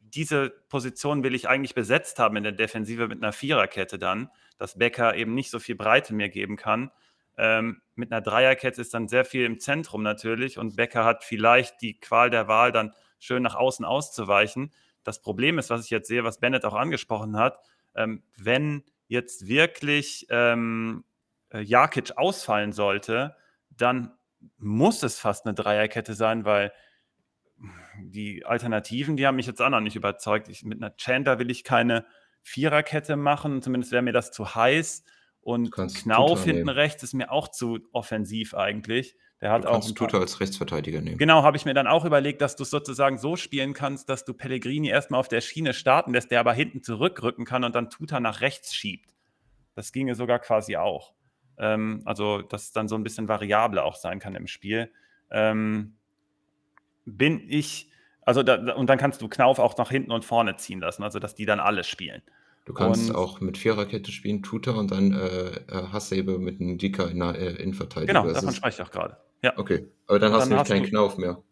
diese 0.00 0.50
Position 0.68 1.22
will 1.22 1.34
ich 1.34 1.48
eigentlich 1.48 1.74
besetzt 1.74 2.18
haben 2.18 2.36
in 2.36 2.42
der 2.42 2.52
Defensive 2.52 3.08
mit 3.08 3.22
einer 3.22 3.32
Viererkette 3.32 3.98
dann, 3.98 4.30
dass 4.56 4.78
Becker 4.78 5.14
eben 5.14 5.34
nicht 5.34 5.50
so 5.50 5.58
viel 5.58 5.76
Breite 5.76 6.14
mir 6.14 6.28
geben 6.28 6.56
kann. 6.56 6.90
Ähm, 7.36 7.82
mit 7.94 8.10
einer 8.10 8.20
Dreierkette 8.20 8.80
ist 8.80 8.94
dann 8.94 9.06
sehr 9.06 9.24
viel 9.24 9.44
im 9.44 9.60
Zentrum 9.60 10.02
natürlich 10.02 10.58
und 10.58 10.76
Becker 10.76 11.04
hat 11.04 11.24
vielleicht 11.24 11.80
die 11.82 12.00
Qual 12.00 12.30
der 12.30 12.48
Wahl, 12.48 12.72
dann 12.72 12.92
schön 13.20 13.42
nach 13.42 13.54
außen 13.54 13.84
auszuweichen. 13.84 14.72
Das 15.04 15.22
Problem 15.22 15.58
ist, 15.58 15.70
was 15.70 15.84
ich 15.84 15.90
jetzt 15.90 16.08
sehe, 16.08 16.24
was 16.24 16.40
Bennett 16.40 16.64
auch 16.64 16.74
angesprochen 16.74 17.36
hat, 17.36 17.60
ähm, 17.94 18.22
wenn 18.36 18.84
jetzt 19.06 19.46
wirklich 19.46 20.26
ähm, 20.30 21.04
äh, 21.50 21.60
Jakic 21.60 22.16
ausfallen 22.16 22.72
sollte, 22.72 23.36
dann 23.70 24.12
muss 24.58 25.02
es 25.02 25.18
fast 25.18 25.46
eine 25.46 25.54
Dreierkette 25.54 26.14
sein, 26.14 26.44
weil 26.44 26.72
die 28.00 28.44
Alternativen, 28.44 29.16
die 29.16 29.26
haben 29.26 29.36
mich 29.36 29.46
jetzt 29.46 29.60
auch 29.60 29.70
noch 29.70 29.80
nicht 29.80 29.96
überzeugt. 29.96 30.48
Ich, 30.48 30.64
mit 30.64 30.82
einer 30.82 30.96
Chandler 30.96 31.38
will 31.38 31.50
ich 31.50 31.64
keine 31.64 32.06
Viererkette 32.42 33.16
machen, 33.16 33.62
zumindest 33.62 33.92
wäre 33.92 34.02
mir 34.02 34.12
das 34.12 34.30
zu 34.30 34.54
heiß. 34.54 35.04
Und 35.40 35.70
Knauf 35.72 36.44
hinten 36.44 36.68
rechts 36.68 37.02
ist 37.02 37.14
mir 37.14 37.30
auch 37.30 37.48
zu 37.48 37.78
offensiv 37.92 38.54
eigentlich. 38.54 39.16
Der 39.40 39.52
hat 39.52 39.64
du 39.64 39.68
auch. 39.68 39.90
Tuta 39.92 40.18
als 40.18 40.40
Rechtsverteidiger 40.40 41.00
nehmen. 41.00 41.16
Genau, 41.16 41.42
habe 41.42 41.56
ich 41.56 41.64
mir 41.64 41.74
dann 41.74 41.86
auch 41.86 42.04
überlegt, 42.04 42.42
dass 42.42 42.56
du 42.56 42.64
es 42.64 42.70
sozusagen 42.70 43.18
so 43.18 43.36
spielen 43.36 43.72
kannst, 43.72 44.08
dass 44.08 44.24
du 44.24 44.34
Pellegrini 44.34 44.88
erstmal 44.88 45.20
auf 45.20 45.28
der 45.28 45.40
Schiene 45.40 45.74
starten 45.74 46.12
lässt, 46.12 46.30
der 46.30 46.40
aber 46.40 46.52
hinten 46.52 46.82
zurückrücken 46.82 47.44
kann 47.44 47.64
und 47.64 47.74
dann 47.74 47.88
Tuta 47.88 48.18
nach 48.18 48.40
rechts 48.40 48.74
schiebt. 48.74 49.14
Das 49.74 49.92
ginge 49.92 50.16
sogar 50.16 50.40
quasi 50.40 50.76
auch. 50.76 51.14
Ähm, 51.56 52.02
also, 52.04 52.42
dass 52.42 52.64
es 52.64 52.72
dann 52.72 52.88
so 52.88 52.96
ein 52.96 53.04
bisschen 53.04 53.28
variabler 53.28 53.84
auch 53.84 53.94
sein 53.94 54.18
kann 54.18 54.34
im 54.34 54.48
Spiel. 54.48 54.92
Ähm, 55.30 55.97
bin 57.16 57.40
ich, 57.48 57.90
also 58.22 58.42
da, 58.42 58.74
und 58.74 58.88
dann 58.88 58.98
kannst 58.98 59.22
du 59.22 59.28
Knauf 59.28 59.58
auch 59.58 59.76
nach 59.78 59.90
hinten 59.90 60.10
und 60.10 60.24
vorne 60.24 60.56
ziehen 60.56 60.80
lassen, 60.80 61.02
also 61.02 61.18
dass 61.18 61.34
die 61.34 61.46
dann 61.46 61.60
alle 61.60 61.84
spielen. 61.84 62.22
Du 62.64 62.74
kannst 62.74 63.08
und, 63.08 63.16
auch 63.16 63.40
mit 63.40 63.56
Viererkette 63.56 64.12
spielen, 64.12 64.42
Tutor 64.42 64.76
und 64.76 64.90
dann 64.90 65.12
äh, 65.12 65.48
äh 65.48 65.88
Hasebe 65.90 66.38
mit 66.38 66.60
einem 66.60 66.76
Dicker 66.76 67.10
in 67.10 67.20
der 67.20 67.34
äh, 67.34 67.62
Innenverteidigung. 67.62 68.22
Genau, 68.22 68.34
davon 68.34 68.52
spreche 68.52 68.82
ich 68.82 68.86
auch 68.86 68.90
gerade. 68.90 69.16
Ja. 69.42 69.54
Okay, 69.56 69.86
aber 70.06 70.18
dann, 70.18 70.32
hast 70.32 70.50
dann 70.50 70.58
du 70.58 70.64
keinen 70.64 70.84
Knauf 70.84 71.16
mehr. 71.16 71.42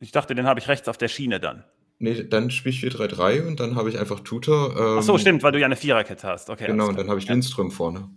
Ich 0.00 0.12
dachte, 0.12 0.34
den 0.34 0.46
habe 0.46 0.60
ich 0.60 0.68
rechts 0.68 0.88
auf 0.88 0.96
der 0.96 1.08
Schiene 1.08 1.40
dann. 1.40 1.64
Nee, 1.98 2.24
dann 2.24 2.50
spiele 2.50 2.74
ich 2.74 2.82
4-3-3 2.82 3.46
und 3.46 3.60
dann 3.60 3.76
habe 3.76 3.88
ich 3.88 3.98
einfach 3.98 4.20
Tutor. 4.20 4.70
Ähm, 4.76 4.96
Ach 4.98 5.02
so, 5.02 5.18
stimmt, 5.18 5.42
weil 5.42 5.52
du 5.52 5.60
ja 5.60 5.66
eine 5.66 5.76
Viererkette 5.76 6.26
hast. 6.26 6.50
Okay, 6.50 6.66
genau, 6.66 6.88
und 6.88 6.98
dann 6.98 7.08
habe 7.08 7.18
ich. 7.18 7.28
Lindström 7.28 7.70
vorne. 7.70 8.10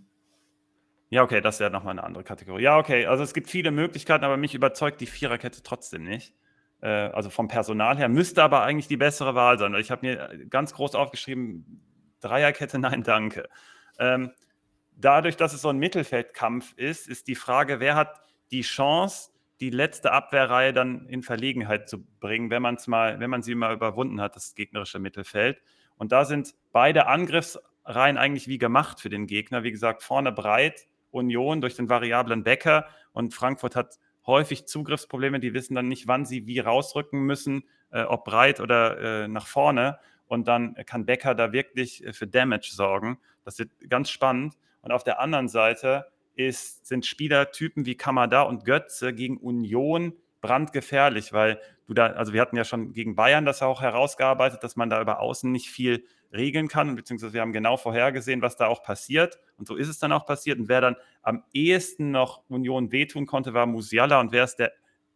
Ja, 1.10 1.22
okay, 1.22 1.40
das 1.40 1.58
ja 1.58 1.70
nochmal 1.70 1.92
eine 1.92 2.04
andere 2.04 2.22
Kategorie. 2.22 2.62
Ja, 2.62 2.76
okay, 2.76 3.06
also 3.06 3.22
es 3.22 3.32
gibt 3.32 3.48
viele 3.48 3.70
Möglichkeiten, 3.70 4.24
aber 4.24 4.36
mich 4.36 4.54
überzeugt 4.54 5.00
die 5.00 5.06
Viererkette 5.06 5.62
trotzdem 5.62 6.04
nicht. 6.04 6.34
Äh, 6.80 6.88
also 6.88 7.30
vom 7.30 7.48
Personal 7.48 7.96
her 7.96 8.08
müsste 8.08 8.42
aber 8.42 8.62
eigentlich 8.62 8.88
die 8.88 8.98
bessere 8.98 9.34
Wahl 9.34 9.58
sein. 9.58 9.74
Ich 9.76 9.90
habe 9.90 10.06
mir 10.06 10.46
ganz 10.50 10.74
groß 10.74 10.94
aufgeschrieben, 10.94 11.82
Dreierkette, 12.20 12.78
nein, 12.78 13.02
danke. 13.02 13.48
Ähm, 13.98 14.32
dadurch, 14.96 15.36
dass 15.36 15.54
es 15.54 15.62
so 15.62 15.70
ein 15.70 15.78
Mittelfeldkampf 15.78 16.74
ist, 16.76 17.08
ist 17.08 17.28
die 17.28 17.34
Frage, 17.34 17.80
wer 17.80 17.96
hat 17.96 18.20
die 18.50 18.62
Chance, 18.62 19.30
die 19.60 19.70
letzte 19.70 20.12
Abwehrreihe 20.12 20.72
dann 20.72 21.06
in 21.08 21.22
Verlegenheit 21.22 21.88
zu 21.88 22.04
bringen, 22.20 22.50
wenn 22.50 22.62
man 22.62 22.76
mal, 22.86 23.18
wenn 23.18 23.30
man 23.30 23.42
sie 23.42 23.54
mal 23.54 23.74
überwunden 23.74 24.20
hat, 24.20 24.36
das 24.36 24.54
gegnerische 24.54 24.98
Mittelfeld. 24.98 25.60
Und 25.96 26.12
da 26.12 26.24
sind 26.24 26.54
beide 26.70 27.06
Angriffsreihen 27.06 28.18
eigentlich 28.18 28.46
wie 28.46 28.58
gemacht 28.58 29.00
für 29.00 29.08
den 29.08 29.26
Gegner. 29.26 29.64
Wie 29.64 29.72
gesagt, 29.72 30.04
vorne 30.04 30.30
breit, 30.30 30.86
Union 31.10 31.60
durch 31.60 31.74
den 31.74 31.88
variablen 31.88 32.44
Becker 32.44 32.86
und 33.12 33.34
Frankfurt 33.34 33.76
hat 33.76 33.98
häufig 34.26 34.66
Zugriffsprobleme. 34.66 35.40
Die 35.40 35.54
wissen 35.54 35.74
dann 35.74 35.88
nicht, 35.88 36.06
wann 36.06 36.24
sie 36.24 36.46
wie 36.46 36.60
rausrücken 36.60 37.20
müssen, 37.20 37.64
äh, 37.90 38.02
ob 38.02 38.24
breit 38.24 38.60
oder 38.60 39.24
äh, 39.24 39.28
nach 39.28 39.46
vorne. 39.46 39.98
Und 40.26 40.46
dann 40.46 40.74
kann 40.86 41.06
Becker 41.06 41.34
da 41.34 41.52
wirklich 41.52 42.04
äh, 42.06 42.12
für 42.12 42.26
Damage 42.26 42.70
sorgen. 42.72 43.18
Das 43.44 43.58
wird 43.58 43.70
ganz 43.88 44.10
spannend. 44.10 44.54
Und 44.82 44.92
auf 44.92 45.02
der 45.02 45.20
anderen 45.20 45.48
Seite 45.48 46.06
ist, 46.36 46.86
sind 46.86 47.04
Spielertypen 47.04 47.86
wie 47.86 47.96
Kamada 47.96 48.42
und 48.42 48.64
Götze 48.64 49.12
gegen 49.12 49.38
Union 49.38 50.12
brandgefährlich, 50.40 51.32
weil 51.32 51.60
du 51.86 51.94
da, 51.94 52.08
also 52.08 52.32
wir 52.32 52.40
hatten 52.40 52.56
ja 52.56 52.64
schon 52.64 52.92
gegen 52.92 53.16
Bayern 53.16 53.44
das 53.44 53.62
auch 53.62 53.80
herausgearbeitet, 53.80 54.62
dass 54.62 54.76
man 54.76 54.88
da 54.88 55.00
über 55.00 55.20
Außen 55.20 55.50
nicht 55.50 55.70
viel 55.70 56.04
regeln 56.32 56.68
kann, 56.68 56.94
beziehungsweise 56.94 57.32
wir 57.32 57.40
haben 57.40 57.52
genau 57.52 57.76
vorhergesehen, 57.76 58.42
was 58.42 58.56
da 58.56 58.66
auch 58.66 58.82
passiert. 58.82 59.38
Und 59.56 59.66
so 59.66 59.76
ist 59.76 59.88
es 59.88 59.98
dann 59.98 60.12
auch 60.12 60.26
passiert. 60.26 60.58
Und 60.58 60.68
wer 60.68 60.80
dann 60.80 60.96
am 61.22 61.44
ehesten 61.52 62.10
noch 62.10 62.42
Union 62.48 62.92
wehtun 62.92 63.26
konnte, 63.26 63.54
war 63.54 63.66
Musiala. 63.66 64.20
Und 64.20 64.32
wer 64.32 64.44
ist 64.44 64.56
der 64.56 64.72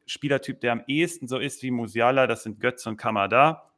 Spielertyp, 0.06 0.60
der 0.60 0.72
am 0.72 0.84
ehesten 0.86 1.28
so 1.28 1.38
ist 1.38 1.62
wie 1.62 1.70
Musiala? 1.70 2.26
Das 2.26 2.42
sind 2.42 2.60
Götze 2.60 2.88
und 2.88 2.96
Kamada. 2.96 3.70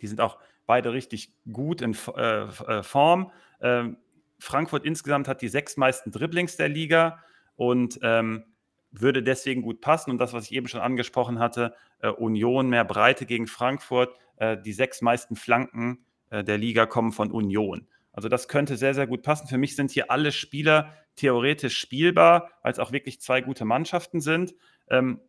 Die 0.00 0.06
sind 0.06 0.20
auch 0.20 0.38
beide 0.66 0.92
richtig 0.92 1.32
gut 1.50 1.80
in 1.80 1.96
äh, 2.16 2.42
äh, 2.42 2.82
Form. 2.82 3.30
Ähm, 3.60 3.98
Frankfurt 4.38 4.84
insgesamt 4.84 5.28
hat 5.28 5.42
die 5.42 5.48
sechs 5.48 5.76
meisten 5.76 6.10
Dribblings 6.10 6.56
der 6.56 6.68
Liga 6.68 7.22
und 7.56 7.98
ähm, 8.02 8.44
würde 8.90 9.22
deswegen 9.22 9.62
gut 9.62 9.80
passen. 9.80 10.10
Und 10.10 10.18
das, 10.18 10.32
was 10.32 10.44
ich 10.44 10.52
eben 10.52 10.68
schon 10.68 10.80
angesprochen 10.80 11.38
hatte, 11.38 11.74
äh, 12.00 12.08
Union 12.08 12.68
mehr 12.68 12.84
Breite 12.84 13.26
gegen 13.26 13.46
Frankfurt, 13.46 14.14
äh, 14.36 14.56
die 14.60 14.72
sechs 14.72 15.02
meisten 15.02 15.36
Flanken 15.36 16.04
der 16.42 16.58
Liga 16.58 16.86
kommen 16.86 17.12
von 17.12 17.30
Union. 17.30 17.86
Also 18.12 18.28
das 18.28 18.48
könnte 18.48 18.76
sehr, 18.76 18.94
sehr 18.94 19.06
gut 19.06 19.22
passen. 19.22 19.48
Für 19.48 19.58
mich 19.58 19.76
sind 19.76 19.90
hier 19.90 20.10
alle 20.10 20.32
Spieler 20.32 20.92
theoretisch 21.16 21.78
spielbar, 21.78 22.50
weil 22.62 22.72
es 22.72 22.78
auch 22.78 22.92
wirklich 22.92 23.20
zwei 23.20 23.40
gute 23.40 23.64
Mannschaften 23.64 24.20
sind. 24.20 24.54
Ähm, 24.88 25.20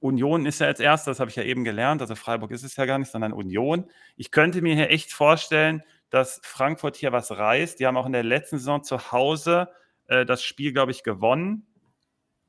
Union 0.00 0.46
ist 0.46 0.60
ja 0.60 0.66
als 0.66 0.80
erstes, 0.80 1.04
das 1.12 1.20
habe 1.20 1.30
ich 1.30 1.36
ja 1.36 1.44
eben 1.44 1.62
gelernt, 1.62 2.00
also 2.00 2.16
Freiburg 2.16 2.50
ist 2.50 2.64
es 2.64 2.74
ja 2.74 2.86
gar 2.86 2.98
nicht, 2.98 3.10
sondern 3.10 3.32
Union. 3.32 3.88
Ich 4.16 4.32
könnte 4.32 4.60
mir 4.60 4.74
hier 4.74 4.90
echt 4.90 5.12
vorstellen, 5.12 5.82
dass 6.10 6.40
Frankfurt 6.42 6.96
hier 6.96 7.12
was 7.12 7.30
reißt. 7.30 7.78
Die 7.78 7.86
haben 7.86 7.96
auch 7.96 8.06
in 8.06 8.12
der 8.12 8.24
letzten 8.24 8.58
Saison 8.58 8.82
zu 8.82 9.12
Hause 9.12 9.68
äh, 10.08 10.26
das 10.26 10.42
Spiel, 10.42 10.72
glaube 10.72 10.90
ich, 10.90 11.04
gewonnen. 11.04 11.66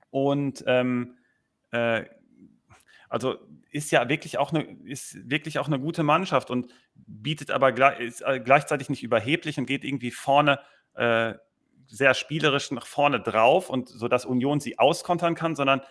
Und 0.10 0.64
ähm, 0.68 1.18
äh, 1.72 2.06
also 3.14 3.36
ist 3.70 3.92
ja 3.92 4.10
wirklich 4.10 4.40
auch 4.40 4.52
eine, 4.52 4.64
ist 4.86 5.30
wirklich 5.30 5.60
auch 5.60 5.68
eine 5.68 5.80
gute 5.80 6.02
Mannschaft 6.02 6.50
und 6.50 6.74
bietet 6.96 7.52
aber 7.52 8.00
ist 8.00 8.22
äh, 8.22 8.40
gleichzeitig 8.40 8.90
nicht 8.90 9.04
überheblich 9.04 9.60
und 9.60 9.68
geht 9.68 9.84
irgendwie 9.84 10.10
vorne 10.10 10.60
äh, 10.96 11.36
sehr 11.86 12.16
spielerisch 12.16 12.72
nach 12.72 12.88
vorne 12.88 13.20
drauf 13.20 13.70
und 13.70 13.88
so 13.88 14.08
dass 14.08 14.26
Union 14.26 14.60
sie 14.60 14.80
auskontern 14.80 15.36
kann, 15.36 15.56
sondern 15.56 15.82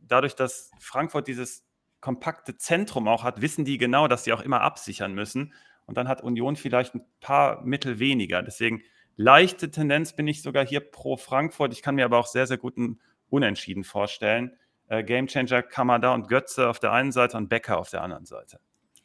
dadurch, 0.00 0.36
dass 0.36 0.70
Frankfurt 0.80 1.28
dieses 1.28 1.66
kompakte 2.00 2.56
Zentrum 2.56 3.08
auch 3.08 3.24
hat, 3.24 3.42
wissen 3.42 3.66
die 3.66 3.76
genau, 3.76 4.08
dass 4.08 4.24
sie 4.24 4.32
auch 4.32 4.40
immer 4.40 4.62
absichern 4.62 5.12
müssen. 5.12 5.52
Und 5.84 5.98
dann 5.98 6.08
hat 6.08 6.22
Union 6.22 6.56
vielleicht 6.56 6.94
ein 6.94 7.04
paar 7.20 7.62
Mittel 7.62 7.98
weniger. 7.98 8.42
Deswegen 8.42 8.80
leichte 9.16 9.70
Tendenz 9.70 10.16
bin 10.16 10.26
ich 10.26 10.40
sogar 10.40 10.66
hier 10.66 10.80
pro 10.80 11.18
Frankfurt. 11.18 11.74
Ich 11.74 11.82
kann 11.82 11.96
mir 11.96 12.06
aber 12.06 12.18
auch 12.18 12.26
sehr, 12.26 12.46
sehr 12.46 12.56
guten 12.56 13.00
Unentschieden 13.28 13.84
vorstellen 13.84 14.56
äh, 14.88 15.02
Gamechanger 15.02 15.62
Kamada 15.62 16.14
und 16.14 16.28
Götze 16.28 16.68
auf 16.68 16.78
der 16.78 16.92
einen 16.92 17.12
Seite 17.12 17.36
und 17.36 17.48
Becker 17.48 17.78
auf 17.78 17.90
der 17.90 18.02
anderen 18.02 18.26
Seite. 18.26 18.58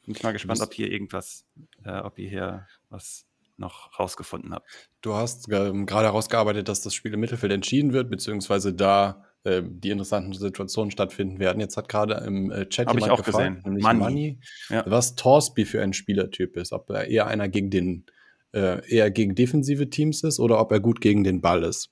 Bin 0.05 0.15
ich 0.15 0.23
mal 0.23 0.34
gespannt, 0.34 0.61
ob 0.61 0.73
hier 0.73 0.91
irgendwas, 0.91 1.45
äh, 1.86 1.99
ob 1.99 2.17
ihr 2.17 2.30
hier 2.30 2.67
was 2.89 3.25
noch 3.57 3.99
rausgefunden 3.99 4.53
habt. 4.53 4.67
Du 5.01 5.13
hast 5.13 5.51
ähm, 5.51 5.86
gerade 5.86 6.07
herausgearbeitet, 6.07 6.67
dass 6.67 6.82
das 6.82 6.93
Spiel 6.93 7.13
im 7.13 7.19
Mittelfeld 7.19 7.51
entschieden 7.51 7.93
wird, 7.93 8.09
beziehungsweise 8.09 8.73
da 8.73 9.25
äh, 9.43 9.61
die 9.63 9.91
interessanten 9.91 10.34
Situationen 10.34 10.91
stattfinden 10.91 11.39
werden. 11.39 11.59
Jetzt 11.59 11.77
hat 11.77 11.89
gerade 11.89 12.15
im 12.25 12.51
äh, 12.51 12.67
Chat 12.67 12.88
Hab 12.88 12.95
jemand 12.95 13.13
ich 13.13 13.19
auch 13.19 13.25
gefragt, 13.25 13.55
gesehen. 13.55 13.61
nämlich 13.65 13.84
Money, 13.84 13.99
Money 13.99 14.39
ja. 14.69 14.84
was 14.88 15.15
Torsby 15.15 15.65
für 15.65 15.82
ein 15.82 15.93
Spielertyp 15.93 16.57
ist. 16.57 16.71
Ob 16.73 16.89
er 16.89 17.07
eher 17.07 17.27
einer 17.27 17.49
gegen 17.49 17.69
den, 17.69 18.05
äh, 18.53 18.86
eher 18.89 19.11
gegen 19.11 19.36
defensive 19.36 19.89
Teams 19.89 20.23
ist 20.23 20.39
oder 20.39 20.59
ob 20.59 20.71
er 20.71 20.80
gut 20.80 21.01
gegen 21.01 21.23
den 21.23 21.41
Ball 21.41 21.63
ist. 21.63 21.91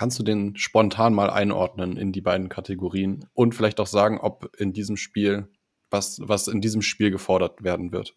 Kannst 0.00 0.18
du 0.18 0.22
den 0.22 0.56
spontan 0.56 1.12
mal 1.12 1.28
einordnen 1.28 1.98
in 1.98 2.10
die 2.10 2.22
beiden 2.22 2.48
Kategorien 2.48 3.28
und 3.34 3.54
vielleicht 3.54 3.80
auch 3.80 3.86
sagen, 3.86 4.18
ob 4.18 4.50
in 4.56 4.72
diesem 4.72 4.96
Spiel, 4.96 5.50
was, 5.90 6.22
was 6.24 6.48
in 6.48 6.62
diesem 6.62 6.80
Spiel 6.80 7.10
gefordert 7.10 7.62
werden 7.62 7.92
wird? 7.92 8.16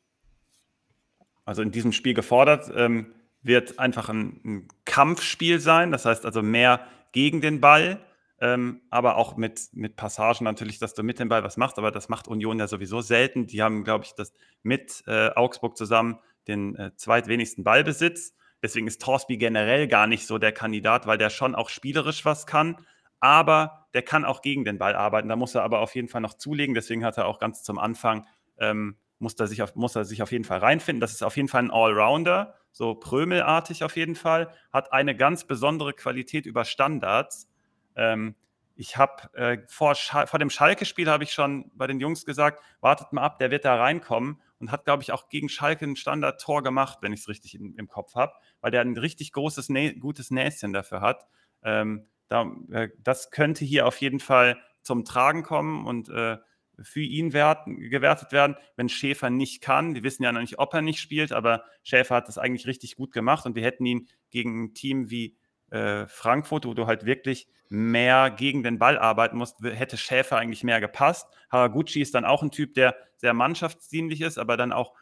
Also 1.43 1.61
in 1.61 1.71
diesem 1.71 1.91
Spiel 1.91 2.13
gefordert 2.13 2.71
ähm, 2.73 3.07
wird 3.41 3.79
einfach 3.79 4.07
ein, 4.07 4.39
ein, 4.45 4.67
Kampfspiel 4.85 5.59
sein, 5.59 5.91
das 5.91 6.05
heißt 6.05 6.25
also 6.25 6.41
mehr 6.41 6.87
gegen 7.11 7.41
den 7.41 7.59
Ball, 7.59 7.99
ähm, 8.39 8.79
aber 8.89 9.17
auch 9.17 9.35
mit, 9.35 9.67
mit 9.73 9.97
Passagen 9.97 10.45
natürlich, 10.45 10.79
dass 10.79 10.93
du 10.93 11.03
mit 11.03 11.19
dem 11.19 11.27
Ball 11.27 11.43
was 11.43 11.57
machst, 11.57 11.77
aber 11.77 11.91
das 11.91 12.07
macht 12.07 12.29
Union 12.29 12.59
ja 12.59 12.69
sowieso 12.69 13.01
selten. 13.01 13.45
Die 13.45 13.61
haben, 13.61 13.83
glaube 13.83 14.05
ich, 14.05 14.13
das 14.15 14.31
mit 14.61 15.03
äh, 15.05 15.31
Augsburg 15.35 15.75
zusammen 15.75 16.17
den 16.47 16.77
äh, 16.77 16.95
zweitwenigsten 16.95 17.65
Ballbesitz. 17.65 18.33
Deswegen 18.63 18.87
ist 18.87 19.01
Torsby 19.01 19.35
generell 19.35 19.87
gar 19.89 20.07
nicht 20.07 20.25
so 20.25 20.37
der 20.37 20.53
Kandidat, 20.53 21.05
weil 21.05 21.17
der 21.17 21.29
schon 21.29 21.53
auch 21.53 21.67
spielerisch 21.67 22.23
was 22.23 22.47
kann, 22.47 22.77
aber 23.19 23.87
der 23.93 24.03
kann 24.03 24.23
auch 24.23 24.41
gegen 24.41 24.63
den 24.63 24.77
Ball 24.77 24.95
arbeiten. 24.95 25.27
Da 25.27 25.35
muss 25.35 25.53
er 25.53 25.63
aber 25.63 25.79
auf 25.79 25.93
jeden 25.95 26.07
Fall 26.07 26.21
noch 26.21 26.35
zulegen. 26.35 26.73
Deswegen 26.73 27.03
hat 27.03 27.17
er 27.17 27.27
auch 27.27 27.39
ganz 27.39 27.61
zum 27.61 27.77
Anfang, 27.77 28.25
ähm, 28.57 28.95
muss, 29.19 29.33
er 29.35 29.47
sich 29.47 29.61
auf, 29.61 29.75
muss 29.75 29.97
er 29.97 30.05
sich 30.05 30.23
auf 30.23 30.31
jeden 30.31 30.45
Fall 30.45 30.59
reinfinden. 30.59 31.01
Das 31.01 31.11
ist 31.11 31.23
auf 31.23 31.35
jeden 31.35 31.49
Fall 31.49 31.63
ein 31.63 31.71
Allrounder, 31.71 32.55
so 32.71 32.95
Prömelartig 32.95 33.83
auf 33.83 33.97
jeden 33.97 34.15
Fall. 34.15 34.53
Hat 34.71 34.93
eine 34.93 35.15
ganz 35.15 35.43
besondere 35.43 35.91
Qualität 35.91 36.45
über 36.45 36.63
Standards. 36.63 37.49
Ähm, 37.97 38.35
ich 38.75 38.97
habe 38.97 39.33
äh, 39.33 39.57
vor, 39.67 39.93
vor 39.95 40.39
dem 40.39 40.49
Schalke-Spiel 40.49 41.09
habe 41.09 41.25
ich 41.25 41.33
schon 41.33 41.69
bei 41.75 41.85
den 41.85 41.99
Jungs 41.99 42.25
gesagt, 42.25 42.63
wartet 42.79 43.11
mal 43.11 43.21
ab, 43.23 43.39
der 43.39 43.51
wird 43.51 43.65
da 43.65 43.75
reinkommen 43.75 44.41
und 44.63 44.71
hat, 44.71 44.85
glaube 44.85 45.03
ich, 45.03 45.11
auch 45.11 45.27
gegen 45.27 45.49
Schalke 45.49 45.83
ein 45.83 45.97
Standard-Tor 45.97 46.63
gemacht, 46.63 46.99
wenn 47.01 47.11
ich 47.11 47.19
es 47.19 47.27
richtig 47.27 47.55
in, 47.55 47.75
im 47.75 47.89
Kopf 47.89 48.15
habe, 48.15 48.31
weil 48.61 48.71
der 48.71 48.79
ein 48.79 48.95
richtig 48.95 49.33
großes, 49.33 49.67
Nä 49.67 49.93
gutes 49.95 50.31
Näschen 50.31 50.71
dafür 50.71 51.01
hat. 51.01 51.27
Ähm, 51.63 52.07
da, 52.29 52.49
äh, 52.71 52.87
das 52.97 53.29
könnte 53.29 53.65
hier 53.65 53.85
auf 53.85 53.97
jeden 53.97 54.21
Fall 54.21 54.57
zum 54.81 55.03
Tragen 55.03 55.43
kommen 55.43 55.85
und 55.85 56.07
äh, 56.07 56.37
für 56.81 57.01
ihn 57.01 57.33
werten, 57.33 57.77
gewertet 57.89 58.31
werden, 58.31 58.55
wenn 58.77 58.87
Schäfer 58.87 59.29
nicht 59.29 59.61
kann. 59.61 59.95
Wir 59.95 60.03
wissen 60.03 60.23
ja 60.23 60.31
noch 60.31 60.39
nicht, 60.39 60.59
ob 60.59 60.73
er 60.73 60.81
nicht 60.81 61.01
spielt, 61.01 61.33
aber 61.33 61.65
Schäfer 61.83 62.15
hat 62.15 62.29
das 62.29 62.37
eigentlich 62.37 62.65
richtig 62.65 62.95
gut 62.95 63.11
gemacht 63.11 63.45
und 63.45 63.55
wir 63.55 63.63
hätten 63.63 63.85
ihn 63.85 64.07
gegen 64.29 64.63
ein 64.63 64.73
Team 64.73 65.09
wie 65.09 65.35
äh, 65.73 66.05
Frankfurt, 66.07 66.65
wo 66.65 66.73
du 66.73 66.85
halt 66.85 67.05
wirklich 67.05 67.47
mehr 67.67 68.29
gegen 68.29 68.61
den 68.61 68.77
Ball 68.77 68.99
arbeiten 68.99 69.37
musst, 69.37 69.57
hätte 69.63 69.97
Schäfer 69.97 70.37
eigentlich 70.37 70.63
mehr 70.63 70.79
gepasst. 70.79 71.27
Haraguchi 71.49 72.01
ist 72.01 72.13
dann 72.13 72.25
auch 72.25 72.43
ein 72.43 72.51
Typ, 72.51 72.75
der 72.75 72.95
sehr 73.17 73.33
mannschaftsdienlich 73.33 74.21
ist, 74.21 74.37
aber 74.37 74.55
dann 74.55 74.71
auch 74.71 74.93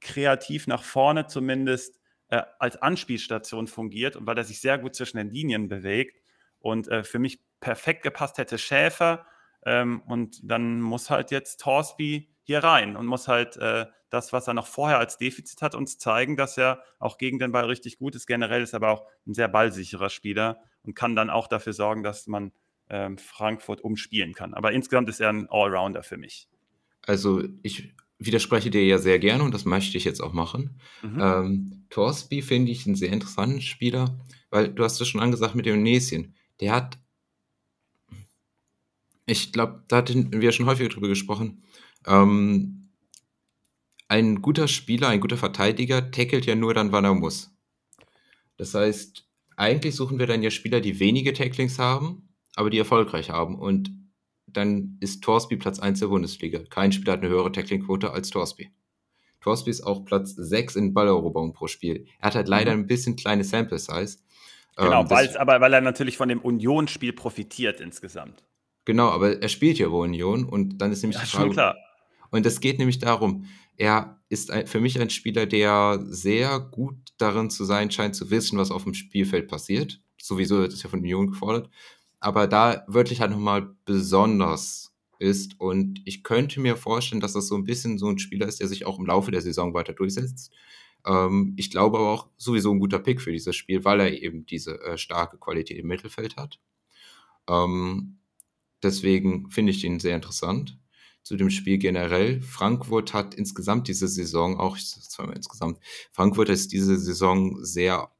kreativ 0.00 0.66
nach 0.66 0.82
vorne 0.82 1.26
zumindest 1.28 2.00
äh, 2.30 2.42
als 2.58 2.76
Anspielstation 2.82 3.68
fungiert 3.68 4.16
und 4.16 4.26
weil 4.26 4.36
er 4.36 4.44
sich 4.44 4.60
sehr 4.60 4.78
gut 4.78 4.96
zwischen 4.96 5.18
den 5.18 5.30
Linien 5.30 5.68
bewegt. 5.68 6.20
Und 6.58 6.88
äh, 6.88 7.04
für 7.04 7.20
mich 7.20 7.40
perfekt 7.60 8.02
gepasst 8.02 8.38
hätte 8.38 8.58
Schäfer. 8.58 9.24
Ähm, 9.64 10.02
und 10.02 10.40
dann 10.42 10.80
muss 10.80 11.10
halt 11.10 11.30
jetzt 11.30 11.60
Torsby 11.60 12.28
hier 12.48 12.64
rein 12.64 12.96
und 12.96 13.04
muss 13.04 13.28
halt 13.28 13.58
äh, 13.58 13.84
das, 14.08 14.32
was 14.32 14.48
er 14.48 14.54
noch 14.54 14.66
vorher 14.66 14.98
als 14.98 15.18
Defizit 15.18 15.60
hat, 15.60 15.74
uns 15.74 15.98
zeigen, 15.98 16.34
dass 16.34 16.56
er 16.56 16.82
auch 16.98 17.18
gegen 17.18 17.38
den 17.38 17.52
Ball 17.52 17.66
richtig 17.66 17.98
gut 17.98 18.14
ist. 18.14 18.26
Generell 18.26 18.62
ist 18.62 18.72
er 18.72 18.78
aber 18.78 18.90
auch 18.90 19.04
ein 19.26 19.34
sehr 19.34 19.48
ballsicherer 19.48 20.08
Spieler 20.08 20.58
und 20.82 20.94
kann 20.94 21.14
dann 21.14 21.28
auch 21.28 21.46
dafür 21.46 21.74
sorgen, 21.74 22.02
dass 22.02 22.26
man 22.26 22.52
ähm, 22.88 23.18
Frankfurt 23.18 23.82
umspielen 23.82 24.32
kann. 24.32 24.54
Aber 24.54 24.72
insgesamt 24.72 25.10
ist 25.10 25.20
er 25.20 25.28
ein 25.28 25.46
Allrounder 25.50 26.02
für 26.02 26.16
mich. 26.16 26.48
Also 27.02 27.44
ich 27.62 27.92
widerspreche 28.18 28.70
dir 28.70 28.82
ja 28.82 28.96
sehr 28.96 29.18
gerne 29.18 29.44
und 29.44 29.52
das 29.52 29.66
möchte 29.66 29.98
ich 29.98 30.04
jetzt 30.04 30.22
auch 30.22 30.32
machen. 30.32 30.80
Mhm. 31.02 31.20
Ähm, 31.20 31.84
Torsby 31.90 32.40
finde 32.40 32.72
ich 32.72 32.86
einen 32.86 32.96
sehr 32.96 33.12
interessanten 33.12 33.60
Spieler, 33.60 34.18
weil 34.48 34.72
du 34.72 34.84
hast 34.84 34.98
es 34.98 35.06
schon 35.06 35.20
angesagt 35.20 35.54
mit 35.54 35.66
dem 35.66 35.82
Näschen. 35.82 36.34
Der 36.62 36.72
hat, 36.72 36.98
ich 39.26 39.52
glaube, 39.52 39.84
da 39.88 39.98
hatten 39.98 40.40
wir 40.40 40.52
schon 40.52 40.64
häufiger 40.64 40.88
drüber 40.88 41.08
gesprochen, 41.08 41.62
ähm, 42.06 42.90
ein 44.08 44.40
guter 44.40 44.68
Spieler, 44.68 45.08
ein 45.08 45.20
guter 45.20 45.36
Verteidiger 45.36 46.10
tackelt 46.10 46.46
ja 46.46 46.54
nur 46.54 46.74
dann, 46.74 46.92
wann 46.92 47.04
er 47.04 47.14
muss. 47.14 47.54
Das 48.56 48.74
heißt, 48.74 49.26
eigentlich 49.56 49.94
suchen 49.94 50.18
wir 50.18 50.26
dann 50.26 50.42
ja 50.42 50.50
Spieler, 50.50 50.80
die 50.80 50.98
wenige 50.98 51.32
Tacklings 51.32 51.78
haben, 51.78 52.28
aber 52.56 52.70
die 52.70 52.78
erfolgreich 52.78 53.30
haben. 53.30 53.58
Und 53.58 53.90
dann 54.46 54.96
ist 55.00 55.22
Torsby 55.22 55.56
Platz 55.56 55.78
1 55.78 56.00
der 56.00 56.06
Bundesliga. 56.06 56.60
Kein 56.70 56.92
Spieler 56.92 57.12
hat 57.12 57.20
eine 57.20 57.28
höhere 57.28 57.52
Tackling-Quote 57.52 58.10
als 58.10 58.30
Torsby. 58.30 58.70
Torsby 59.40 59.70
ist 59.70 59.82
auch 59.82 60.04
Platz 60.04 60.34
6 60.34 60.76
in 60.76 60.94
Balleroberung 60.94 61.52
pro 61.52 61.66
Spiel. 61.68 62.06
Er 62.18 62.28
hat 62.28 62.34
halt 62.34 62.48
leider 62.48 62.74
mhm. 62.74 62.82
ein 62.82 62.86
bisschen 62.86 63.16
kleine 63.16 63.44
Sample-Size. 63.44 64.18
Genau, 64.76 65.02
ähm, 65.02 65.08
das, 65.08 65.36
aber 65.36 65.60
weil 65.60 65.72
er 65.72 65.80
natürlich 65.80 66.16
von 66.16 66.28
dem 66.28 66.40
Union-Spiel 66.40 67.12
profitiert 67.12 67.80
insgesamt. 67.80 68.44
Genau, 68.84 69.08
aber 69.08 69.42
er 69.42 69.48
spielt 69.48 69.78
ja 69.78 69.88
bei 69.88 69.96
Union 69.96 70.44
und 70.44 70.78
dann 70.78 70.92
ist 70.92 71.02
nämlich 71.02 71.18
ja, 71.18 71.24
die 71.24 71.30
Frage. 71.30 71.74
Und 72.30 72.46
es 72.46 72.60
geht 72.60 72.78
nämlich 72.78 72.98
darum, 72.98 73.46
er 73.76 74.20
ist 74.28 74.52
für 74.66 74.80
mich 74.80 75.00
ein 75.00 75.10
Spieler, 75.10 75.46
der 75.46 76.04
sehr 76.08 76.60
gut 76.60 76.96
darin 77.16 77.50
zu 77.50 77.64
sein 77.64 77.90
scheint, 77.90 78.14
zu 78.14 78.30
wissen, 78.30 78.58
was 78.58 78.70
auf 78.70 78.84
dem 78.84 78.94
Spielfeld 78.94 79.48
passiert. 79.48 80.00
Sowieso 80.20 80.58
wird 80.58 80.72
es 80.72 80.82
ja 80.82 80.90
von 80.90 81.00
Union 81.00 81.28
gefordert 81.28 81.70
aber 82.20 82.46
da 82.46 82.84
wirklich 82.88 83.20
halt 83.20 83.30
nochmal 83.30 83.74
besonders 83.84 84.94
ist. 85.18 85.58
Und 85.60 86.00
ich 86.04 86.22
könnte 86.22 86.60
mir 86.60 86.76
vorstellen, 86.76 87.20
dass 87.20 87.32
das 87.32 87.48
so 87.48 87.56
ein 87.56 87.64
bisschen 87.64 87.98
so 87.98 88.08
ein 88.08 88.18
Spieler 88.18 88.46
ist, 88.46 88.60
der 88.60 88.68
sich 88.68 88.86
auch 88.86 88.98
im 88.98 89.06
Laufe 89.06 89.30
der 89.30 89.42
Saison 89.42 89.74
weiter 89.74 89.92
durchsetzt. 89.92 90.52
Ähm, 91.06 91.54
ich 91.56 91.70
glaube 91.70 91.98
aber 91.98 92.10
auch 92.10 92.28
sowieso 92.36 92.72
ein 92.72 92.80
guter 92.80 92.98
Pick 92.98 93.20
für 93.20 93.32
dieses 93.32 93.56
Spiel, 93.56 93.84
weil 93.84 94.00
er 94.00 94.22
eben 94.22 94.46
diese 94.46 94.80
äh, 94.82 94.98
starke 94.98 95.38
Qualität 95.38 95.78
im 95.78 95.86
Mittelfeld 95.86 96.36
hat. 96.36 96.60
Ähm, 97.48 98.18
deswegen 98.82 99.50
finde 99.50 99.72
ich 99.72 99.84
ihn 99.84 100.00
sehr 100.00 100.16
interessant. 100.16 100.78
Zu 101.22 101.36
dem 101.36 101.50
Spiel 101.50 101.78
generell. 101.78 102.40
Frankfurt 102.40 103.12
hat 103.12 103.34
insgesamt 103.34 103.88
diese 103.88 104.08
Saison 104.08 104.58
auch, 104.58 104.78
zweimal 104.78 105.36
insgesamt, 105.36 105.78
Frankfurt 106.12 106.48
ist 106.48 106.72
diese 106.72 106.96
Saison 106.98 107.62
sehr 107.64 108.10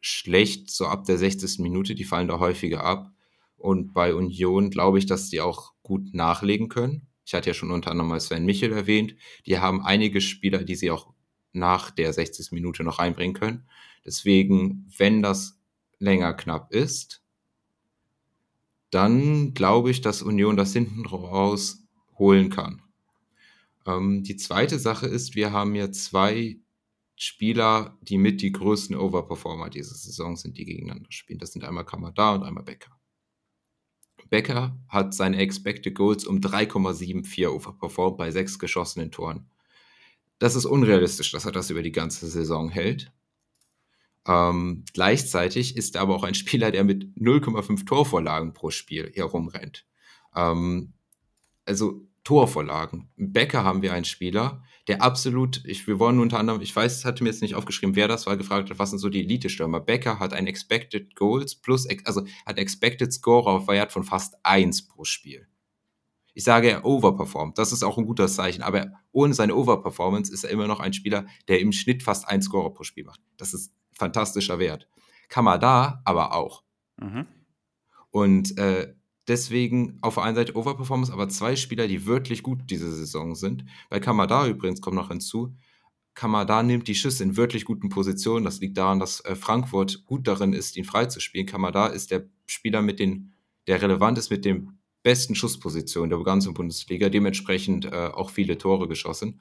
schlecht, 0.00 0.70
so 0.70 0.86
ab 0.86 1.04
der 1.04 1.18
60. 1.18 1.58
Minute, 1.60 1.94
die 1.94 2.04
fallen 2.04 2.28
da 2.28 2.38
häufiger 2.38 2.84
ab. 2.84 3.10
Und 3.56 3.94
bei 3.94 4.14
Union 4.14 4.70
glaube 4.70 4.98
ich, 4.98 5.06
dass 5.06 5.30
die 5.30 5.40
auch 5.40 5.72
gut 5.82 6.14
nachlegen 6.14 6.68
können. 6.68 7.06
Ich 7.24 7.32
hatte 7.32 7.48
ja 7.48 7.54
schon 7.54 7.70
unter 7.70 7.90
anderem 7.90 8.08
mal 8.08 8.20
Sven 8.20 8.44
Michel 8.44 8.72
erwähnt. 8.72 9.14
Die 9.46 9.58
haben 9.58 9.82
einige 9.82 10.20
Spieler, 10.20 10.64
die 10.64 10.74
sie 10.74 10.90
auch 10.90 11.14
nach 11.52 11.90
der 11.90 12.12
60. 12.12 12.52
Minute 12.52 12.84
noch 12.84 12.98
reinbringen 12.98 13.34
können. 13.34 13.68
Deswegen, 14.04 14.90
wenn 14.98 15.22
das 15.22 15.58
länger 15.98 16.34
knapp 16.34 16.72
ist, 16.72 17.22
dann 18.90 19.54
glaube 19.54 19.90
ich, 19.90 20.02
dass 20.02 20.22
Union 20.22 20.56
das 20.56 20.72
hinten 20.72 21.06
raus 21.06 21.83
holen 22.18 22.50
kann. 22.50 22.82
Ähm, 23.86 24.22
die 24.22 24.36
zweite 24.36 24.78
Sache 24.78 25.06
ist, 25.06 25.34
wir 25.34 25.52
haben 25.52 25.74
hier 25.74 25.92
zwei 25.92 26.58
Spieler, 27.16 27.96
die 28.02 28.18
mit 28.18 28.42
die 28.42 28.52
größten 28.52 28.96
Overperformer 28.96 29.70
dieser 29.70 29.94
Saison 29.94 30.36
sind, 30.36 30.58
die 30.58 30.64
gegeneinander 30.64 31.10
spielen. 31.10 31.38
Das 31.38 31.52
sind 31.52 31.64
einmal 31.64 31.84
Kamada 31.84 32.34
und 32.34 32.42
einmal 32.42 32.64
Becker. 32.64 32.98
Becker 34.30 34.76
hat 34.88 35.14
seine 35.14 35.36
Expected 35.38 35.94
Goals 35.94 36.24
um 36.24 36.40
3,74 36.40 37.48
overperformed 37.48 38.16
bei 38.16 38.30
sechs 38.30 38.58
geschossenen 38.58 39.10
Toren. 39.10 39.46
Das 40.38 40.56
ist 40.56 40.64
unrealistisch, 40.64 41.30
dass 41.30 41.44
er 41.44 41.52
das 41.52 41.70
über 41.70 41.82
die 41.82 41.92
ganze 41.92 42.26
Saison 42.28 42.68
hält. 42.68 43.12
Ähm, 44.26 44.84
gleichzeitig 44.92 45.76
ist 45.76 45.94
er 45.94 46.02
aber 46.02 46.16
auch 46.16 46.24
ein 46.24 46.34
Spieler, 46.34 46.70
der 46.70 46.82
mit 46.82 47.04
0,5 47.16 47.86
Torvorlagen 47.86 48.54
pro 48.54 48.70
Spiel 48.70 49.12
herumrennt. 49.14 49.86
Ähm, 50.34 50.93
also 51.66 52.06
Torvorlagen. 52.24 53.10
Becker 53.16 53.64
haben 53.64 53.82
wir 53.82 53.92
einen 53.92 54.06
Spieler, 54.06 54.62
der 54.88 55.02
absolut, 55.02 55.62
ich, 55.66 55.86
wir 55.86 55.98
wollen 55.98 56.20
unter 56.20 56.38
anderem, 56.38 56.62
ich 56.62 56.74
weiß, 56.74 57.04
hatte 57.04 57.22
mir 57.22 57.30
jetzt 57.30 57.42
nicht 57.42 57.54
aufgeschrieben, 57.54 57.96
wer 57.96 58.08
das 58.08 58.26
war, 58.26 58.36
gefragt 58.36 58.70
hat, 58.70 58.78
was 58.78 58.90
sind 58.90 58.98
so 58.98 59.10
die 59.10 59.20
Elite-Stürmer. 59.20 59.80
Becker 59.80 60.18
hat 60.18 60.32
ein 60.32 60.46
Expected 60.46 61.14
Goals 61.16 61.54
plus, 61.54 61.86
also 62.04 62.24
hat 62.46 62.58
Expected 62.58 63.12
Score 63.12 63.50
auf 63.50 63.68
Wert 63.68 63.92
von 63.92 64.04
fast 64.04 64.36
1 64.42 64.88
pro 64.88 65.04
Spiel. 65.04 65.46
Ich 66.34 66.42
sage, 66.42 66.68
er 66.68 66.84
overperformt. 66.84 67.58
Das 67.58 67.72
ist 67.72 67.84
auch 67.84 67.96
ein 67.96 68.06
guter 68.06 68.26
Zeichen. 68.26 68.62
Aber 68.62 68.90
ohne 69.12 69.34
seine 69.34 69.54
Overperformance 69.54 70.32
ist 70.32 70.42
er 70.42 70.50
immer 70.50 70.66
noch 70.66 70.80
ein 70.80 70.92
Spieler, 70.92 71.26
der 71.46 71.60
im 71.60 71.70
Schnitt 71.72 72.02
fast 72.02 72.28
1 72.28 72.46
Scorer 72.46 72.74
pro 72.74 72.82
Spiel 72.82 73.04
macht. 73.04 73.20
Das 73.36 73.54
ist 73.54 73.72
fantastischer 73.92 74.58
Wert. 74.58 74.88
Kamada 75.28 76.02
aber 76.04 76.34
auch. 76.34 76.64
Mhm. 76.96 77.26
Und 78.10 78.58
äh, 78.58 78.94
Deswegen 79.26 79.98
auf 80.02 80.14
der 80.14 80.24
einen 80.24 80.36
Seite 80.36 80.54
Overperformance, 80.56 81.12
aber 81.12 81.28
zwei 81.28 81.56
Spieler, 81.56 81.88
die 81.88 82.06
wirklich 82.06 82.42
gut 82.42 82.60
diese 82.68 82.94
Saison 82.94 83.34
sind. 83.34 83.64
Bei 83.88 84.00
Kamada 84.00 84.46
übrigens 84.46 84.80
kommt 84.80 84.96
noch 84.96 85.08
hinzu, 85.08 85.54
Kamada 86.14 86.62
nimmt 86.62 86.86
die 86.86 86.94
Schüsse 86.94 87.24
in 87.24 87.36
wirklich 87.36 87.64
guten 87.64 87.88
Positionen. 87.88 88.44
Das 88.44 88.60
liegt 88.60 88.78
daran, 88.78 89.00
dass 89.00 89.20
äh, 89.24 89.34
Frankfurt 89.34 90.04
gut 90.06 90.26
darin 90.28 90.52
ist, 90.52 90.76
ihn 90.76 90.84
freizuspielen. 90.84 91.46
Kamada 91.46 91.88
ist 91.88 92.10
der 92.10 92.28
Spieler 92.46 92.82
mit 92.82 93.00
den, 93.00 93.34
der 93.66 93.82
relevant 93.82 94.16
ist 94.16 94.30
mit 94.30 94.44
den 94.44 94.78
besten 95.02 95.34
Schusspositionen 95.34 96.10
der 96.10 96.20
ganzen 96.20 96.54
Bundesliga, 96.54 97.08
dementsprechend 97.08 97.86
äh, 97.86 98.10
auch 98.12 98.30
viele 98.30 98.58
Tore 98.58 98.88
geschossen. 98.88 99.40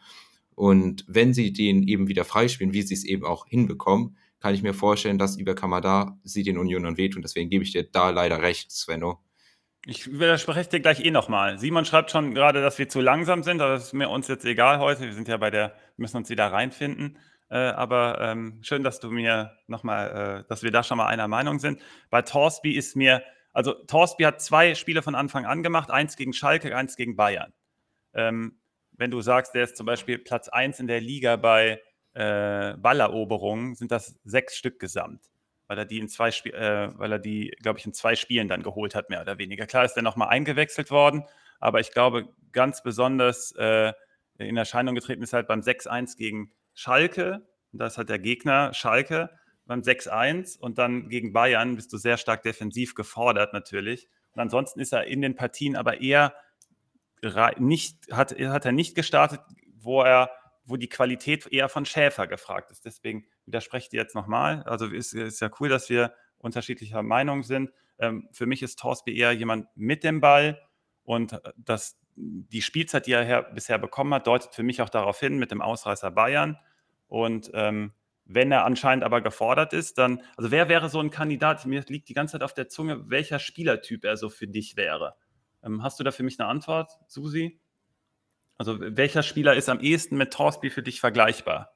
Und 0.55 1.05
wenn 1.07 1.34
sie 1.34 1.53
den 1.53 1.84
eben 1.88 2.07
wieder 2.07 2.25
freispielen, 2.25 2.73
wie 2.73 2.81
sie 2.81 2.95
es 2.95 3.05
eben 3.05 3.23
auch 3.23 3.47
hinbekommen, 3.47 4.17
kann 4.39 4.53
ich 4.53 4.63
mir 4.63 4.73
vorstellen, 4.73 5.17
dass 5.17 5.38
über 5.38 5.55
Kamada 5.55 6.19
sie 6.23 6.43
den 6.43 6.57
Unionern 6.57 6.97
wehtun. 6.97 7.21
Deswegen 7.21 7.49
gebe 7.49 7.63
ich 7.63 7.71
dir 7.71 7.84
da 7.84 8.09
leider 8.09 8.41
recht, 8.41 8.71
Svenno. 8.71 9.19
Ich 9.86 10.09
widerspreche 10.13 10.69
dir 10.69 10.79
gleich 10.79 11.03
eh 11.03 11.11
nochmal. 11.11 11.59
Simon 11.59 11.84
schreibt 11.84 12.09
schon 12.09 12.34
gerade, 12.34 12.61
dass 12.61 12.79
wir 12.79 12.88
zu 12.88 13.01
langsam 13.01 13.43
sind, 13.43 13.61
aber 13.61 13.73
das 13.73 13.88
ist 13.88 13.93
mir 13.93 14.09
uns 14.09 14.29
jetzt 14.29 14.45
egal 14.45 14.79
heute. 14.79 15.01
Wir 15.01 15.13
sind 15.13 15.27
ja 15.27 15.36
bei 15.36 15.51
der, 15.51 15.75
müssen 15.97 16.15
uns 16.15 16.29
wieder 16.29 16.47
reinfinden. 16.47 17.17
Äh, 17.49 17.57
aber 17.57 18.21
ähm, 18.21 18.59
schön, 18.61 18.84
dass 18.84 19.01
du 19.01 19.11
mir 19.11 19.57
nochmal, 19.67 20.43
äh, 20.45 20.47
dass 20.47 20.64
wir 20.64 20.72
da 20.72 20.84
schon 20.84 20.97
mal 20.97 21.07
einer 21.07 21.27
Meinung 21.27 21.60
sind. 21.60 21.81
Bei 22.10 22.22
Torsby 22.22 22.72
ist 22.77 22.95
mir, 22.95 23.23
also 23.51 23.73
Torsby 23.73 24.23
hat 24.23 24.41
zwei 24.41 24.73
Spiele 24.76 25.01
von 25.01 25.15
Anfang 25.15 25.45
an 25.45 25.64
gemacht, 25.64 25.91
eins 25.91 26.15
gegen 26.15 26.31
Schalke, 26.31 26.73
eins 26.77 26.95
gegen 26.95 27.18
Bayern. 27.18 27.51
Ähm, 28.14 28.61
wenn 28.93 29.11
du 29.11 29.19
sagst, 29.19 29.53
der 29.53 29.65
ist 29.65 29.76
zum 29.76 29.85
Beispiel 29.85 30.18
Platz 30.18 30.47
1 30.47 30.80
in 30.80 30.88
der 30.88 31.01
Liga 31.01 31.35
bei 31.35 31.81
äh, 32.14 32.77
Balleroberungen, 32.77 33.76
sind 33.76 33.91
das 33.91 34.18
sechs 34.23 34.55
Stück 34.55 34.80
gesamt 34.80 35.32
weil 35.68 35.77
er 35.77 35.85
die 35.85 35.99
in 35.99 36.10
zwei 36.10 36.31
Spiel, 36.31 36.53
äh, 36.53 36.90
weil 36.98 37.11
er 37.11 37.19
die, 37.19 37.56
glaube 37.61 37.80
ich, 37.80 37.85
in 37.85 37.94
zwei 37.94 38.15
Spielen 38.15 38.48
dann 38.48 38.64
geholt 38.64 38.95
hat, 38.95 39.10
mehr 39.10 39.22
oder 39.22 39.38
weniger. 39.38 39.65
Klar 39.65 39.85
ist 39.85 39.95
er 39.95 40.03
nochmal 40.03 40.30
eingewechselt 40.30 40.91
worden, 40.91 41.23
aber 41.60 41.80
ich 41.80 41.91
glaube, 41.91 42.30
ganz 42.52 42.84
besonders 42.84 43.53
äh, 43.53 43.94
in 44.38 44.57
Erscheinung 44.57 44.95
getreten 44.95 45.23
ist 45.23 45.34
halt 45.34 45.48
beim 45.48 45.61
6-1 45.61 46.18
gegen 46.18 46.52
Schalke. 46.73 47.48
Und 47.72 47.80
da 47.80 47.88
ist 47.88 47.98
halt 47.98 48.10
der 48.10 48.19
Gegner 48.19 48.73
Schalke 48.73 49.30
beim 49.65 49.81
6-1 49.81 50.60
und 50.60 50.77
dann 50.77 51.10
gegen 51.10 51.34
Bayern 51.34 51.76
bist 51.76 51.94
du 51.94 51.98
sehr 51.98 52.18
stark 52.18 52.44
defensiv 52.44 52.95
gefordert 52.95 53.53
natürlich. 53.53 54.07
Und 54.34 54.41
ansonsten 54.41 54.80
ist 54.80 54.94
er 54.94 55.06
in 55.06 55.22
den 55.22 55.35
Partien 55.35 55.76
aber 55.76 56.02
eher 56.02 56.34
nicht, 57.57 58.11
hat, 58.11 58.38
hat 58.38 58.65
er 58.65 58.72
nicht 58.72 58.95
gestartet, 58.95 59.40
wo 59.77 60.02
er, 60.02 60.30
wo 60.65 60.77
die 60.77 60.90
Qualität 60.90 61.48
eher 61.48 61.69
von 61.69 61.85
Schäfer 61.85 62.27
gefragt 62.27 62.72
ist. 62.72 62.85
Deswegen 62.85 63.26
widerspreche 63.45 63.90
dir 63.90 64.02
jetzt 64.02 64.15
nochmal. 64.15 64.64
Also 64.64 64.85
ist, 64.88 65.14
ist 65.14 65.41
ja 65.41 65.49
cool, 65.60 65.69
dass 65.69 65.90
wir 65.90 66.14
unterschiedlicher 66.38 67.03
Meinung 67.03 67.44
sind. 67.44 67.72
Ähm, 67.99 68.27
für 68.31 68.45
mich 68.45 68.64
ist 68.64 68.80
Torsby 68.80 69.18
eher 69.18 69.31
jemand 69.31 69.68
mit 69.76 70.03
dem 70.03 70.22
Ball 70.22 70.60
und 71.03 71.34
äh, 71.34 71.40
das, 71.57 71.99
die 72.15 72.61
Spielzeit, 72.61 73.07
die 73.07 73.11
er 73.11 73.23
her, 73.23 73.44
bisher 73.44 73.77
bekommen 73.77 74.14
hat, 74.14 74.27
deutet 74.27 74.53
für 74.53 74.64
mich 74.64 74.81
auch 74.81 74.90
darauf 74.90 75.19
hin 75.19 75.38
mit 75.38 75.52
dem 75.52 75.61
Ausreißer 75.61 76.11
Bayern. 76.11 76.57
Und 77.07 77.52
ähm, 77.53 77.94
wenn 78.26 78.52
er 78.52 78.65
anscheinend 78.65 79.03
aber 79.03 79.22
gefordert 79.22 79.73
ist, 79.73 79.98
dann, 79.98 80.22
also 80.38 80.52
wer 80.52 80.69
wäre 80.69 80.90
so 80.90 80.99
ein 80.99 81.10
Kandidat? 81.10 81.65
Mir 81.65 81.84
liegt 81.88 82.10
die 82.10 82.14
ganze 82.14 82.34
Zeit 82.34 82.44
auf 82.44 82.53
der 82.53 82.69
Zunge, 82.69 83.10
welcher 83.10 83.40
Spielertyp 83.40 84.06
er 84.06 84.18
so 84.18 84.30
für 84.30 84.48
dich 84.48 84.77
wäre. 84.77 85.15
Ähm, 85.64 85.84
hast 85.84 85.99
du 85.99 86.03
da 86.03 86.11
für 86.11 86.23
mich 86.23 86.40
eine 86.40 86.48
Antwort, 86.48 86.91
Susi? 87.07 87.60
Also 88.57 88.77
welcher 88.80 89.23
Spieler 89.23 89.55
ist 89.55 89.69
am 89.69 89.80
ehesten 89.80 90.17
mit 90.17 90.31
Torsby 90.31 90.69
für 90.69 90.84
dich 90.84 90.99
vergleichbar? 90.99 91.73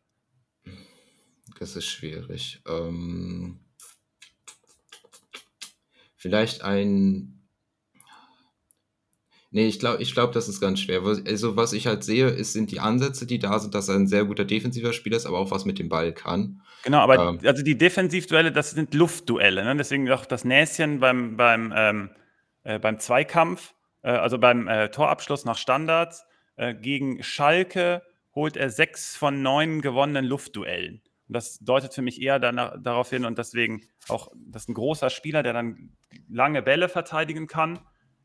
Das 1.60 1.76
ist 1.76 1.88
schwierig. 1.88 2.62
Ähm, 2.68 3.60
vielleicht 6.16 6.64
ein. 6.64 7.34
Nee, 9.50 9.68
ich 9.68 9.80
glaube, 9.80 10.04
ich 10.04 10.14
glaub, 10.14 10.34
das 10.34 10.50
ist 10.50 10.60
ganz 10.60 10.82
schwer. 10.82 11.02
Also, 11.04 11.56
was 11.56 11.74
ich 11.74 11.88
halt 11.88 12.04
sehe, 12.04 12.28
ist, 12.28 12.54
sind 12.54 12.70
die 12.70 12.82
Ansätze, 12.82 13.26
die 13.26 13.40
da 13.40 13.58
sind, 13.60 13.74
dass 13.74 13.88
er 13.88 13.96
ein 13.96 14.08
sehr 14.08 14.26
guter 14.26 14.46
defensiver 14.46 14.94
Spieler 14.94 15.18
ist, 15.18 15.26
aber 15.26 15.40
auch 15.40 15.52
was 15.52 15.66
mit 15.66 15.80
dem 15.80 15.90
Ball 15.90 16.14
kann. 16.14 16.62
Genau, 16.84 17.00
aber 17.00 17.30
ähm, 17.30 17.40
also 17.44 17.64
die 17.64 17.78
Defensivduelle, 17.78 18.52
das 18.52 18.72
sind 18.72 18.94
Luftduelle. 18.94 19.64
Ne? 19.64 19.76
Deswegen 19.78 20.12
auch 20.12 20.26
das 20.26 20.44
Näschen 20.44 21.00
beim, 21.00 21.38
beim, 21.38 21.74
ähm, 21.76 22.10
äh, 22.64 22.78
beim 22.78 23.00
Zweikampf, 23.00 23.74
äh, 24.04 24.10
also 24.10 24.38
beim 24.38 24.68
äh, 24.68 24.90
Torabschluss 24.90 25.46
nach 25.46 25.58
Standards, 25.58 26.26
äh, 26.58 26.74
gegen 26.74 27.24
Schalke 27.24 28.04
holt 28.36 28.58
er 28.58 28.70
sechs 28.70 29.16
von 29.16 29.42
neun 29.42 29.82
gewonnenen 29.82 30.26
Luftduellen. 30.26 31.02
Und 31.28 31.34
das 31.34 31.60
deutet 31.60 31.94
für 31.94 32.02
mich 32.02 32.22
eher 32.22 32.40
danach, 32.40 32.76
darauf 32.80 33.10
hin 33.10 33.26
und 33.26 33.38
deswegen 33.38 33.84
auch, 34.08 34.30
das 34.36 34.64
ist 34.64 34.70
ein 34.70 34.74
großer 34.74 35.10
Spieler, 35.10 35.44
der 35.44 35.54
dann 35.54 35.96
lange 36.30 36.62
Bälle 36.62 36.90
verteidigen 36.90 37.48
kann, 37.48 37.80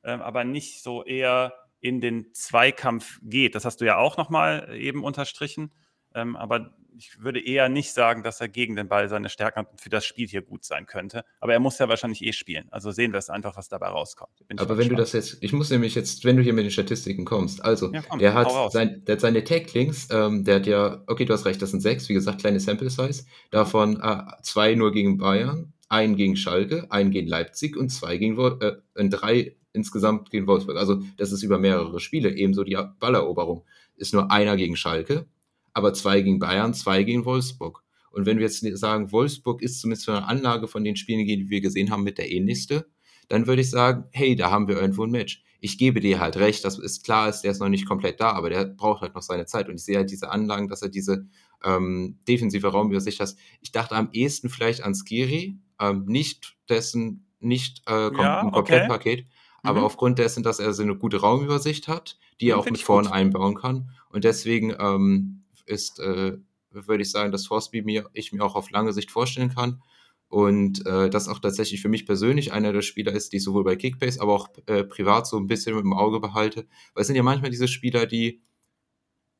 ähm, 0.04 0.20
aber 0.20 0.44
nicht 0.44 0.82
so 0.82 1.04
eher 1.04 1.54
in 1.80 2.00
den 2.00 2.32
Zweikampf 2.32 3.18
geht. 3.22 3.54
Das 3.54 3.64
hast 3.64 3.80
du 3.80 3.84
ja 3.84 3.96
auch 3.96 4.16
nochmal 4.16 4.74
eben 4.76 5.02
unterstrichen. 5.02 5.72
Ähm, 6.14 6.36
aber 6.36 6.74
ich 6.97 7.20
würde 7.22 7.40
eher 7.40 7.68
nicht 7.68 7.93
sagen, 7.93 8.22
dass 8.22 8.40
er 8.40 8.48
gegen 8.48 8.76
den 8.76 8.89
Ball 8.89 9.09
seine 9.09 9.28
Stärken 9.28 9.60
hat 9.60 9.70
und 9.70 9.80
für 9.80 9.89
das 9.89 10.05
Spiel 10.05 10.28
hier 10.28 10.43
gut 10.43 10.64
sein 10.64 10.86
könnte. 10.86 11.24
Aber 11.40 11.52
er 11.52 11.60
muss 11.60 11.78
ja 11.78 11.89
wahrscheinlich 11.89 12.22
eh 12.22 12.32
spielen. 12.32 12.66
Also 12.70 12.90
sehen 12.90 13.12
wir 13.12 13.18
es 13.18 13.30
einfach, 13.30 13.56
was 13.56 13.68
dabei 13.68 13.89
rauskommt. 13.89 14.32
Aber 14.56 14.70
wenn 14.70 14.76
gespannt. 14.76 14.93
du 14.93 14.97
das 14.97 15.12
jetzt, 15.12 15.39
ich 15.40 15.52
muss 15.52 15.70
nämlich 15.70 15.94
jetzt, 15.94 16.24
wenn 16.24 16.36
du 16.36 16.43
hier 16.43 16.52
mit 16.52 16.64
den 16.64 16.70
Statistiken 16.70 17.24
kommst, 17.24 17.64
also 17.64 17.93
ja, 17.93 18.02
komm, 18.02 18.18
der, 18.18 18.34
hat 18.34 18.72
sein, 18.72 19.05
der 19.06 19.14
hat 19.14 19.20
seine 19.20 19.44
Tacklings, 19.44 20.09
ähm, 20.10 20.44
der 20.44 20.56
hat 20.56 20.66
ja, 20.66 21.02
okay, 21.06 21.24
du 21.24 21.32
hast 21.32 21.47
recht, 21.47 21.62
das 21.62 21.70
sind 21.70 21.80
sechs, 21.80 22.09
wie 22.09 22.14
gesagt, 22.14 22.40
kleine 22.40 22.60
Sample 22.60 22.90
Size, 22.90 23.24
davon 23.51 24.01
äh, 24.01 24.22
zwei 24.43 24.74
nur 24.74 24.93
gegen 24.93 25.18
Bayern, 25.18 25.72
ein 25.89 26.16
gegen 26.16 26.36
Schalke, 26.36 26.86
ein 26.90 27.10
gegen 27.10 27.28
Leipzig 27.28 27.76
und 27.76 27.90
zwei 27.90 28.16
gegen, 28.16 28.39
äh, 28.60 29.09
drei 29.09 29.56
insgesamt 29.72 30.30
gegen 30.30 30.47
Wolfsburg. 30.47 30.76
Also 30.76 31.02
das 31.16 31.32
ist 31.32 31.43
über 31.43 31.59
mehrere 31.59 32.01
Spiele, 32.01 32.30
ebenso 32.34 32.64
die 32.64 32.78
Balleroberung. 32.98 33.64
Ist 33.97 34.14
nur 34.14 34.30
einer 34.30 34.56
gegen 34.56 34.76
Schalke, 34.76 35.26
aber 35.72 35.94
zwei 35.94 36.20
gegen 36.20 36.38
Bayern, 36.38 36.74
zwei 36.74 37.02
gegen 37.02 37.24
Wolfsburg. 37.24 37.82
Und 38.10 38.26
wenn 38.26 38.38
wir 38.38 38.46
jetzt 38.46 38.60
sagen, 38.78 39.10
Wolfsburg 39.10 39.62
ist 39.62 39.80
zumindest 39.80 40.04
von 40.04 40.14
der 40.14 40.28
Anlage 40.28 40.68
von 40.68 40.84
den 40.84 40.96
Spielen, 40.96 41.26
die 41.26 41.48
wir 41.48 41.60
gesehen 41.60 41.90
haben, 41.90 42.02
mit 42.02 42.18
der 42.18 42.30
ähnlichste, 42.30 42.86
dann 43.28 43.46
würde 43.46 43.62
ich 43.62 43.70
sagen, 43.70 44.04
hey, 44.12 44.36
da 44.36 44.50
haben 44.50 44.68
wir 44.68 44.78
irgendwo 44.78 45.04
ein 45.04 45.10
Match. 45.10 45.42
Ich 45.60 45.78
gebe 45.78 46.00
dir 46.00 46.20
halt 46.20 46.36
recht, 46.36 46.64
das 46.64 46.78
ist 46.78 47.04
klar 47.04 47.28
ist, 47.28 47.40
der 47.42 47.52
ist 47.52 47.60
noch 47.60 47.68
nicht 47.68 47.86
komplett 47.86 48.20
da, 48.20 48.32
aber 48.32 48.50
der 48.50 48.66
braucht 48.66 49.00
halt 49.00 49.14
noch 49.14 49.22
seine 49.22 49.46
Zeit. 49.46 49.68
Und 49.68 49.76
ich 49.76 49.84
sehe 49.84 49.96
halt 49.96 50.10
diese 50.10 50.30
Anlagen, 50.30 50.68
dass 50.68 50.82
er 50.82 50.88
diese 50.88 51.26
ähm, 51.64 52.18
defensive 52.28 52.66
Raumübersicht 52.66 53.20
hat. 53.20 53.34
Ich 53.60 53.72
dachte 53.72 53.94
am 53.94 54.10
ehesten 54.12 54.50
vielleicht 54.50 54.82
an 54.82 54.94
Skiri, 54.94 55.56
ähm, 55.80 56.04
nicht 56.06 56.56
dessen, 56.68 57.26
nicht 57.40 57.82
äh, 57.86 58.10
kom 58.10 58.20
ja, 58.20 58.40
ein 58.40 58.52
Komplettpaket, 58.52 59.20
okay. 59.20 59.28
aber 59.62 59.80
mhm. 59.80 59.86
aufgrund 59.86 60.18
dessen, 60.18 60.42
dass 60.42 60.58
er 60.58 60.72
so 60.72 60.82
eine 60.82 60.96
gute 60.96 61.20
Raumübersicht 61.20 61.88
hat, 61.88 62.18
die 62.40 62.50
er 62.50 62.58
auch 62.58 62.66
mit 62.66 62.78
vorne 62.78 63.12
einbauen 63.12 63.54
kann. 63.54 63.90
Und 64.10 64.24
deswegen 64.24 64.74
ähm, 64.78 65.41
ist, 65.66 66.01
äh, 66.01 66.39
würde 66.70 67.02
ich 67.02 67.10
sagen, 67.10 67.32
dass 67.32 67.47
Forsby 67.47 67.82
mir, 67.82 68.09
ich 68.12 68.32
mir 68.32 68.44
auch 68.44 68.55
auf 68.55 68.70
lange 68.70 68.93
Sicht 68.93 69.10
vorstellen 69.10 69.55
kann. 69.55 69.82
Und 70.28 70.86
äh, 70.86 71.10
das 71.10 71.28
auch 71.28 71.40
tatsächlich 71.40 71.82
für 71.82 71.90
mich 71.90 72.06
persönlich 72.06 72.52
einer 72.52 72.72
der 72.72 72.80
Spieler 72.80 73.12
ist, 73.12 73.32
die 73.32 73.36
ich 73.36 73.44
sowohl 73.44 73.64
bei 73.64 73.76
Kickbase, 73.76 74.20
aber 74.20 74.32
auch 74.32 74.48
äh, 74.66 74.82
privat 74.82 75.26
so 75.26 75.36
ein 75.36 75.47
bisschen 75.47 75.78
im 75.78 75.93
Auge 75.93 76.20
behalte. 76.20 76.66
Weil 76.94 77.02
es 77.02 77.06
sind 77.06 77.16
ja 77.16 77.22
manchmal 77.22 77.51
diese 77.51 77.68
Spieler, 77.68 78.06
die. 78.06 78.43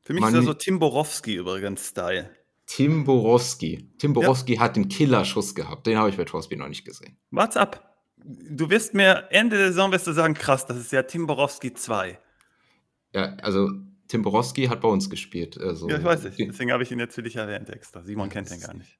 Für 0.01 0.13
mich 0.13 0.23
ist 0.23 0.33
er 0.33 0.43
so 0.43 0.53
Tim 0.53 0.77
Borowski 0.77 1.35
übrigens 1.35 1.87
Style. 1.87 2.29
Tim 2.67 3.05
Borowski. 3.05 3.89
Tim 3.97 4.13
Borowski 4.13 4.55
ja. 4.55 4.61
hat 4.61 4.75
den 4.75 4.87
Killerschuss 4.87 5.55
gehabt. 5.55 5.87
Den 5.87 5.97
habe 5.97 6.09
ich 6.09 6.17
bei 6.17 6.25
Forsby 6.25 6.55
noch 6.55 6.67
nicht 6.67 6.85
gesehen. 6.85 7.17
What's 7.31 7.57
up? 7.57 7.97
Du 8.17 8.69
wirst 8.69 8.93
mir 8.93 9.27
Ende 9.31 9.57
der 9.57 9.67
Saison 9.69 9.91
wirst 9.91 10.07
du 10.07 10.13
sagen, 10.13 10.33
krass, 10.33 10.65
das 10.65 10.77
ist 10.77 10.91
ja 10.91 11.03
Tim 11.03 11.25
Borowski 11.25 11.73
2. 11.73 12.19
Ja, 13.13 13.35
also 13.41 13.69
Tim 14.07 14.21
Borowski 14.21 14.65
hat 14.65 14.81
bei 14.81 14.87
uns 14.87 15.09
gespielt. 15.09 15.59
Also, 15.59 15.89
ja, 15.89 15.97
ich 15.97 16.03
weiß 16.03 16.23
nicht. 16.23 16.39
Deswegen 16.39 16.71
habe 16.71 16.83
ich 16.83 16.91
ihn 16.91 16.99
jetzt 16.99 17.15
für 17.15 17.23
dich 17.23 17.35
erwähnt 17.35 17.69
extra. 17.69 18.03
Simon 18.03 18.29
kennt 18.29 18.51
ihn 18.51 18.59
gar 18.59 18.73
nicht. 18.73 18.99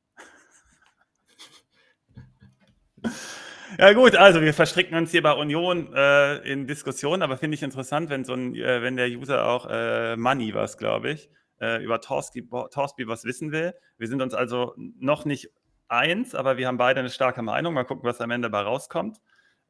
Ja 3.79 3.91
gut, 3.93 4.15
also 4.15 4.41
wir 4.41 4.53
verstricken 4.53 4.95
uns 4.95 5.09
hier 5.09 5.23
bei 5.23 5.33
Union 5.33 5.91
äh, 5.95 6.37
in 6.47 6.67
Diskussionen, 6.67 7.23
aber 7.23 7.37
finde 7.37 7.55
ich 7.55 7.63
interessant, 7.63 8.11
wenn 8.11 8.23
so 8.23 8.33
ein, 8.33 8.53
äh, 8.53 8.83
wenn 8.83 8.97
der 8.97 9.07
User 9.07 9.47
auch 9.47 9.65
äh, 9.67 10.15
Money 10.15 10.53
was, 10.53 10.77
glaube 10.77 11.09
ich, 11.09 11.31
äh, 11.59 11.83
über 11.83 11.99
Torsby, 11.99 12.47
Torsby 12.71 13.07
was 13.07 13.23
wissen 13.25 13.51
will. 13.51 13.73
Wir 13.97 14.07
sind 14.07 14.21
uns 14.21 14.35
also 14.35 14.75
noch 14.77 15.25
nicht 15.25 15.49
eins, 15.87 16.35
aber 16.35 16.57
wir 16.57 16.67
haben 16.67 16.77
beide 16.77 16.99
eine 16.99 17.09
starke 17.09 17.41
Meinung. 17.41 17.73
Mal 17.73 17.83
gucken, 17.83 18.03
was 18.03 18.21
am 18.21 18.29
Ende 18.29 18.49
dabei 18.49 18.63
rauskommt. 18.63 19.17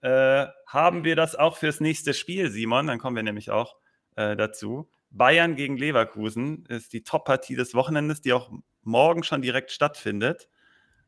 Äh, 0.02 0.48
haben 0.68 1.06
wir 1.06 1.16
das 1.16 1.36
auch 1.36 1.56
fürs 1.56 1.80
nächste 1.80 2.14
Spiel, 2.14 2.50
Simon? 2.50 2.88
Dann 2.88 3.00
kommen 3.00 3.16
wir 3.16 3.24
nämlich 3.24 3.52
auch 3.52 3.78
äh, 4.16 4.36
dazu. 4.36 4.90
Bayern 5.14 5.56
gegen 5.56 5.78
Leverkusen 5.78 6.66
ist 6.66 6.92
die 6.92 7.04
Top-Partie 7.04 7.56
des 7.56 7.76
Wochenendes, 7.76 8.22
die 8.22 8.34
auch 8.34 8.52
morgen 8.82 9.24
schon 9.24 9.42
direkt 9.42 9.72
stattfindet. 9.72 10.50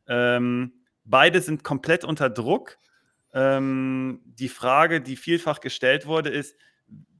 Ähm, 0.06 0.72
beide 1.04 1.40
sind 1.40 1.64
komplett 1.64 2.04
unter 2.04 2.30
Druck. 2.30 2.78
Ähm, 3.34 4.22
die 4.24 4.48
Frage, 4.48 5.00
die 5.00 5.16
vielfach 5.16 5.60
gestellt 5.60 6.06
wurde, 6.06 6.30
ist, 6.30 6.56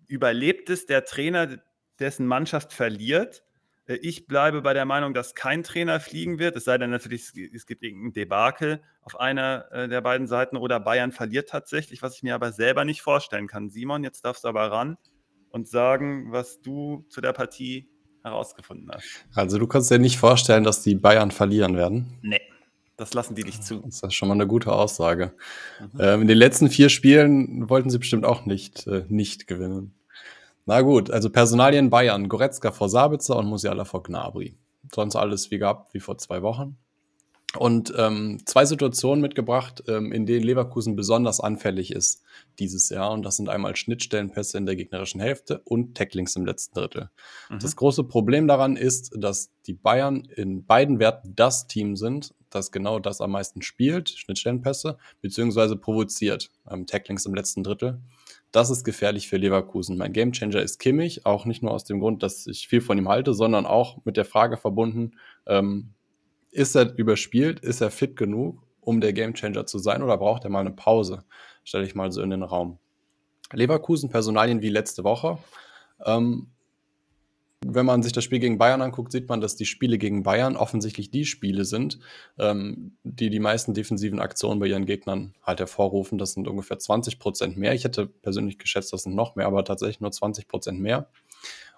überlebt 0.06 0.70
es 0.70 0.86
der 0.86 1.04
Trainer, 1.04 1.58
dessen 1.98 2.26
Mannschaft 2.26 2.72
verliert? 2.72 3.42
Äh, 3.86 3.96
ich 3.96 4.28
bleibe 4.28 4.62
bei 4.62 4.72
der 4.72 4.84
Meinung, 4.84 5.12
dass 5.12 5.34
kein 5.34 5.64
Trainer 5.64 5.98
fliegen 5.98 6.38
wird, 6.38 6.56
es 6.56 6.64
sei 6.64 6.78
denn 6.78 6.90
natürlich, 6.90 7.32
es 7.52 7.66
gibt 7.66 7.82
irgendein 7.82 8.12
Debakel 8.12 8.80
auf 9.02 9.18
einer 9.18 9.66
äh, 9.72 9.88
der 9.88 10.02
beiden 10.02 10.28
Seiten 10.28 10.56
oder 10.56 10.78
Bayern 10.78 11.10
verliert 11.10 11.48
tatsächlich, 11.48 12.00
was 12.00 12.14
ich 12.14 12.22
mir 12.22 12.36
aber 12.36 12.52
selber 12.52 12.84
nicht 12.84 13.02
vorstellen 13.02 13.48
kann. 13.48 13.70
Simon, 13.70 14.04
jetzt 14.04 14.24
darfst 14.24 14.44
du 14.44 14.48
aber 14.48 14.70
ran 14.70 14.96
und 15.56 15.66
sagen, 15.66 16.30
was 16.32 16.60
du 16.60 17.04
zu 17.08 17.22
der 17.22 17.32
Partie 17.32 17.88
herausgefunden 18.22 18.90
hast. 18.92 19.24
Also 19.34 19.58
du 19.58 19.66
kannst 19.66 19.90
dir 19.90 19.98
nicht 19.98 20.18
vorstellen, 20.18 20.64
dass 20.64 20.82
die 20.82 20.94
Bayern 20.94 21.30
verlieren 21.30 21.76
werden? 21.76 22.18
Nee, 22.20 22.42
das 22.98 23.14
lassen 23.14 23.34
die 23.34 23.42
nicht 23.42 23.64
zu. 23.64 23.76
Das 23.80 24.02
ist 24.02 24.14
schon 24.14 24.28
mal 24.28 24.34
eine 24.34 24.46
gute 24.46 24.70
Aussage. 24.70 25.32
Mhm. 25.80 26.00
Ähm, 26.00 26.22
in 26.22 26.28
den 26.28 26.36
letzten 26.36 26.68
vier 26.68 26.90
Spielen 26.90 27.70
wollten 27.70 27.88
sie 27.88 27.98
bestimmt 27.98 28.26
auch 28.26 28.44
nicht, 28.44 28.86
äh, 28.86 29.04
nicht 29.08 29.46
gewinnen. 29.46 29.94
Na 30.66 30.82
gut, 30.82 31.10
also 31.10 31.30
Personalien 31.30 31.88
Bayern, 31.88 32.28
Goretzka 32.28 32.70
vor 32.70 32.90
Sabitzer 32.90 33.36
und 33.36 33.46
Musiala 33.46 33.86
vor 33.86 34.02
Gnabry. 34.02 34.58
Sonst 34.94 35.16
alles 35.16 35.50
wie 35.50 35.58
gehabt, 35.58 35.94
wie 35.94 36.00
vor 36.00 36.18
zwei 36.18 36.42
Wochen 36.42 36.76
und 37.58 37.92
ähm, 37.96 38.40
zwei 38.44 38.64
Situationen 38.64 39.22
mitgebracht, 39.22 39.82
ähm, 39.88 40.12
in 40.12 40.26
denen 40.26 40.44
Leverkusen 40.44 40.96
besonders 40.96 41.40
anfällig 41.40 41.92
ist 41.92 42.22
dieses 42.58 42.88
Jahr. 42.90 43.12
Und 43.12 43.22
das 43.22 43.36
sind 43.36 43.48
einmal 43.48 43.76
Schnittstellenpässe 43.76 44.58
in 44.58 44.66
der 44.66 44.76
gegnerischen 44.76 45.20
Hälfte 45.20 45.62
und 45.64 45.96
Tacklings 45.96 46.36
im 46.36 46.44
letzten 46.44 46.74
Drittel. 46.74 47.10
Mhm. 47.48 47.58
Das 47.60 47.76
große 47.76 48.04
Problem 48.04 48.46
daran 48.46 48.76
ist, 48.76 49.12
dass 49.16 49.50
die 49.66 49.72
Bayern 49.74 50.24
in 50.36 50.66
beiden 50.66 50.98
Werten 50.98 51.34
das 51.34 51.66
Team 51.66 51.96
sind, 51.96 52.34
das 52.50 52.72
genau 52.72 52.98
das 52.98 53.20
am 53.20 53.32
meisten 53.32 53.62
spielt, 53.62 54.10
Schnittstellenpässe, 54.10 54.98
beziehungsweise 55.20 55.76
provoziert, 55.76 56.50
ähm, 56.70 56.86
Tacklings 56.86 57.26
im 57.26 57.34
letzten 57.34 57.62
Drittel. 57.62 58.00
Das 58.52 58.70
ist 58.70 58.84
gefährlich 58.84 59.28
für 59.28 59.36
Leverkusen. 59.36 59.98
Mein 59.98 60.12
Gamechanger 60.12 60.62
ist 60.62 60.78
Kimmich, 60.78 61.26
auch 61.26 61.44
nicht 61.44 61.62
nur 61.62 61.72
aus 61.72 61.84
dem 61.84 62.00
Grund, 62.00 62.22
dass 62.22 62.46
ich 62.46 62.68
viel 62.68 62.80
von 62.80 62.96
ihm 62.96 63.08
halte, 63.08 63.34
sondern 63.34 63.66
auch 63.66 63.98
mit 64.04 64.16
der 64.16 64.24
Frage 64.24 64.56
verbunden, 64.56 65.12
ähm, 65.46 65.94
ist 66.56 66.74
er 66.74 66.96
überspielt? 66.96 67.60
Ist 67.60 67.80
er 67.80 67.90
fit 67.90 68.16
genug, 68.16 68.62
um 68.80 69.00
der 69.00 69.12
Gamechanger 69.12 69.66
zu 69.66 69.78
sein 69.78 70.02
oder 70.02 70.16
braucht 70.16 70.44
er 70.44 70.50
mal 70.50 70.60
eine 70.60 70.70
Pause? 70.70 71.24
Stelle 71.64 71.84
ich 71.84 71.94
mal 71.94 72.10
so 72.12 72.22
in 72.22 72.30
den 72.30 72.42
Raum. 72.42 72.78
Leverkusen, 73.52 74.10
Personalien 74.10 74.62
wie 74.62 74.68
letzte 74.68 75.04
Woche. 75.04 75.38
Ähm, 76.04 76.48
wenn 77.64 77.86
man 77.86 78.02
sich 78.02 78.12
das 78.12 78.22
Spiel 78.22 78.38
gegen 78.38 78.58
Bayern 78.58 78.82
anguckt, 78.82 79.12
sieht 79.12 79.28
man, 79.28 79.40
dass 79.40 79.56
die 79.56 79.66
Spiele 79.66 79.98
gegen 79.98 80.22
Bayern 80.22 80.56
offensichtlich 80.56 81.10
die 81.10 81.24
Spiele 81.24 81.64
sind, 81.64 81.98
ähm, 82.38 82.96
die 83.02 83.30
die 83.30 83.40
meisten 83.40 83.74
defensiven 83.74 84.20
Aktionen 84.20 84.60
bei 84.60 84.66
ihren 84.66 84.86
Gegnern 84.86 85.34
halt 85.42 85.60
hervorrufen. 85.60 86.18
Das 86.18 86.32
sind 86.32 86.48
ungefähr 86.48 86.78
20 86.78 87.18
Prozent 87.18 87.56
mehr. 87.56 87.74
Ich 87.74 87.84
hätte 87.84 88.06
persönlich 88.06 88.58
geschätzt, 88.58 88.92
das 88.92 89.02
sind 89.02 89.14
noch 89.14 89.36
mehr, 89.36 89.46
aber 89.46 89.64
tatsächlich 89.64 90.00
nur 90.00 90.12
20 90.12 90.48
Prozent 90.48 90.80
mehr. 90.80 91.08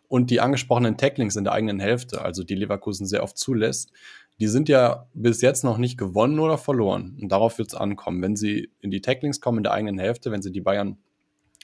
Und 0.09 0.31
die 0.31 0.41
angesprochenen 0.41 0.97
Tacklings 0.97 1.37
in 1.37 1.45
der 1.45 1.53
eigenen 1.53 1.81
Hälfte, 1.81 2.23
also 2.23 2.43
die 2.43 2.55
Leverkusen 2.55 3.07
sehr 3.07 3.23
oft 3.23 3.37
zulässt, 3.39 3.93
die 4.41 4.47
sind 4.47 4.69
ja 4.69 5.09
bis 5.15 5.41
jetzt 5.41 5.65
noch 5.65 5.79
nicht 5.79 5.99
gewonnen 5.99 6.39
oder 6.39 6.59
verloren. 6.59 7.19
Und 7.21 7.31
darauf 7.31 7.59
wird 7.59 7.69
es 7.69 7.75
ankommen. 7.75 8.23
Wenn 8.23 8.37
sie 8.37 8.71
in 8.81 8.91
die 8.91 9.01
Tacklings 9.01 9.41
kommen 9.41 9.59
in 9.59 9.65
der 9.65 9.73
eigenen 9.73 9.99
Hälfte, 9.99 10.31
wenn 10.31 10.43
sie 10.43 10.53
die 10.53 10.61
Bayern 10.61 10.99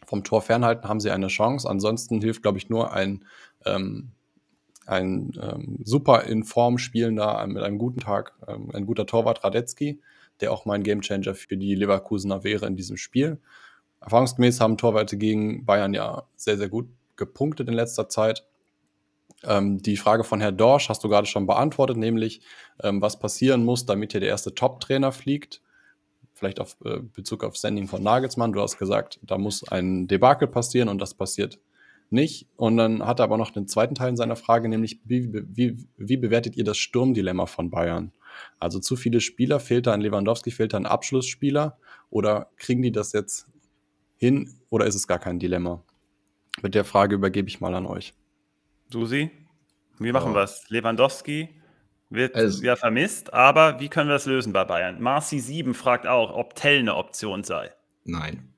vom 0.06 0.24
Tor 0.24 0.42
fernhalten, 0.42 0.88
haben 0.88 1.00
sie 1.00 1.10
eine 1.10 1.28
Chance. 1.28 1.68
Ansonsten 1.68 2.20
hilft, 2.20 2.42
glaube 2.42 2.58
ich, 2.58 2.68
nur 2.68 2.92
ein, 2.92 3.24
ähm, 3.64 4.10
ein 4.86 5.32
ähm, 5.40 5.78
super 5.84 6.24
in 6.24 6.42
Form 6.44 6.78
spielender, 6.78 7.46
mit 7.46 7.62
einem 7.62 7.78
guten 7.78 8.00
Tag, 8.00 8.32
ähm, 8.48 8.70
ein 8.74 8.86
guter 8.86 9.06
Torwart 9.06 9.44
Radetzky, 9.44 10.00
der 10.40 10.52
auch 10.52 10.64
mein 10.64 10.82
Gamechanger 10.82 11.34
für 11.34 11.56
die 11.56 11.76
Leverkusener 11.76 12.42
wäre 12.42 12.66
in 12.66 12.76
diesem 12.76 12.96
Spiel. 12.96 13.38
Erfahrungsgemäß 14.00 14.60
haben 14.60 14.76
Torwarte 14.76 15.16
gegen 15.16 15.64
Bayern 15.64 15.94
ja 15.94 16.24
sehr, 16.36 16.58
sehr 16.58 16.68
gut 16.68 16.88
gepunktet 17.16 17.68
in 17.68 17.74
letzter 17.74 18.08
Zeit. 18.08 18.44
Ähm, 19.42 19.78
die 19.82 19.96
Frage 19.96 20.24
von 20.24 20.40
Herrn 20.40 20.56
Dorsch 20.56 20.88
hast 20.88 21.04
du 21.04 21.08
gerade 21.08 21.26
schon 21.26 21.46
beantwortet, 21.46 21.96
nämlich 21.96 22.40
ähm, 22.82 23.02
was 23.02 23.18
passieren 23.18 23.64
muss, 23.64 23.86
damit 23.86 24.12
hier 24.12 24.20
der 24.20 24.30
erste 24.30 24.54
Top-Trainer 24.54 25.12
fliegt. 25.12 25.60
Vielleicht 26.32 26.60
auf 26.60 26.76
äh, 26.84 27.00
Bezug 27.00 27.44
auf 27.44 27.56
Sending 27.56 27.88
von 27.88 28.02
Nagelsmann. 28.02 28.52
Du 28.52 28.60
hast 28.60 28.78
gesagt, 28.78 29.20
da 29.22 29.38
muss 29.38 29.66
ein 29.68 30.08
Debakel 30.08 30.48
passieren 30.48 30.88
und 30.88 30.98
das 30.98 31.14
passiert 31.14 31.58
nicht. 32.10 32.48
Und 32.56 32.76
dann 32.76 33.06
hat 33.06 33.20
er 33.20 33.24
aber 33.24 33.38
noch 33.38 33.50
den 33.50 33.68
zweiten 33.68 33.94
Teil 33.94 34.10
in 34.10 34.16
seiner 34.16 34.36
Frage, 34.36 34.68
nämlich 34.68 35.00
wie, 35.04 35.32
wie, 35.32 35.76
wie 35.96 36.16
bewertet 36.16 36.56
ihr 36.56 36.64
das 36.64 36.78
Sturmdilemma 36.78 37.46
von 37.46 37.70
Bayern? 37.70 38.12
Also 38.58 38.80
zu 38.80 38.96
viele 38.96 39.20
Spieler, 39.20 39.60
fehlt 39.60 39.86
da 39.86 39.92
ein 39.92 40.00
Lewandowski, 40.00 40.50
fehlt 40.50 40.72
da 40.72 40.78
ein 40.78 40.86
Abschlussspieler 40.86 41.78
oder 42.10 42.50
kriegen 42.56 42.82
die 42.82 42.92
das 42.92 43.12
jetzt 43.12 43.46
hin 44.16 44.54
oder 44.70 44.86
ist 44.86 44.94
es 44.94 45.06
gar 45.06 45.18
kein 45.18 45.38
Dilemma? 45.38 45.82
Mit 46.62 46.74
der 46.74 46.84
Frage 46.84 47.16
übergebe 47.16 47.48
ich 47.48 47.60
mal 47.60 47.74
an 47.74 47.86
euch. 47.86 48.14
Susi, 48.94 49.28
wie 49.98 50.12
machen 50.12 50.30
ja. 50.30 50.36
wir 50.36 50.42
es? 50.44 50.66
Lewandowski 50.68 51.48
wird 52.10 52.36
also, 52.36 52.62
ja 52.62 52.76
vermisst, 52.76 53.34
aber 53.34 53.80
wie 53.80 53.88
können 53.88 54.08
wir 54.08 54.14
das 54.14 54.26
lösen 54.26 54.52
bei 54.52 54.64
Bayern? 54.64 55.02
Marci 55.02 55.40
7 55.40 55.74
fragt 55.74 56.06
auch, 56.06 56.32
ob 56.32 56.54
Tell 56.54 56.78
eine 56.78 56.94
Option 56.94 57.42
sei. 57.42 57.72
Nein. 58.04 58.54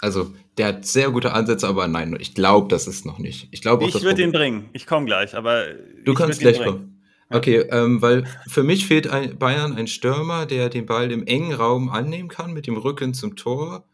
Also, 0.00 0.34
der 0.56 0.68
hat 0.68 0.86
sehr 0.86 1.10
gute 1.10 1.34
Ansätze, 1.34 1.68
aber 1.68 1.86
nein, 1.86 2.16
ich 2.18 2.34
glaube, 2.34 2.68
das 2.68 2.86
ist 2.86 3.04
noch 3.04 3.18
nicht. 3.18 3.48
Ich, 3.52 3.66
ich 3.66 4.02
würde 4.02 4.22
ihn 4.22 4.32
bringen. 4.32 4.70
Ich 4.72 4.86
komme 4.86 5.04
gleich, 5.04 5.36
aber. 5.36 5.66
Du 6.02 6.14
kannst 6.14 6.40
gleich 6.40 6.62
kommen. 6.62 7.02
Okay, 7.28 7.58
ähm, 7.70 8.00
weil 8.00 8.24
für 8.48 8.62
mich 8.62 8.86
fehlt 8.86 9.06
ein 9.08 9.38
Bayern 9.38 9.74
ein 9.74 9.86
Stürmer, 9.86 10.46
der 10.46 10.70
den 10.70 10.86
Ball 10.86 11.12
im 11.12 11.26
engen 11.26 11.52
Raum 11.52 11.90
annehmen 11.90 12.30
kann, 12.30 12.54
mit 12.54 12.66
dem 12.66 12.78
Rücken 12.78 13.12
zum 13.12 13.36
Tor 13.36 13.84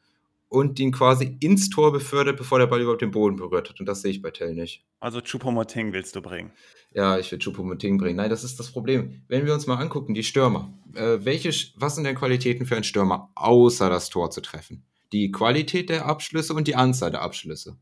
und 0.50 0.80
ihn 0.80 0.90
quasi 0.90 1.36
ins 1.40 1.70
Tor 1.70 1.92
befördert, 1.92 2.36
bevor 2.36 2.58
der 2.58 2.66
Ball 2.66 2.80
überhaupt 2.80 3.00
den 3.00 3.12
Boden 3.12 3.36
berührt 3.36 3.70
hat. 3.70 3.78
Und 3.78 3.86
das 3.86 4.02
sehe 4.02 4.10
ich 4.10 4.20
bei 4.20 4.32
Tell 4.32 4.52
nicht. 4.52 4.84
Also 4.98 5.20
Chupomoting 5.20 5.92
willst 5.92 6.16
du 6.16 6.20
bringen? 6.20 6.50
Ja, 6.92 7.18
ich 7.18 7.30
will 7.30 7.38
Chupomoting 7.38 7.98
bringen. 7.98 8.16
Nein, 8.16 8.30
das 8.30 8.42
ist 8.42 8.58
das 8.58 8.72
Problem. 8.72 9.22
Wenn 9.28 9.46
wir 9.46 9.54
uns 9.54 9.68
mal 9.68 9.76
angucken, 9.76 10.12
die 10.12 10.24
Stürmer. 10.24 10.76
Äh, 10.94 11.24
welche, 11.24 11.50
was 11.76 11.94
sind 11.94 12.04
denn 12.04 12.16
Qualitäten 12.16 12.66
für 12.66 12.74
einen 12.74 12.84
Stürmer, 12.84 13.30
außer 13.36 13.88
das 13.88 14.10
Tor 14.10 14.32
zu 14.32 14.40
treffen? 14.40 14.84
Die 15.12 15.30
Qualität 15.30 15.88
der 15.88 16.06
Abschlüsse 16.06 16.52
und 16.52 16.66
die 16.66 16.74
Anzahl 16.74 17.12
der 17.12 17.22
Abschlüsse. 17.22 17.78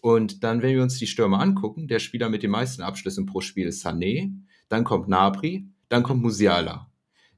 Und 0.00 0.42
dann, 0.42 0.62
wenn 0.62 0.74
wir 0.74 0.82
uns 0.82 0.96
die 0.96 1.06
Stürmer 1.06 1.40
angucken, 1.40 1.86
der 1.86 1.98
Spieler 1.98 2.30
mit 2.30 2.42
den 2.42 2.50
meisten 2.50 2.80
Abschlüssen 2.80 3.26
pro 3.26 3.42
Spiel 3.42 3.66
ist 3.66 3.84
Sané, 3.84 4.32
dann 4.70 4.84
kommt 4.84 5.08
Nabri, 5.08 5.66
dann 5.90 6.02
kommt 6.02 6.22
Musiala. 6.22 6.89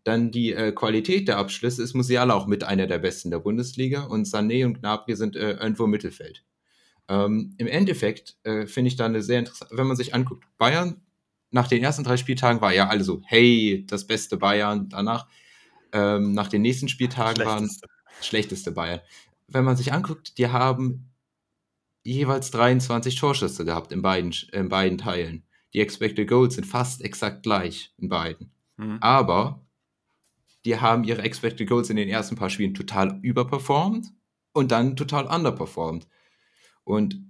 Dann 0.05 0.31
die 0.31 0.53
äh, 0.53 0.73
Qualität 0.73 1.29
der 1.29 1.39
Abschlüsse 1.39 1.83
ist 1.83 1.95
Musiala 1.95 2.35
auch 2.35 2.47
mit 2.47 2.65
einer 2.65 2.87
der 2.87 2.99
besten 2.99 3.31
der 3.31 3.39
Bundesliga 3.39 4.05
und 4.05 4.27
Sané 4.27 4.65
und 4.65 4.81
Gnabry 4.81 5.15
sind 5.15 5.37
äh, 5.37 5.53
irgendwo 5.53 5.85
im 5.85 5.91
Mittelfeld. 5.91 6.45
Ähm, 7.09 7.55
Im 7.59 7.67
Endeffekt 7.67 8.37
äh, 8.43 8.67
finde 8.67 8.89
ich 8.89 8.97
da 8.97 9.07
eine 9.07 9.23
sehr 9.23 9.41
interessant, 9.41 9.71
wenn 9.75 9.87
man 9.87 9.97
sich 9.97 10.15
anguckt, 10.15 10.45
Bayern 10.59 11.01
nach 11.53 11.69
den 11.69 11.83
ersten 11.83 12.03
drei 12.03 12.17
Spieltagen 12.17 12.61
war 12.61 12.73
ja 12.73 12.89
alle 12.89 13.05
so, 13.05 13.21
hey, 13.27 13.85
das 13.87 14.07
beste 14.07 14.39
Bayern. 14.39 14.89
Danach, 14.89 15.29
ähm, 15.93 16.33
nach 16.33 16.49
den 16.49 16.63
nächsten 16.63 16.89
Spieltagen 16.89 17.45
waren 17.45 17.71
schlechteste 18.23 18.73
Bayern. 18.73 19.01
Wenn 19.49 19.65
man 19.65 19.77
sich 19.77 19.93
anguckt, 19.93 20.39
die 20.39 20.49
haben 20.49 21.11
jeweils 22.05 22.51
23 22.51 23.17
Torschüsse 23.17 23.65
gehabt 23.65 23.93
in 23.93 24.03
beiden, 24.03 24.35
in 24.53 24.69
beiden 24.69 24.99
Teilen. 24.99 25.45
Die 25.75 25.81
Expected 25.81 26.27
Goals 26.29 26.55
sind 26.55 26.65
fast 26.65 27.03
exakt 27.03 27.43
gleich 27.43 27.93
in 27.99 28.09
beiden. 28.09 28.51
Mhm. 28.79 28.99
Aber 29.01 29.65
die 30.65 30.79
haben 30.79 31.05
ihre 31.05 31.23
Expected 31.23 31.69
Goals 31.69 31.91
in 31.91 31.97
den 31.97 32.09
ersten 32.09 32.37
paar 32.37 32.51
Spielen 32.51 32.75
total 32.75 33.19
überperformt 33.23 34.13
und 34.53 34.71
dann 34.71 34.97
total 34.97 35.27
underperformed. 35.27 36.07
Und 36.85 37.21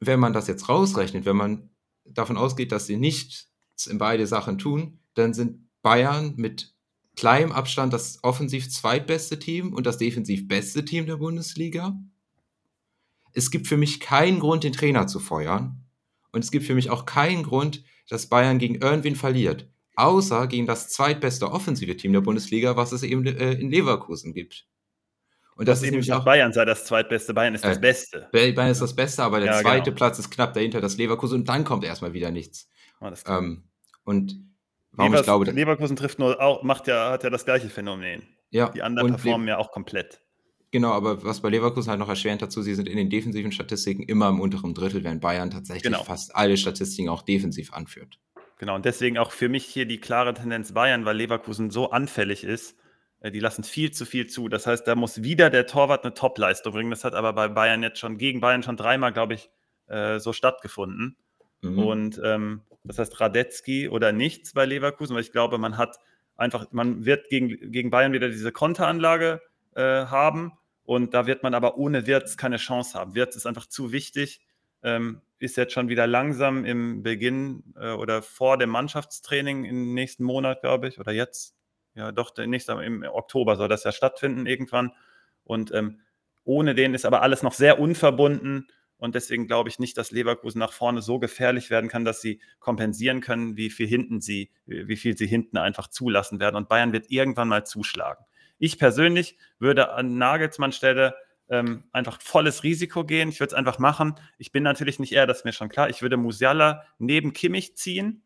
wenn 0.00 0.20
man 0.20 0.32
das 0.32 0.48
jetzt 0.48 0.68
rausrechnet, 0.68 1.24
wenn 1.24 1.36
man 1.36 1.70
davon 2.04 2.36
ausgeht, 2.36 2.72
dass 2.72 2.86
sie 2.86 2.96
nichts 2.96 3.48
in 3.88 3.98
beide 3.98 4.26
Sachen 4.26 4.58
tun, 4.58 4.98
dann 5.14 5.34
sind 5.34 5.68
Bayern 5.82 6.34
mit 6.36 6.74
kleinem 7.16 7.52
Abstand 7.52 7.92
das 7.92 8.22
offensiv 8.22 8.70
zweitbeste 8.70 9.38
Team 9.38 9.72
und 9.72 9.86
das 9.86 9.98
defensiv 9.98 10.48
beste 10.48 10.84
Team 10.84 11.06
der 11.06 11.16
Bundesliga. 11.16 11.96
Es 13.32 13.50
gibt 13.50 13.66
für 13.66 13.76
mich 13.76 14.00
keinen 14.00 14.40
Grund, 14.40 14.64
den 14.64 14.72
Trainer 14.72 15.06
zu 15.06 15.20
feuern. 15.20 15.84
Und 16.32 16.42
es 16.42 16.50
gibt 16.50 16.64
für 16.64 16.74
mich 16.74 16.90
auch 16.90 17.06
keinen 17.06 17.42
Grund, 17.42 17.84
dass 18.08 18.28
Bayern 18.28 18.58
gegen 18.58 18.76
irgendwen 18.76 19.16
verliert 19.16 19.71
außer 19.96 20.46
gegen 20.46 20.66
das 20.66 20.88
zweitbeste 20.88 21.50
offensive 21.50 21.96
Team 21.96 22.12
der 22.12 22.20
Bundesliga, 22.20 22.76
was 22.76 22.92
es 22.92 23.02
eben 23.02 23.26
äh, 23.26 23.52
in 23.52 23.70
Leverkusen 23.70 24.32
gibt. 24.32 24.66
Und 25.54 25.68
das, 25.68 25.80
das 25.80 25.86
ist 25.86 25.90
nämlich 25.90 26.12
auch 26.12 26.24
Bayern 26.24 26.52
sei 26.52 26.64
das 26.64 26.86
zweitbeste. 26.86 27.34
Bayern 27.34 27.54
ist 27.54 27.64
das 27.64 27.76
äh, 27.76 27.80
Beste. 27.80 28.28
Bayern 28.32 28.70
ist 28.70 28.80
das 28.80 28.96
Beste, 28.96 29.22
aber 29.22 29.38
der 29.38 29.52
ja, 29.52 29.60
zweite 29.60 29.84
genau. 29.84 29.96
Platz 29.96 30.18
ist 30.18 30.30
knapp 30.30 30.54
dahinter 30.54 30.80
das 30.80 30.96
Leverkusen 30.96 31.40
und 31.40 31.48
dann 31.48 31.64
kommt 31.64 31.84
erstmal 31.84 32.14
wieder 32.14 32.30
nichts. 32.30 32.70
Oh, 33.00 33.10
ähm, 33.26 33.64
und 34.04 34.40
warum 34.92 35.12
Levers, 35.12 35.20
ich 35.20 35.26
glaube, 35.26 35.50
Leverkusen 35.50 35.96
trifft 35.96 36.18
nur 36.18 36.40
auch, 36.40 36.62
macht 36.62 36.88
ja, 36.88 37.10
hat 37.10 37.22
ja 37.22 37.30
das 37.30 37.44
gleiche 37.44 37.68
Phänomen. 37.68 38.22
Ja, 38.50 38.70
die 38.70 38.82
anderen 38.82 39.08
performen 39.08 39.48
ja 39.48 39.58
auch 39.58 39.72
komplett. 39.72 40.20
Genau, 40.70 40.92
aber 40.92 41.22
was 41.22 41.40
bei 41.40 41.50
Leverkusen 41.50 41.90
halt 41.90 42.00
noch 42.00 42.08
erschwerend 42.08 42.40
dazu, 42.40 42.62
sie 42.62 42.74
sind 42.74 42.88
in 42.88 42.96
den 42.96 43.10
defensiven 43.10 43.52
Statistiken 43.52 44.04
immer 44.04 44.30
im 44.30 44.40
unteren 44.40 44.72
Drittel, 44.72 45.04
während 45.04 45.20
Bayern 45.20 45.50
tatsächlich 45.50 45.82
genau. 45.82 46.02
fast 46.02 46.34
alle 46.34 46.56
Statistiken 46.56 47.10
auch 47.10 47.22
defensiv 47.22 47.74
anführt. 47.74 48.18
Genau, 48.62 48.76
und 48.76 48.84
deswegen 48.84 49.18
auch 49.18 49.32
für 49.32 49.48
mich 49.48 49.64
hier 49.64 49.86
die 49.86 49.98
klare 50.00 50.34
Tendenz 50.34 50.72
Bayern, 50.72 51.04
weil 51.04 51.16
Leverkusen 51.16 51.70
so 51.70 51.90
anfällig 51.90 52.44
ist. 52.44 52.78
Äh, 53.18 53.32
die 53.32 53.40
lassen 53.40 53.64
viel 53.64 53.90
zu 53.90 54.06
viel 54.06 54.28
zu. 54.28 54.48
Das 54.48 54.68
heißt, 54.68 54.86
da 54.86 54.94
muss 54.94 55.24
wieder 55.24 55.50
der 55.50 55.66
Torwart 55.66 56.04
eine 56.04 56.14
Topleistung 56.14 56.72
bringen. 56.72 56.90
Das 56.92 57.02
hat 57.02 57.14
aber 57.14 57.32
bei 57.32 57.48
Bayern 57.48 57.82
jetzt 57.82 57.98
schon 57.98 58.18
gegen 58.18 58.40
Bayern 58.40 58.62
schon 58.62 58.76
dreimal, 58.76 59.12
glaube 59.12 59.34
ich, 59.34 59.50
äh, 59.88 60.20
so 60.20 60.32
stattgefunden. 60.32 61.16
Mhm. 61.62 61.78
Und 61.80 62.20
ähm, 62.24 62.62
das 62.84 63.00
heißt 63.00 63.20
Radetzky 63.20 63.88
oder 63.88 64.12
nichts 64.12 64.52
bei 64.52 64.64
Leverkusen, 64.64 65.16
weil 65.16 65.22
ich 65.22 65.32
glaube, 65.32 65.58
man 65.58 65.76
hat 65.76 65.98
einfach, 66.36 66.70
man 66.70 67.04
wird 67.04 67.30
gegen, 67.30 67.72
gegen 67.72 67.90
Bayern 67.90 68.12
wieder 68.12 68.28
diese 68.28 68.52
Konteranlage 68.52 69.42
äh, 69.74 69.82
haben 69.82 70.52
und 70.84 71.14
da 71.14 71.26
wird 71.26 71.42
man 71.42 71.54
aber 71.54 71.78
ohne 71.78 72.06
Wirtz 72.06 72.36
keine 72.36 72.58
Chance 72.58 72.96
haben. 72.96 73.16
Wirtz 73.16 73.34
ist 73.34 73.46
einfach 73.46 73.66
zu 73.66 73.90
wichtig 73.90 74.40
ähm, 74.84 75.20
ist 75.42 75.56
jetzt 75.56 75.72
schon 75.72 75.88
wieder 75.88 76.06
langsam 76.06 76.64
im 76.64 77.02
Beginn 77.02 77.74
äh, 77.76 77.90
oder 77.90 78.22
vor 78.22 78.58
dem 78.58 78.70
Mannschaftstraining 78.70 79.64
im 79.64 79.92
nächsten 79.92 80.22
Monat, 80.24 80.60
glaube 80.60 80.88
ich, 80.88 81.00
oder 81.00 81.12
jetzt. 81.12 81.56
Ja, 81.94 82.12
doch, 82.12 82.30
der 82.30 82.46
nächste, 82.46 82.72
im 82.72 83.02
Oktober 83.02 83.56
soll 83.56 83.68
das 83.68 83.84
ja 83.84 83.92
stattfinden 83.92 84.46
irgendwann. 84.46 84.92
Und 85.42 85.72
ähm, 85.74 86.00
ohne 86.44 86.74
den 86.74 86.94
ist 86.94 87.04
aber 87.04 87.22
alles 87.22 87.42
noch 87.42 87.52
sehr 87.52 87.80
unverbunden. 87.80 88.68
Und 88.96 89.16
deswegen 89.16 89.48
glaube 89.48 89.68
ich 89.68 89.80
nicht, 89.80 89.98
dass 89.98 90.12
Leverkusen 90.12 90.60
nach 90.60 90.72
vorne 90.72 91.02
so 91.02 91.18
gefährlich 91.18 91.70
werden 91.70 91.90
kann, 91.90 92.04
dass 92.04 92.20
sie 92.20 92.40
kompensieren 92.60 93.20
können, 93.20 93.56
wie 93.56 93.68
viel 93.68 93.88
hinten 93.88 94.20
sie, 94.20 94.52
wie 94.64 94.96
viel 94.96 95.18
sie 95.18 95.26
hinten 95.26 95.56
einfach 95.56 95.88
zulassen 95.88 96.38
werden. 96.38 96.54
Und 96.54 96.68
Bayern 96.68 96.92
wird 96.92 97.10
irgendwann 97.10 97.48
mal 97.48 97.66
zuschlagen. 97.66 98.24
Ich 98.58 98.78
persönlich 98.78 99.36
würde 99.58 99.90
an 99.92 100.18
Nagelsmann 100.18 100.70
Stelle 100.70 101.16
ähm, 101.52 101.84
einfach 101.92 102.20
volles 102.22 102.64
Risiko 102.64 103.04
gehen. 103.04 103.28
Ich 103.28 103.38
würde 103.38 103.50
es 103.50 103.54
einfach 103.54 103.78
machen. 103.78 104.14
Ich 104.38 104.52
bin 104.52 104.62
natürlich 104.62 104.98
nicht 104.98 105.12
er, 105.12 105.26
das 105.26 105.38
ist 105.38 105.44
mir 105.44 105.52
schon 105.52 105.68
klar. 105.68 105.90
Ich 105.90 106.00
würde 106.00 106.16
Musiala 106.16 106.84
neben 106.98 107.34
Kimmich 107.34 107.76
ziehen, 107.76 108.24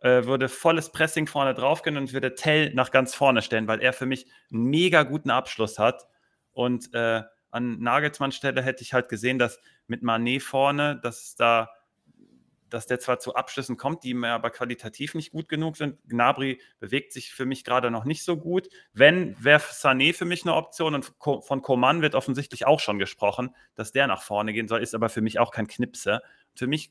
äh, 0.00 0.24
würde 0.24 0.50
volles 0.50 0.92
Pressing 0.92 1.26
vorne 1.26 1.54
drauf 1.54 1.82
gehen 1.82 1.96
und 1.96 2.12
würde 2.12 2.34
Tell 2.34 2.74
nach 2.74 2.90
ganz 2.90 3.14
vorne 3.14 3.40
stellen, 3.40 3.68
weil 3.68 3.80
er 3.80 3.94
für 3.94 4.04
mich 4.04 4.26
einen 4.52 4.64
mega 4.64 5.04
guten 5.04 5.30
Abschluss 5.30 5.78
hat. 5.78 6.06
Und 6.52 6.92
äh, 6.92 7.22
an 7.50 7.80
Nagelsmann 7.80 8.32
Stelle 8.32 8.60
hätte 8.60 8.82
ich 8.82 8.92
halt 8.92 9.08
gesehen, 9.08 9.38
dass 9.38 9.58
mit 9.86 10.02
Manet 10.02 10.42
vorne, 10.42 11.00
dass 11.02 11.36
da 11.36 11.70
dass 12.70 12.86
der 12.86 13.00
zwar 13.00 13.18
zu 13.18 13.34
Abschlüssen 13.34 13.76
kommt, 13.76 14.04
die 14.04 14.14
mir 14.14 14.30
aber 14.30 14.50
qualitativ 14.50 15.14
nicht 15.14 15.32
gut 15.32 15.48
genug 15.48 15.76
sind. 15.76 15.98
Gnabry 16.08 16.60
bewegt 16.78 17.12
sich 17.12 17.32
für 17.32 17.46
mich 17.46 17.64
gerade 17.64 17.90
noch 17.90 18.04
nicht 18.04 18.24
so 18.24 18.36
gut. 18.36 18.68
Wenn, 18.92 19.36
wäre 19.42 19.60
Sané 19.60 20.14
für 20.14 20.24
mich 20.24 20.44
eine 20.44 20.54
Option 20.54 20.94
und 20.94 21.12
von 21.18 21.62
Coman 21.62 22.02
wird 22.02 22.14
offensichtlich 22.14 22.66
auch 22.66 22.80
schon 22.80 22.98
gesprochen, 22.98 23.54
dass 23.74 23.92
der 23.92 24.06
nach 24.06 24.22
vorne 24.22 24.52
gehen 24.52 24.68
soll, 24.68 24.82
ist 24.82 24.94
aber 24.94 25.08
für 25.08 25.20
mich 25.20 25.38
auch 25.38 25.50
kein 25.50 25.66
Knipse. 25.66 26.20
Für 26.54 26.66
mich, 26.66 26.90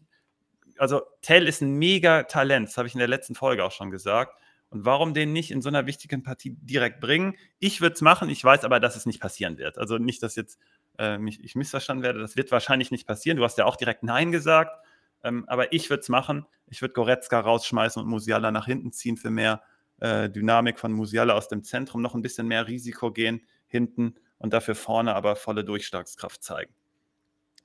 also 0.77 1.01
Tell 1.21 1.47
ist 1.47 1.61
ein 1.61 1.73
mega 1.73 2.23
Talent, 2.23 2.69
das 2.69 2.77
habe 2.77 2.87
ich 2.87 2.93
in 2.93 2.99
der 2.99 3.07
letzten 3.07 3.35
Folge 3.35 3.63
auch 3.63 3.71
schon 3.71 3.91
gesagt. 3.91 4.39
Und 4.69 4.83
warum 4.83 5.13
den 5.13 5.31
nicht 5.31 5.51
in 5.51 5.61
so 5.61 5.69
einer 5.69 5.85
wichtigen 5.85 6.23
Partie 6.23 6.57
direkt 6.59 6.99
bringen? 6.99 7.35
Ich 7.59 7.79
würde 7.79 7.93
es 7.93 8.01
machen, 8.01 8.29
ich 8.29 8.43
weiß 8.43 8.65
aber, 8.65 8.79
dass 8.79 8.97
es 8.97 9.05
nicht 9.05 9.21
passieren 9.21 9.57
wird. 9.57 9.77
Also 9.77 9.97
nicht, 9.97 10.21
dass 10.23 10.35
jetzt 10.35 10.59
äh, 10.97 11.17
mich, 11.17 11.41
ich 11.43 11.55
missverstanden 11.55 12.03
werde, 12.03 12.19
das 12.19 12.35
wird 12.35 12.51
wahrscheinlich 12.51 12.91
nicht 12.91 13.07
passieren. 13.07 13.37
Du 13.37 13.43
hast 13.43 13.57
ja 13.57 13.65
auch 13.65 13.77
direkt 13.77 14.03
Nein 14.03 14.31
gesagt. 14.31 14.85
Ähm, 15.23 15.45
aber 15.47 15.73
ich 15.73 15.89
würde 15.89 16.01
es 16.01 16.09
machen. 16.09 16.45
Ich 16.67 16.81
würde 16.81 16.93
Goretzka 16.93 17.39
rausschmeißen 17.39 18.01
und 18.01 18.09
Musiala 18.09 18.51
nach 18.51 18.65
hinten 18.65 18.91
ziehen 18.91 19.17
für 19.17 19.29
mehr 19.29 19.61
äh, 19.99 20.29
Dynamik 20.29 20.79
von 20.79 20.91
Musiala 20.91 21.33
aus 21.33 21.47
dem 21.47 21.63
Zentrum, 21.63 22.01
noch 22.01 22.15
ein 22.15 22.21
bisschen 22.21 22.47
mehr 22.47 22.67
Risiko 22.67 23.11
gehen 23.11 23.41
hinten 23.67 24.15
und 24.37 24.53
dafür 24.53 24.75
vorne 24.75 25.15
aber 25.15 25.35
volle 25.35 25.63
Durchschlagskraft 25.63 26.43
zeigen. 26.43 26.73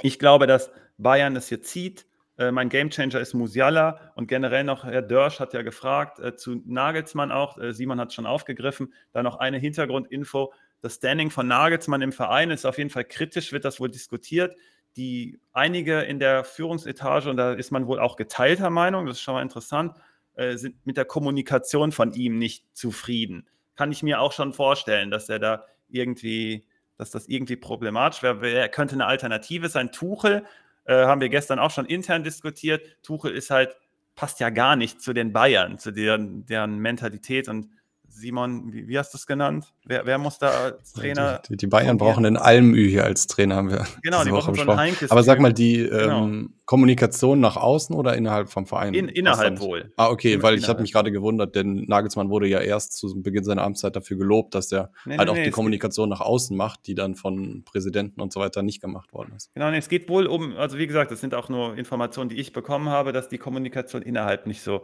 Ich 0.00 0.18
glaube, 0.18 0.46
dass 0.46 0.70
Bayern 0.98 1.36
es 1.36 1.48
hier 1.48 1.62
zieht. 1.62 2.06
Äh, 2.38 2.50
mein 2.50 2.68
Gamechanger 2.68 3.20
ist 3.20 3.34
Musiala 3.34 4.12
und 4.14 4.26
generell 4.26 4.64
noch, 4.64 4.84
Herr 4.84 5.02
Dörsch 5.02 5.38
hat 5.38 5.52
ja 5.52 5.62
gefragt, 5.62 6.18
äh, 6.18 6.34
zu 6.34 6.62
Nagelsmann 6.64 7.30
auch, 7.30 7.58
äh, 7.58 7.74
Simon 7.74 8.00
hat 8.00 8.08
es 8.08 8.14
schon 8.14 8.26
aufgegriffen, 8.26 8.94
da 9.12 9.22
noch 9.22 9.36
eine 9.36 9.58
Hintergrundinfo. 9.58 10.52
Das 10.80 10.94
Standing 10.94 11.30
von 11.30 11.46
Nagelsmann 11.46 12.02
im 12.02 12.12
Verein 12.12 12.50
ist 12.50 12.64
auf 12.64 12.78
jeden 12.78 12.90
Fall 12.90 13.04
kritisch, 13.04 13.52
wird 13.52 13.64
das 13.64 13.78
wohl 13.78 13.90
diskutiert 13.90 14.56
die 14.96 15.40
einige 15.52 16.00
in 16.00 16.18
der 16.18 16.44
Führungsetage, 16.44 17.30
und 17.30 17.36
da 17.36 17.52
ist 17.52 17.70
man 17.70 17.86
wohl 17.86 17.98
auch 17.98 18.16
geteilter 18.16 18.70
Meinung, 18.70 19.06
das 19.06 19.16
ist 19.16 19.22
schon 19.22 19.34
mal 19.34 19.42
interessant, 19.42 19.96
äh, 20.34 20.56
sind 20.56 20.86
mit 20.86 20.96
der 20.96 21.04
Kommunikation 21.04 21.92
von 21.92 22.12
ihm 22.12 22.38
nicht 22.38 22.64
zufrieden. 22.76 23.46
Kann 23.76 23.92
ich 23.92 24.02
mir 24.02 24.20
auch 24.20 24.32
schon 24.32 24.52
vorstellen, 24.52 25.10
dass 25.10 25.28
er 25.28 25.38
da 25.38 25.64
irgendwie, 25.88 26.66
dass 26.98 27.10
das 27.10 27.28
irgendwie 27.28 27.56
problematisch 27.56 28.22
wäre. 28.22 28.50
Er 28.50 28.68
könnte 28.68 28.94
eine 28.94 29.06
Alternative 29.06 29.68
sein. 29.68 29.92
Tuchel 29.92 30.44
äh, 30.84 31.04
haben 31.04 31.20
wir 31.20 31.28
gestern 31.28 31.58
auch 31.58 31.70
schon 31.70 31.86
intern 31.86 32.24
diskutiert. 32.24 32.96
Tuchel 33.02 33.32
ist 33.32 33.50
halt, 33.50 33.76
passt 34.14 34.40
ja 34.40 34.50
gar 34.50 34.76
nicht 34.76 35.00
zu 35.00 35.12
den 35.12 35.32
Bayern, 35.32 35.78
zu 35.78 35.90
deren, 35.90 36.44
deren 36.46 36.78
Mentalität 36.78 37.48
und 37.48 37.70
Simon, 38.12 38.72
wie, 38.72 38.86
wie 38.88 38.98
hast 38.98 39.12
du 39.14 39.18
es 39.18 39.26
genannt? 39.26 39.72
Wer, 39.84 40.06
wer, 40.06 40.18
muss 40.18 40.38
da 40.38 40.48
als 40.48 40.92
Trainer? 40.92 41.40
Die, 41.48 41.56
die 41.56 41.66
Bayern 41.66 41.96
brauchen 41.96 42.24
den 42.24 42.36
Almü 42.36 42.86
hier 42.88 43.04
als 43.04 43.26
Trainer, 43.26 43.56
haben 43.56 43.70
wir. 43.70 43.86
Genau, 44.02 44.22
die 44.22 44.30
brauchen 44.30 44.54
so 44.54 44.70
einen 44.70 44.96
Aber 45.08 45.22
sag 45.22 45.40
mal, 45.40 45.52
die 45.52 45.78
genau. 45.78 46.24
ähm, 46.24 46.54
Kommunikation 46.66 47.40
nach 47.40 47.56
außen 47.56 47.96
oder 47.96 48.16
innerhalb 48.16 48.50
vom 48.50 48.66
Verein? 48.66 48.94
In, 48.94 49.08
innerhalb 49.08 49.60
wohl. 49.60 49.92
Ah, 49.96 50.08
okay, 50.08 50.34
In, 50.34 50.42
weil 50.42 50.56
ich 50.56 50.68
habe 50.68 50.82
mich 50.82 50.92
gerade 50.92 51.10
gewundert, 51.10 51.54
denn 51.56 51.84
Nagelsmann 51.86 52.30
wurde 52.30 52.46
ja 52.46 52.60
erst 52.60 52.96
zu 52.96 53.20
Beginn 53.22 53.44
seiner 53.44 53.62
Amtszeit 53.62 53.96
dafür 53.96 54.18
gelobt, 54.18 54.54
dass 54.54 54.70
er 54.70 54.90
nee, 55.04 55.16
halt 55.16 55.26
nee, 55.26 55.32
auch 55.32 55.36
nee, 55.36 55.44
die 55.44 55.50
Kommunikation 55.50 56.08
nach 56.08 56.20
außen 56.20 56.56
macht, 56.56 56.86
die 56.86 56.94
dann 56.94 57.14
von 57.14 57.64
Präsidenten 57.64 58.20
und 58.20 58.32
so 58.32 58.40
weiter 58.40 58.62
nicht 58.62 58.80
gemacht 58.80 59.12
worden 59.12 59.32
ist. 59.36 59.52
Genau, 59.54 59.70
nee, 59.70 59.78
es 59.78 59.88
geht 59.88 60.08
wohl 60.08 60.26
um, 60.26 60.56
also 60.56 60.78
wie 60.78 60.86
gesagt, 60.86 61.10
das 61.10 61.20
sind 61.20 61.34
auch 61.34 61.48
nur 61.48 61.76
Informationen, 61.76 62.28
die 62.28 62.36
ich 62.36 62.52
bekommen 62.52 62.88
habe, 62.88 63.12
dass 63.12 63.28
die 63.28 63.38
Kommunikation 63.38 64.02
innerhalb 64.02 64.46
nicht 64.46 64.62
so 64.62 64.82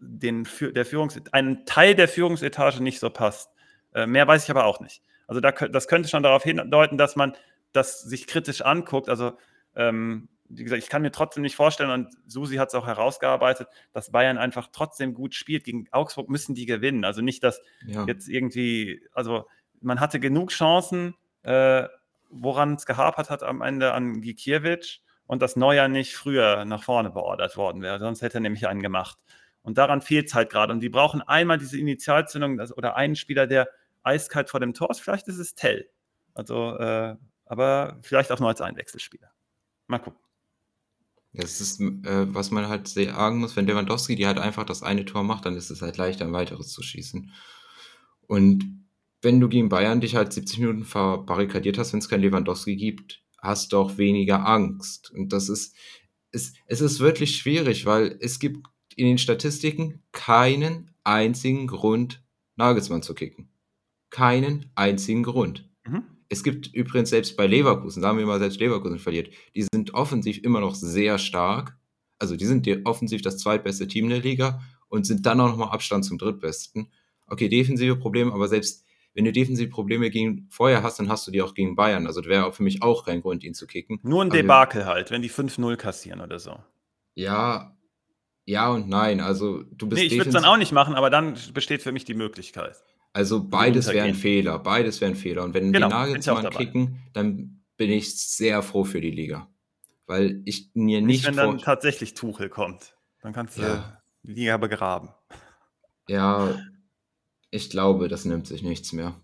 den, 0.00 0.44
für 0.44 0.72
der 0.72 0.84
Führungs 0.84 1.20
einen 1.32 1.66
Teil 1.66 1.94
der 1.94 2.08
Führungsetage 2.08 2.82
nicht 2.82 3.00
so 3.00 3.10
passt. 3.10 3.50
Äh, 3.94 4.06
mehr 4.06 4.26
weiß 4.26 4.44
ich 4.44 4.50
aber 4.50 4.64
auch 4.64 4.80
nicht. 4.80 5.02
Also 5.26 5.40
da, 5.40 5.50
das 5.52 5.88
könnte 5.88 6.08
schon 6.08 6.22
darauf 6.22 6.42
hindeuten, 6.42 6.98
dass 6.98 7.16
man 7.16 7.34
das 7.72 8.02
sich 8.02 8.26
kritisch 8.26 8.62
anguckt. 8.62 9.08
Also 9.08 9.32
ähm, 9.74 10.28
wie 10.48 10.62
gesagt, 10.62 10.82
ich 10.82 10.88
kann 10.88 11.02
mir 11.02 11.10
trotzdem 11.10 11.42
nicht 11.42 11.56
vorstellen, 11.56 11.90
und 11.90 12.14
Susi 12.26 12.56
hat 12.56 12.68
es 12.68 12.74
auch 12.74 12.86
herausgearbeitet, 12.86 13.68
dass 13.92 14.10
Bayern 14.10 14.38
einfach 14.38 14.68
trotzdem 14.72 15.14
gut 15.14 15.34
spielt. 15.34 15.64
Gegen 15.64 15.86
Augsburg 15.90 16.28
müssen 16.28 16.54
die 16.54 16.66
gewinnen. 16.66 17.04
Also 17.04 17.22
nicht, 17.22 17.42
dass 17.42 17.60
ja. 17.86 18.04
jetzt 18.06 18.28
irgendwie, 18.28 19.02
also 19.12 19.46
man 19.80 20.00
hatte 20.00 20.20
genug 20.20 20.50
Chancen, 20.50 21.14
äh, 21.42 21.84
woran 22.30 22.74
es 22.74 22.86
gehapert 22.86 23.30
hat 23.30 23.42
am 23.42 23.62
Ende 23.62 23.92
an 23.92 24.20
Gikiewicz 24.20 25.00
und 25.26 25.42
das 25.42 25.56
Neuer 25.56 25.88
nicht 25.88 26.16
früher 26.16 26.64
nach 26.64 26.82
vorne 26.82 27.10
beordert 27.10 27.56
worden 27.56 27.82
wäre. 27.82 27.98
Sonst 27.98 28.22
hätte 28.22 28.38
er 28.38 28.40
nämlich 28.40 28.66
einen 28.68 28.82
gemacht. 28.82 29.18
Und 29.62 29.78
daran 29.78 30.02
fehlt 30.02 30.28
es 30.28 30.34
halt 30.34 30.50
gerade. 30.50 30.72
Und 30.72 30.80
die 30.80 30.90
brauchen 30.90 31.22
einmal 31.22 31.58
diese 31.58 31.78
Initialzündung 31.78 32.60
oder 32.76 32.96
einen 32.96 33.16
Spieler, 33.16 33.46
der 33.46 33.68
eiskalt 34.02 34.50
vor 34.50 34.60
dem 34.60 34.74
Tor 34.74 34.90
ist. 34.90 35.00
Vielleicht 35.00 35.26
ist 35.28 35.38
es 35.38 35.54
Tell. 35.54 35.88
Also, 36.34 36.76
äh, 36.76 37.16
aber 37.46 37.98
vielleicht 38.02 38.30
auch 38.30 38.40
nur 38.40 38.50
als 38.50 38.60
Einwechselspieler. 38.60 39.30
Mal 39.86 39.98
gucken. 39.98 40.20
Das 41.32 41.60
ist, 41.60 41.80
äh, 41.80 42.32
was 42.32 42.50
man 42.50 42.68
halt 42.68 42.86
sagen 42.86 43.38
muss, 43.38 43.56
wenn 43.56 43.66
Lewandowski 43.66 44.14
die 44.14 44.26
halt 44.26 44.38
einfach 44.38 44.64
das 44.64 44.82
eine 44.82 45.04
Tor 45.04 45.24
macht, 45.24 45.46
dann 45.46 45.56
ist 45.56 45.70
es 45.70 45.82
halt 45.82 45.96
leichter, 45.96 46.24
ein 46.24 46.32
weiteres 46.32 46.72
zu 46.72 46.82
schießen. 46.82 47.32
Und 48.28 48.86
wenn 49.20 49.40
du 49.40 49.48
gegen 49.48 49.68
Bayern 49.68 50.00
dich 50.00 50.14
halt 50.14 50.32
70 50.32 50.60
Minuten 50.60 50.84
verbarrikadiert 50.84 51.78
hast, 51.78 51.92
wenn 51.92 51.98
es 51.98 52.08
kein 52.08 52.20
Lewandowski 52.20 52.76
gibt, 52.76 53.23
hast 53.44 53.72
du 53.72 53.78
auch 53.78 53.98
weniger 53.98 54.46
Angst. 54.46 55.10
Und 55.12 55.32
das 55.32 55.48
ist, 55.48 55.76
es, 56.32 56.54
es 56.66 56.80
ist 56.80 57.00
wirklich 57.00 57.36
schwierig, 57.36 57.86
weil 57.86 58.16
es 58.20 58.38
gibt 58.38 58.66
in 58.96 59.06
den 59.06 59.18
Statistiken 59.18 60.02
keinen 60.12 60.90
einzigen 61.04 61.66
Grund, 61.66 62.22
Nagelsmann 62.56 63.02
zu 63.02 63.14
kicken. 63.14 63.48
Keinen 64.10 64.70
einzigen 64.74 65.22
Grund. 65.22 65.68
Mhm. 65.86 66.04
Es 66.28 66.42
gibt 66.42 66.72
übrigens 66.74 67.10
selbst 67.10 67.36
bei 67.36 67.46
Leverkusen, 67.46 68.00
sagen 68.00 68.18
wir 68.18 68.26
mal 68.26 68.38
selbst 68.38 68.60
Leverkusen 68.60 68.98
verliert, 68.98 69.30
die 69.54 69.66
sind 69.72 69.94
offensiv 69.94 70.38
immer 70.42 70.60
noch 70.60 70.74
sehr 70.74 71.18
stark. 71.18 71.76
Also 72.18 72.36
die 72.36 72.46
sind 72.46 72.68
offensiv 72.84 73.22
das 73.22 73.38
zweitbeste 73.38 73.86
Team 73.86 74.08
der 74.08 74.20
Liga 74.20 74.62
und 74.88 75.04
sind 75.04 75.26
dann 75.26 75.40
auch 75.40 75.48
nochmal 75.48 75.70
Abstand 75.70 76.04
zum 76.04 76.18
drittbesten. 76.18 76.88
Okay, 77.26 77.48
defensive 77.48 77.96
Probleme, 77.96 78.32
aber 78.32 78.48
selbst 78.48 78.83
wenn 79.14 79.24
du 79.24 79.32
defensiv 79.32 79.70
Probleme 79.70 80.10
gegen 80.10 80.46
vorher 80.50 80.82
hast, 80.82 80.98
dann 80.98 81.08
hast 81.08 81.26
du 81.26 81.30
die 81.30 81.40
auch 81.40 81.54
gegen 81.54 81.76
Bayern. 81.76 82.06
Also 82.06 82.20
das 82.20 82.28
wäre 82.28 82.52
für 82.52 82.64
mich 82.64 82.82
auch 82.82 83.06
kein 83.06 83.22
Grund, 83.22 83.44
ihn 83.44 83.54
zu 83.54 83.66
kicken. 83.66 84.00
Nur 84.02 84.22
ein 84.22 84.30
Debakel 84.30 84.82
also, 84.82 84.92
halt, 84.92 85.10
wenn 85.10 85.22
die 85.22 85.30
5-0 85.30 85.76
kassieren 85.76 86.20
oder 86.20 86.40
so. 86.40 86.58
Ja, 87.14 87.76
ja 88.44 88.68
und 88.70 88.88
nein. 88.88 89.20
Also 89.20 89.62
du 89.62 89.88
bist. 89.88 90.02
Nee, 90.02 90.08
ich 90.08 90.16
würde 90.16 90.30
es 90.30 90.34
dann 90.34 90.44
auch 90.44 90.56
nicht 90.56 90.72
machen, 90.72 90.96
aber 90.96 91.10
dann 91.10 91.38
besteht 91.54 91.82
für 91.82 91.92
mich 91.92 92.04
die 92.04 92.14
Möglichkeit. 92.14 92.82
Also 93.12 93.48
beides 93.48 93.86
wäre 93.92 94.04
ein 94.04 94.16
Fehler. 94.16 94.58
Beides 94.58 95.00
wäre 95.00 95.12
ein 95.12 95.16
Fehler. 95.16 95.44
Und 95.44 95.54
wenn 95.54 95.72
genau, 95.72 95.86
die 95.86 95.94
Nagelsmann 95.94 96.50
kicken, 96.50 96.98
dann 97.12 97.62
bin 97.76 97.90
ich 97.90 98.20
sehr 98.20 98.62
froh 98.62 98.82
für 98.82 99.00
die 99.00 99.12
Liga. 99.12 99.48
Weil 100.06 100.42
ich 100.44 100.70
mir 100.74 101.00
nicht. 101.00 101.24
nicht 101.24 101.26
wenn 101.26 101.36
dann 101.36 101.58
tatsächlich 101.58 102.14
Tuchel 102.14 102.48
kommt. 102.48 102.96
Dann 103.22 103.32
kannst 103.32 103.56
du 103.56 103.62
ja. 103.62 104.02
die 104.24 104.32
Liga 104.32 104.56
begraben. 104.56 105.10
Ja, 106.08 106.58
ich 107.54 107.70
glaube, 107.70 108.08
das 108.08 108.24
nimmt 108.24 108.48
sich 108.48 108.64
nichts 108.64 108.92
mehr. 108.92 109.14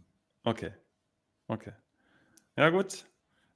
Okay. 0.44 0.70
Okay. 1.48 1.72
Ja, 2.56 2.70
gut. 2.70 3.06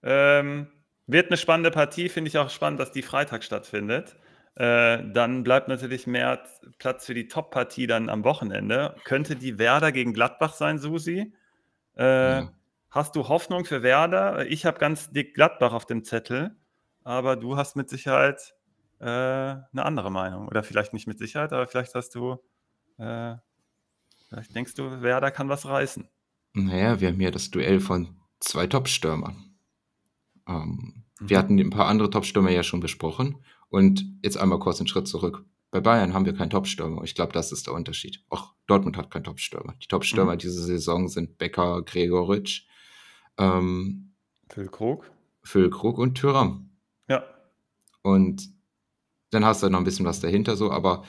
Ähm, 0.03 0.67
wird 1.07 1.29
eine 1.29 1.37
spannende 1.37 1.71
Partie. 1.71 2.09
Finde 2.09 2.29
ich 2.29 2.39
auch 2.39 2.51
spannend, 2.51 2.81
dass 2.81 2.91
die 2.91 3.03
Freitag 3.03 3.45
stattfindet. 3.45 4.17
Äh, 4.57 5.05
dann 5.13 5.45
bleibt 5.45 5.69
natürlich 5.69 6.09
mehr 6.09 6.43
Platz 6.79 7.07
für 7.07 7.15
die 7.15 7.29
Top-Partie 7.29 7.87
dann 7.87 8.09
am 8.09 8.25
Wochenende. 8.25 8.97
Könnte 9.05 9.37
die 9.37 9.61
Werder 9.61 9.93
gegen 9.93 10.13
Gladbach 10.13 10.55
sein, 10.55 10.79
Susi? 10.79 11.33
Äh, 11.97 12.03
ja. 12.05 12.53
Hast 12.91 13.15
du 13.15 13.29
Hoffnung 13.29 13.65
für 13.65 13.85
Werder? 13.85 14.47
Ich 14.47 14.67
habe 14.67 14.79
ganz 14.79 15.11
dick 15.11 15.35
Gladbach 15.35 15.73
auf 15.73 15.87
dem 15.87 16.03
Zettel, 16.03 16.57
aber 17.05 17.37
du 17.37 17.57
hast 17.57 17.77
mit 17.77 17.89
Sicherheit 17.89 18.55
äh, 18.99 19.05
eine 19.07 19.63
andere 19.73 20.11
Meinung. 20.11 20.49
Oder 20.49 20.65
vielleicht 20.65 20.93
nicht 20.93 21.07
mit 21.07 21.19
Sicherheit, 21.19 21.53
aber 21.53 21.69
vielleicht 21.69 21.95
hast 21.95 22.15
du 22.17 22.39
äh, 22.99 23.37
Vielleicht 24.35 24.55
denkst 24.55 24.74
du, 24.74 25.02
Werder 25.02 25.31
kann 25.31 25.48
was 25.48 25.66
reißen. 25.66 26.09
Naja, 26.55 27.01
wir 27.01 27.09
haben 27.09 27.20
hier 27.20 27.31
das 27.31 27.51
Duell 27.51 27.78
von 27.78 28.16
zwei 28.40 28.66
Top-Stürmern. 28.66 29.56
Ähm, 30.48 31.05
mhm. 31.20 31.28
Wir 31.31 31.39
hatten 31.39 31.59
ein 31.59 31.70
paar 31.70 31.86
andere 31.86 32.11
Top-Stürmer 32.11 32.51
ja 32.51 32.65
schon 32.65 32.81
besprochen. 32.81 33.44
Und 33.69 34.05
jetzt 34.23 34.36
einmal 34.36 34.59
kurz 34.59 34.81
einen 34.81 34.89
Schritt 34.89 35.09
zurück. 35.09 35.44
Bei 35.70 35.81
Bayern 35.81 36.15
haben 36.15 36.27
wir 36.27 36.35
keinen 36.35 36.51
Top-Stürmer. 36.51 37.02
Ich 37.05 37.15
glaube, 37.15 37.32
das 37.32 37.52
ist 37.52 37.66
der 37.69 37.74
Unterschied. 37.74 38.24
Auch 38.28 38.55
Dortmund 38.66 38.97
hat 38.97 39.11
keinen 39.11 39.24
Top-Stürmer. 39.24 39.74
Die 39.82 39.86
Top-Stürmer 39.86 40.35
mhm. 40.35 40.39
diese 40.39 40.62
Saison 40.62 41.09
sind 41.09 41.39
Becker, 41.39 41.82
Gregoritsch, 41.82 42.66
ähm, 43.39 44.15
Füllkrug. 44.48 45.11
Füllkrug 45.43 45.98
und 45.98 46.15
Thüram. 46.16 46.70
Ja. 47.09 47.24
Und 48.02 48.48
dann 49.31 49.44
hast 49.44 49.62
du 49.62 49.69
noch 49.69 49.78
ein 49.78 49.85
bisschen 49.85 50.06
was 50.06 50.20
dahinter 50.20 50.56
so, 50.56 50.70
aber 50.70 51.05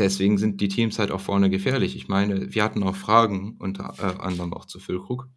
deswegen 0.00 0.38
sind 0.38 0.60
die 0.60 0.68
Teams 0.68 0.98
halt 0.98 1.10
auch 1.10 1.20
vorne 1.20 1.50
gefährlich. 1.50 1.94
Ich 1.94 2.08
meine, 2.08 2.54
wir 2.54 2.64
hatten 2.64 2.82
auch 2.82 2.96
Fragen, 2.96 3.56
unter 3.58 3.94
äh, 3.98 4.20
anderem 4.20 4.52
auch 4.52 4.64
zu 4.64 4.80
Füllkrug. 4.80 5.28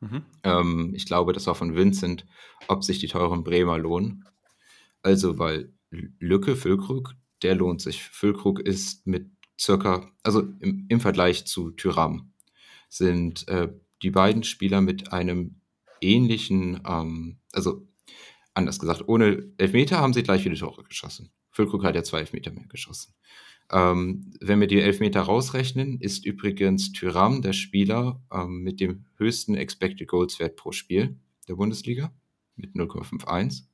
Mhm. 0.00 0.22
Ähm, 0.42 0.92
ich 0.94 1.06
glaube, 1.06 1.32
das 1.32 1.46
war 1.46 1.54
von 1.54 1.76
Vincent, 1.76 2.26
ob 2.68 2.82
sich 2.82 2.98
die 2.98 3.08
teuren 3.08 3.44
Bremer 3.44 3.78
lohnen. 3.78 4.24
Also, 5.02 5.38
weil 5.38 5.72
Lücke, 5.90 6.56
Füllkrug, 6.56 7.14
der 7.42 7.54
lohnt 7.54 7.80
sich. 7.80 8.02
Füllkrug 8.02 8.60
ist 8.60 9.06
mit 9.06 9.30
circa, 9.58 10.10
also 10.22 10.40
im, 10.60 10.86
im 10.88 11.00
Vergleich 11.00 11.46
zu 11.46 11.70
Tyram, 11.70 12.32
sind 12.88 13.46
äh, 13.48 13.72
die 14.02 14.10
beiden 14.10 14.42
Spieler 14.42 14.80
mit 14.80 15.12
einem 15.12 15.60
ähnlichen, 16.00 16.80
ähm, 16.86 17.38
also 17.52 17.86
anders 18.54 18.78
gesagt, 18.78 19.06
ohne 19.06 19.52
Elfmeter 19.58 19.98
haben 19.98 20.12
sie 20.12 20.22
gleich 20.22 20.42
viele 20.42 20.56
Tore 20.56 20.82
geschossen. 20.84 21.30
Füllkrug 21.50 21.84
hat 21.84 21.94
ja 21.94 22.02
zwei 22.02 22.20
Elfmeter 22.20 22.52
mehr 22.52 22.66
geschossen. 22.66 23.14
Ähm, 23.72 24.32
wenn 24.40 24.60
wir 24.60 24.66
die 24.66 24.80
Elfmeter 24.80 25.22
rausrechnen, 25.22 26.00
ist 26.00 26.26
übrigens 26.26 26.92
Tyram 26.92 27.40
der 27.42 27.52
Spieler 27.52 28.20
ähm, 28.32 28.62
mit 28.62 28.80
dem 28.80 29.04
höchsten 29.16 29.54
Expected 29.54 30.08
Goals 30.08 30.40
Wert 30.40 30.56
pro 30.56 30.72
Spiel 30.72 31.16
der 31.48 31.54
Bundesliga 31.54 32.12
mit 32.56 32.74
0,51. 32.74 33.64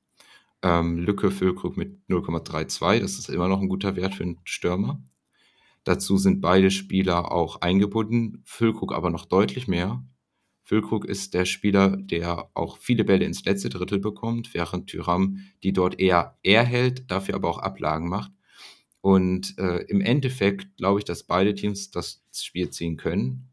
Ähm, 0.62 0.98
Lücke 0.98 1.31
Füllkrug 1.31 1.77
mit 1.77 1.98
0,32. 2.09 3.01
Das 3.01 3.18
ist 3.18 3.28
immer 3.28 3.48
noch 3.48 3.60
ein 3.60 3.68
guter 3.68 3.97
Wert 3.97 4.14
für 4.14 4.24
einen 4.24 4.40
Stürmer. 4.44 5.02
Dazu 5.85 6.16
sind 6.16 6.40
beide 6.40 6.70
Spieler 6.70 7.31
auch 7.31 7.60
eingebunden. 7.60 8.43
Füllkrug 8.44 8.93
aber 8.93 9.10
noch 9.10 9.24
deutlich 9.24 9.68
mehr. 9.68 10.05
Füllkrug 10.64 11.05
ist 11.05 11.32
der 11.32 11.44
Spieler, 11.44 11.97
der 11.97 12.51
auch 12.55 12.78
viele 12.78 13.05
Bälle 13.05 13.24
ins 13.24 13.44
letzte 13.44 13.68
Drittel 13.68 14.01
bekommt, 14.01 14.52
während 14.52 14.89
Tyram 14.89 15.39
die 15.62 15.73
dort 15.73 16.01
eher 16.01 16.36
er 16.43 16.64
hält, 16.64 17.09
dafür 17.09 17.36
aber 17.36 17.48
auch 17.48 17.59
Ablagen 17.59 18.09
macht. 18.09 18.32
Und 19.07 19.57
äh, 19.57 19.85
im 19.85 20.01
Endeffekt 20.01 20.78
glaube 20.78 20.99
ich, 20.99 21.05
dass 21.05 21.23
beide 21.23 21.55
Teams 21.55 21.93
das 21.93 22.24
Spiel 22.33 22.70
ziehen 22.70 22.97
können. 22.97 23.49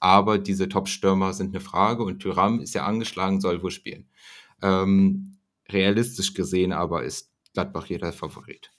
aber 0.00 0.38
diese 0.38 0.70
Top-Stürmer 0.70 1.34
sind 1.34 1.50
eine 1.50 1.60
Frage 1.60 2.02
und 2.02 2.20
Tyram 2.20 2.60
ist 2.60 2.74
ja 2.74 2.86
angeschlagen, 2.86 3.42
soll 3.42 3.62
wohl 3.62 3.72
spielen. 3.72 4.08
Ähm, 4.62 5.36
realistisch 5.68 6.32
gesehen 6.32 6.72
aber 6.72 7.02
ist 7.02 7.30
Gladbach 7.52 7.84
hier 7.84 7.98
der 7.98 8.14
Favorit. 8.14 8.70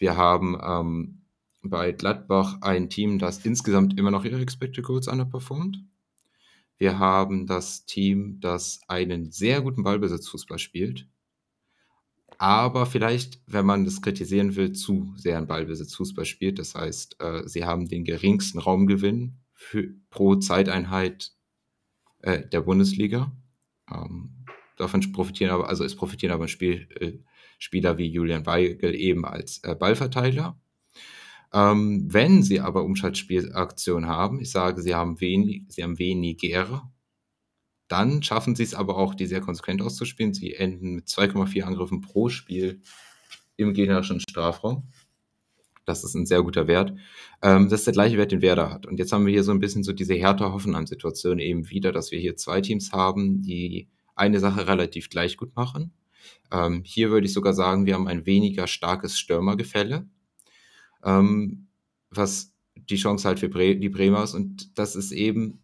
Wir 0.00 0.16
haben 0.16 0.58
ähm, 0.60 1.22
bei 1.62 1.92
Gladbach 1.92 2.58
ein 2.62 2.90
Team, 2.90 3.20
das 3.20 3.46
insgesamt 3.46 3.96
immer 4.00 4.10
noch 4.10 4.24
ihre 4.24 4.40
Expected 4.40 4.82
Goals 4.82 5.06
underperformt. 5.06 5.78
Wir 6.76 6.98
haben 6.98 7.46
das 7.46 7.86
Team, 7.86 8.40
das 8.40 8.80
einen 8.88 9.30
sehr 9.30 9.60
guten 9.60 9.84
Ballbesitzfußball 9.84 10.58
spielt 10.58 11.06
aber 12.38 12.86
vielleicht, 12.86 13.40
wenn 13.46 13.66
man 13.66 13.84
das 13.84 14.02
kritisieren 14.02 14.56
will, 14.56 14.72
zu 14.72 15.14
sehr 15.16 15.38
ein 15.38 15.46
Ballbesitz 15.46 15.94
Fußball 15.94 16.24
spielt. 16.24 16.58
Das 16.58 16.74
heißt, 16.74 17.20
äh, 17.20 17.48
sie 17.48 17.64
haben 17.64 17.88
den 17.88 18.04
geringsten 18.04 18.58
Raumgewinn 18.58 19.38
für, 19.54 19.94
pro 20.10 20.36
Zeiteinheit 20.36 21.32
äh, 22.22 22.46
der 22.46 22.60
Bundesliga. 22.60 23.32
Ähm, 23.92 24.44
davon 24.76 25.00
profitieren 25.12 25.50
aber, 25.50 25.68
also 25.68 25.84
es 25.84 25.96
profitieren 25.96 26.32
aber 26.32 26.48
Spiel, 26.48 26.88
äh, 27.00 27.18
Spieler 27.58 27.98
wie 27.98 28.08
Julian 28.08 28.46
Weigel 28.46 28.94
eben 28.94 29.24
als 29.24 29.62
äh, 29.64 29.74
Ballverteiler. 29.74 30.60
Ähm, 31.52 32.12
wenn 32.12 32.42
sie 32.42 32.60
aber 32.60 32.84
Umschaltspielaktionen 32.84 34.08
haben, 34.08 34.40
ich 34.40 34.50
sage, 34.50 34.82
sie 34.82 34.94
haben, 34.94 35.20
wenig, 35.20 35.62
sie 35.68 35.82
haben 35.82 35.98
weniger, 35.98 36.92
dann 37.88 38.22
schaffen 38.22 38.56
sie 38.56 38.62
es 38.62 38.74
aber 38.74 38.96
auch, 38.96 39.14
die 39.14 39.26
sehr 39.26 39.40
konsequent 39.40 39.82
auszuspielen. 39.82 40.34
Sie 40.34 40.54
enden 40.54 40.96
mit 40.96 41.06
2,4 41.06 41.62
Angriffen 41.62 42.00
pro 42.00 42.28
Spiel 42.28 42.80
im 43.56 43.74
gegnerischen 43.74 44.20
Strafraum. 44.20 44.88
Das 45.84 46.02
ist 46.02 46.14
ein 46.14 46.26
sehr 46.26 46.42
guter 46.42 46.66
Wert. 46.66 46.92
Ähm, 47.42 47.68
das 47.68 47.80
ist 47.80 47.86
der 47.86 47.92
gleiche 47.92 48.18
Wert, 48.18 48.32
den 48.32 48.42
Werder 48.42 48.70
hat. 48.70 48.86
Und 48.86 48.98
jetzt 48.98 49.12
haben 49.12 49.24
wir 49.24 49.32
hier 49.32 49.44
so 49.44 49.52
ein 49.52 49.60
bisschen 49.60 49.84
so 49.84 49.92
diese 49.92 50.14
Hertha-Hoffenheim-Situation 50.14 51.38
eben 51.38 51.70
wieder, 51.70 51.92
dass 51.92 52.10
wir 52.10 52.18
hier 52.18 52.36
zwei 52.36 52.60
Teams 52.60 52.92
haben, 52.92 53.42
die 53.42 53.88
eine 54.16 54.40
Sache 54.40 54.66
relativ 54.66 55.08
gleich 55.10 55.36
gut 55.36 55.54
machen. 55.54 55.92
Ähm, 56.50 56.82
hier 56.84 57.10
würde 57.10 57.26
ich 57.26 57.32
sogar 57.32 57.54
sagen, 57.54 57.86
wir 57.86 57.94
haben 57.94 58.08
ein 58.08 58.26
weniger 58.26 58.66
starkes 58.66 59.18
Stürmergefälle, 59.18 60.08
ähm, 61.04 61.68
was 62.10 62.52
die 62.74 62.96
Chance 62.96 63.28
halt 63.28 63.38
für 63.38 63.48
Bre 63.48 63.76
die 63.76 63.88
Bremers 63.88 64.34
und 64.34 64.78
das 64.78 64.96
ist 64.96 65.12
eben 65.12 65.62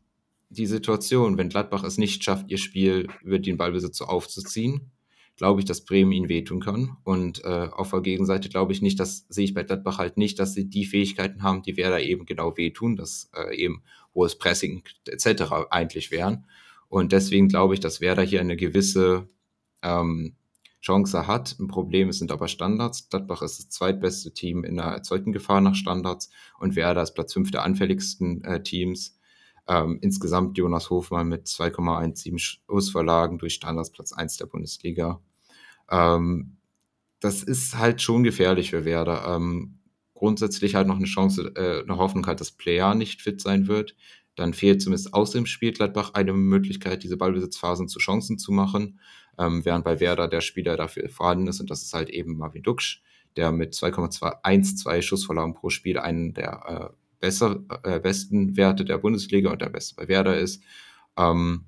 die 0.53 0.67
Situation, 0.67 1.39
wenn 1.39 1.49
Gladbach 1.49 1.83
es 1.85 1.99
nicht 1.99 2.23
schafft, 2.23 2.51
ihr 2.51 2.59
Spiel 2.59 3.09
über 3.23 3.39
den 3.39 3.57
Ballbesitz 3.57 3.97
so 3.97 4.05
aufzuziehen, 4.05 4.93
glaube 5.37 5.61
ich, 5.61 5.65
dass 5.65 5.85
Bremen 5.85 6.13
ihnen 6.13 6.29
wehtun 6.29 6.61
kann. 6.61 6.97
Und 7.05 7.43
äh, 7.45 7.69
auf 7.73 7.91
der 7.91 8.01
Gegenseite 8.01 8.49
glaube 8.49 8.73
ich 8.73 8.83
nicht, 8.83 9.01
das 9.01 9.27
sehe 9.29 9.45
ich 9.45 9.55
bei 9.55 9.63
Gladbach 9.63 9.99
halt 9.99 10.17
nicht, 10.17 10.39
dass 10.39 10.55
sie 10.55 10.69
die 10.69 10.85
Fähigkeiten 10.85 11.43
haben, 11.43 11.63
die 11.63 11.77
Werder 11.77 12.01
eben 12.03 12.27
genau 12.27 12.57
wehtun, 12.57 12.97
dass 12.97 13.31
äh, 13.35 13.57
eben 13.57 13.83
hohes 14.15 14.37
Pressing 14.37 14.83
etc. 15.07 15.43
eigentlich 15.71 16.11
wären. 16.11 16.47
Und 16.89 17.13
deswegen 17.13 17.49
glaube 17.49 17.75
ich, 17.75 17.81
dass 17.81 18.01
Werder 18.01 18.23
hier 18.23 18.41
eine 18.41 18.57
gewisse 18.57 19.29
ähm, 19.83 20.37
Chance 20.83 21.27
hat. 21.27 21.57
Ein 21.59 21.69
Problem 21.69 22.13
sind 22.13 22.31
aber 22.31 22.49
Standards. 22.49 23.09
Gladbach 23.09 23.41
ist 23.41 23.59
das 23.59 23.69
zweitbeste 23.71 24.35
Team 24.35 24.65
in 24.65 24.77
der 24.77 24.87
erzeugten 24.87 25.33
Gefahr 25.33 25.61
nach 25.61 25.77
Standards 25.77 26.29
und 26.59 26.77
Werder 26.77 27.03
ist 27.03 27.15
Platz 27.15 27.33
5 27.33 27.51
der 27.53 27.63
anfälligsten 27.63 28.45
äh, 28.45 28.63
Teams. 28.63 29.19
Ähm, 29.69 29.99
insgesamt 30.01 30.59
Jonas 30.59 30.91
Hofmann 30.91 31.29
mit 31.29 31.47
2,17 31.47 32.39
Schussverlagen 32.39 33.39
durch 33.39 33.55
Standards 33.55 33.93
Platz 33.93 34.13
1 34.13 34.37
der 34.37 34.47
Bundesliga. 34.47 35.21
Ähm, 35.91 36.57
das 37.21 37.43
ist 37.43 37.79
halt 37.79 38.03
schon 38.03 38.25
gefährlich 38.25 38.71
für 38.71 38.85
Werder. 38.85 39.37
Ähm, 39.37 39.79
grundsätzlich 40.15 40.75
halt 40.75 40.89
noch 40.89 40.97
eine 40.97 41.07
Chance, 41.07 41.53
äh, 41.57 41.83
eine 41.83 41.97
Hoffnung 41.97 42.27
hat, 42.27 42.41
dass 42.41 42.53
Player 42.53 42.95
nicht 42.95 43.23
fit 43.23 43.41
sein 43.41 43.69
wird. 43.69 43.95
Dann 44.35 44.55
fehlt 44.55 44.83
zumindest 44.83 45.15
aus 45.15 45.31
dem 45.31 45.47
Spiel 45.47 45.73
Gladbach 45.73 46.15
eine 46.15 46.33
Möglichkeit, 46.33 47.03
diese 47.03 47.17
Ballbesitzphasen 47.17 47.89
zu 47.89 47.99
Chancen 47.99 48.39
zu 48.39 48.51
machen, 48.51 49.01
ähm, 49.39 49.65
während 49.65 49.85
bei 49.85 50.01
Werder 50.01 50.29
der 50.29 50.41
Spieler 50.41 50.77
dafür 50.77 51.09
vorhanden 51.09 51.49
ist 51.49 51.61
und 51.61 51.71
das 51.71 51.83
ist 51.83 51.93
halt 51.93 52.09
eben 52.09 52.39
Marvin 52.39 52.63
Duksch, 52.63 53.03
der 53.37 53.53
mit 53.53 53.75
2,12 53.75 55.03
Schussverlagen 55.03 55.55
pro 55.55 55.71
Spiel 55.71 55.99
einen 55.99 56.35
der 56.35 56.93
äh, 56.93 57.02
besser, 57.23 57.63
äh, 57.85 58.01
besten 58.01 58.57
Werte 58.57 58.85
der 58.85 58.99
Bundesliga 58.99 59.51
und 59.51 59.63
der 59.63 59.71
beste 59.71 59.95
bei 59.95 60.09
Werder 60.09 60.39
ist. 60.39 60.63
Ähm, 61.17 61.67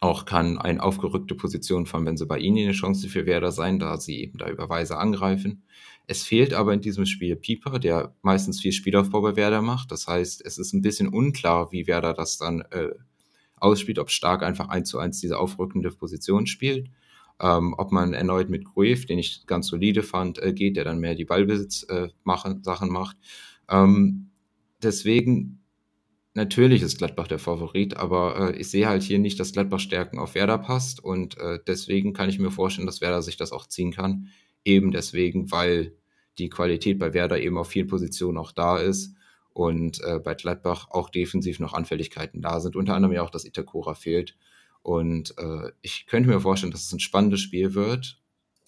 auch 0.00 0.26
kann 0.26 0.58
eine 0.58 0.82
aufgerückte 0.82 1.34
Position 1.34 1.86
von 1.86 2.04
Benzebaini 2.04 2.64
eine 2.64 2.72
Chance 2.72 3.08
für 3.08 3.24
Werder 3.24 3.52
sein, 3.52 3.78
da 3.78 3.96
sie 3.96 4.20
eben 4.20 4.36
da 4.36 4.50
über 4.50 4.68
Weise 4.68 4.98
angreifen. 4.98 5.62
Es 6.06 6.22
fehlt 6.24 6.52
aber 6.52 6.74
in 6.74 6.80
diesem 6.80 7.06
Spiel 7.06 7.36
Pieper, 7.36 7.78
der 7.78 8.14
meistens 8.22 8.60
viel 8.60 8.72
Spielaufbau 8.72 9.22
bei 9.22 9.36
Werder 9.36 9.62
macht. 9.62 9.90
Das 9.92 10.06
heißt, 10.06 10.44
es 10.44 10.58
ist 10.58 10.74
ein 10.74 10.82
bisschen 10.82 11.08
unklar, 11.08 11.72
wie 11.72 11.86
Werder 11.86 12.12
das 12.12 12.36
dann 12.36 12.60
äh, 12.72 12.90
ausspielt, 13.56 13.98
ob 13.98 14.10
Stark 14.10 14.42
einfach 14.42 14.68
eins 14.68 14.90
zu 14.90 14.98
eins 14.98 15.20
diese 15.20 15.38
aufrückende 15.38 15.90
Position 15.90 16.46
spielt. 16.46 16.90
Ähm, 17.40 17.74
ob 17.78 17.92
man 17.92 18.14
erneut 18.14 18.48
mit 18.48 18.64
Gruev, 18.64 19.06
den 19.06 19.18
ich 19.18 19.46
ganz 19.46 19.68
solide 19.68 20.02
fand, 20.02 20.42
äh, 20.42 20.52
geht, 20.52 20.76
der 20.76 20.84
dann 20.84 20.98
mehr 20.98 21.14
die 21.14 21.24
Ballbesitz-Sachen 21.24 22.88
äh, 22.88 22.92
macht. 22.92 23.16
Ähm, 23.68 24.30
deswegen, 24.82 25.64
natürlich 26.34 26.82
ist 26.82 26.98
Gladbach 26.98 27.28
der 27.28 27.38
Favorit, 27.38 27.96
aber 27.96 28.54
äh, 28.54 28.56
ich 28.58 28.70
sehe 28.70 28.86
halt 28.86 29.02
hier 29.02 29.18
nicht, 29.18 29.40
dass 29.40 29.52
Gladbach 29.52 29.80
Stärken 29.80 30.18
auf 30.18 30.34
Werder 30.34 30.58
passt 30.58 31.02
und 31.02 31.38
äh, 31.38 31.58
deswegen 31.66 32.12
kann 32.12 32.28
ich 32.28 32.38
mir 32.38 32.50
vorstellen, 32.50 32.86
dass 32.86 33.00
Werder 33.00 33.22
sich 33.22 33.36
das 33.36 33.52
auch 33.52 33.66
ziehen 33.66 33.92
kann. 33.92 34.28
Eben 34.64 34.90
deswegen, 34.90 35.50
weil 35.50 35.96
die 36.38 36.50
Qualität 36.50 36.98
bei 36.98 37.14
Werder 37.14 37.40
eben 37.40 37.56
auf 37.56 37.68
vielen 37.68 37.86
Positionen 37.86 38.38
auch 38.38 38.52
da 38.52 38.78
ist 38.78 39.14
und 39.52 40.02
äh, 40.02 40.18
bei 40.18 40.34
Gladbach 40.34 40.88
auch 40.90 41.08
defensiv 41.08 41.60
noch 41.60 41.72
Anfälligkeiten 41.72 42.42
da 42.42 42.60
sind. 42.60 42.76
Unter 42.76 42.94
anderem 42.94 43.14
ja 43.14 43.22
auch, 43.22 43.30
dass 43.30 43.46
Itakura 43.46 43.94
fehlt. 43.94 44.36
Und 44.82 45.36
äh, 45.38 45.72
ich 45.80 46.06
könnte 46.06 46.28
mir 46.28 46.40
vorstellen, 46.40 46.72
dass 46.72 46.84
es 46.84 46.92
ein 46.92 47.00
spannendes 47.00 47.40
Spiel 47.40 47.74
wird 47.74 48.20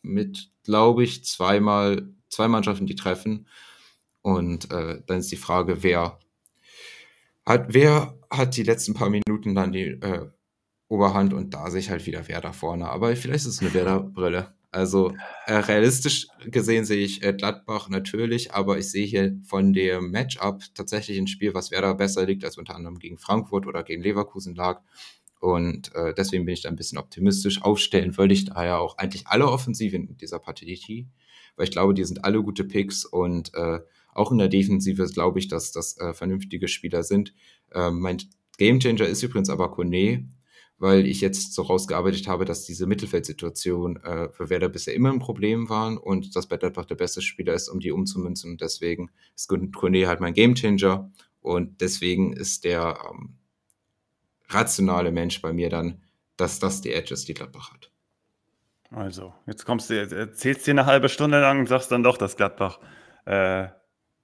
mit, 0.02 0.51
glaube 0.64 1.05
ich, 1.05 1.24
zweimal, 1.24 2.09
zwei 2.28 2.48
Mannschaften, 2.48 2.86
die 2.86 2.94
treffen 2.94 3.47
und 4.22 4.70
äh, 4.70 5.00
dann 5.06 5.18
ist 5.18 5.30
die 5.32 5.36
Frage, 5.36 5.82
wer 5.82 6.18
hat, 7.46 7.72
wer 7.72 8.18
hat 8.30 8.56
die 8.56 8.62
letzten 8.62 8.94
paar 8.94 9.10
Minuten 9.10 9.54
dann 9.54 9.72
die 9.72 9.86
äh, 9.86 10.26
Oberhand 10.88 11.34
und 11.34 11.54
da 11.54 11.70
sehe 11.70 11.80
ich 11.80 11.90
halt 11.90 12.06
wieder 12.06 12.28
Werder 12.28 12.52
vorne. 12.52 12.88
Aber 12.88 13.14
vielleicht 13.14 13.46
ist 13.46 13.54
es 13.54 13.60
eine 13.60 13.74
Werder-Brille. 13.74 14.54
Also 14.70 15.14
äh, 15.46 15.54
realistisch 15.54 16.26
gesehen 16.44 16.84
sehe 16.84 17.02
ich 17.02 17.22
äh, 17.22 17.32
Gladbach 17.32 17.88
natürlich, 17.88 18.52
aber 18.52 18.78
ich 18.78 18.90
sehe 18.90 19.06
hier 19.06 19.38
von 19.46 19.72
dem 19.72 20.10
Matchup 20.10 20.62
tatsächlich 20.74 21.18
ein 21.18 21.26
Spiel, 21.26 21.54
was 21.54 21.70
Werder 21.70 21.94
besser 21.94 22.26
liegt 22.26 22.44
als 22.44 22.58
unter 22.58 22.74
anderem 22.74 22.98
gegen 22.98 23.16
Frankfurt 23.16 23.66
oder 23.66 23.82
gegen 23.82 24.02
Leverkusen 24.02 24.54
lag. 24.54 24.82
Und 25.40 25.94
äh, 25.94 26.12
deswegen 26.14 26.44
bin 26.44 26.52
ich 26.52 26.62
da 26.62 26.68
ein 26.68 26.76
bisschen 26.76 26.98
optimistisch. 26.98 27.62
Aufstellen 27.62 28.16
würde 28.18 28.34
ich 28.34 28.44
daher 28.44 28.80
auch 28.80 28.98
eigentlich 28.98 29.26
alle 29.26 29.48
Offensiven 29.48 30.08
in 30.08 30.16
dieser 30.18 30.38
Partie, 30.38 31.08
weil 31.56 31.64
ich 31.64 31.70
glaube, 31.70 31.94
die 31.94 32.04
sind 32.04 32.24
alle 32.24 32.42
gute 32.42 32.64
Picks 32.64 33.06
und 33.06 33.54
äh, 33.54 33.80
auch 34.18 34.32
in 34.32 34.38
der 34.38 34.48
Defensive 34.48 35.06
glaube 35.06 35.38
ich, 35.38 35.48
dass 35.48 35.72
das 35.72 35.98
äh, 35.98 36.12
vernünftige 36.12 36.68
Spieler 36.68 37.02
sind. 37.02 37.34
Ähm, 37.72 38.00
mein 38.00 38.18
Gamechanger 38.58 39.06
ist 39.06 39.22
übrigens 39.22 39.50
aber 39.50 39.70
Kone, 39.70 40.28
weil 40.78 41.06
ich 41.06 41.20
jetzt 41.20 41.54
so 41.54 41.62
rausgearbeitet 41.62 42.28
habe, 42.28 42.44
dass 42.44 42.64
diese 42.64 42.86
Mittelfeldsituation 42.86 43.96
äh, 43.96 44.28
für 44.30 44.50
Werder 44.50 44.68
bisher 44.68 44.94
immer 44.94 45.12
ein 45.12 45.18
Problem 45.18 45.68
waren 45.68 45.96
und 45.96 46.36
dass 46.36 46.48
Bett 46.48 46.64
einfach 46.64 46.84
der 46.84 46.96
beste 46.96 47.22
Spieler 47.22 47.54
ist, 47.54 47.68
um 47.68 47.80
die 47.80 47.92
umzumünzen. 47.92 48.52
Und 48.52 48.60
deswegen 48.60 49.10
ist 49.34 49.48
Kone 49.48 50.06
halt 50.06 50.20
mein 50.20 50.34
Gamechanger 50.34 51.10
und 51.40 51.80
deswegen 51.80 52.32
ist 52.32 52.64
der 52.64 52.98
ähm, 53.10 53.38
rationale 54.48 55.12
Mensch 55.12 55.40
bei 55.42 55.52
mir 55.52 55.68
dann, 55.68 56.02
dass 56.36 56.58
das 56.58 56.80
die 56.80 56.92
Edge 56.92 57.14
ist, 57.14 57.28
die 57.28 57.34
Gladbach 57.34 57.72
hat. 57.72 57.90
Also, 58.90 59.34
jetzt 59.46 59.66
kommst 59.66 59.90
du, 59.90 59.94
erzählst 59.94 60.66
dir 60.66 60.70
eine 60.70 60.86
halbe 60.86 61.08
Stunde 61.08 61.40
lang 61.40 61.60
und 61.60 61.68
sagst 61.68 61.92
dann 61.92 62.02
doch, 62.02 62.16
dass 62.16 62.36
Gladbach 62.36 62.80
äh, 63.26 63.68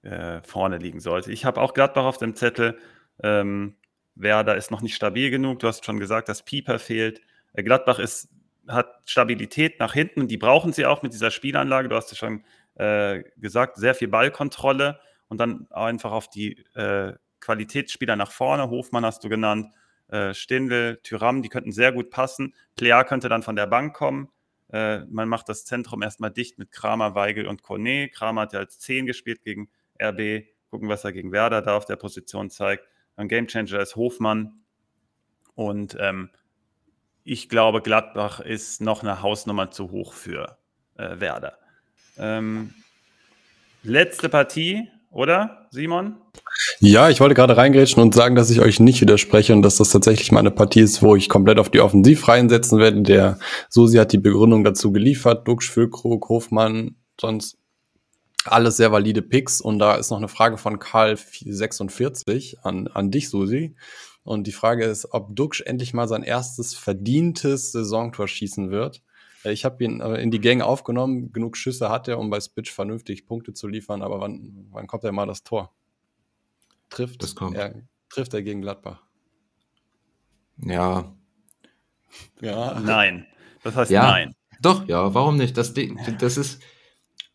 äh, 0.05 0.43
vorne 0.43 0.79
liegen 0.79 1.01
sollte. 1.01 1.33
Ich 1.33 1.45
habe 1.45 1.61
auch 1.61 1.75
Gladbach 1.75 2.05
auf 2.05 2.19
dem 2.19 2.35
Zettel. 2.35 2.79
Ähm, 3.23 3.77
Werder 4.15 4.57
ist 4.57 4.71
noch 4.71 4.83
nicht 4.83 4.95
stabil 4.95 5.31
genug. 5.31 5.61
Du 5.61 5.67
hast 5.67 5.85
schon 5.85 5.99
gesagt, 5.99 6.29
dass 6.29 6.45
Pieper 6.45 6.79
fehlt. 6.79 7.21
Äh, 7.53 7.63
Gladbach 7.63 7.99
ist, 7.99 8.29
hat 8.69 9.01
Stabilität 9.05 9.81
nach 9.81 9.93
hinten 9.93 10.29
die 10.29 10.37
brauchen 10.37 10.73
sie 10.73 10.87
auch 10.87 11.03
mit 11.03 11.13
dieser 11.13 11.31
Spielanlage. 11.31 11.89
Du 11.89 11.97
hast 11.97 12.11
ja 12.11 12.17
schon 12.17 12.45
äh, 12.77 13.25
gesagt, 13.37 13.77
sehr 13.77 13.95
viel 13.95 14.09
Ballkontrolle 14.09 15.01
und 15.29 15.39
dann 15.39 15.67
einfach 15.71 16.13
auf 16.13 16.29
die 16.29 16.65
äh, 16.75 17.15
Qualitätsspieler 17.41 18.17
nach 18.17 18.31
vorne. 18.31 18.71
Hofmann 18.71 19.05
hast 19.05 19.25
du 19.25 19.29
genannt, 19.29 19.69
äh, 20.09 20.35
Stindl, 20.35 20.99
Tyram, 21.03 21.43
die 21.43 21.49
könnten 21.49 21.73
sehr 21.73 21.93
gut 21.93 22.11
passen. 22.11 22.55
Plea 22.77 23.05
könnte 23.05 23.29
dann 23.29 23.43
von 23.43 23.57
der 23.57 23.67
Bank 23.67 23.95
kommen. 23.95 24.29
Äh, 24.73 25.01
man 25.07 25.29
macht 25.29 25.49
das 25.49 25.65
Zentrum 25.65 26.03
erstmal 26.03 26.31
dicht 26.31 26.59
mit 26.59 26.71
Kramer, 26.73 27.15
Weigel 27.15 27.47
und 27.47 27.63
Kone. 27.63 28.09
Kramer 28.09 28.43
hat 28.43 28.53
ja 28.53 28.61
als 28.61 28.79
10 28.79 29.07
gespielt 29.07 29.43
gegen 29.43 29.69
RB, 30.03 30.45
gucken, 30.71 30.89
was 30.89 31.05
er 31.05 31.13
gegen 31.13 31.33
Werder 31.33 31.63
da 31.63 31.77
auf 31.77 31.85
der 31.85 31.97
Position 31.97 32.51
zeigt. 32.51 32.85
Ein 33.17 33.29
Gamechanger 33.29 33.81
ist 33.81 33.97
Hofmann. 33.97 34.65
Und 35.55 35.97
ähm, 36.01 36.31
ich 37.23 37.49
glaube, 37.49 37.81
Gladbach 37.81 38.41
ist 38.41 38.81
noch 38.81 39.03
eine 39.03 39.23
Hausnummer 39.23 39.71
zu 39.71 39.91
hoch 39.91 40.13
für 40.13 40.59
äh, 40.97 41.21
Werder. 41.21 41.59
Ähm, 42.17 42.75
letzte 43.83 44.29
Partie, 44.29 44.89
oder, 45.15 45.69
Simon? 45.71 46.17
Ja, 46.81 47.09
ich 47.09 47.21
wollte 47.21 47.37
gerade 47.37 47.57
reingrätschen 47.57 48.03
und 48.03 48.17
sagen, 48.17 48.35
dass 48.35 48.51
ich 48.51 48.61
euch 48.61 48.81
nicht 48.81 49.01
widerspreche 49.01 49.53
und 49.53 49.63
dass 49.63 49.77
das 49.77 49.91
tatsächlich 49.91 50.33
mal 50.33 50.41
eine 50.41 50.51
Partie 50.51 50.81
ist, 50.81 51.03
wo 51.03 51.15
ich 51.15 51.29
komplett 51.29 51.61
auf 51.61 51.71
die 51.71 51.81
Offensivreihen 51.81 52.49
setzen 52.49 52.81
werde. 52.81 53.03
Der 53.03 53.39
Susi 53.69 53.99
hat 53.99 54.13
die 54.13 54.19
Begründung 54.19 54.65
dazu 54.65 54.91
geliefert. 54.91 55.47
Duxch, 55.47 55.71
Füllkrug, 55.71 56.29
Hofmann, 56.29 56.97
sonst 57.21 57.59
alles 58.45 58.77
sehr 58.77 58.93
valide 58.93 59.23
Picks. 59.23 59.61
Und 59.61 59.79
da 59.79 59.95
ist 59.95 60.11
noch 60.11 60.19
eine 60.19 60.29
Frage 60.29 60.59
von 60.59 60.79
Karl46 60.79 62.59
an, 62.63 62.89
an 62.89 63.11
dich, 63.11 63.31
Susi. 63.31 63.77
Und 64.23 64.47
die 64.47 64.53
Frage 64.53 64.85
ist, 64.85 65.13
ob 65.13 65.35
Duxch 65.37 65.63
endlich 65.63 65.93
mal 65.93 66.09
sein 66.09 66.23
erstes 66.23 66.75
verdientes 66.75 67.73
Saisontor 67.73 68.27
schießen 68.27 68.71
wird. 68.71 69.03
Äh, 69.45 69.53
ich 69.53 69.65
habe 69.65 69.85
ihn 69.85 70.01
äh, 70.01 70.17
in 70.17 70.31
die 70.31 70.41
Gang 70.41 70.63
aufgenommen. 70.63 71.33
Genug 71.33 71.57
Schüsse 71.57 71.91
hat 71.91 72.09
er, 72.09 72.19
um 72.19 72.31
bei 72.31 72.41
Spitch 72.41 72.73
vernünftig 72.73 73.27
Punkte 73.27 73.53
zu 73.53 73.69
liefern. 73.69 74.03
Aber 74.03 74.21
wann, 74.21 74.67
wann 74.71 74.87
kommt 74.87 75.05
er 75.05 75.13
mal 75.13 75.27
das 75.27 75.43
Tor? 75.43 75.73
Trifft, 76.89 77.23
das 77.23 77.35
kommt. 77.35 77.57
Er, 77.57 77.75
trifft 78.09 78.35
er 78.35 78.43
gegen 78.43 78.63
Gladbach? 78.63 79.03
Ja. 80.59 81.13
Ja. 82.41 82.81
Nein. 82.81 83.27
Das 83.63 83.77
heißt 83.77 83.91
ja. 83.91 84.03
nein. 84.03 84.35
Doch, 84.61 84.87
ja, 84.89 85.13
warum 85.13 85.37
nicht? 85.37 85.57
Das, 85.59 85.75
das 85.75 86.37
ist 86.37 86.63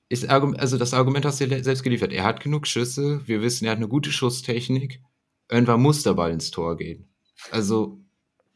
ist, 0.09 0.27
also 0.27 0.77
das 0.77 0.93
Argument 0.93 1.25
hast 1.25 1.39
du 1.39 1.63
selbst 1.63 1.83
geliefert. 1.83 2.11
Er 2.11 2.23
hat 2.23 2.41
genug 2.41 2.67
Schüsse. 2.67 3.21
Wir 3.27 3.41
wissen, 3.41 3.65
er 3.65 3.71
hat 3.71 3.77
eine 3.77 3.87
gute 3.87 4.11
Schusstechnik. 4.11 5.01
Irgendwann 5.49 5.81
muss 5.81 6.03
der 6.03 6.15
Ball 6.15 6.31
ins 6.31 6.51
Tor 6.51 6.77
gehen. 6.77 7.07
Also 7.51 7.99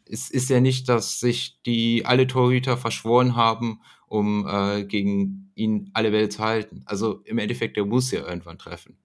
es 0.09 0.30
ist 0.30 0.49
ja 0.49 0.59
nicht, 0.59 0.89
dass 0.89 1.19
sich 1.19 1.61
die 1.65 2.05
alle 2.05 2.27
Torhüter 2.27 2.75
verschworen 2.75 3.35
haben, 3.35 3.81
um 4.07 4.47
äh, 4.47 4.84
gegen 4.84 5.51
ihn 5.55 5.91
alle 5.93 6.11
Welt 6.11 6.34
zu 6.34 6.43
halten. 6.43 6.84
Also 6.85 7.21
im 7.25 7.38
Endeffekt, 7.38 7.77
der 7.77 7.85
muss 7.85 8.11
ja 8.11 8.27
irgendwann 8.27 8.57
treffen. 8.57 8.97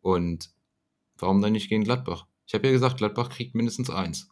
Und 0.00 0.50
warum 1.16 1.40
dann 1.40 1.52
nicht 1.52 1.68
gegen 1.68 1.84
Gladbach? 1.84 2.26
Ich 2.46 2.54
habe 2.54 2.66
ja 2.66 2.72
gesagt, 2.72 2.98
Gladbach 2.98 3.30
kriegt 3.30 3.54
mindestens 3.54 3.90
eins. 3.90 4.28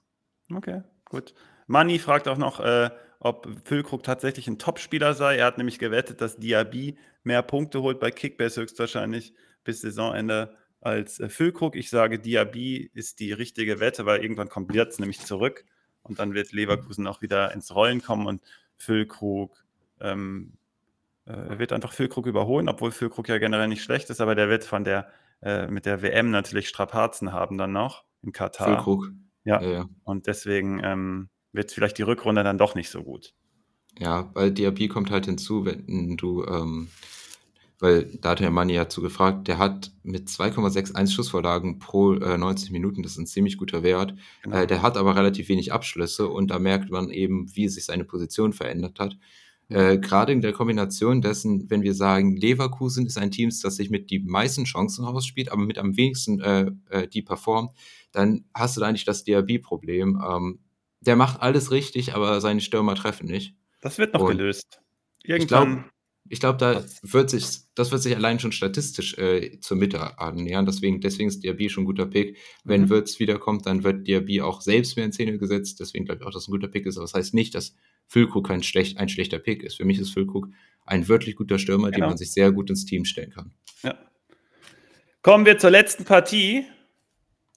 Okay, 0.52 0.82
gut. 1.05 1.34
Manni 1.68 2.01
fragt 2.01 2.26
auch 2.26 2.36
noch, 2.36 2.59
äh, 2.59 2.90
ob 3.20 3.47
Füllkrug 3.64 4.02
tatsächlich 4.02 4.48
ein 4.48 4.59
Topspieler 4.59 5.14
sei. 5.14 5.36
Er 5.36 5.47
hat 5.47 5.59
nämlich 5.59 5.78
gewettet, 5.78 6.20
dass 6.20 6.38
Diaby 6.38 6.98
mehr 7.22 7.42
Punkte 7.42 7.82
holt 7.82 8.01
bei 8.01 8.10
Kickbase 8.10 8.62
höchstwahrscheinlich 8.62 9.34
bis 9.62 9.82
Saisonende 9.82 10.56
als 10.80 11.20
äh, 11.20 11.28
Füllkrug. 11.28 11.76
Ich 11.76 11.90
sage, 11.90 12.18
Diaby 12.18 12.90
ist 12.94 13.20
die 13.20 13.32
richtige 13.32 13.78
Wette, 13.78 14.06
weil 14.06 14.22
irgendwann 14.22 14.48
kommt 14.48 14.72
Wirtz 14.72 14.98
nämlich 14.98 15.20
zurück 15.20 15.66
und 16.02 16.18
dann 16.18 16.32
wird 16.32 16.52
Leverkusen 16.52 17.06
auch 17.06 17.20
wieder 17.20 17.52
ins 17.52 17.74
Rollen 17.74 18.02
kommen 18.02 18.26
und 18.26 18.42
Füllkrug 18.78 19.64
ähm, 20.01 20.55
äh, 21.26 21.59
wird 21.59 21.74
einfach 21.74 21.92
Füllkrug 21.92 22.26
überholen, 22.26 22.70
obwohl 22.70 22.90
Füllkrug 22.90 23.28
ja 23.28 23.36
generell 23.36 23.68
nicht 23.68 23.82
schlecht 23.82 24.09
ist, 24.09 24.22
aber 24.22 24.34
der 24.34 24.48
wird 24.48 24.64
von 24.64 24.84
der 24.84 25.10
äh, 25.42 25.66
mit 25.66 25.84
der 25.84 26.01
WM 26.01 26.30
natürlich 26.30 26.68
Strapazen 26.68 27.32
haben 27.32 27.59
dann 27.59 27.72
noch 27.72 28.05
in 28.22 28.32
Katar. 28.32 28.66
Füllkrug. 28.66 29.10
Ja, 29.44 29.60
ja, 29.60 29.70
ja. 29.70 29.88
und 30.05 30.26
deswegen 30.26 30.80
ähm, 30.82 31.28
wird 31.52 31.72
vielleicht 31.72 31.98
die 31.98 32.02
Rückrunde 32.02 32.44
dann 32.44 32.59
doch 32.59 32.74
nicht 32.74 32.90
so 32.90 33.02
gut. 33.02 33.35
Ja, 33.98 34.31
weil 34.35 34.52
Diaby 34.52 34.89
kommt 34.89 35.10
halt 35.10 35.27
hinzu, 35.27 35.64
wenn 35.64 36.16
du, 36.16 36.44
ähm, 36.44 36.89
weil 37.78 38.05
da 38.20 38.31
hat 38.31 38.40
der 38.40 38.51
Manni 38.51 38.74
ja 38.74 38.89
zu 38.89 39.02
gefragt, 39.02 39.48
der 39.48 39.59
hat 39.59 39.93
mit 40.02 40.28
2,61 40.28 41.12
Schussvorlagen 41.12 41.78
pro 41.78 42.14
äh, 42.14 42.39
90 42.39 42.70
Minuten, 42.70 43.02
das 43.02 43.12
ist 43.12 43.18
ein 43.18 43.27
ziemlich 43.27 43.59
guter 43.59 43.82
Wert. 43.82 44.14
Genau. 44.43 44.56
Äh, 44.56 44.66
der 44.66 44.82
hat 44.82 44.97
aber 44.97 45.16
relativ 45.16 45.48
wenig 45.48 45.72
Abschlüsse 45.72 46.28
und 46.28 46.51
da 46.51 46.59
merkt 46.59 46.90
man 46.90 47.10
eben, 47.10 47.55
wie 47.55 47.68
sich 47.68 47.85
seine 47.85 48.05
Position 48.05 48.52
verändert 48.52 49.01
hat. 49.01 49.16
Äh, 49.70 49.98
Gerade 49.98 50.32
in 50.32 50.40
der 50.40 50.52
Kombination 50.52 51.20
dessen, 51.22 51.70
wenn 51.70 51.82
wir 51.82 51.94
sagen, 51.94 52.36
Leverkusen 52.36 53.06
ist 53.06 53.18
ein 53.18 53.31
Team, 53.31 53.51
das 53.62 53.77
sich 53.77 53.89
mit 53.89 54.10
die 54.10 54.18
meisten 54.18 54.64
Chancen 54.64 55.05
rausspielt, 55.05 55.52
aber 55.52 55.62
mit 55.62 55.78
am 55.78 55.97
wenigsten 55.97 56.40
äh, 56.40 56.72
äh, 56.90 57.06
die 57.06 57.22
performt, 57.22 57.72
dann 58.12 58.44
hast 58.52 58.77
du 58.77 58.81
da 58.81 58.89
eigentlich 58.89 59.05
das 59.05 59.24
DRB-Problem. 59.24 60.20
Ähm, 60.28 60.59
der 61.01 61.16
macht 61.16 61.40
alles 61.40 61.70
richtig, 61.70 62.14
aber 62.14 62.40
seine 62.40 62.60
Stürmer 62.60 62.94
treffen 62.94 63.27
nicht. 63.27 63.55
Das 63.81 63.98
wird 63.98 64.14
noch 64.14 64.22
Und 64.22 64.36
gelöst. 64.36 64.81
Irgendwann. 65.22 65.90
Ich 66.28 66.39
glaube, 66.39 66.59
glaub, 66.59 66.59
da 66.59 66.85
wird 67.02 67.31
sich, 67.31 67.44
das 67.74 67.90
wird 67.90 68.02
sich 68.02 68.14
allein 68.14 68.39
schon 68.39 68.52
statistisch 68.52 69.18
äh, 69.18 69.59
zur 69.60 69.77
Mitte 69.77 70.18
annähern. 70.18 70.66
Deswegen, 70.66 71.01
deswegen 71.01 71.28
ist 71.28 71.43
Diaby 71.43 71.70
schon 71.70 71.82
ein 71.82 71.86
guter 71.86 72.06
Pick. 72.06 72.36
Wenn 72.62 72.82
mhm. 72.82 72.89
Wirtz 72.90 73.18
wiederkommt, 73.18 73.66
dann 73.66 73.82
wird 73.82 74.06
Diaby 74.06 74.43
auch 74.43 74.60
selbst 74.60 74.97
mehr 74.97 75.06
in 75.06 75.12
Szene 75.12 75.39
gesetzt. 75.39 75.81
Deswegen 75.81 76.05
glaube 76.05 76.20
ich 76.20 76.27
auch, 76.27 76.31
dass 76.31 76.43
es 76.43 76.48
ein 76.48 76.52
guter 76.52 76.68
Pick 76.68 76.86
ist. 76.86 76.98
Aber 76.98 77.05
das 77.05 77.14
heißt 77.14 77.35
nicht, 77.35 77.55
dass 77.55 77.74
Füllkrug 78.06 78.48
ein, 78.51 78.62
schlecht, 78.62 78.98
ein 78.98 79.09
schlechter 79.09 79.39
Pick 79.39 79.62
ist. 79.62 79.77
Für 79.77 79.85
mich 79.85 79.98
ist 79.98 80.10
Füllkrug 80.10 80.48
ein 80.86 81.09
wirklich 81.09 81.36
guter 81.36 81.59
Stürmer, 81.59 81.90
genau. 81.90 82.05
den 82.05 82.10
man 82.10 82.18
sich 82.18 82.32
sehr 82.32 82.52
gut 82.52 82.70
ins 82.70 82.85
Team 82.85 83.05
stellen 83.05 83.31
kann. 83.31 83.52
Ja. 83.82 83.98
Kommen 85.22 85.47
wir 85.47 85.59
zur 85.59 85.70
letzten 85.70 86.05
Partie. 86.05 86.64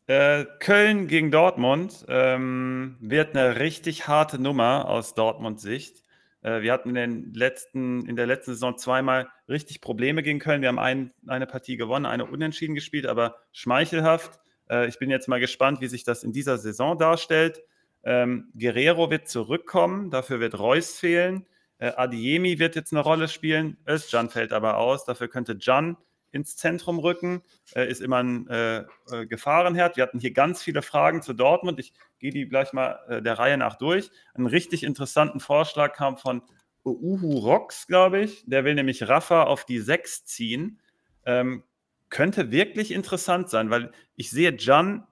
Äh, 0.07 0.45
Köln 0.59 1.07
gegen 1.07 1.31
Dortmund 1.31 2.05
ähm, 2.09 2.97
wird 2.99 3.35
eine 3.35 3.59
richtig 3.59 4.07
harte 4.07 4.37
Nummer 4.37 4.89
aus 4.89 5.13
Dortmunds 5.13 5.61
Sicht. 5.61 6.03
Äh, 6.41 6.61
wir 6.61 6.73
hatten 6.73 6.93
in, 6.95 7.33
letzten, 7.33 8.05
in 8.05 8.17
der 8.17 8.27
letzten 8.27 8.51
Saison 8.51 8.77
zweimal 8.77 9.29
richtig 9.47 9.79
Probleme 9.79 10.21
gegen 10.21 10.39
Köln. 10.39 10.61
Wir 10.61 10.67
haben 10.67 10.79
ein, 10.79 11.13
eine 11.25 11.47
Partie 11.47 11.77
gewonnen, 11.77 12.05
eine 12.05 12.25
unentschieden 12.25 12.75
gespielt, 12.75 13.07
aber 13.07 13.37
schmeichelhaft. 13.53 14.39
Äh, 14.69 14.87
ich 14.87 14.99
bin 14.99 15.09
jetzt 15.09 15.29
mal 15.29 15.39
gespannt, 15.39 15.79
wie 15.79 15.87
sich 15.87 16.03
das 16.03 16.23
in 16.23 16.33
dieser 16.33 16.57
Saison 16.57 16.97
darstellt. 16.97 17.63
Ähm, 18.03 18.51
Guerrero 18.59 19.09
wird 19.09 19.29
zurückkommen, 19.29 20.11
dafür 20.11 20.41
wird 20.41 20.59
Reus 20.59 20.99
fehlen. 20.99 21.45
Äh, 21.77 21.93
Adiemi 21.95 22.59
wird 22.59 22.75
jetzt 22.75 22.91
eine 22.91 23.01
Rolle 23.01 23.29
spielen. 23.29 23.77
Özcan 23.87 24.29
fällt 24.29 24.51
aber 24.51 24.77
aus, 24.77 25.05
dafür 25.05 25.29
könnte 25.29 25.57
Can 25.57 25.95
ins 26.33 26.57
Zentrum 26.57 26.99
rücken, 26.99 27.43
äh, 27.75 27.89
ist 27.89 28.01
immer 28.01 28.21
ein 28.21 28.47
äh, 28.49 28.79
äh, 29.11 29.25
Gefahrenherd. 29.27 29.95
Wir 29.95 30.03
hatten 30.03 30.19
hier 30.19 30.33
ganz 30.33 30.61
viele 30.61 30.81
Fragen 30.81 31.21
zu 31.21 31.33
Dortmund. 31.33 31.79
Ich 31.79 31.93
gehe 32.19 32.31
die 32.31 32.49
gleich 32.49 32.73
mal 32.73 32.99
äh, 33.07 33.21
der 33.21 33.37
Reihe 33.39 33.57
nach 33.57 33.77
durch. 33.77 34.09
Einen 34.33 34.47
richtig 34.47 34.83
interessanten 34.83 35.39
Vorschlag 35.39 35.93
kam 35.93 36.17
von 36.17 36.41
Uhu 36.83 37.37
Rox, 37.37 37.87
glaube 37.87 38.19
ich. 38.19 38.43
Der 38.47 38.65
will 38.65 38.73
nämlich 38.73 39.07
Rafa 39.07 39.43
auf 39.43 39.63
die 39.63 39.79
6 39.79 40.25
ziehen. 40.25 40.81
Ähm, 41.25 41.63
könnte 42.09 42.51
wirklich 42.51 42.91
interessant 42.91 43.49
sein, 43.49 43.69
weil 43.69 43.91
ich 44.15 44.31
sehe 44.31 44.55
Jan 44.57 45.07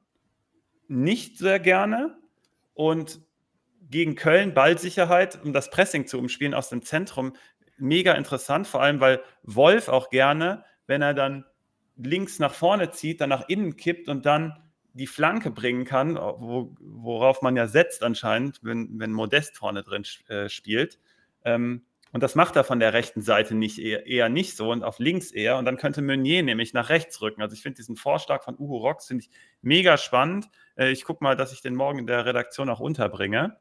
nicht 0.88 1.38
sehr 1.38 1.60
gerne 1.60 2.18
und 2.74 3.22
gegen 3.90 4.16
Köln 4.16 4.54
Ballsicherheit, 4.54 5.40
um 5.44 5.54
das 5.54 5.70
Pressing 5.70 6.08
zu 6.08 6.18
umspielen 6.18 6.54
aus 6.54 6.70
dem 6.70 6.82
Zentrum, 6.82 7.34
mega 7.78 8.14
interessant, 8.14 8.68
vor 8.68 8.82
allem 8.82 9.00
weil 9.00 9.22
Wolf 9.44 9.88
auch 9.88 10.10
gerne 10.10 10.64
wenn 10.88 11.02
er 11.02 11.14
dann 11.14 11.46
links 11.98 12.40
nach 12.40 12.54
vorne 12.54 12.92
zieht, 12.92 13.22
dann 13.22 13.30
nach 13.30 13.48
innen 13.48 13.76
kippt 13.76 14.10
und 14.10 14.26
dann 14.26 14.58
die 14.94 15.08
Flanke 15.08 15.52
bringen 15.52 15.86
kann, 15.86 16.16
wo, 16.16 16.76
worauf 16.80 17.42
man 17.42 17.56
ja 17.56 17.68
setzt 17.68 18.04
anscheinend, 18.04 18.60
wenn, 18.62 19.00
wenn 19.00 19.14
Modest 19.14 19.58
vorne 19.58 19.84
drin 19.84 20.04
äh, 20.28 20.50
spielt. 20.50 21.00
Ähm, 21.46 21.84
und 22.14 22.24
das 22.24 22.36
macht 22.36 22.58
er 22.58 22.66
von 22.66 22.82
der 22.82 22.92
rechten 22.92 23.22
Seite 23.22 23.56
nicht 23.56 23.80
eher, 23.80 24.06
eher, 24.06 24.28
nicht 24.28 24.58
so 24.58 24.72
und 24.72 24.84
auf 24.84 25.00
links 25.00 25.32
eher. 25.32 25.58
Und 25.58 25.64
dann 25.64 25.78
könnte 25.78 26.02
Meunier 26.02 26.44
nämlich 26.44 26.74
nach 26.74 26.90
rechts 26.90 27.22
rücken. 27.22 27.42
Also 27.42 27.54
ich 27.54 27.62
finde 27.62 27.78
diesen 27.78 27.96
Vorschlag 27.96 28.44
von 28.44 28.60
Uhu 28.60 28.78
Rox 28.78 29.08
finde 29.08 29.24
ich 29.24 29.30
mega 29.62 29.98
spannend. 29.98 30.50
Äh, 30.76 30.92
ich 30.92 31.06
gucke 31.06 31.24
mal, 31.24 31.38
dass 31.38 31.54
ich 31.54 31.62
den 31.62 31.76
morgen 31.76 32.00
in 32.00 32.08
der 32.08 32.26
Redaktion 32.26 32.70
auch 32.70 32.82
unterbringe. 32.82 33.58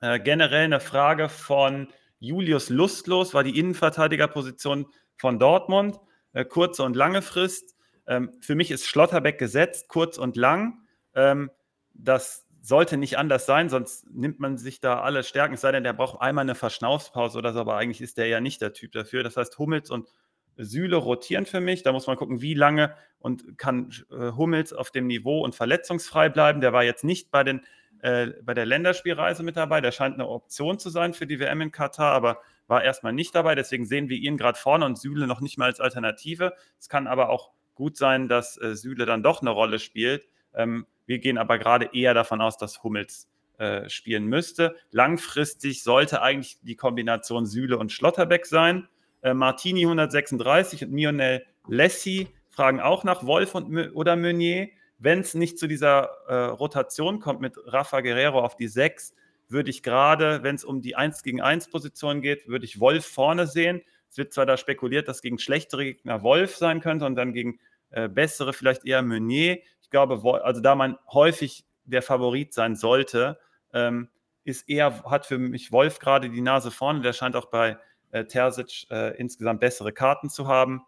Äh, 0.00 0.20
generell 0.20 0.64
eine 0.64 0.80
Frage 0.80 1.28
von 1.28 1.88
Julius 2.20 2.68
Lustlos, 2.68 3.34
war 3.34 3.42
die 3.42 3.58
Innenverteidigerposition 3.58 4.86
von 5.16 5.38
Dortmund 5.40 5.98
äh, 6.34 6.44
kurze 6.44 6.82
und 6.82 6.94
lange 6.94 7.22
Frist. 7.22 7.74
Ähm, 8.06 8.32
für 8.40 8.54
mich 8.54 8.70
ist 8.70 8.86
Schlotterbeck 8.86 9.38
gesetzt, 9.38 9.88
kurz 9.88 10.18
und 10.18 10.36
lang. 10.36 10.82
Ähm, 11.14 11.50
das 11.94 12.46
sollte 12.60 12.96
nicht 12.96 13.18
anders 13.18 13.46
sein, 13.46 13.68
sonst 13.68 14.06
nimmt 14.10 14.40
man 14.40 14.56
sich 14.56 14.80
da 14.80 15.00
alle 15.00 15.22
Stärken, 15.22 15.54
es 15.54 15.60
sei 15.60 15.70
denn, 15.72 15.84
der 15.84 15.92
braucht 15.92 16.20
einmal 16.20 16.42
eine 16.42 16.54
Verschnaufspause 16.54 17.38
oder 17.38 17.52
so, 17.52 17.60
aber 17.60 17.76
eigentlich 17.76 18.00
ist 18.00 18.16
der 18.16 18.26
ja 18.26 18.40
nicht 18.40 18.62
der 18.62 18.72
Typ 18.72 18.92
dafür. 18.92 19.22
Das 19.22 19.36
heißt, 19.36 19.58
Hummels 19.58 19.90
und 19.90 20.08
Sühle 20.56 20.96
rotieren 20.96 21.46
für 21.46 21.60
mich. 21.60 21.82
Da 21.82 21.92
muss 21.92 22.06
man 22.06 22.16
gucken, 22.16 22.40
wie 22.40 22.54
lange 22.54 22.94
und 23.18 23.58
kann 23.58 23.90
äh, 24.10 24.32
Hummels 24.32 24.72
auf 24.72 24.90
dem 24.90 25.06
Niveau 25.06 25.40
und 25.40 25.54
verletzungsfrei 25.54 26.28
bleiben. 26.28 26.60
Der 26.60 26.72
war 26.72 26.84
jetzt 26.84 27.04
nicht 27.04 27.30
bei, 27.30 27.44
den, 27.44 27.62
äh, 28.04 28.34
bei 28.42 28.52
der 28.52 28.66
Länderspielreise 28.66 29.42
mit 29.42 29.56
dabei. 29.56 29.80
Der 29.80 29.90
scheint 29.90 30.14
eine 30.14 30.28
Option 30.28 30.78
zu 30.78 30.90
sein 30.90 31.14
für 31.14 31.26
die 31.26 31.40
WM 31.40 31.62
in 31.62 31.72
Katar, 31.72 32.12
aber 32.12 32.40
war 32.66 32.84
erstmal 32.84 33.14
nicht 33.14 33.34
dabei. 33.34 33.54
Deswegen 33.54 33.86
sehen 33.86 34.10
wir 34.10 34.18
ihn 34.18 34.36
gerade 34.36 34.58
vorne 34.58 34.84
und 34.84 34.98
Süle 34.98 35.26
noch 35.26 35.40
nicht 35.40 35.56
mal 35.56 35.66
als 35.66 35.80
Alternative. 35.80 36.52
Es 36.78 36.90
kann 36.90 37.06
aber 37.06 37.30
auch 37.30 37.52
gut 37.74 37.96
sein, 37.96 38.28
dass 38.28 38.60
äh, 38.60 38.76
Süle 38.76 39.06
dann 39.06 39.22
doch 39.22 39.40
eine 39.40 39.48
Rolle 39.48 39.78
spielt. 39.78 40.28
Ähm, 40.52 40.86
wir 41.06 41.18
gehen 41.18 41.38
aber 41.38 41.58
gerade 41.58 41.88
eher 41.94 42.12
davon 42.12 42.42
aus, 42.42 42.58
dass 42.58 42.82
Hummels 42.82 43.26
äh, 43.56 43.88
spielen 43.88 44.26
müsste. 44.26 44.76
Langfristig 44.90 45.82
sollte 45.82 46.20
eigentlich 46.20 46.58
die 46.60 46.76
Kombination 46.76 47.46
Süle 47.46 47.78
und 47.78 47.90
Schlotterbeck 47.90 48.44
sein. 48.44 48.86
Äh, 49.22 49.32
Martini 49.32 49.84
136 49.84 50.84
und 50.84 50.92
Mionel 50.92 51.46
Lessi 51.68 52.28
fragen 52.50 52.80
auch 52.80 53.02
nach 53.02 53.24
Wolf 53.24 53.54
und, 53.54 53.94
oder 53.94 54.14
Meunier. 54.14 54.68
Wenn 54.98 55.20
es 55.20 55.34
nicht 55.34 55.58
zu 55.58 55.66
dieser 55.66 56.10
äh, 56.28 56.34
Rotation 56.34 57.20
kommt 57.20 57.40
mit 57.40 57.56
Rafa 57.66 58.00
Guerrero 58.00 58.40
auf 58.40 58.56
die 58.56 58.68
6, 58.68 59.14
würde 59.48 59.70
ich 59.70 59.82
gerade, 59.82 60.42
wenn 60.42 60.54
es 60.54 60.64
um 60.64 60.80
die 60.80 60.96
1 60.96 61.22
gegen 61.22 61.40
1 61.40 61.68
Position 61.68 62.20
geht, 62.20 62.48
würde 62.48 62.64
ich 62.64 62.80
Wolf 62.80 63.06
vorne 63.06 63.46
sehen. 63.46 63.82
Es 64.10 64.16
wird 64.16 64.32
zwar 64.32 64.46
da 64.46 64.56
spekuliert, 64.56 65.08
dass 65.08 65.22
gegen 65.22 65.38
schlechtere 65.38 65.84
Gegner 65.84 66.22
Wolf 66.22 66.56
sein 66.56 66.80
könnte 66.80 67.04
und 67.04 67.16
dann 67.16 67.32
gegen 67.32 67.58
äh, 67.90 68.08
bessere 68.08 68.52
vielleicht 68.52 68.86
eher 68.86 69.02
Meunier. 69.02 69.58
Ich 69.82 69.90
glaube, 69.90 70.20
also 70.44 70.60
da 70.60 70.74
man 70.74 70.98
häufig 71.12 71.64
der 71.84 72.02
Favorit 72.02 72.54
sein 72.54 72.76
sollte, 72.76 73.38
ähm, 73.72 74.08
ist 74.44 74.68
eher, 74.68 75.02
hat 75.04 75.26
für 75.26 75.38
mich 75.38 75.72
Wolf 75.72 75.98
gerade 75.98 76.30
die 76.30 76.40
Nase 76.40 76.70
vorne. 76.70 77.00
Der 77.00 77.12
scheint 77.12 77.36
auch 77.36 77.46
bei 77.46 77.78
äh, 78.10 78.24
Terzic 78.24 78.86
äh, 78.90 79.16
insgesamt 79.16 79.60
bessere 79.60 79.92
Karten 79.92 80.30
zu 80.30 80.46
haben. 80.46 80.82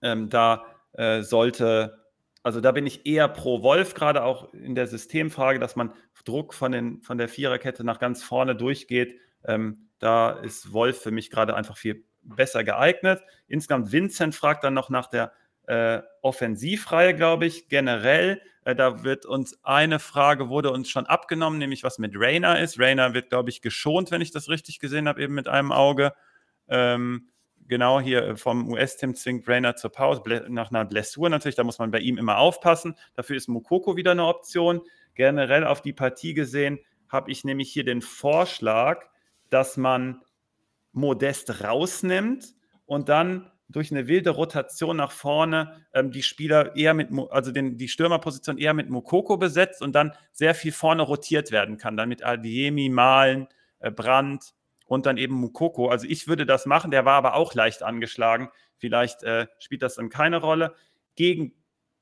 Ähm, 0.00 0.28
da 0.28 0.64
äh, 0.92 1.22
sollte 1.22 2.01
also 2.42 2.60
da 2.60 2.72
bin 2.72 2.86
ich 2.86 3.06
eher 3.06 3.28
pro 3.28 3.62
Wolf, 3.62 3.94
gerade 3.94 4.24
auch 4.24 4.52
in 4.52 4.74
der 4.74 4.86
Systemfrage, 4.86 5.58
dass 5.58 5.76
man 5.76 5.92
Druck 6.24 6.54
von, 6.54 6.72
den, 6.72 7.02
von 7.02 7.18
der 7.18 7.28
Viererkette 7.28 7.84
nach 7.84 7.98
ganz 7.98 8.22
vorne 8.22 8.54
durchgeht. 8.56 9.18
Ähm, 9.44 9.88
da 9.98 10.30
ist 10.30 10.72
Wolf 10.72 11.00
für 11.00 11.10
mich 11.10 11.30
gerade 11.30 11.54
einfach 11.54 11.76
viel 11.76 12.04
besser 12.22 12.64
geeignet. 12.64 13.22
Insgesamt 13.48 13.92
Vincent 13.92 14.34
fragt 14.34 14.64
dann 14.64 14.74
noch 14.74 14.90
nach 14.90 15.08
der 15.08 15.32
äh, 15.66 16.00
Offensivreihe, 16.22 17.14
glaube 17.14 17.46
ich, 17.46 17.68
generell. 17.68 18.40
Äh, 18.64 18.74
da 18.74 19.04
wird 19.04 19.26
uns 19.26 19.58
eine 19.64 19.98
Frage, 19.98 20.48
wurde 20.48 20.70
uns 20.70 20.88
schon 20.88 21.06
abgenommen, 21.06 21.58
nämlich 21.58 21.84
was 21.84 21.98
mit 21.98 22.14
Rainer 22.16 22.60
ist. 22.60 22.78
Rainer 22.78 23.14
wird, 23.14 23.30
glaube 23.30 23.50
ich, 23.50 23.62
geschont, 23.62 24.10
wenn 24.10 24.20
ich 24.20 24.32
das 24.32 24.48
richtig 24.48 24.78
gesehen 24.78 25.08
habe, 25.08 25.22
eben 25.22 25.34
mit 25.34 25.48
einem 25.48 25.72
Auge. 25.72 26.12
Ähm, 26.68 27.28
genau 27.68 28.00
hier 28.00 28.36
vom 28.36 28.70
US-Team 28.70 29.14
zwingt 29.14 29.48
Rainer 29.48 29.76
zur 29.76 29.90
Pause, 29.90 30.22
nach 30.48 30.70
einer 30.70 30.84
Blessur 30.84 31.28
natürlich, 31.28 31.56
da 31.56 31.64
muss 31.64 31.78
man 31.78 31.90
bei 31.90 32.00
ihm 32.00 32.18
immer 32.18 32.38
aufpassen. 32.38 32.96
Dafür 33.14 33.36
ist 33.36 33.48
Mukoko 33.48 33.96
wieder 33.96 34.12
eine 34.12 34.26
Option. 34.26 34.82
Generell 35.14 35.64
auf 35.64 35.82
die 35.82 35.92
Partie 35.92 36.34
gesehen 36.34 36.78
habe 37.08 37.30
ich 37.30 37.44
nämlich 37.44 37.72
hier 37.72 37.84
den 37.84 38.02
Vorschlag, 38.02 39.06
dass 39.50 39.76
man 39.76 40.22
Modest 40.92 41.62
rausnimmt 41.62 42.54
und 42.86 43.08
dann 43.08 43.50
durch 43.68 43.90
eine 43.90 44.06
wilde 44.06 44.30
Rotation 44.30 44.96
nach 44.96 45.12
vorne 45.12 45.86
ähm, 45.94 46.10
die 46.10 46.22
Spieler 46.22 46.76
eher 46.76 46.94
mit, 46.94 47.08
also 47.30 47.52
den, 47.52 47.78
die 47.78 47.88
Stürmerposition 47.88 48.58
eher 48.58 48.74
mit 48.74 48.90
Mokoko 48.90 49.38
besetzt 49.38 49.82
und 49.82 49.94
dann 49.94 50.12
sehr 50.30 50.54
viel 50.54 50.72
vorne 50.72 51.02
rotiert 51.02 51.50
werden 51.50 51.78
kann. 51.78 51.96
Dann 51.96 52.08
mit 52.08 52.24
Adiemi, 52.24 52.88
Malen, 52.90 53.48
äh, 53.80 53.90
Brandt 53.90 54.54
und 54.86 55.06
dann 55.06 55.16
eben 55.16 55.34
Mukoko. 55.34 55.88
Also 55.88 56.06
ich 56.06 56.28
würde 56.28 56.46
das 56.46 56.66
machen, 56.66 56.90
der 56.90 57.04
war 57.04 57.14
aber 57.14 57.34
auch 57.34 57.54
leicht 57.54 57.82
angeschlagen. 57.82 58.50
Vielleicht 58.76 59.22
äh, 59.22 59.46
spielt 59.58 59.82
das 59.82 59.94
dann 59.94 60.08
keine 60.08 60.40
Rolle. 60.40 60.74
Gegen 61.14 61.54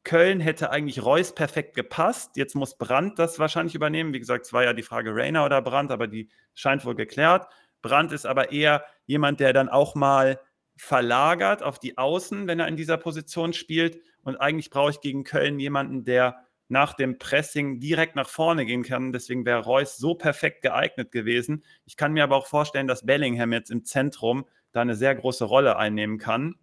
Köln 0.03 0.41
hätte 0.41 0.71
eigentlich 0.71 1.05
Reus 1.05 1.35
perfekt 1.35 1.75
gepasst. 1.75 2.37
Jetzt 2.37 2.55
muss 2.55 2.79
Brandt 2.79 3.19
das 3.19 3.39
wahrscheinlich 3.39 3.75
übernehmen. 3.75 4.15
Wie 4.15 4.19
gesagt, 4.19 4.47
es 4.47 4.53
war 4.53 4.65
ja 4.65 4.73
die 4.73 4.83
Frage 4.83 5.15
Rainer 5.15 5.45
oder 5.45 5.61
Brandt, 5.61 5.91
aber 5.93 6.07
die 6.07 6.31
scheint 6.55 6.85
wohl 6.85 6.95
geklärt. 6.95 7.47
Brandt 7.83 8.13
ist 8.13 8.27
aber 8.27 8.53
eher 8.53 8.85
jemand, 9.07 9.41
der 9.41 9.53
dann 9.53 9.69
auch 9.69 9.95
mal 9.95 10.41
verlagert 10.77 11.63
auf 11.63 11.79
die 11.79 11.99
Außen, 11.99 12.47
wenn 12.47 12.61
er 12.61 12.69
in 12.69 12.77
dieser 12.77 12.97
Position 12.97 13.53
spielt. 13.53 14.01
Und 14.23 14.37
eigentlich 14.37 14.71
brauche 14.71 14.91
ich 14.91 15.01
gegen 15.01 15.25
Köln 15.25 15.59
jemanden, 15.59 16.05
der 16.05 16.47
nach 16.71 16.95
dem 16.95 17.19
Pressing 17.19 17.81
direkt 17.81 18.15
nach 18.15 18.29
vorne 18.29 18.65
gehen 18.65 18.85
kann. 18.85 19.13
Deswegen 19.13 19.45
wäre 19.45 19.65
Reus 19.65 19.97
so 19.97 20.15
perfekt 20.15 20.63
geeignet 20.63 21.11
gewesen. 21.11 21.65
Ich 21.85 21.97
kann 21.97 22.13
mir 22.13 22.23
aber 22.23 22.37
auch 22.37 22.47
vorstellen, 22.47 22.87
dass 22.87 23.05
Bellingham 23.05 23.53
jetzt 23.53 23.71
im 23.71 23.85
Zentrum 23.85 24.47
da 24.73 24.81
eine 24.81 24.95
sehr 24.95 25.15
große 25.15 25.45
Rolle 25.45 25.77
einnehmen 25.77 26.19
kann. 26.19 26.55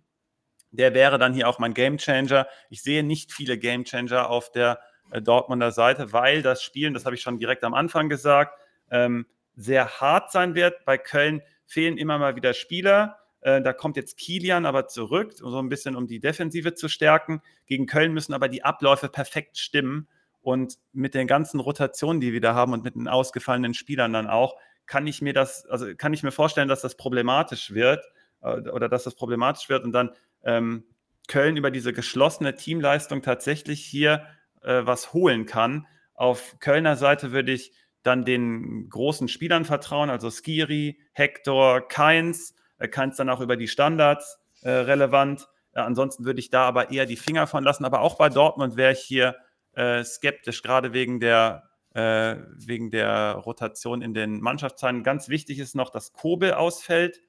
Der 0.71 0.93
wäre 0.93 1.17
dann 1.17 1.34
hier 1.34 1.49
auch 1.49 1.59
mein 1.59 1.73
Gamechanger. 1.73 2.47
Ich 2.69 2.84
sehe 2.84 3.03
nicht 3.03 3.34
viele 3.34 3.57
Gamechanger 3.57 4.29
auf 4.29 4.49
der 4.51 4.79
äh, 5.11 5.21
Dortmunder 5.21 5.71
Seite, 5.71 6.13
weil 6.13 6.41
das 6.41 6.63
Spielen, 6.63 6.93
das 6.93 7.05
habe 7.05 7.15
ich 7.15 7.21
schon 7.21 7.38
direkt 7.38 7.65
am 7.65 7.73
Anfang 7.73 8.07
gesagt, 8.07 8.57
ähm, 8.89 9.25
sehr 9.55 9.99
hart 9.99 10.31
sein 10.31 10.55
wird. 10.55 10.85
Bei 10.85 10.97
Köln 10.97 11.41
fehlen 11.65 11.97
immer 11.97 12.17
mal 12.17 12.38
wieder 12.38 12.53
Spieler. 12.53 13.19
Äh, 13.41 13.61
da 13.61 13.73
kommt 13.73 13.97
jetzt 13.97 14.18
Kilian 14.18 14.65
aber 14.65 14.88
zurück, 14.88 15.34
so 15.34 15.59
ein 15.59 15.69
bisschen, 15.69 15.95
um 15.95 16.07
die 16.07 16.19
Defensive 16.19 16.73
zu 16.73 16.89
stärken. 16.89 17.41
Gegen 17.65 17.85
Köln 17.85 18.14
müssen 18.14 18.34
aber 18.34 18.49
die 18.49 18.64
Abläufe 18.64 19.09
perfekt 19.09 19.57
stimmen. 19.57 20.07
Und 20.41 20.76
mit 20.93 21.14
den 21.14 21.27
ganzen 21.27 21.59
Rotationen, 21.59 22.22
die 22.22 22.31
wir 22.31 22.41
da 22.41 22.53
haben 22.53 22.73
und 22.73 22.84
mit 22.84 22.95
den 22.95 23.07
ausgefallenen 23.07 23.73
Spielern 23.73 24.14
dann 24.14 24.27
auch, 24.27 24.55
kann 24.85 25.05
ich 25.05 25.22
mir 25.22 25.34
das, 25.34 25.65
also 25.65 25.88
kann 25.95 26.14
ich 26.14 26.23
mir 26.23 26.31
vorstellen, 26.31 26.69
dass 26.69 26.81
das 26.81 26.95
problematisch 26.95 27.73
wird 27.73 28.05
äh, 28.41 28.69
oder 28.69 28.89
dass 28.89 29.03
das 29.03 29.15
problematisch 29.15 29.69
wird 29.69 29.84
und 29.84 29.91
dann 29.91 30.11
ähm, 30.43 30.85
Köln 31.27 31.57
über 31.57 31.72
diese 31.72 31.91
geschlossene 31.91 32.55
Teamleistung 32.55 33.22
tatsächlich 33.22 33.84
hier 33.84 34.26
äh, 34.61 34.85
was 34.85 35.14
holen 35.14 35.45
kann. 35.45 35.85
Auf 36.14 36.57
Kölner 36.59 36.95
Seite 36.95 37.31
würde 37.34 37.51
ich 37.51 37.73
dann 38.03 38.23
den 38.23 38.89
großen 38.89 39.27
Spielern 39.27 39.65
vertrauen, 39.65 40.09
also 40.09 40.31
Skiri, 40.31 40.99
Hector, 41.11 41.85
Keins, 41.88 42.55
äh, 42.77 42.87
kann 42.87 43.09
es 43.09 43.17
dann 43.17 43.29
auch 43.29 43.41
über 43.41 43.57
die 43.57 43.67
Standards 43.67 44.39
äh, 44.61 44.69
relevant. 44.69 45.47
Äh, 45.73 45.81
ansonsten 45.81 46.25
würde 46.25 46.39
ich 46.39 46.49
da 46.49 46.63
aber 46.63 46.91
eher 46.91 47.05
die 47.05 47.17
Finger 47.17 47.47
von 47.47 47.63
lassen. 47.63 47.85
Aber 47.85 48.01
auch 48.01 48.17
bei 48.17 48.29
Dortmund 48.29 48.77
wäre 48.77 48.93
ich 48.93 48.99
hier 48.99 49.35
äh, 49.73 50.03
skeptisch, 50.03 50.63
gerade 50.63 50.93
wegen 50.93 51.19
der, 51.19 51.69
äh, 51.93 52.37
wegen 52.55 52.91
der 52.91 53.33
Rotation 53.33 54.01
in 54.01 54.13
den 54.13 54.41
Mannschaftszahlen. 54.41 55.03
Ganz 55.03 55.29
wichtig 55.29 55.59
ist 55.59 55.75
noch, 55.75 55.89
dass 55.89 56.13
Kobel 56.13 56.53
ausfällt 56.53 57.21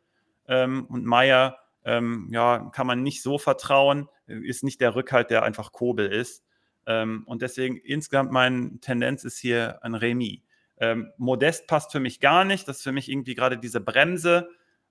ähm, 0.47 0.87
und 0.87 1.05
Meier 1.05 1.59
ähm, 1.85 2.29
ja, 2.31 2.71
kann 2.73 2.87
man 2.87 3.03
nicht 3.03 3.23
so 3.23 3.39
vertrauen, 3.39 4.09
ist 4.27 4.63
nicht 4.63 4.81
der 4.81 4.95
Rückhalt, 4.95 5.31
der 5.31 5.43
einfach 5.43 5.73
Kobel 5.73 6.07
ist. 6.07 6.45
Ähm, 6.87 7.23
und 7.27 7.43
deswegen 7.43 7.77
insgesamt 7.77 8.33
meine 8.33 8.81
Tendenz 8.81 9.25
ist 9.25 9.39
hier 9.39 9.79
ein 9.83 9.95
Remis. 9.95 10.41
Ähm, 10.81 11.13
Modest 11.19 11.67
passt 11.67 11.93
für 11.93 12.01
mich 12.01 12.21
gar 12.21 12.45
nicht. 12.45 12.67
Das 12.69 12.79
ist 12.79 12.83
für 12.83 12.93
mich 12.93 13.11
irgendwie 13.11 13.35
gerade 13.35 13.59
diese 13.59 13.81
Bremse. 13.81 14.49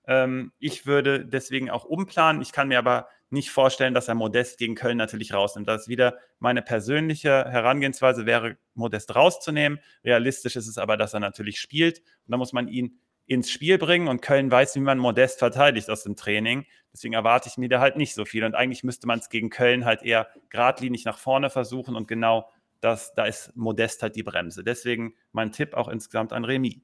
Ähm, 0.08 0.52
ich 0.58 0.86
würde 0.86 1.24
deswegen 1.24 1.70
auch 1.70 1.84
umplanen. 1.84 2.42
Ich 2.42 2.50
kann 2.50 2.68
mir 2.68 2.78
aber 2.78 3.08
nicht 3.30 3.50
vorstellen, 3.50 3.92
dass 3.92 4.08
er 4.08 4.14
Modest 4.14 4.58
gegen 4.58 4.74
Köln 4.74 4.96
natürlich 4.96 5.34
rausnimmt. 5.34 5.68
Das 5.68 5.82
ist 5.82 5.88
wieder 5.88 6.16
meine 6.38 6.62
persönliche 6.62 7.44
Herangehensweise, 7.44 8.24
wäre 8.24 8.56
Modest 8.74 9.14
rauszunehmen. 9.14 9.78
Realistisch 10.02 10.56
ist 10.56 10.66
es 10.66 10.78
aber, 10.78 10.96
dass 10.96 11.12
er 11.12 11.20
natürlich 11.20 11.60
spielt. 11.60 11.98
Und 11.98 12.32
da 12.32 12.38
muss 12.38 12.54
man 12.54 12.68
ihn 12.68 12.98
ins 13.26 13.50
Spiel 13.50 13.76
bringen 13.76 14.08
und 14.08 14.22
Köln 14.22 14.50
weiß, 14.50 14.74
wie 14.76 14.80
man 14.80 14.96
Modest 14.96 15.38
verteidigt 15.38 15.90
aus 15.90 16.04
dem 16.04 16.16
Training. 16.16 16.64
Deswegen 16.94 17.12
erwarte 17.12 17.50
ich 17.50 17.58
mir 17.58 17.68
da 17.68 17.78
halt 17.78 17.96
nicht 17.96 18.14
so 18.14 18.24
viel. 18.24 18.44
Und 18.44 18.54
eigentlich 18.54 18.84
müsste 18.84 19.06
man 19.06 19.18
es 19.18 19.28
gegen 19.28 19.50
Köln 19.50 19.84
halt 19.84 20.02
eher 20.02 20.28
geradlinig 20.48 21.04
nach 21.04 21.18
vorne 21.18 21.50
versuchen 21.50 21.94
und 21.94 22.08
genau 22.08 22.48
das, 22.80 23.12
da 23.14 23.26
ist 23.26 23.54
Modest 23.54 24.02
halt 24.02 24.16
die 24.16 24.22
Bremse. 24.22 24.64
Deswegen 24.64 25.14
mein 25.32 25.52
Tipp 25.52 25.74
auch 25.74 25.88
insgesamt 25.88 26.32
ein 26.32 26.44
Remis. 26.44 26.76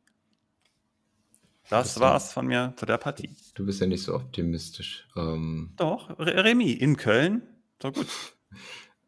Das 1.70 1.98
war's 1.98 2.32
von 2.32 2.46
mir 2.46 2.74
zu 2.76 2.86
der 2.86 2.98
Partie. 2.98 3.34
Du 3.54 3.64
bist 3.64 3.80
ja 3.80 3.86
nicht 3.86 4.02
so 4.02 4.14
optimistisch. 4.14 5.08
Ähm, 5.16 5.72
Doch, 5.76 6.18
Remis 6.18 6.78
in 6.78 6.96
Köln. 6.96 7.42
So 7.82 7.92
gut. 7.92 8.06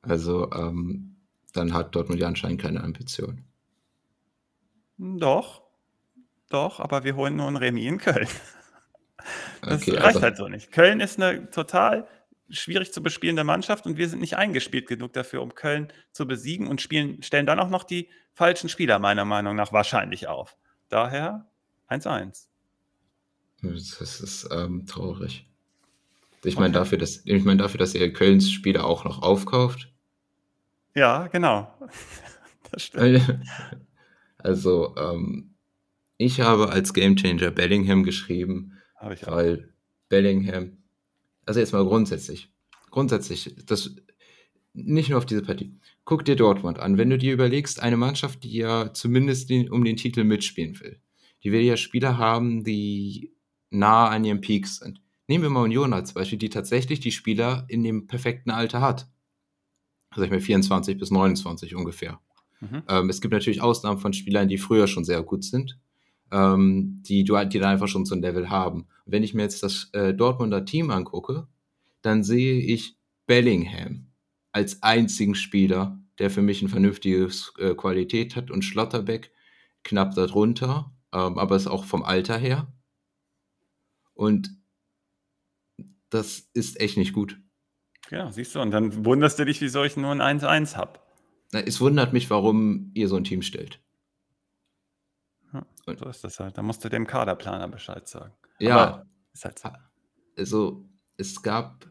Also, 0.02 0.52
ähm, 0.52 1.16
dann 1.52 1.74
hat 1.74 1.96
Dortmund 1.96 2.20
ja 2.20 2.28
anscheinend 2.28 2.60
keine 2.60 2.84
Ambition. 2.84 3.42
Doch. 4.98 5.62
Doch, 6.48 6.78
aber 6.78 7.02
wir 7.02 7.16
holen 7.16 7.34
nur 7.34 7.48
ein 7.48 7.56
Remis 7.56 7.86
in 7.86 7.98
Köln. 7.98 8.28
Das 9.62 9.82
okay, 9.82 9.92
reicht 9.92 10.04
also, 10.04 10.22
halt 10.22 10.36
so 10.36 10.46
nicht. 10.46 10.70
Köln 10.70 11.00
ist 11.00 11.20
eine 11.20 11.50
total 11.50 12.06
schwierig 12.48 12.92
zu 12.92 13.02
bespielende 13.02 13.42
Mannschaft 13.42 13.86
und 13.86 13.96
wir 13.96 14.08
sind 14.08 14.20
nicht 14.20 14.36
eingespielt 14.36 14.86
genug 14.86 15.12
dafür, 15.12 15.42
um 15.42 15.54
Köln 15.54 15.92
zu 16.12 16.26
besiegen 16.26 16.68
und 16.68 16.80
spielen, 16.80 17.22
stellen 17.22 17.46
dann 17.46 17.58
auch 17.58 17.70
noch 17.70 17.82
die 17.82 18.08
falschen 18.32 18.68
Spieler 18.68 18.98
meiner 18.98 19.24
Meinung 19.24 19.56
nach 19.56 19.72
wahrscheinlich 19.72 20.28
auf. 20.28 20.56
Daher 20.88 21.48
1-1. 21.88 22.46
Das 23.62 24.20
ist 24.20 24.48
ähm, 24.50 24.86
traurig. 24.86 25.46
Ich 26.44 26.54
okay. 26.54 26.62
meine 26.62 26.74
dafür, 26.74 26.98
dass 26.98 27.22
ich 27.24 27.44
meine 27.44 27.62
dafür, 27.62 27.78
dass 27.78 27.94
ihr 27.94 28.12
Kölns 28.12 28.50
Spieler 28.50 28.84
auch 28.84 29.04
noch 29.04 29.22
aufkauft. 29.22 29.92
Ja, 30.94 31.26
genau. 31.28 31.72
das 32.70 32.82
stimmt. 32.82 33.40
Also 34.38 34.94
ähm, 34.96 35.56
ich 36.18 36.40
habe 36.40 36.68
als 36.68 36.94
Gamechanger 36.94 37.50
Bellingham 37.50 38.04
geschrieben, 38.04 38.74
weil 39.00 39.74
Bellingham, 40.08 40.76
also 41.46 41.58
jetzt 41.58 41.72
mal 41.72 41.84
grundsätzlich, 41.84 42.52
grundsätzlich, 42.90 43.56
das 43.66 43.96
nicht 44.72 45.08
nur 45.08 45.18
auf 45.18 45.26
diese 45.26 45.42
Partie. 45.42 45.74
Guck 46.04 46.24
dir 46.24 46.36
Dortmund 46.36 46.78
an. 46.78 46.96
Wenn 46.96 47.10
du 47.10 47.18
dir 47.18 47.32
überlegst, 47.32 47.80
eine 47.80 47.96
Mannschaft, 47.96 48.44
die 48.44 48.52
ja 48.52 48.92
zumindest 48.92 49.50
den, 49.50 49.68
um 49.70 49.82
den 49.84 49.96
Titel 49.96 50.22
mitspielen 50.22 50.78
will, 50.78 51.00
die 51.46 51.52
will 51.52 51.60
ja 51.60 51.76
Spieler 51.76 52.18
haben, 52.18 52.64
die 52.64 53.32
nah 53.70 54.08
an 54.08 54.24
ihrem 54.24 54.40
Peak 54.40 54.66
sind. 54.66 55.00
Nehmen 55.28 55.44
wir 55.44 55.50
mal 55.50 55.62
Union 55.62 55.92
als 55.92 56.12
Beispiel, 56.12 56.40
die 56.40 56.50
tatsächlich 56.50 56.98
die 56.98 57.12
Spieler 57.12 57.66
in 57.68 57.84
dem 57.84 58.08
perfekten 58.08 58.50
Alter 58.50 58.80
hat. 58.80 59.08
Sag 60.16 60.24
ich 60.24 60.30
mal 60.32 60.40
24 60.40 60.98
bis 60.98 61.12
29 61.12 61.76
ungefähr. 61.76 62.18
Mhm. 62.60 62.82
Ähm, 62.88 63.10
es 63.10 63.20
gibt 63.20 63.30
natürlich 63.30 63.62
Ausnahmen 63.62 64.00
von 64.00 64.12
Spielern, 64.12 64.48
die 64.48 64.58
früher 64.58 64.88
schon 64.88 65.04
sehr 65.04 65.22
gut 65.22 65.44
sind, 65.44 65.78
ähm, 66.32 67.00
die, 67.06 67.22
die 67.22 67.58
dann 67.60 67.70
einfach 67.70 67.86
schon 67.86 68.06
so 68.06 68.16
ein 68.16 68.22
Level 68.22 68.50
haben. 68.50 68.88
Und 69.04 69.12
wenn 69.12 69.22
ich 69.22 69.32
mir 69.32 69.42
jetzt 69.42 69.62
das 69.62 69.88
äh, 69.92 70.14
Dortmunder 70.14 70.64
Team 70.64 70.90
angucke, 70.90 71.46
dann 72.02 72.24
sehe 72.24 72.58
ich 72.58 72.96
Bellingham 73.28 74.08
als 74.50 74.82
einzigen 74.82 75.36
Spieler, 75.36 75.96
der 76.18 76.28
für 76.28 76.42
mich 76.42 76.60
eine 76.60 76.70
vernünftige 76.70 77.28
äh, 77.58 77.76
Qualität 77.76 78.34
hat 78.34 78.50
und 78.50 78.64
Schlotterbeck 78.64 79.30
knapp 79.84 80.16
darunter, 80.16 80.92
ähm, 81.16 81.38
aber 81.38 81.56
ist 81.56 81.66
auch 81.66 81.84
vom 81.84 82.02
Alter 82.02 82.36
her. 82.36 82.70
Und 84.12 84.50
das 86.10 86.50
ist 86.52 86.78
echt 86.78 86.98
nicht 86.98 87.14
gut. 87.14 87.40
Ja, 88.10 88.30
siehst 88.30 88.54
du, 88.54 88.60
und 88.60 88.70
dann 88.70 89.04
wunderst 89.04 89.38
du 89.38 89.44
dich, 89.44 89.60
wieso 89.60 89.82
ich 89.82 89.96
nur 89.96 90.12
ein 90.12 90.40
1-1 90.40 90.76
habe. 90.76 91.00
Es 91.52 91.80
wundert 91.80 92.12
mich, 92.12 92.28
warum 92.28 92.90
ihr 92.94 93.08
so 93.08 93.16
ein 93.16 93.24
Team 93.24 93.42
stellt. 93.42 93.80
Ja, 95.52 95.66
so 95.84 95.92
ist 96.06 96.22
das 96.22 96.38
halt. 96.38 96.58
Da 96.58 96.62
musst 96.62 96.84
du 96.84 96.88
dem 96.88 97.06
Kaderplaner 97.06 97.68
Bescheid 97.68 98.06
sagen. 98.06 98.34
Ja. 98.58 99.06
Halt 99.42 99.58
so. 99.58 99.70
Also, 100.36 100.88
es 101.16 101.42
gab. 101.42 101.90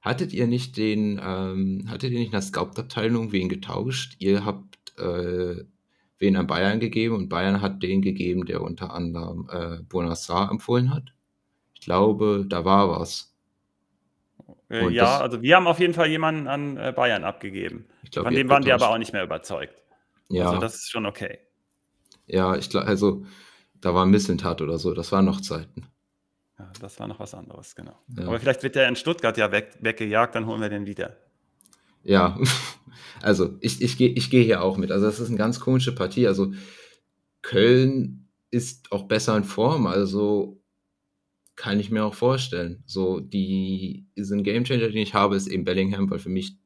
Hattet 0.00 0.34
ihr 0.34 0.46
nicht 0.46 0.76
den, 0.76 1.18
ähm, 1.22 1.86
hattet 1.88 2.12
ihr 2.12 2.18
nicht 2.18 2.26
in 2.26 2.32
der 2.32 2.42
Scout-Abteilung 2.42 3.32
wen 3.32 3.48
getauscht? 3.48 4.16
Ihr 4.18 4.44
habt 4.44 4.98
äh, 4.98 5.64
wen 6.18 6.36
an 6.36 6.46
Bayern 6.46 6.80
gegeben 6.80 7.14
und 7.14 7.28
Bayern 7.28 7.60
hat 7.60 7.82
den 7.82 8.02
gegeben, 8.02 8.46
der 8.46 8.62
unter 8.62 8.92
anderem 8.92 9.48
äh, 9.50 9.82
Bonassar 9.82 10.50
empfohlen 10.50 10.94
hat? 10.94 11.12
Ich 11.74 11.80
glaube, 11.80 12.46
da 12.48 12.64
war 12.64 12.88
was. 12.88 13.34
Äh, 14.70 14.88
ja, 14.90 15.04
das, 15.04 15.20
also 15.20 15.42
wir 15.42 15.56
haben 15.56 15.66
auf 15.66 15.80
jeden 15.80 15.94
Fall 15.94 16.08
jemanden 16.08 16.46
an 16.46 16.76
äh, 16.76 16.92
Bayern 16.94 17.24
abgegeben. 17.24 17.86
Glaub, 18.10 18.26
Von 18.26 18.34
dem 18.34 18.48
waren 18.48 18.64
wir 18.64 18.74
aber 18.74 18.90
auch 18.90 18.98
nicht 18.98 19.12
mehr 19.12 19.24
überzeugt. 19.24 19.74
Ja. 20.28 20.48
Also 20.48 20.60
das 20.60 20.74
ist 20.76 20.90
schon 20.90 21.06
okay. 21.06 21.38
Ja, 22.26 22.56
ich 22.56 22.70
glaube, 22.70 22.86
also 22.86 23.24
da 23.80 23.94
war 23.94 24.06
ein 24.06 24.10
Missentat 24.10 24.62
oder 24.62 24.78
so, 24.78 24.94
das 24.94 25.12
waren 25.12 25.26
noch 25.26 25.40
Zeiten. 25.40 25.86
Ja, 26.58 26.70
das 26.80 26.98
war 26.98 27.08
noch 27.08 27.20
was 27.20 27.34
anderes, 27.34 27.74
genau. 27.74 27.98
Ja. 28.16 28.26
Aber 28.26 28.38
vielleicht 28.40 28.62
wird 28.62 28.76
der 28.76 28.88
in 28.88 28.96
Stuttgart 28.96 29.36
ja 29.36 29.50
weg, 29.52 29.76
weggejagt, 29.80 30.34
dann 30.34 30.46
holen 30.46 30.60
wir 30.60 30.68
den 30.68 30.86
wieder. 30.86 31.16
Ja, 32.04 32.38
also 33.22 33.56
ich, 33.60 33.82
ich 33.82 33.96
gehe 33.98 34.10
ich 34.10 34.30
geh 34.30 34.44
hier 34.44 34.62
auch 34.62 34.76
mit. 34.76 34.92
Also 34.92 35.06
das 35.06 35.20
ist 35.20 35.28
eine 35.28 35.38
ganz 35.38 35.60
komische 35.60 35.94
Partie. 35.94 36.26
Also 36.28 36.52
Köln 37.42 38.28
ist 38.50 38.92
auch 38.92 39.04
besser 39.04 39.36
in 39.36 39.44
Form, 39.44 39.86
also 39.86 40.60
kann 41.56 41.80
ich 41.80 41.90
mir 41.90 42.04
auch 42.04 42.14
vorstellen. 42.14 42.82
So, 42.86 43.20
die 43.20 44.06
sind 44.16 44.44
Gamechanger, 44.44 44.88
den 44.88 44.96
ich 44.96 45.14
habe, 45.14 45.36
ist 45.36 45.46
eben 45.46 45.64
Bellingham, 45.64 46.10
weil 46.10 46.18
für 46.18 46.28
mich 46.28 46.56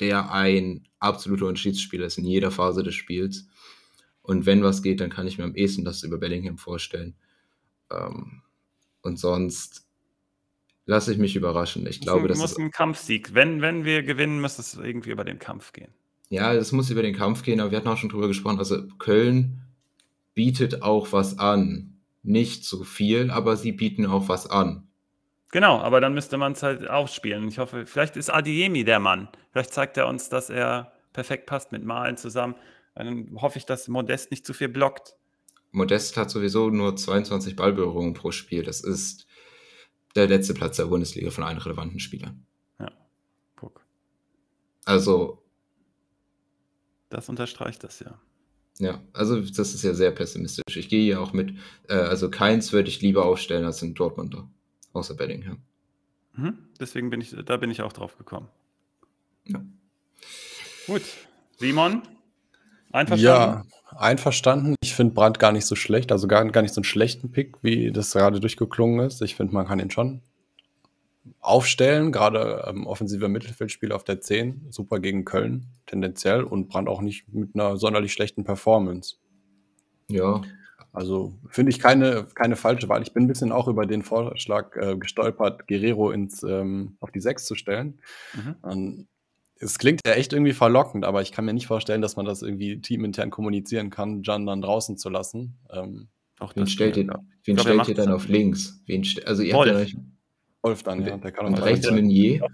der 0.00 0.32
ein 0.32 0.86
absoluter 1.00 1.46
Unterschiedsspieler 1.46 2.06
ist 2.06 2.18
in 2.18 2.24
jeder 2.24 2.50
Phase 2.50 2.82
des 2.82 2.94
Spiels. 2.94 3.48
Und 4.22 4.46
wenn 4.46 4.62
was 4.62 4.82
geht, 4.82 5.00
dann 5.00 5.10
kann 5.10 5.26
ich 5.26 5.38
mir 5.38 5.44
am 5.44 5.54
ehesten 5.54 5.84
das 5.84 6.02
über 6.02 6.18
Bellingham 6.18 6.58
vorstellen. 6.58 7.16
Ähm, 7.90 8.42
und 9.02 9.18
sonst 9.18 9.87
lasse 10.88 11.12
ich 11.12 11.18
mich 11.18 11.36
überraschen. 11.36 11.86
Ich 11.86 12.00
glaube, 12.00 12.28
das 12.28 12.38
muss 12.38 12.58
ein 12.58 12.70
Kampfsieg. 12.70 13.34
Wenn, 13.34 13.60
wenn 13.60 13.84
wir 13.84 14.02
gewinnen, 14.02 14.40
muss 14.40 14.58
es 14.58 14.74
irgendwie 14.74 15.10
über 15.10 15.22
den 15.22 15.38
Kampf 15.38 15.72
gehen. 15.72 15.92
Ja, 16.30 16.54
es 16.54 16.72
muss 16.72 16.88
über 16.88 17.02
den 17.02 17.14
Kampf 17.14 17.42
gehen, 17.42 17.60
aber 17.60 17.70
wir 17.70 17.78
hatten 17.78 17.88
auch 17.88 17.98
schon 17.98 18.08
drüber 18.08 18.26
gesprochen. 18.26 18.58
Also 18.58 18.88
Köln 18.98 19.60
bietet 20.34 20.82
auch 20.82 21.12
was 21.12 21.38
an. 21.38 21.98
Nicht 22.22 22.64
so 22.64 22.84
viel, 22.84 23.30
aber 23.30 23.56
sie 23.56 23.72
bieten 23.72 24.06
auch 24.06 24.28
was 24.28 24.50
an. 24.50 24.88
Genau, 25.50 25.78
aber 25.78 26.00
dann 26.00 26.14
müsste 26.14 26.38
man 26.38 26.52
es 26.52 26.62
halt 26.62 26.88
aufspielen. 26.88 27.46
Ich 27.48 27.58
hoffe, 27.58 27.84
vielleicht 27.84 28.16
ist 28.16 28.30
Adiemi 28.30 28.84
der 28.84 28.98
Mann. 28.98 29.28
Vielleicht 29.52 29.74
zeigt 29.74 29.98
er 29.98 30.08
uns, 30.08 30.30
dass 30.30 30.48
er 30.48 30.92
perfekt 31.12 31.44
passt 31.44 31.70
mit 31.70 31.84
Malen 31.84 32.16
zusammen. 32.16 32.54
Dann 32.94 33.36
hoffe 33.40 33.58
ich, 33.58 33.66
dass 33.66 33.88
Modest 33.88 34.30
nicht 34.30 34.46
zu 34.46 34.54
viel 34.54 34.68
blockt. 34.68 35.16
Modest 35.70 36.16
hat 36.16 36.30
sowieso 36.30 36.70
nur 36.70 36.96
22 36.96 37.56
Ballberührungen 37.56 38.14
pro 38.14 38.30
Spiel. 38.30 38.62
Das 38.62 38.80
ist 38.80 39.27
der 40.18 40.28
letzte 40.28 40.54
Platz 40.54 40.76
der 40.76 40.86
Bundesliga 40.86 41.30
von 41.30 41.44
allen 41.44 41.58
relevanten 41.58 42.00
Spielern. 42.00 42.44
Ja, 42.78 42.90
guck. 43.56 43.84
Also. 44.84 45.42
Das 47.10 47.28
unterstreicht 47.28 47.84
das 47.84 48.00
ja. 48.00 48.20
Ja, 48.80 49.02
also 49.12 49.40
das 49.40 49.74
ist 49.74 49.82
ja 49.82 49.92
sehr 49.92 50.12
pessimistisch. 50.12 50.76
Ich 50.76 50.88
gehe 50.88 51.08
ja 51.08 51.18
auch 51.18 51.32
mit, 51.32 51.56
äh, 51.88 51.94
also 51.94 52.30
keins 52.30 52.72
würde 52.72 52.88
ich 52.88 53.00
lieber 53.00 53.24
aufstellen 53.24 53.64
als 53.64 53.82
in 53.82 53.94
Dortmunder, 53.94 54.48
außer 54.92 55.14
Bellingham. 55.14 55.58
Mhm, 56.34 56.58
deswegen 56.78 57.10
bin 57.10 57.20
ich, 57.20 57.34
da 57.44 57.56
bin 57.56 57.70
ich 57.70 57.82
auch 57.82 57.92
drauf 57.92 58.16
gekommen. 58.16 58.48
Ja. 59.46 59.64
Gut. 60.86 61.02
Simon, 61.58 62.02
einverstanden? 62.92 63.24
Ja, 63.24 63.64
einverstanden. 63.98 64.74
Ich 64.82 64.94
finde 64.94 65.14
Brandt 65.14 65.38
gar 65.38 65.52
nicht 65.52 65.66
so 65.66 65.74
schlecht, 65.74 66.12
also 66.12 66.28
gar, 66.28 66.44
gar 66.46 66.62
nicht 66.62 66.74
so 66.74 66.80
einen 66.80 66.84
schlechten 66.84 67.30
Pick, 67.30 67.56
wie 67.62 67.90
das 67.90 68.12
gerade 68.12 68.40
durchgeklungen 68.40 69.06
ist. 69.06 69.20
Ich 69.22 69.34
finde, 69.34 69.54
man 69.54 69.66
kann 69.66 69.80
ihn 69.80 69.90
schon 69.90 70.22
aufstellen, 71.40 72.12
gerade 72.12 72.64
ähm, 72.68 72.86
offensiver 72.86 73.28
Mittelfeldspieler 73.28 73.94
auf 73.94 74.04
der 74.04 74.20
10, 74.20 74.66
super 74.70 74.98
gegen 74.98 75.24
Köln 75.24 75.66
tendenziell 75.86 76.42
und 76.42 76.68
Brand 76.68 76.88
auch 76.88 77.00
nicht 77.00 77.32
mit 77.32 77.50
einer 77.54 77.76
sonderlich 77.76 78.12
schlechten 78.12 78.44
Performance. 78.44 79.16
Ja. 80.08 80.42
Also 80.92 81.34
finde 81.48 81.70
ich 81.70 81.78
keine, 81.78 82.26
keine 82.34 82.56
falsche 82.56 82.88
Wahl. 82.88 83.02
Ich 83.02 83.12
bin 83.12 83.24
ein 83.24 83.28
bisschen 83.28 83.52
auch 83.52 83.68
über 83.68 83.86
den 83.86 84.02
Vorschlag 84.02 84.74
äh, 84.76 84.96
gestolpert, 84.96 85.68
Guerrero 85.68 86.10
ins, 86.10 86.42
ähm, 86.42 86.96
auf 87.00 87.10
die 87.10 87.20
6 87.20 87.44
zu 87.44 87.54
stellen. 87.54 88.00
Mhm. 88.34 89.08
Es 89.60 89.78
klingt 89.78 90.00
ja 90.06 90.12
echt 90.12 90.32
irgendwie 90.32 90.52
verlockend, 90.52 91.04
aber 91.04 91.22
ich 91.22 91.32
kann 91.32 91.44
mir 91.44 91.52
nicht 91.52 91.66
vorstellen, 91.66 92.00
dass 92.00 92.16
man 92.16 92.26
das 92.26 92.42
irgendwie 92.42 92.80
teamintern 92.80 93.30
kommunizieren 93.30 93.90
kann, 93.90 94.22
Jan 94.22 94.46
dann 94.46 94.62
draußen 94.62 94.96
zu 94.96 95.08
lassen. 95.08 95.58
Ähm, 95.70 96.08
auch 96.38 96.54
wen 96.54 96.66
stellt 96.66 96.96
ihr, 96.96 97.06
wen 97.44 97.56
glaub, 97.56 97.66
stellt 97.66 97.88
ihr 97.88 97.94
dann 97.94 98.12
auf 98.12 98.28
links? 98.28 98.80
Wen 98.86 99.04
also 99.24 99.42
ihr 99.42 99.54
Wolf. 99.54 99.74
habt 99.74 99.90
ja 99.90 99.98
Wolf 100.62 100.82
dann, 100.82 101.04
ja. 101.04 101.16
Der 101.16 101.32
kann 101.32 101.46
und 101.46 101.54
rechts 101.62 101.90
Meunier. 101.90 102.46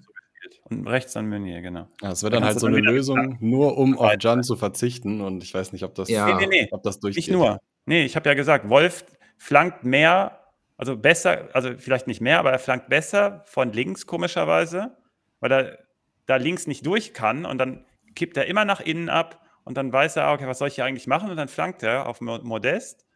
Und 0.71 0.87
rechts 0.87 1.13
dann 1.13 1.29
Meunier, 1.29 1.61
genau. 1.61 1.89
Ja, 2.01 2.13
es 2.13 2.23
wird 2.23 2.33
dann 2.33 2.45
halt 2.45 2.59
so 2.59 2.67
eine 2.67 2.79
Lösung, 2.79 3.37
nur 3.41 3.77
um 3.77 3.99
auf 3.99 4.15
Jan 4.21 4.43
zu 4.43 4.57
verzichten. 4.57 5.21
Und 5.21 5.43
ich 5.43 5.53
weiß 5.53 5.73
nicht, 5.73 5.85
ob 5.85 5.95
das, 5.95 6.09
ja. 6.09 6.27
nee, 6.27 6.47
nee, 6.47 6.63
nee. 6.63 6.69
ob 6.71 6.83
das 6.83 7.01
durchgeht. 7.01 7.29
Nicht 7.29 7.33
nur. 7.33 7.61
Nee, 7.87 8.05
ich 8.05 8.17
habe 8.17 8.29
ja 8.29 8.35
gesagt, 8.35 8.69
Wolf 8.69 9.05
flankt 9.37 9.85
mehr, 9.85 10.41
also 10.79 10.97
besser, 10.97 11.49
also 11.53 11.73
vielleicht 11.77 12.07
nicht 12.07 12.21
mehr, 12.23 12.39
aber 12.39 12.51
er 12.51 12.59
flankt 12.59 12.89
besser 12.89 13.43
von 13.47 13.73
links, 13.73 14.07
komischerweise, 14.07 14.97
weil 15.41 15.53
er 15.53 15.84
da 16.27 16.37
links 16.37 16.67
nicht 16.67 16.87
durch 16.87 17.13
kann 17.13 17.45
und 17.45 17.59
dann 17.59 17.85
kippt 18.15 18.37
er 18.37 18.47
immer 18.47 18.65
nach 18.65 18.81
innen 18.81 19.09
ab 19.09 19.41
und 19.65 19.77
dann 19.77 19.93
weiß 19.93 20.17
er, 20.17 20.33
okay, 20.33 20.47
was 20.47 20.59
soll 20.59 20.69
ich 20.69 20.77
hier 20.77 20.85
eigentlich 20.85 21.07
machen? 21.07 21.31
Und 21.31 21.37
dann 21.37 21.49
flankt 21.49 21.83
er 21.83 22.07
auf 22.07 22.21
Modest 22.21 23.07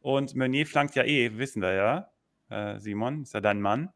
und 0.00 0.34
Meunier 0.34 0.66
flankt 0.66 0.94
ja 0.94 1.04
eh, 1.04 1.38
wissen 1.38 1.62
wir 1.62 1.72
ja. 1.72 2.08
Äh, 2.50 2.78
Simon, 2.78 3.22
ist 3.22 3.34
ja 3.34 3.40
dein 3.40 3.60
Mann. 3.60 3.90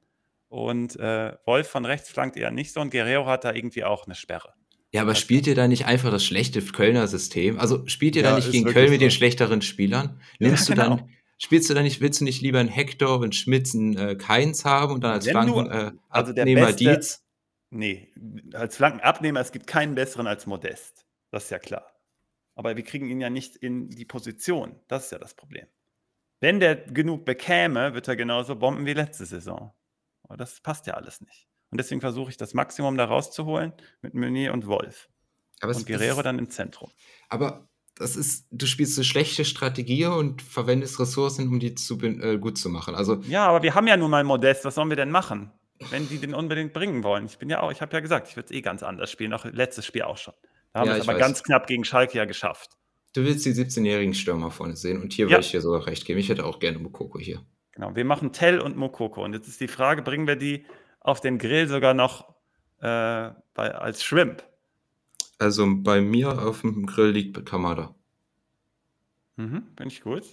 Und 0.48 0.98
äh, 0.98 1.36
Wolf 1.44 1.68
von 1.68 1.84
rechts 1.84 2.08
flankt 2.08 2.36
eher 2.36 2.50
nicht 2.50 2.72
so 2.72 2.80
und 2.80 2.90
Guerrero 2.90 3.26
hat 3.26 3.44
da 3.44 3.52
irgendwie 3.52 3.84
auch 3.84 4.06
eine 4.06 4.14
Sperre. 4.14 4.54
Ja, 4.90 5.02
aber 5.02 5.14
spielt 5.14 5.46
ihr 5.46 5.54
da 5.54 5.68
nicht 5.68 5.84
einfach 5.84 6.10
das 6.10 6.24
schlechte 6.24 6.62
Kölner 6.62 7.06
System? 7.08 7.58
Also 7.58 7.86
spielt 7.86 8.16
ihr 8.16 8.22
ja, 8.22 8.30
da 8.30 8.36
nicht 8.36 8.50
gegen 8.50 8.64
Köln 8.64 8.90
mit 8.90 9.00
so. 9.00 9.04
den 9.04 9.10
schlechteren 9.10 9.60
Spielern? 9.60 10.18
Nimmst 10.38 10.70
ja, 10.70 10.74
genau. 10.74 10.96
du 10.96 10.96
dann, 11.02 11.10
spielst 11.36 11.68
du 11.68 11.74
da 11.74 11.82
nicht, 11.82 12.00
willst 12.00 12.22
du 12.22 12.24
nicht 12.24 12.40
lieber 12.40 12.58
einen 12.58 12.70
Hector 12.70 13.20
und 13.20 13.34
Schmitz 13.34 13.74
einen 13.74 13.98
äh, 13.98 14.14
Keins 14.16 14.64
haben 14.64 14.94
und 14.94 15.04
dann 15.04 15.12
als 15.12 15.28
Flanken 15.28 15.70
äh, 15.70 15.92
also 16.08 16.32
Abnehmer 16.32 16.72
Dietz? 16.72 17.22
Nee, 17.70 18.12
als 18.54 18.76
Flankenabnehmer, 18.76 19.40
es 19.40 19.52
gibt 19.52 19.66
keinen 19.66 19.94
besseren 19.94 20.26
als 20.26 20.46
Modest. 20.46 21.06
Das 21.30 21.44
ist 21.44 21.50
ja 21.50 21.58
klar. 21.58 21.92
Aber 22.54 22.76
wir 22.76 22.82
kriegen 22.82 23.08
ihn 23.08 23.20
ja 23.20 23.30
nicht 23.30 23.56
in 23.56 23.90
die 23.90 24.04
Position. 24.04 24.80
Das 24.88 25.06
ist 25.06 25.12
ja 25.12 25.18
das 25.18 25.34
Problem. 25.34 25.66
Wenn 26.40 26.60
der 26.60 26.76
genug 26.76 27.24
bekäme, 27.24 27.94
wird 27.94 28.08
er 28.08 28.16
genauso 28.16 28.56
bomben 28.56 28.86
wie 28.86 28.94
letzte 28.94 29.26
Saison. 29.26 29.74
Aber 30.22 30.36
das 30.36 30.60
passt 30.60 30.86
ja 30.86 30.94
alles 30.94 31.20
nicht. 31.20 31.48
Und 31.70 31.78
deswegen 31.78 32.00
versuche 32.00 32.30
ich 32.30 32.36
das 32.36 32.54
Maximum 32.54 32.96
da 32.96 33.04
rauszuholen 33.04 33.72
mit 34.00 34.14
Meunier 34.14 34.52
und 34.52 34.66
Wolf. 34.66 35.08
Aber 35.60 35.74
und 35.74 35.86
Guerrero 35.86 36.18
ist, 36.18 36.24
dann 36.24 36.38
im 36.38 36.50
Zentrum. 36.50 36.90
Aber 37.28 37.68
das 37.96 38.16
ist, 38.16 38.46
du 38.50 38.66
spielst 38.66 38.96
eine 38.96 39.04
schlechte 39.04 39.44
Strategie 39.44 40.06
und 40.06 40.40
verwendest 40.40 41.00
Ressourcen, 41.00 41.48
um 41.48 41.58
die 41.58 41.74
zu, 41.74 42.00
äh, 42.00 42.38
gut 42.38 42.56
zu 42.56 42.68
machen. 42.70 42.94
Also, 42.94 43.16
ja, 43.22 43.46
aber 43.46 43.62
wir 43.62 43.74
haben 43.74 43.86
ja 43.86 43.96
nun 43.96 44.10
mal 44.10 44.24
Modest, 44.24 44.64
was 44.64 44.76
sollen 44.76 44.88
wir 44.88 44.96
denn 44.96 45.10
machen? 45.10 45.52
Wenn 45.90 46.08
die 46.08 46.18
den 46.18 46.34
unbedingt 46.34 46.72
bringen 46.72 47.04
wollen. 47.04 47.26
Ich 47.26 47.38
bin 47.38 47.48
ja 47.48 47.60
auch, 47.60 47.70
ich 47.70 47.80
habe 47.80 47.92
ja 47.92 48.00
gesagt, 48.00 48.28
ich 48.28 48.36
würde 48.36 48.46
es 48.46 48.52
eh 48.52 48.62
ganz 48.62 48.82
anders 48.82 49.10
spielen, 49.10 49.32
auch 49.32 49.44
letztes 49.44 49.86
Spiel 49.86 50.02
auch 50.02 50.16
schon. 50.18 50.34
Da 50.72 50.80
haben 50.80 50.88
ja, 50.88 50.94
wir 50.94 51.02
es 51.02 51.08
aber 51.08 51.18
weiß. 51.18 51.26
ganz 51.26 51.42
knapp 51.42 51.66
gegen 51.66 51.84
Schalke 51.84 52.18
ja 52.18 52.24
geschafft. 52.24 52.72
Du 53.14 53.24
willst 53.24 53.46
die 53.46 53.52
17-jährigen 53.52 54.14
Stürmer 54.14 54.50
vorne 54.50 54.76
sehen 54.76 55.00
und 55.00 55.12
hier 55.12 55.26
ja. 55.26 55.32
würde 55.32 55.44
ich 55.44 55.50
dir 55.50 55.60
sogar 55.60 55.86
recht 55.86 56.04
geben. 56.04 56.18
Ich 56.18 56.28
hätte 56.28 56.44
auch 56.44 56.58
gerne 56.58 56.78
Mokoko 56.78 57.18
hier. 57.18 57.42
Genau, 57.72 57.94
wir 57.94 58.04
machen 58.04 58.32
Tell 58.32 58.60
und 58.60 58.76
Mokoko. 58.76 59.24
Und 59.24 59.34
jetzt 59.34 59.48
ist 59.48 59.60
die 59.60 59.68
Frage, 59.68 60.02
bringen 60.02 60.26
wir 60.26 60.36
die 60.36 60.66
auf 61.00 61.20
den 61.20 61.38
Grill 61.38 61.68
sogar 61.68 61.94
noch 61.94 62.28
äh, 62.80 63.30
bei, 63.54 63.74
als 63.74 64.02
Shrimp? 64.02 64.42
Also 65.38 65.66
bei 65.76 66.00
mir 66.00 66.42
auf 66.42 66.62
dem 66.62 66.86
Grill 66.86 67.10
liegt 67.10 67.46
Kamada. 67.46 67.94
Mhm, 69.36 69.68
Finde 69.76 69.94
ich 69.94 70.00
gut. 70.00 70.24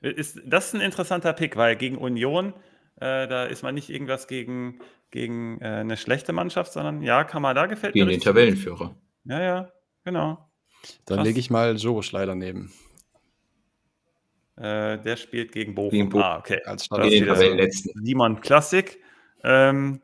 Ist, 0.00 0.40
das 0.44 0.68
ist 0.68 0.74
ein 0.74 0.80
interessanter 0.80 1.32
Pick, 1.32 1.56
weil 1.56 1.76
gegen 1.76 1.98
Union, 1.98 2.54
äh, 3.02 3.26
da 3.26 3.44
ist 3.44 3.62
man 3.62 3.74
nicht 3.74 3.90
irgendwas 3.90 4.28
gegen, 4.28 4.78
gegen 5.10 5.60
äh, 5.60 5.64
eine 5.64 5.96
schlechte 5.96 6.32
Mannschaft, 6.32 6.72
sondern 6.72 7.02
ja, 7.02 7.24
Kamada 7.24 7.66
gefällt 7.66 7.94
gegen 7.94 8.06
mir. 8.06 8.12
Gegen 8.12 8.20
den 8.20 8.24
Tabellenführer. 8.24 8.94
Ja, 9.24 9.42
ja, 9.42 9.72
genau. 10.04 10.48
Dann 11.06 11.24
lege 11.24 11.40
ich 11.40 11.50
mal 11.50 11.76
Joe 11.76 12.02
Schleider 12.02 12.34
neben. 12.34 12.72
Äh, 14.56 14.98
der 14.98 15.16
spielt 15.16 15.52
gegen 15.52 15.74
Bochum. 15.74 15.90
Gegen 15.90 16.08
Bochum. 16.10 16.22
Ah, 16.22 16.38
okay. 16.38 16.60
Als 16.64 16.88
Tabellenletzten. 16.88 18.04
Simon 18.04 18.40
Klassik. 18.40 19.00
Ähm, 19.42 20.00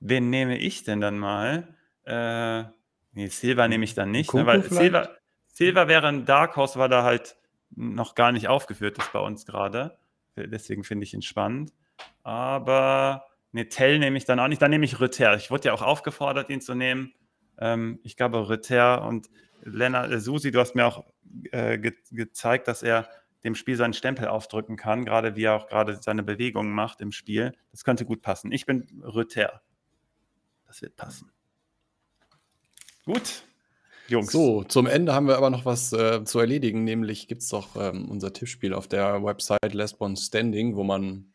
wen 0.00 0.30
nehme 0.30 0.58
ich 0.58 0.82
denn 0.82 1.00
dann 1.00 1.18
mal? 1.18 1.76
Äh, 2.04 2.64
nee, 3.12 3.28
Silva 3.28 3.68
nehme 3.68 3.84
ich 3.84 3.94
dann 3.94 4.10
nicht, 4.10 4.34
ne, 4.34 4.46
weil 4.46 4.62
Silva, 4.64 5.10
Silva 5.46 5.86
wäre 5.86 6.08
ein 6.08 6.24
Dark 6.24 6.56
Horse, 6.56 6.78
weil 6.78 6.90
er 6.92 7.04
halt 7.04 7.36
noch 7.76 8.16
gar 8.16 8.32
nicht 8.32 8.48
aufgeführt 8.48 8.98
ist 8.98 9.12
bei 9.12 9.20
uns 9.20 9.46
gerade. 9.46 9.98
Deswegen 10.36 10.82
finde 10.82 11.04
ich 11.04 11.14
ihn 11.14 11.22
spannend. 11.22 11.72
Aber 12.22 13.24
ne, 13.52 13.68
Tell 13.68 13.98
nehme 13.98 14.16
ich 14.18 14.24
dann 14.24 14.40
auch 14.40 14.48
nicht. 14.48 14.60
Dann 14.62 14.70
nehme 14.70 14.84
ich 14.84 15.00
Rütter. 15.00 15.34
Ich 15.36 15.50
wurde 15.50 15.68
ja 15.68 15.72
auch 15.72 15.82
aufgefordert, 15.82 16.50
ihn 16.50 16.60
zu 16.60 16.74
nehmen. 16.74 17.12
Ähm, 17.58 18.00
ich 18.02 18.16
glaube, 18.16 18.48
Rütter 18.48 19.02
und 19.06 19.28
Lennart, 19.62 20.10
äh, 20.10 20.20
Susi, 20.20 20.50
du 20.50 20.60
hast 20.60 20.74
mir 20.74 20.86
auch 20.86 21.04
äh, 21.52 21.78
ge 21.78 21.94
gezeigt, 22.10 22.68
dass 22.68 22.82
er 22.82 23.08
dem 23.44 23.54
Spiel 23.54 23.76
seinen 23.76 23.94
Stempel 23.94 24.28
aufdrücken 24.28 24.76
kann, 24.76 25.04
gerade 25.04 25.34
wie 25.34 25.44
er 25.44 25.54
auch 25.54 25.68
gerade 25.68 25.98
seine 26.02 26.22
Bewegungen 26.22 26.72
macht 26.72 27.00
im 27.00 27.12
Spiel. 27.12 27.54
Das 27.70 27.84
könnte 27.84 28.04
gut 28.04 28.22
passen. 28.22 28.52
Ich 28.52 28.66
bin 28.66 29.02
Rütter. 29.02 29.62
Das 30.66 30.82
wird 30.82 30.96
passen. 30.96 31.30
Gut, 33.06 33.42
Jungs. 34.08 34.30
So, 34.30 34.62
zum 34.64 34.86
Ende 34.86 35.14
haben 35.14 35.26
wir 35.26 35.36
aber 35.36 35.50
noch 35.50 35.64
was 35.64 35.92
äh, 35.92 36.22
zu 36.24 36.38
erledigen, 36.38 36.84
nämlich 36.84 37.28
gibt 37.28 37.42
es 37.42 37.48
doch 37.48 37.76
ähm, 37.76 38.08
unser 38.10 38.32
Tippspiel 38.32 38.74
auf 38.74 38.88
der 38.88 39.22
Website 39.24 39.72
Lesbon 39.72 40.16
Standing, 40.16 40.76
wo 40.76 40.84
man 40.84 41.32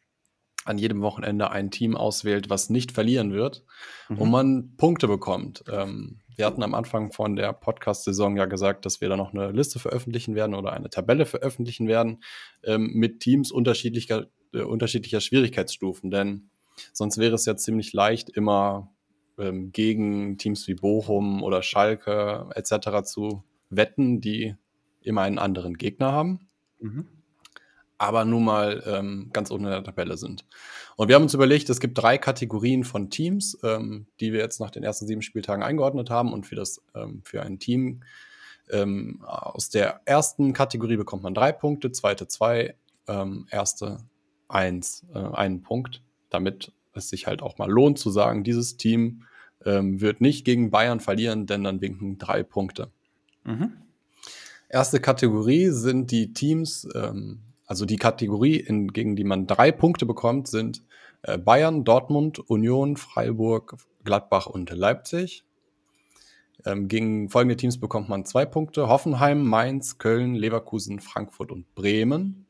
an 0.66 0.78
jedem 0.78 1.02
Wochenende 1.02 1.52
ein 1.52 1.72
Team 1.72 1.96
auswählt, 1.96 2.50
was 2.50 2.70
nicht 2.70 2.92
verlieren 2.92 3.32
wird 3.32 3.64
mhm. 4.10 4.18
und 4.18 4.32
man 4.32 4.76
Punkte 4.78 5.08
bekommt. 5.08 5.64
Ähm, 5.72 6.20
wir 6.36 6.46
hatten 6.46 6.64
am 6.64 6.74
Anfang 6.74 7.12
von 7.12 7.36
der 7.36 7.54
Podcast-Saison 7.54 8.36
ja 8.36 8.46
gesagt, 8.46 8.86
dass 8.86 9.00
wir 9.00 9.08
da 9.08 9.16
noch 9.16 9.34
eine 9.34 9.52
Liste 9.52 9.80
veröffentlichen 9.80 10.36
werden 10.36 10.56
oder 10.56 10.74
eine 10.74 10.90
Tabelle 10.90 11.26
veröffentlichen 11.26 11.88
werden 11.88 12.24
ähm, 12.64 12.92
mit 12.94 13.20
Teams 13.22 13.52
unterschiedlicher, 13.52 14.28
äh, 14.54 14.62
unterschiedlicher 14.62 15.22
Schwierigkeitsstufen. 15.22 16.10
Denn 16.10 16.50
sonst 16.92 17.20
wäre 17.20 17.36
es 17.36 17.46
ja 17.46 17.56
ziemlich 17.56 17.94
leicht, 17.94 18.30
immer 18.30 18.92
ähm, 19.38 19.72
gegen 19.72 20.38
Teams 20.38 20.68
wie 20.68 20.76
Bochum 20.76 21.44
oder 21.44 21.62
Schalke 21.62 22.50
etc. 22.56 23.04
zu 23.06 23.44
wetten, 23.70 24.20
die 24.20 24.56
immer 25.02 25.22
einen 25.22 25.38
anderen 25.38 25.76
Gegner 25.76 26.12
haben. 26.12 26.50
Mhm 26.80 27.08
aber 27.98 28.26
nun 28.26 28.44
mal 28.44 28.84
ähm, 28.86 29.30
ganz 29.32 29.52
unten 29.52 29.66
in 29.66 29.72
der 29.72 29.84
Tabelle 29.84 30.18
sind. 30.18 30.46
Und 30.96 31.08
wir 31.08 31.16
haben 31.16 31.24
uns 31.24 31.34
überlegt, 31.34 31.70
es 31.70 31.80
gibt 31.80 31.98
drei 31.98 32.18
Kategorien 32.18 32.84
von 32.84 33.10
Teams, 33.10 33.58
ähm, 33.64 34.08
die 34.20 34.34
wir 34.34 34.40
jetzt 34.40 34.60
nach 34.60 34.72
den 34.72 34.84
ersten 34.84 35.08
sieben 35.08 35.22
Spieltagen 35.22 35.64
eingeordnet 35.64 36.10
haben. 36.10 36.34
Und 36.34 36.46
für, 36.46 36.56
das, 36.56 36.82
ähm, 36.94 37.22
für 37.24 37.42
ein 37.42 37.60
Team 37.60 38.02
ähm, 38.70 39.22
aus 39.26 39.70
der 39.70 40.02
ersten 40.06 40.54
Kategorie 40.54 40.98
bekommt 40.98 41.24
man 41.24 41.34
drei 41.34 41.52
Punkte, 41.52 41.92
zweite 41.92 42.28
zwei, 42.28 42.76
ähm, 43.08 43.48
erste 43.50 43.98
eins, 44.48 45.06
äh, 45.14 45.20
einen 45.20 45.62
Punkt, 45.62 46.02
damit 46.30 46.72
es 46.94 47.10
sich 47.10 47.28
halt 47.28 47.42
auch 47.42 47.58
mal 47.58 47.70
lohnt 47.70 48.00
zu 48.00 48.10
sagen, 48.10 48.44
dieses 48.44 48.78
Team 48.78 49.24
ähm, 49.66 50.02
wird 50.02 50.22
nicht 50.22 50.46
gegen 50.46 50.72
Bayern 50.72 51.00
verlieren, 51.00 51.46
denn 51.46 51.64
dann 51.64 51.82
winken 51.82 52.18
drei 52.18 52.44
Punkte. 52.44 52.90
Mhm. 53.44 53.74
Erste 54.70 55.00
Kategorie 55.00 55.70
sind 55.70 56.12
die 56.12 56.34
Teams, 56.34 56.88
ähm, 56.96 57.40
also 57.66 57.86
die 57.86 57.98
Kategorie, 57.98 58.58
in, 58.58 58.94
gegen 58.94 59.16
die 59.16 59.24
man 59.24 59.48
drei 59.48 59.72
Punkte 59.72 60.06
bekommt, 60.06 60.48
sind 60.48 60.84
äh, 61.24 61.38
Bayern, 61.38 61.84
Dortmund, 61.84 62.40
Union, 62.50 62.98
Freiburg, 62.98 63.78
Gladbach 64.04 64.46
und 64.46 64.70
Leipzig. 64.70 65.44
Ähm, 66.66 66.88
gegen 66.88 67.30
folgende 67.30 67.58
Teams 67.58 67.80
bekommt 67.80 68.08
man 68.08 68.26
zwei 68.26 68.46
Punkte: 68.46 68.88
Hoffenheim, 68.88 69.44
Mainz, 69.44 69.98
Köln, 69.98 70.36
Leverkusen, 70.36 71.00
Frankfurt 71.00 71.52
und 71.52 71.74
Bremen. 71.76 72.46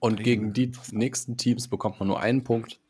Und 0.00 0.16
Bremen. 0.16 0.24
gegen 0.24 0.52
die 0.52 0.72
nächsten 0.92 1.36
Teams 1.36 1.68
bekommt 1.68 1.98
man 1.98 2.08
nur 2.08 2.20
einen 2.20 2.44
Punkt. 2.44 2.80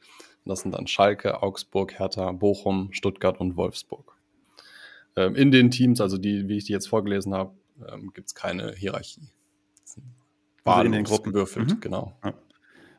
Das 0.44 0.60
sind 0.60 0.74
dann 0.74 0.86
Schalke, 0.86 1.42
Augsburg, 1.42 1.98
Hertha, 1.98 2.32
Bochum, 2.32 2.92
Stuttgart 2.92 3.40
und 3.40 3.56
Wolfsburg. 3.56 4.14
Ähm, 5.16 5.36
in 5.36 5.52
den 5.52 5.70
Teams, 5.70 6.00
also 6.00 6.18
die, 6.18 6.48
wie 6.48 6.58
ich 6.58 6.64
die 6.64 6.72
jetzt 6.72 6.88
vorgelesen 6.88 7.32
habe, 7.32 7.54
ähm, 7.88 8.12
gibt 8.12 8.28
es 8.28 8.34
keine 8.34 8.72
Hierarchie 8.72 9.22
also 10.64 10.86
in 10.86 10.92
den 10.92 11.04
Gruppen 11.04 11.32
gewürfelt, 11.32 11.70
mhm. 11.70 11.80
genau. 11.80 12.12
Ja. 12.24 12.34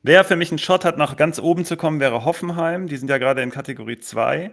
Wer 0.03 0.23
für 0.23 0.35
mich 0.35 0.51
einen 0.51 0.59
Shot 0.59 0.85
hat, 0.85 0.97
nach 0.97 1.17
ganz 1.17 1.39
oben 1.39 1.65
zu 1.65 1.77
kommen, 1.77 1.99
wäre 1.99 2.25
Hoffenheim. 2.25 2.87
Die 2.87 2.97
sind 2.97 3.09
ja 3.09 3.17
gerade 3.17 3.41
in 3.41 3.49
Kategorie 3.49 3.97
2. 3.97 4.51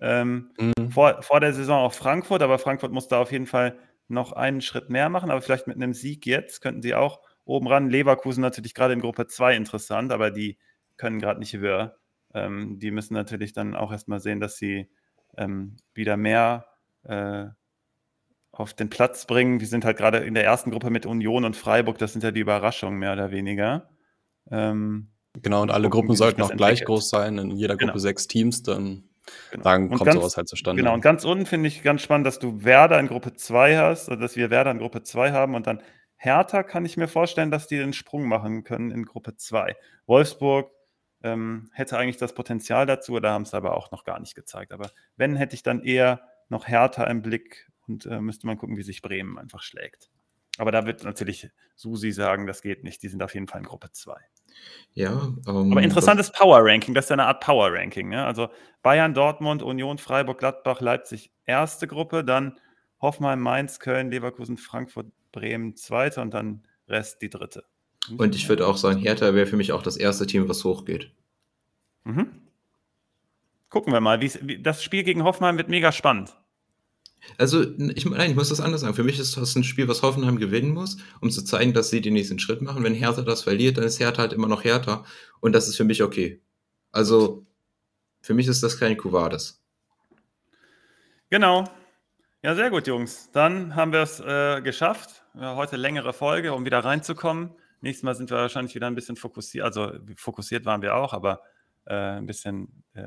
Ähm, 0.00 0.50
mhm. 0.58 0.90
vor, 0.90 1.22
vor 1.22 1.40
der 1.40 1.52
Saison 1.52 1.84
auch 1.84 1.92
Frankfurt, 1.92 2.42
aber 2.42 2.58
Frankfurt 2.58 2.92
muss 2.92 3.08
da 3.08 3.20
auf 3.20 3.30
jeden 3.32 3.46
Fall 3.46 3.78
noch 4.08 4.32
einen 4.32 4.60
Schritt 4.60 4.90
mehr 4.90 5.08
machen. 5.08 5.30
Aber 5.30 5.40
vielleicht 5.40 5.68
mit 5.68 5.76
einem 5.76 5.92
Sieg 5.92 6.26
jetzt 6.26 6.60
könnten 6.60 6.82
sie 6.82 6.94
auch 6.94 7.20
oben 7.44 7.68
ran. 7.68 7.90
Leverkusen 7.90 8.40
natürlich 8.40 8.74
gerade 8.74 8.94
in 8.94 9.00
Gruppe 9.00 9.28
2 9.28 9.54
interessant, 9.54 10.12
aber 10.12 10.32
die 10.32 10.58
können 10.96 11.20
gerade 11.20 11.38
nicht 11.38 11.54
höher. 11.54 11.96
Ähm, 12.34 12.78
die 12.78 12.90
müssen 12.90 13.14
natürlich 13.14 13.52
dann 13.52 13.76
auch 13.76 13.92
erstmal 13.92 14.20
sehen, 14.20 14.40
dass 14.40 14.56
sie 14.56 14.90
ähm, 15.36 15.76
wieder 15.94 16.16
mehr 16.16 16.66
äh, 17.04 17.46
auf 18.52 18.74
den 18.74 18.90
Platz 18.90 19.26
bringen. 19.26 19.58
Die 19.58 19.66
sind 19.66 19.84
halt 19.84 19.96
gerade 19.96 20.18
in 20.18 20.34
der 20.34 20.44
ersten 20.44 20.70
Gruppe 20.70 20.90
mit 20.90 21.06
Union 21.06 21.44
und 21.44 21.56
Freiburg, 21.56 21.98
das 21.98 22.12
sind 22.12 22.24
ja 22.24 22.30
die 22.30 22.40
Überraschungen 22.40 22.98
mehr 22.98 23.12
oder 23.12 23.30
weniger. 23.30 23.88
Ähm, 24.50 25.08
genau, 25.34 25.62
und 25.62 25.70
alle 25.70 25.88
Gruppen 25.88 26.16
sollten 26.16 26.42
auch 26.42 26.50
gleich 26.50 26.84
groß 26.84 27.08
sein, 27.08 27.38
in 27.38 27.50
jeder 27.52 27.76
Gruppe 27.76 27.92
genau. 27.92 27.98
sechs 27.98 28.26
Teams, 28.26 28.62
dann, 28.62 29.04
genau. 29.50 29.64
dann 29.64 29.88
kommt 29.90 30.04
ganz, 30.04 30.14
sowas 30.16 30.36
halt 30.36 30.48
zustande. 30.48 30.82
Genau, 30.82 30.94
und 30.94 31.02
ganz 31.02 31.24
unten 31.24 31.46
finde 31.46 31.68
ich 31.68 31.82
ganz 31.82 32.02
spannend, 32.02 32.26
dass 32.26 32.38
du 32.38 32.64
Werder 32.64 32.98
in 32.98 33.08
Gruppe 33.08 33.34
2 33.34 33.76
hast, 33.76 34.08
also 34.08 34.20
dass 34.20 34.36
wir 34.36 34.50
Werder 34.50 34.70
in 34.70 34.78
Gruppe 34.78 35.02
2 35.02 35.32
haben 35.32 35.54
und 35.54 35.66
dann 35.66 35.82
Hertha 36.16 36.64
kann 36.64 36.84
ich 36.84 36.96
mir 36.96 37.06
vorstellen, 37.06 37.52
dass 37.52 37.68
die 37.68 37.76
den 37.76 37.92
Sprung 37.92 38.26
machen 38.26 38.64
können 38.64 38.90
in 38.90 39.04
Gruppe 39.04 39.36
2. 39.36 39.76
Wolfsburg 40.06 40.72
ähm, 41.22 41.70
hätte 41.72 41.96
eigentlich 41.96 42.16
das 42.16 42.34
Potenzial 42.34 42.86
dazu, 42.86 43.18
da 43.20 43.32
haben 43.32 43.42
es 43.42 43.54
aber 43.54 43.76
auch 43.76 43.92
noch 43.92 44.04
gar 44.04 44.18
nicht 44.18 44.34
gezeigt. 44.34 44.72
Aber 44.72 44.90
wenn, 45.16 45.36
hätte 45.36 45.54
ich 45.54 45.62
dann 45.62 45.82
eher 45.82 46.20
noch 46.48 46.66
Hertha 46.66 47.04
im 47.04 47.22
Blick 47.22 47.70
und 47.88 48.06
äh, 48.06 48.20
müsste 48.20 48.46
man 48.46 48.58
gucken, 48.58 48.76
wie 48.76 48.82
sich 48.82 49.02
Bremen 49.02 49.38
einfach 49.38 49.62
schlägt. 49.62 50.10
Aber 50.58 50.72
da 50.72 50.86
wird 50.86 51.04
natürlich 51.04 51.50
Susi 51.76 52.10
sagen, 52.10 52.46
das 52.46 52.62
geht 52.62 52.82
nicht. 52.82 53.02
Die 53.02 53.08
sind 53.08 53.22
auf 53.22 53.32
jeden 53.34 53.46
Fall 53.46 53.60
in 53.60 53.66
Gruppe 53.66 53.90
2. 53.92 54.16
Ja. 54.94 55.12
Um, 55.12 55.42
ähm, 55.46 55.72
Aber 55.72 55.82
interessantes 55.82 56.32
Power-Ranking. 56.32 56.94
Das 56.94 57.04
ist 57.04 57.10
ja 57.10 57.14
eine 57.14 57.26
Art 57.26 57.40
Power-Ranking. 57.44 58.08
Ne? 58.08 58.24
Also 58.24 58.48
Bayern, 58.82 59.14
Dortmund, 59.14 59.62
Union, 59.62 59.98
Freiburg, 59.98 60.38
Gladbach, 60.38 60.80
Leipzig, 60.80 61.30
erste 61.46 61.86
Gruppe. 61.86 62.24
Dann 62.24 62.58
Hoffenheim, 63.00 63.40
Mainz, 63.40 63.78
Köln, 63.78 64.10
Leverkusen, 64.10 64.56
Frankfurt, 64.56 65.06
Bremen, 65.30 65.76
zweite. 65.76 66.20
Und 66.20 66.34
dann 66.34 66.66
Rest 66.88 67.22
die 67.22 67.30
dritte. 67.30 67.64
Und 68.16 68.34
ich 68.34 68.48
würde 68.48 68.66
auch 68.66 68.78
sagen, 68.78 69.00
Hertha 69.00 69.34
wäre 69.34 69.46
für 69.46 69.56
mich 69.56 69.72
auch 69.72 69.82
das 69.82 69.96
erste 69.96 70.26
Team, 70.26 70.48
was 70.48 70.64
hochgeht. 70.64 71.12
Mhm. 72.04 72.30
Gucken 73.68 73.92
wir 73.92 74.00
mal. 74.00 74.20
Wie, 74.20 74.62
das 74.62 74.82
Spiel 74.82 75.04
gegen 75.04 75.24
Hoffenheim 75.24 75.58
wird 75.58 75.68
mega 75.68 75.92
spannend. 75.92 76.34
Also, 77.36 77.62
ich, 77.62 78.04
nein, 78.06 78.30
ich 78.30 78.36
muss 78.36 78.48
das 78.48 78.60
anders 78.60 78.80
sagen. 78.80 78.94
Für 78.94 79.04
mich 79.04 79.18
ist 79.18 79.36
das 79.36 79.54
ein 79.54 79.64
Spiel, 79.64 79.88
was 79.88 80.02
Hoffenheim 80.02 80.38
gewinnen 80.38 80.72
muss, 80.72 80.98
um 81.20 81.30
zu 81.30 81.42
zeigen, 81.44 81.72
dass 81.72 81.90
sie 81.90 82.00
den 82.00 82.14
nächsten 82.14 82.38
Schritt 82.38 82.62
machen. 82.62 82.84
Wenn 82.84 82.94
Hertha 82.94 83.22
das 83.22 83.42
verliert, 83.42 83.76
dann 83.76 83.84
ist 83.84 84.00
Hertha 84.00 84.22
halt 84.22 84.32
immer 84.32 84.48
noch 84.48 84.64
Hertha. 84.64 85.04
Und 85.40 85.52
das 85.52 85.68
ist 85.68 85.76
für 85.76 85.84
mich 85.84 86.02
okay. 86.02 86.40
Also, 86.92 87.46
für 88.20 88.34
mich 88.34 88.48
ist 88.48 88.62
das 88.62 88.78
kein 88.78 88.96
Kuvades. 88.96 89.62
Genau. 91.30 91.64
Ja, 92.42 92.54
sehr 92.54 92.70
gut, 92.70 92.86
Jungs. 92.86 93.30
Dann 93.32 93.74
haben 93.74 93.92
wir 93.92 94.02
es 94.02 94.20
äh, 94.20 94.62
geschafft. 94.62 95.24
Ja, 95.34 95.56
heute 95.56 95.76
längere 95.76 96.12
Folge, 96.12 96.54
um 96.54 96.64
wieder 96.64 96.80
reinzukommen. 96.80 97.54
Nächstes 97.80 98.02
Mal 98.04 98.14
sind 98.14 98.30
wir 98.30 98.38
wahrscheinlich 98.38 98.74
wieder 98.74 98.86
ein 98.86 98.94
bisschen 98.94 99.16
fokussiert. 99.16 99.64
Also, 99.64 99.92
fokussiert 100.16 100.64
waren 100.64 100.82
wir 100.82 100.96
auch, 100.96 101.12
aber 101.12 101.42
äh, 101.84 101.94
ein 101.94 102.26
bisschen 102.26 102.84
äh, 102.94 103.02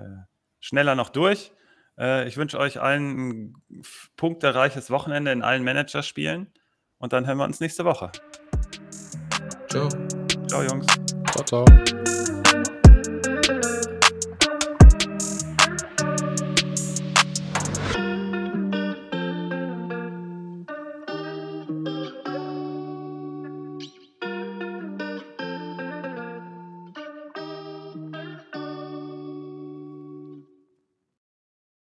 schneller 0.59 0.95
noch 0.95 1.09
durch. 1.09 1.51
Äh, 1.97 2.27
ich 2.27 2.37
wünsche 2.37 2.59
euch 2.59 2.79
allen 2.79 3.53
ein 3.53 3.55
punkterreiches 4.15 4.89
Wochenende 4.89 5.31
in 5.31 5.43
allen 5.43 5.63
Managerspielen 5.63 6.47
und 6.97 7.13
dann 7.13 7.27
hören 7.27 7.37
wir 7.37 7.45
uns 7.45 7.59
nächste 7.59 7.85
Woche. 7.85 8.11
Ciao. 9.69 9.89
Ciao, 10.47 10.63
Jungs. 10.63 10.85
Ciao, 11.31 11.45
ciao. 11.45 11.65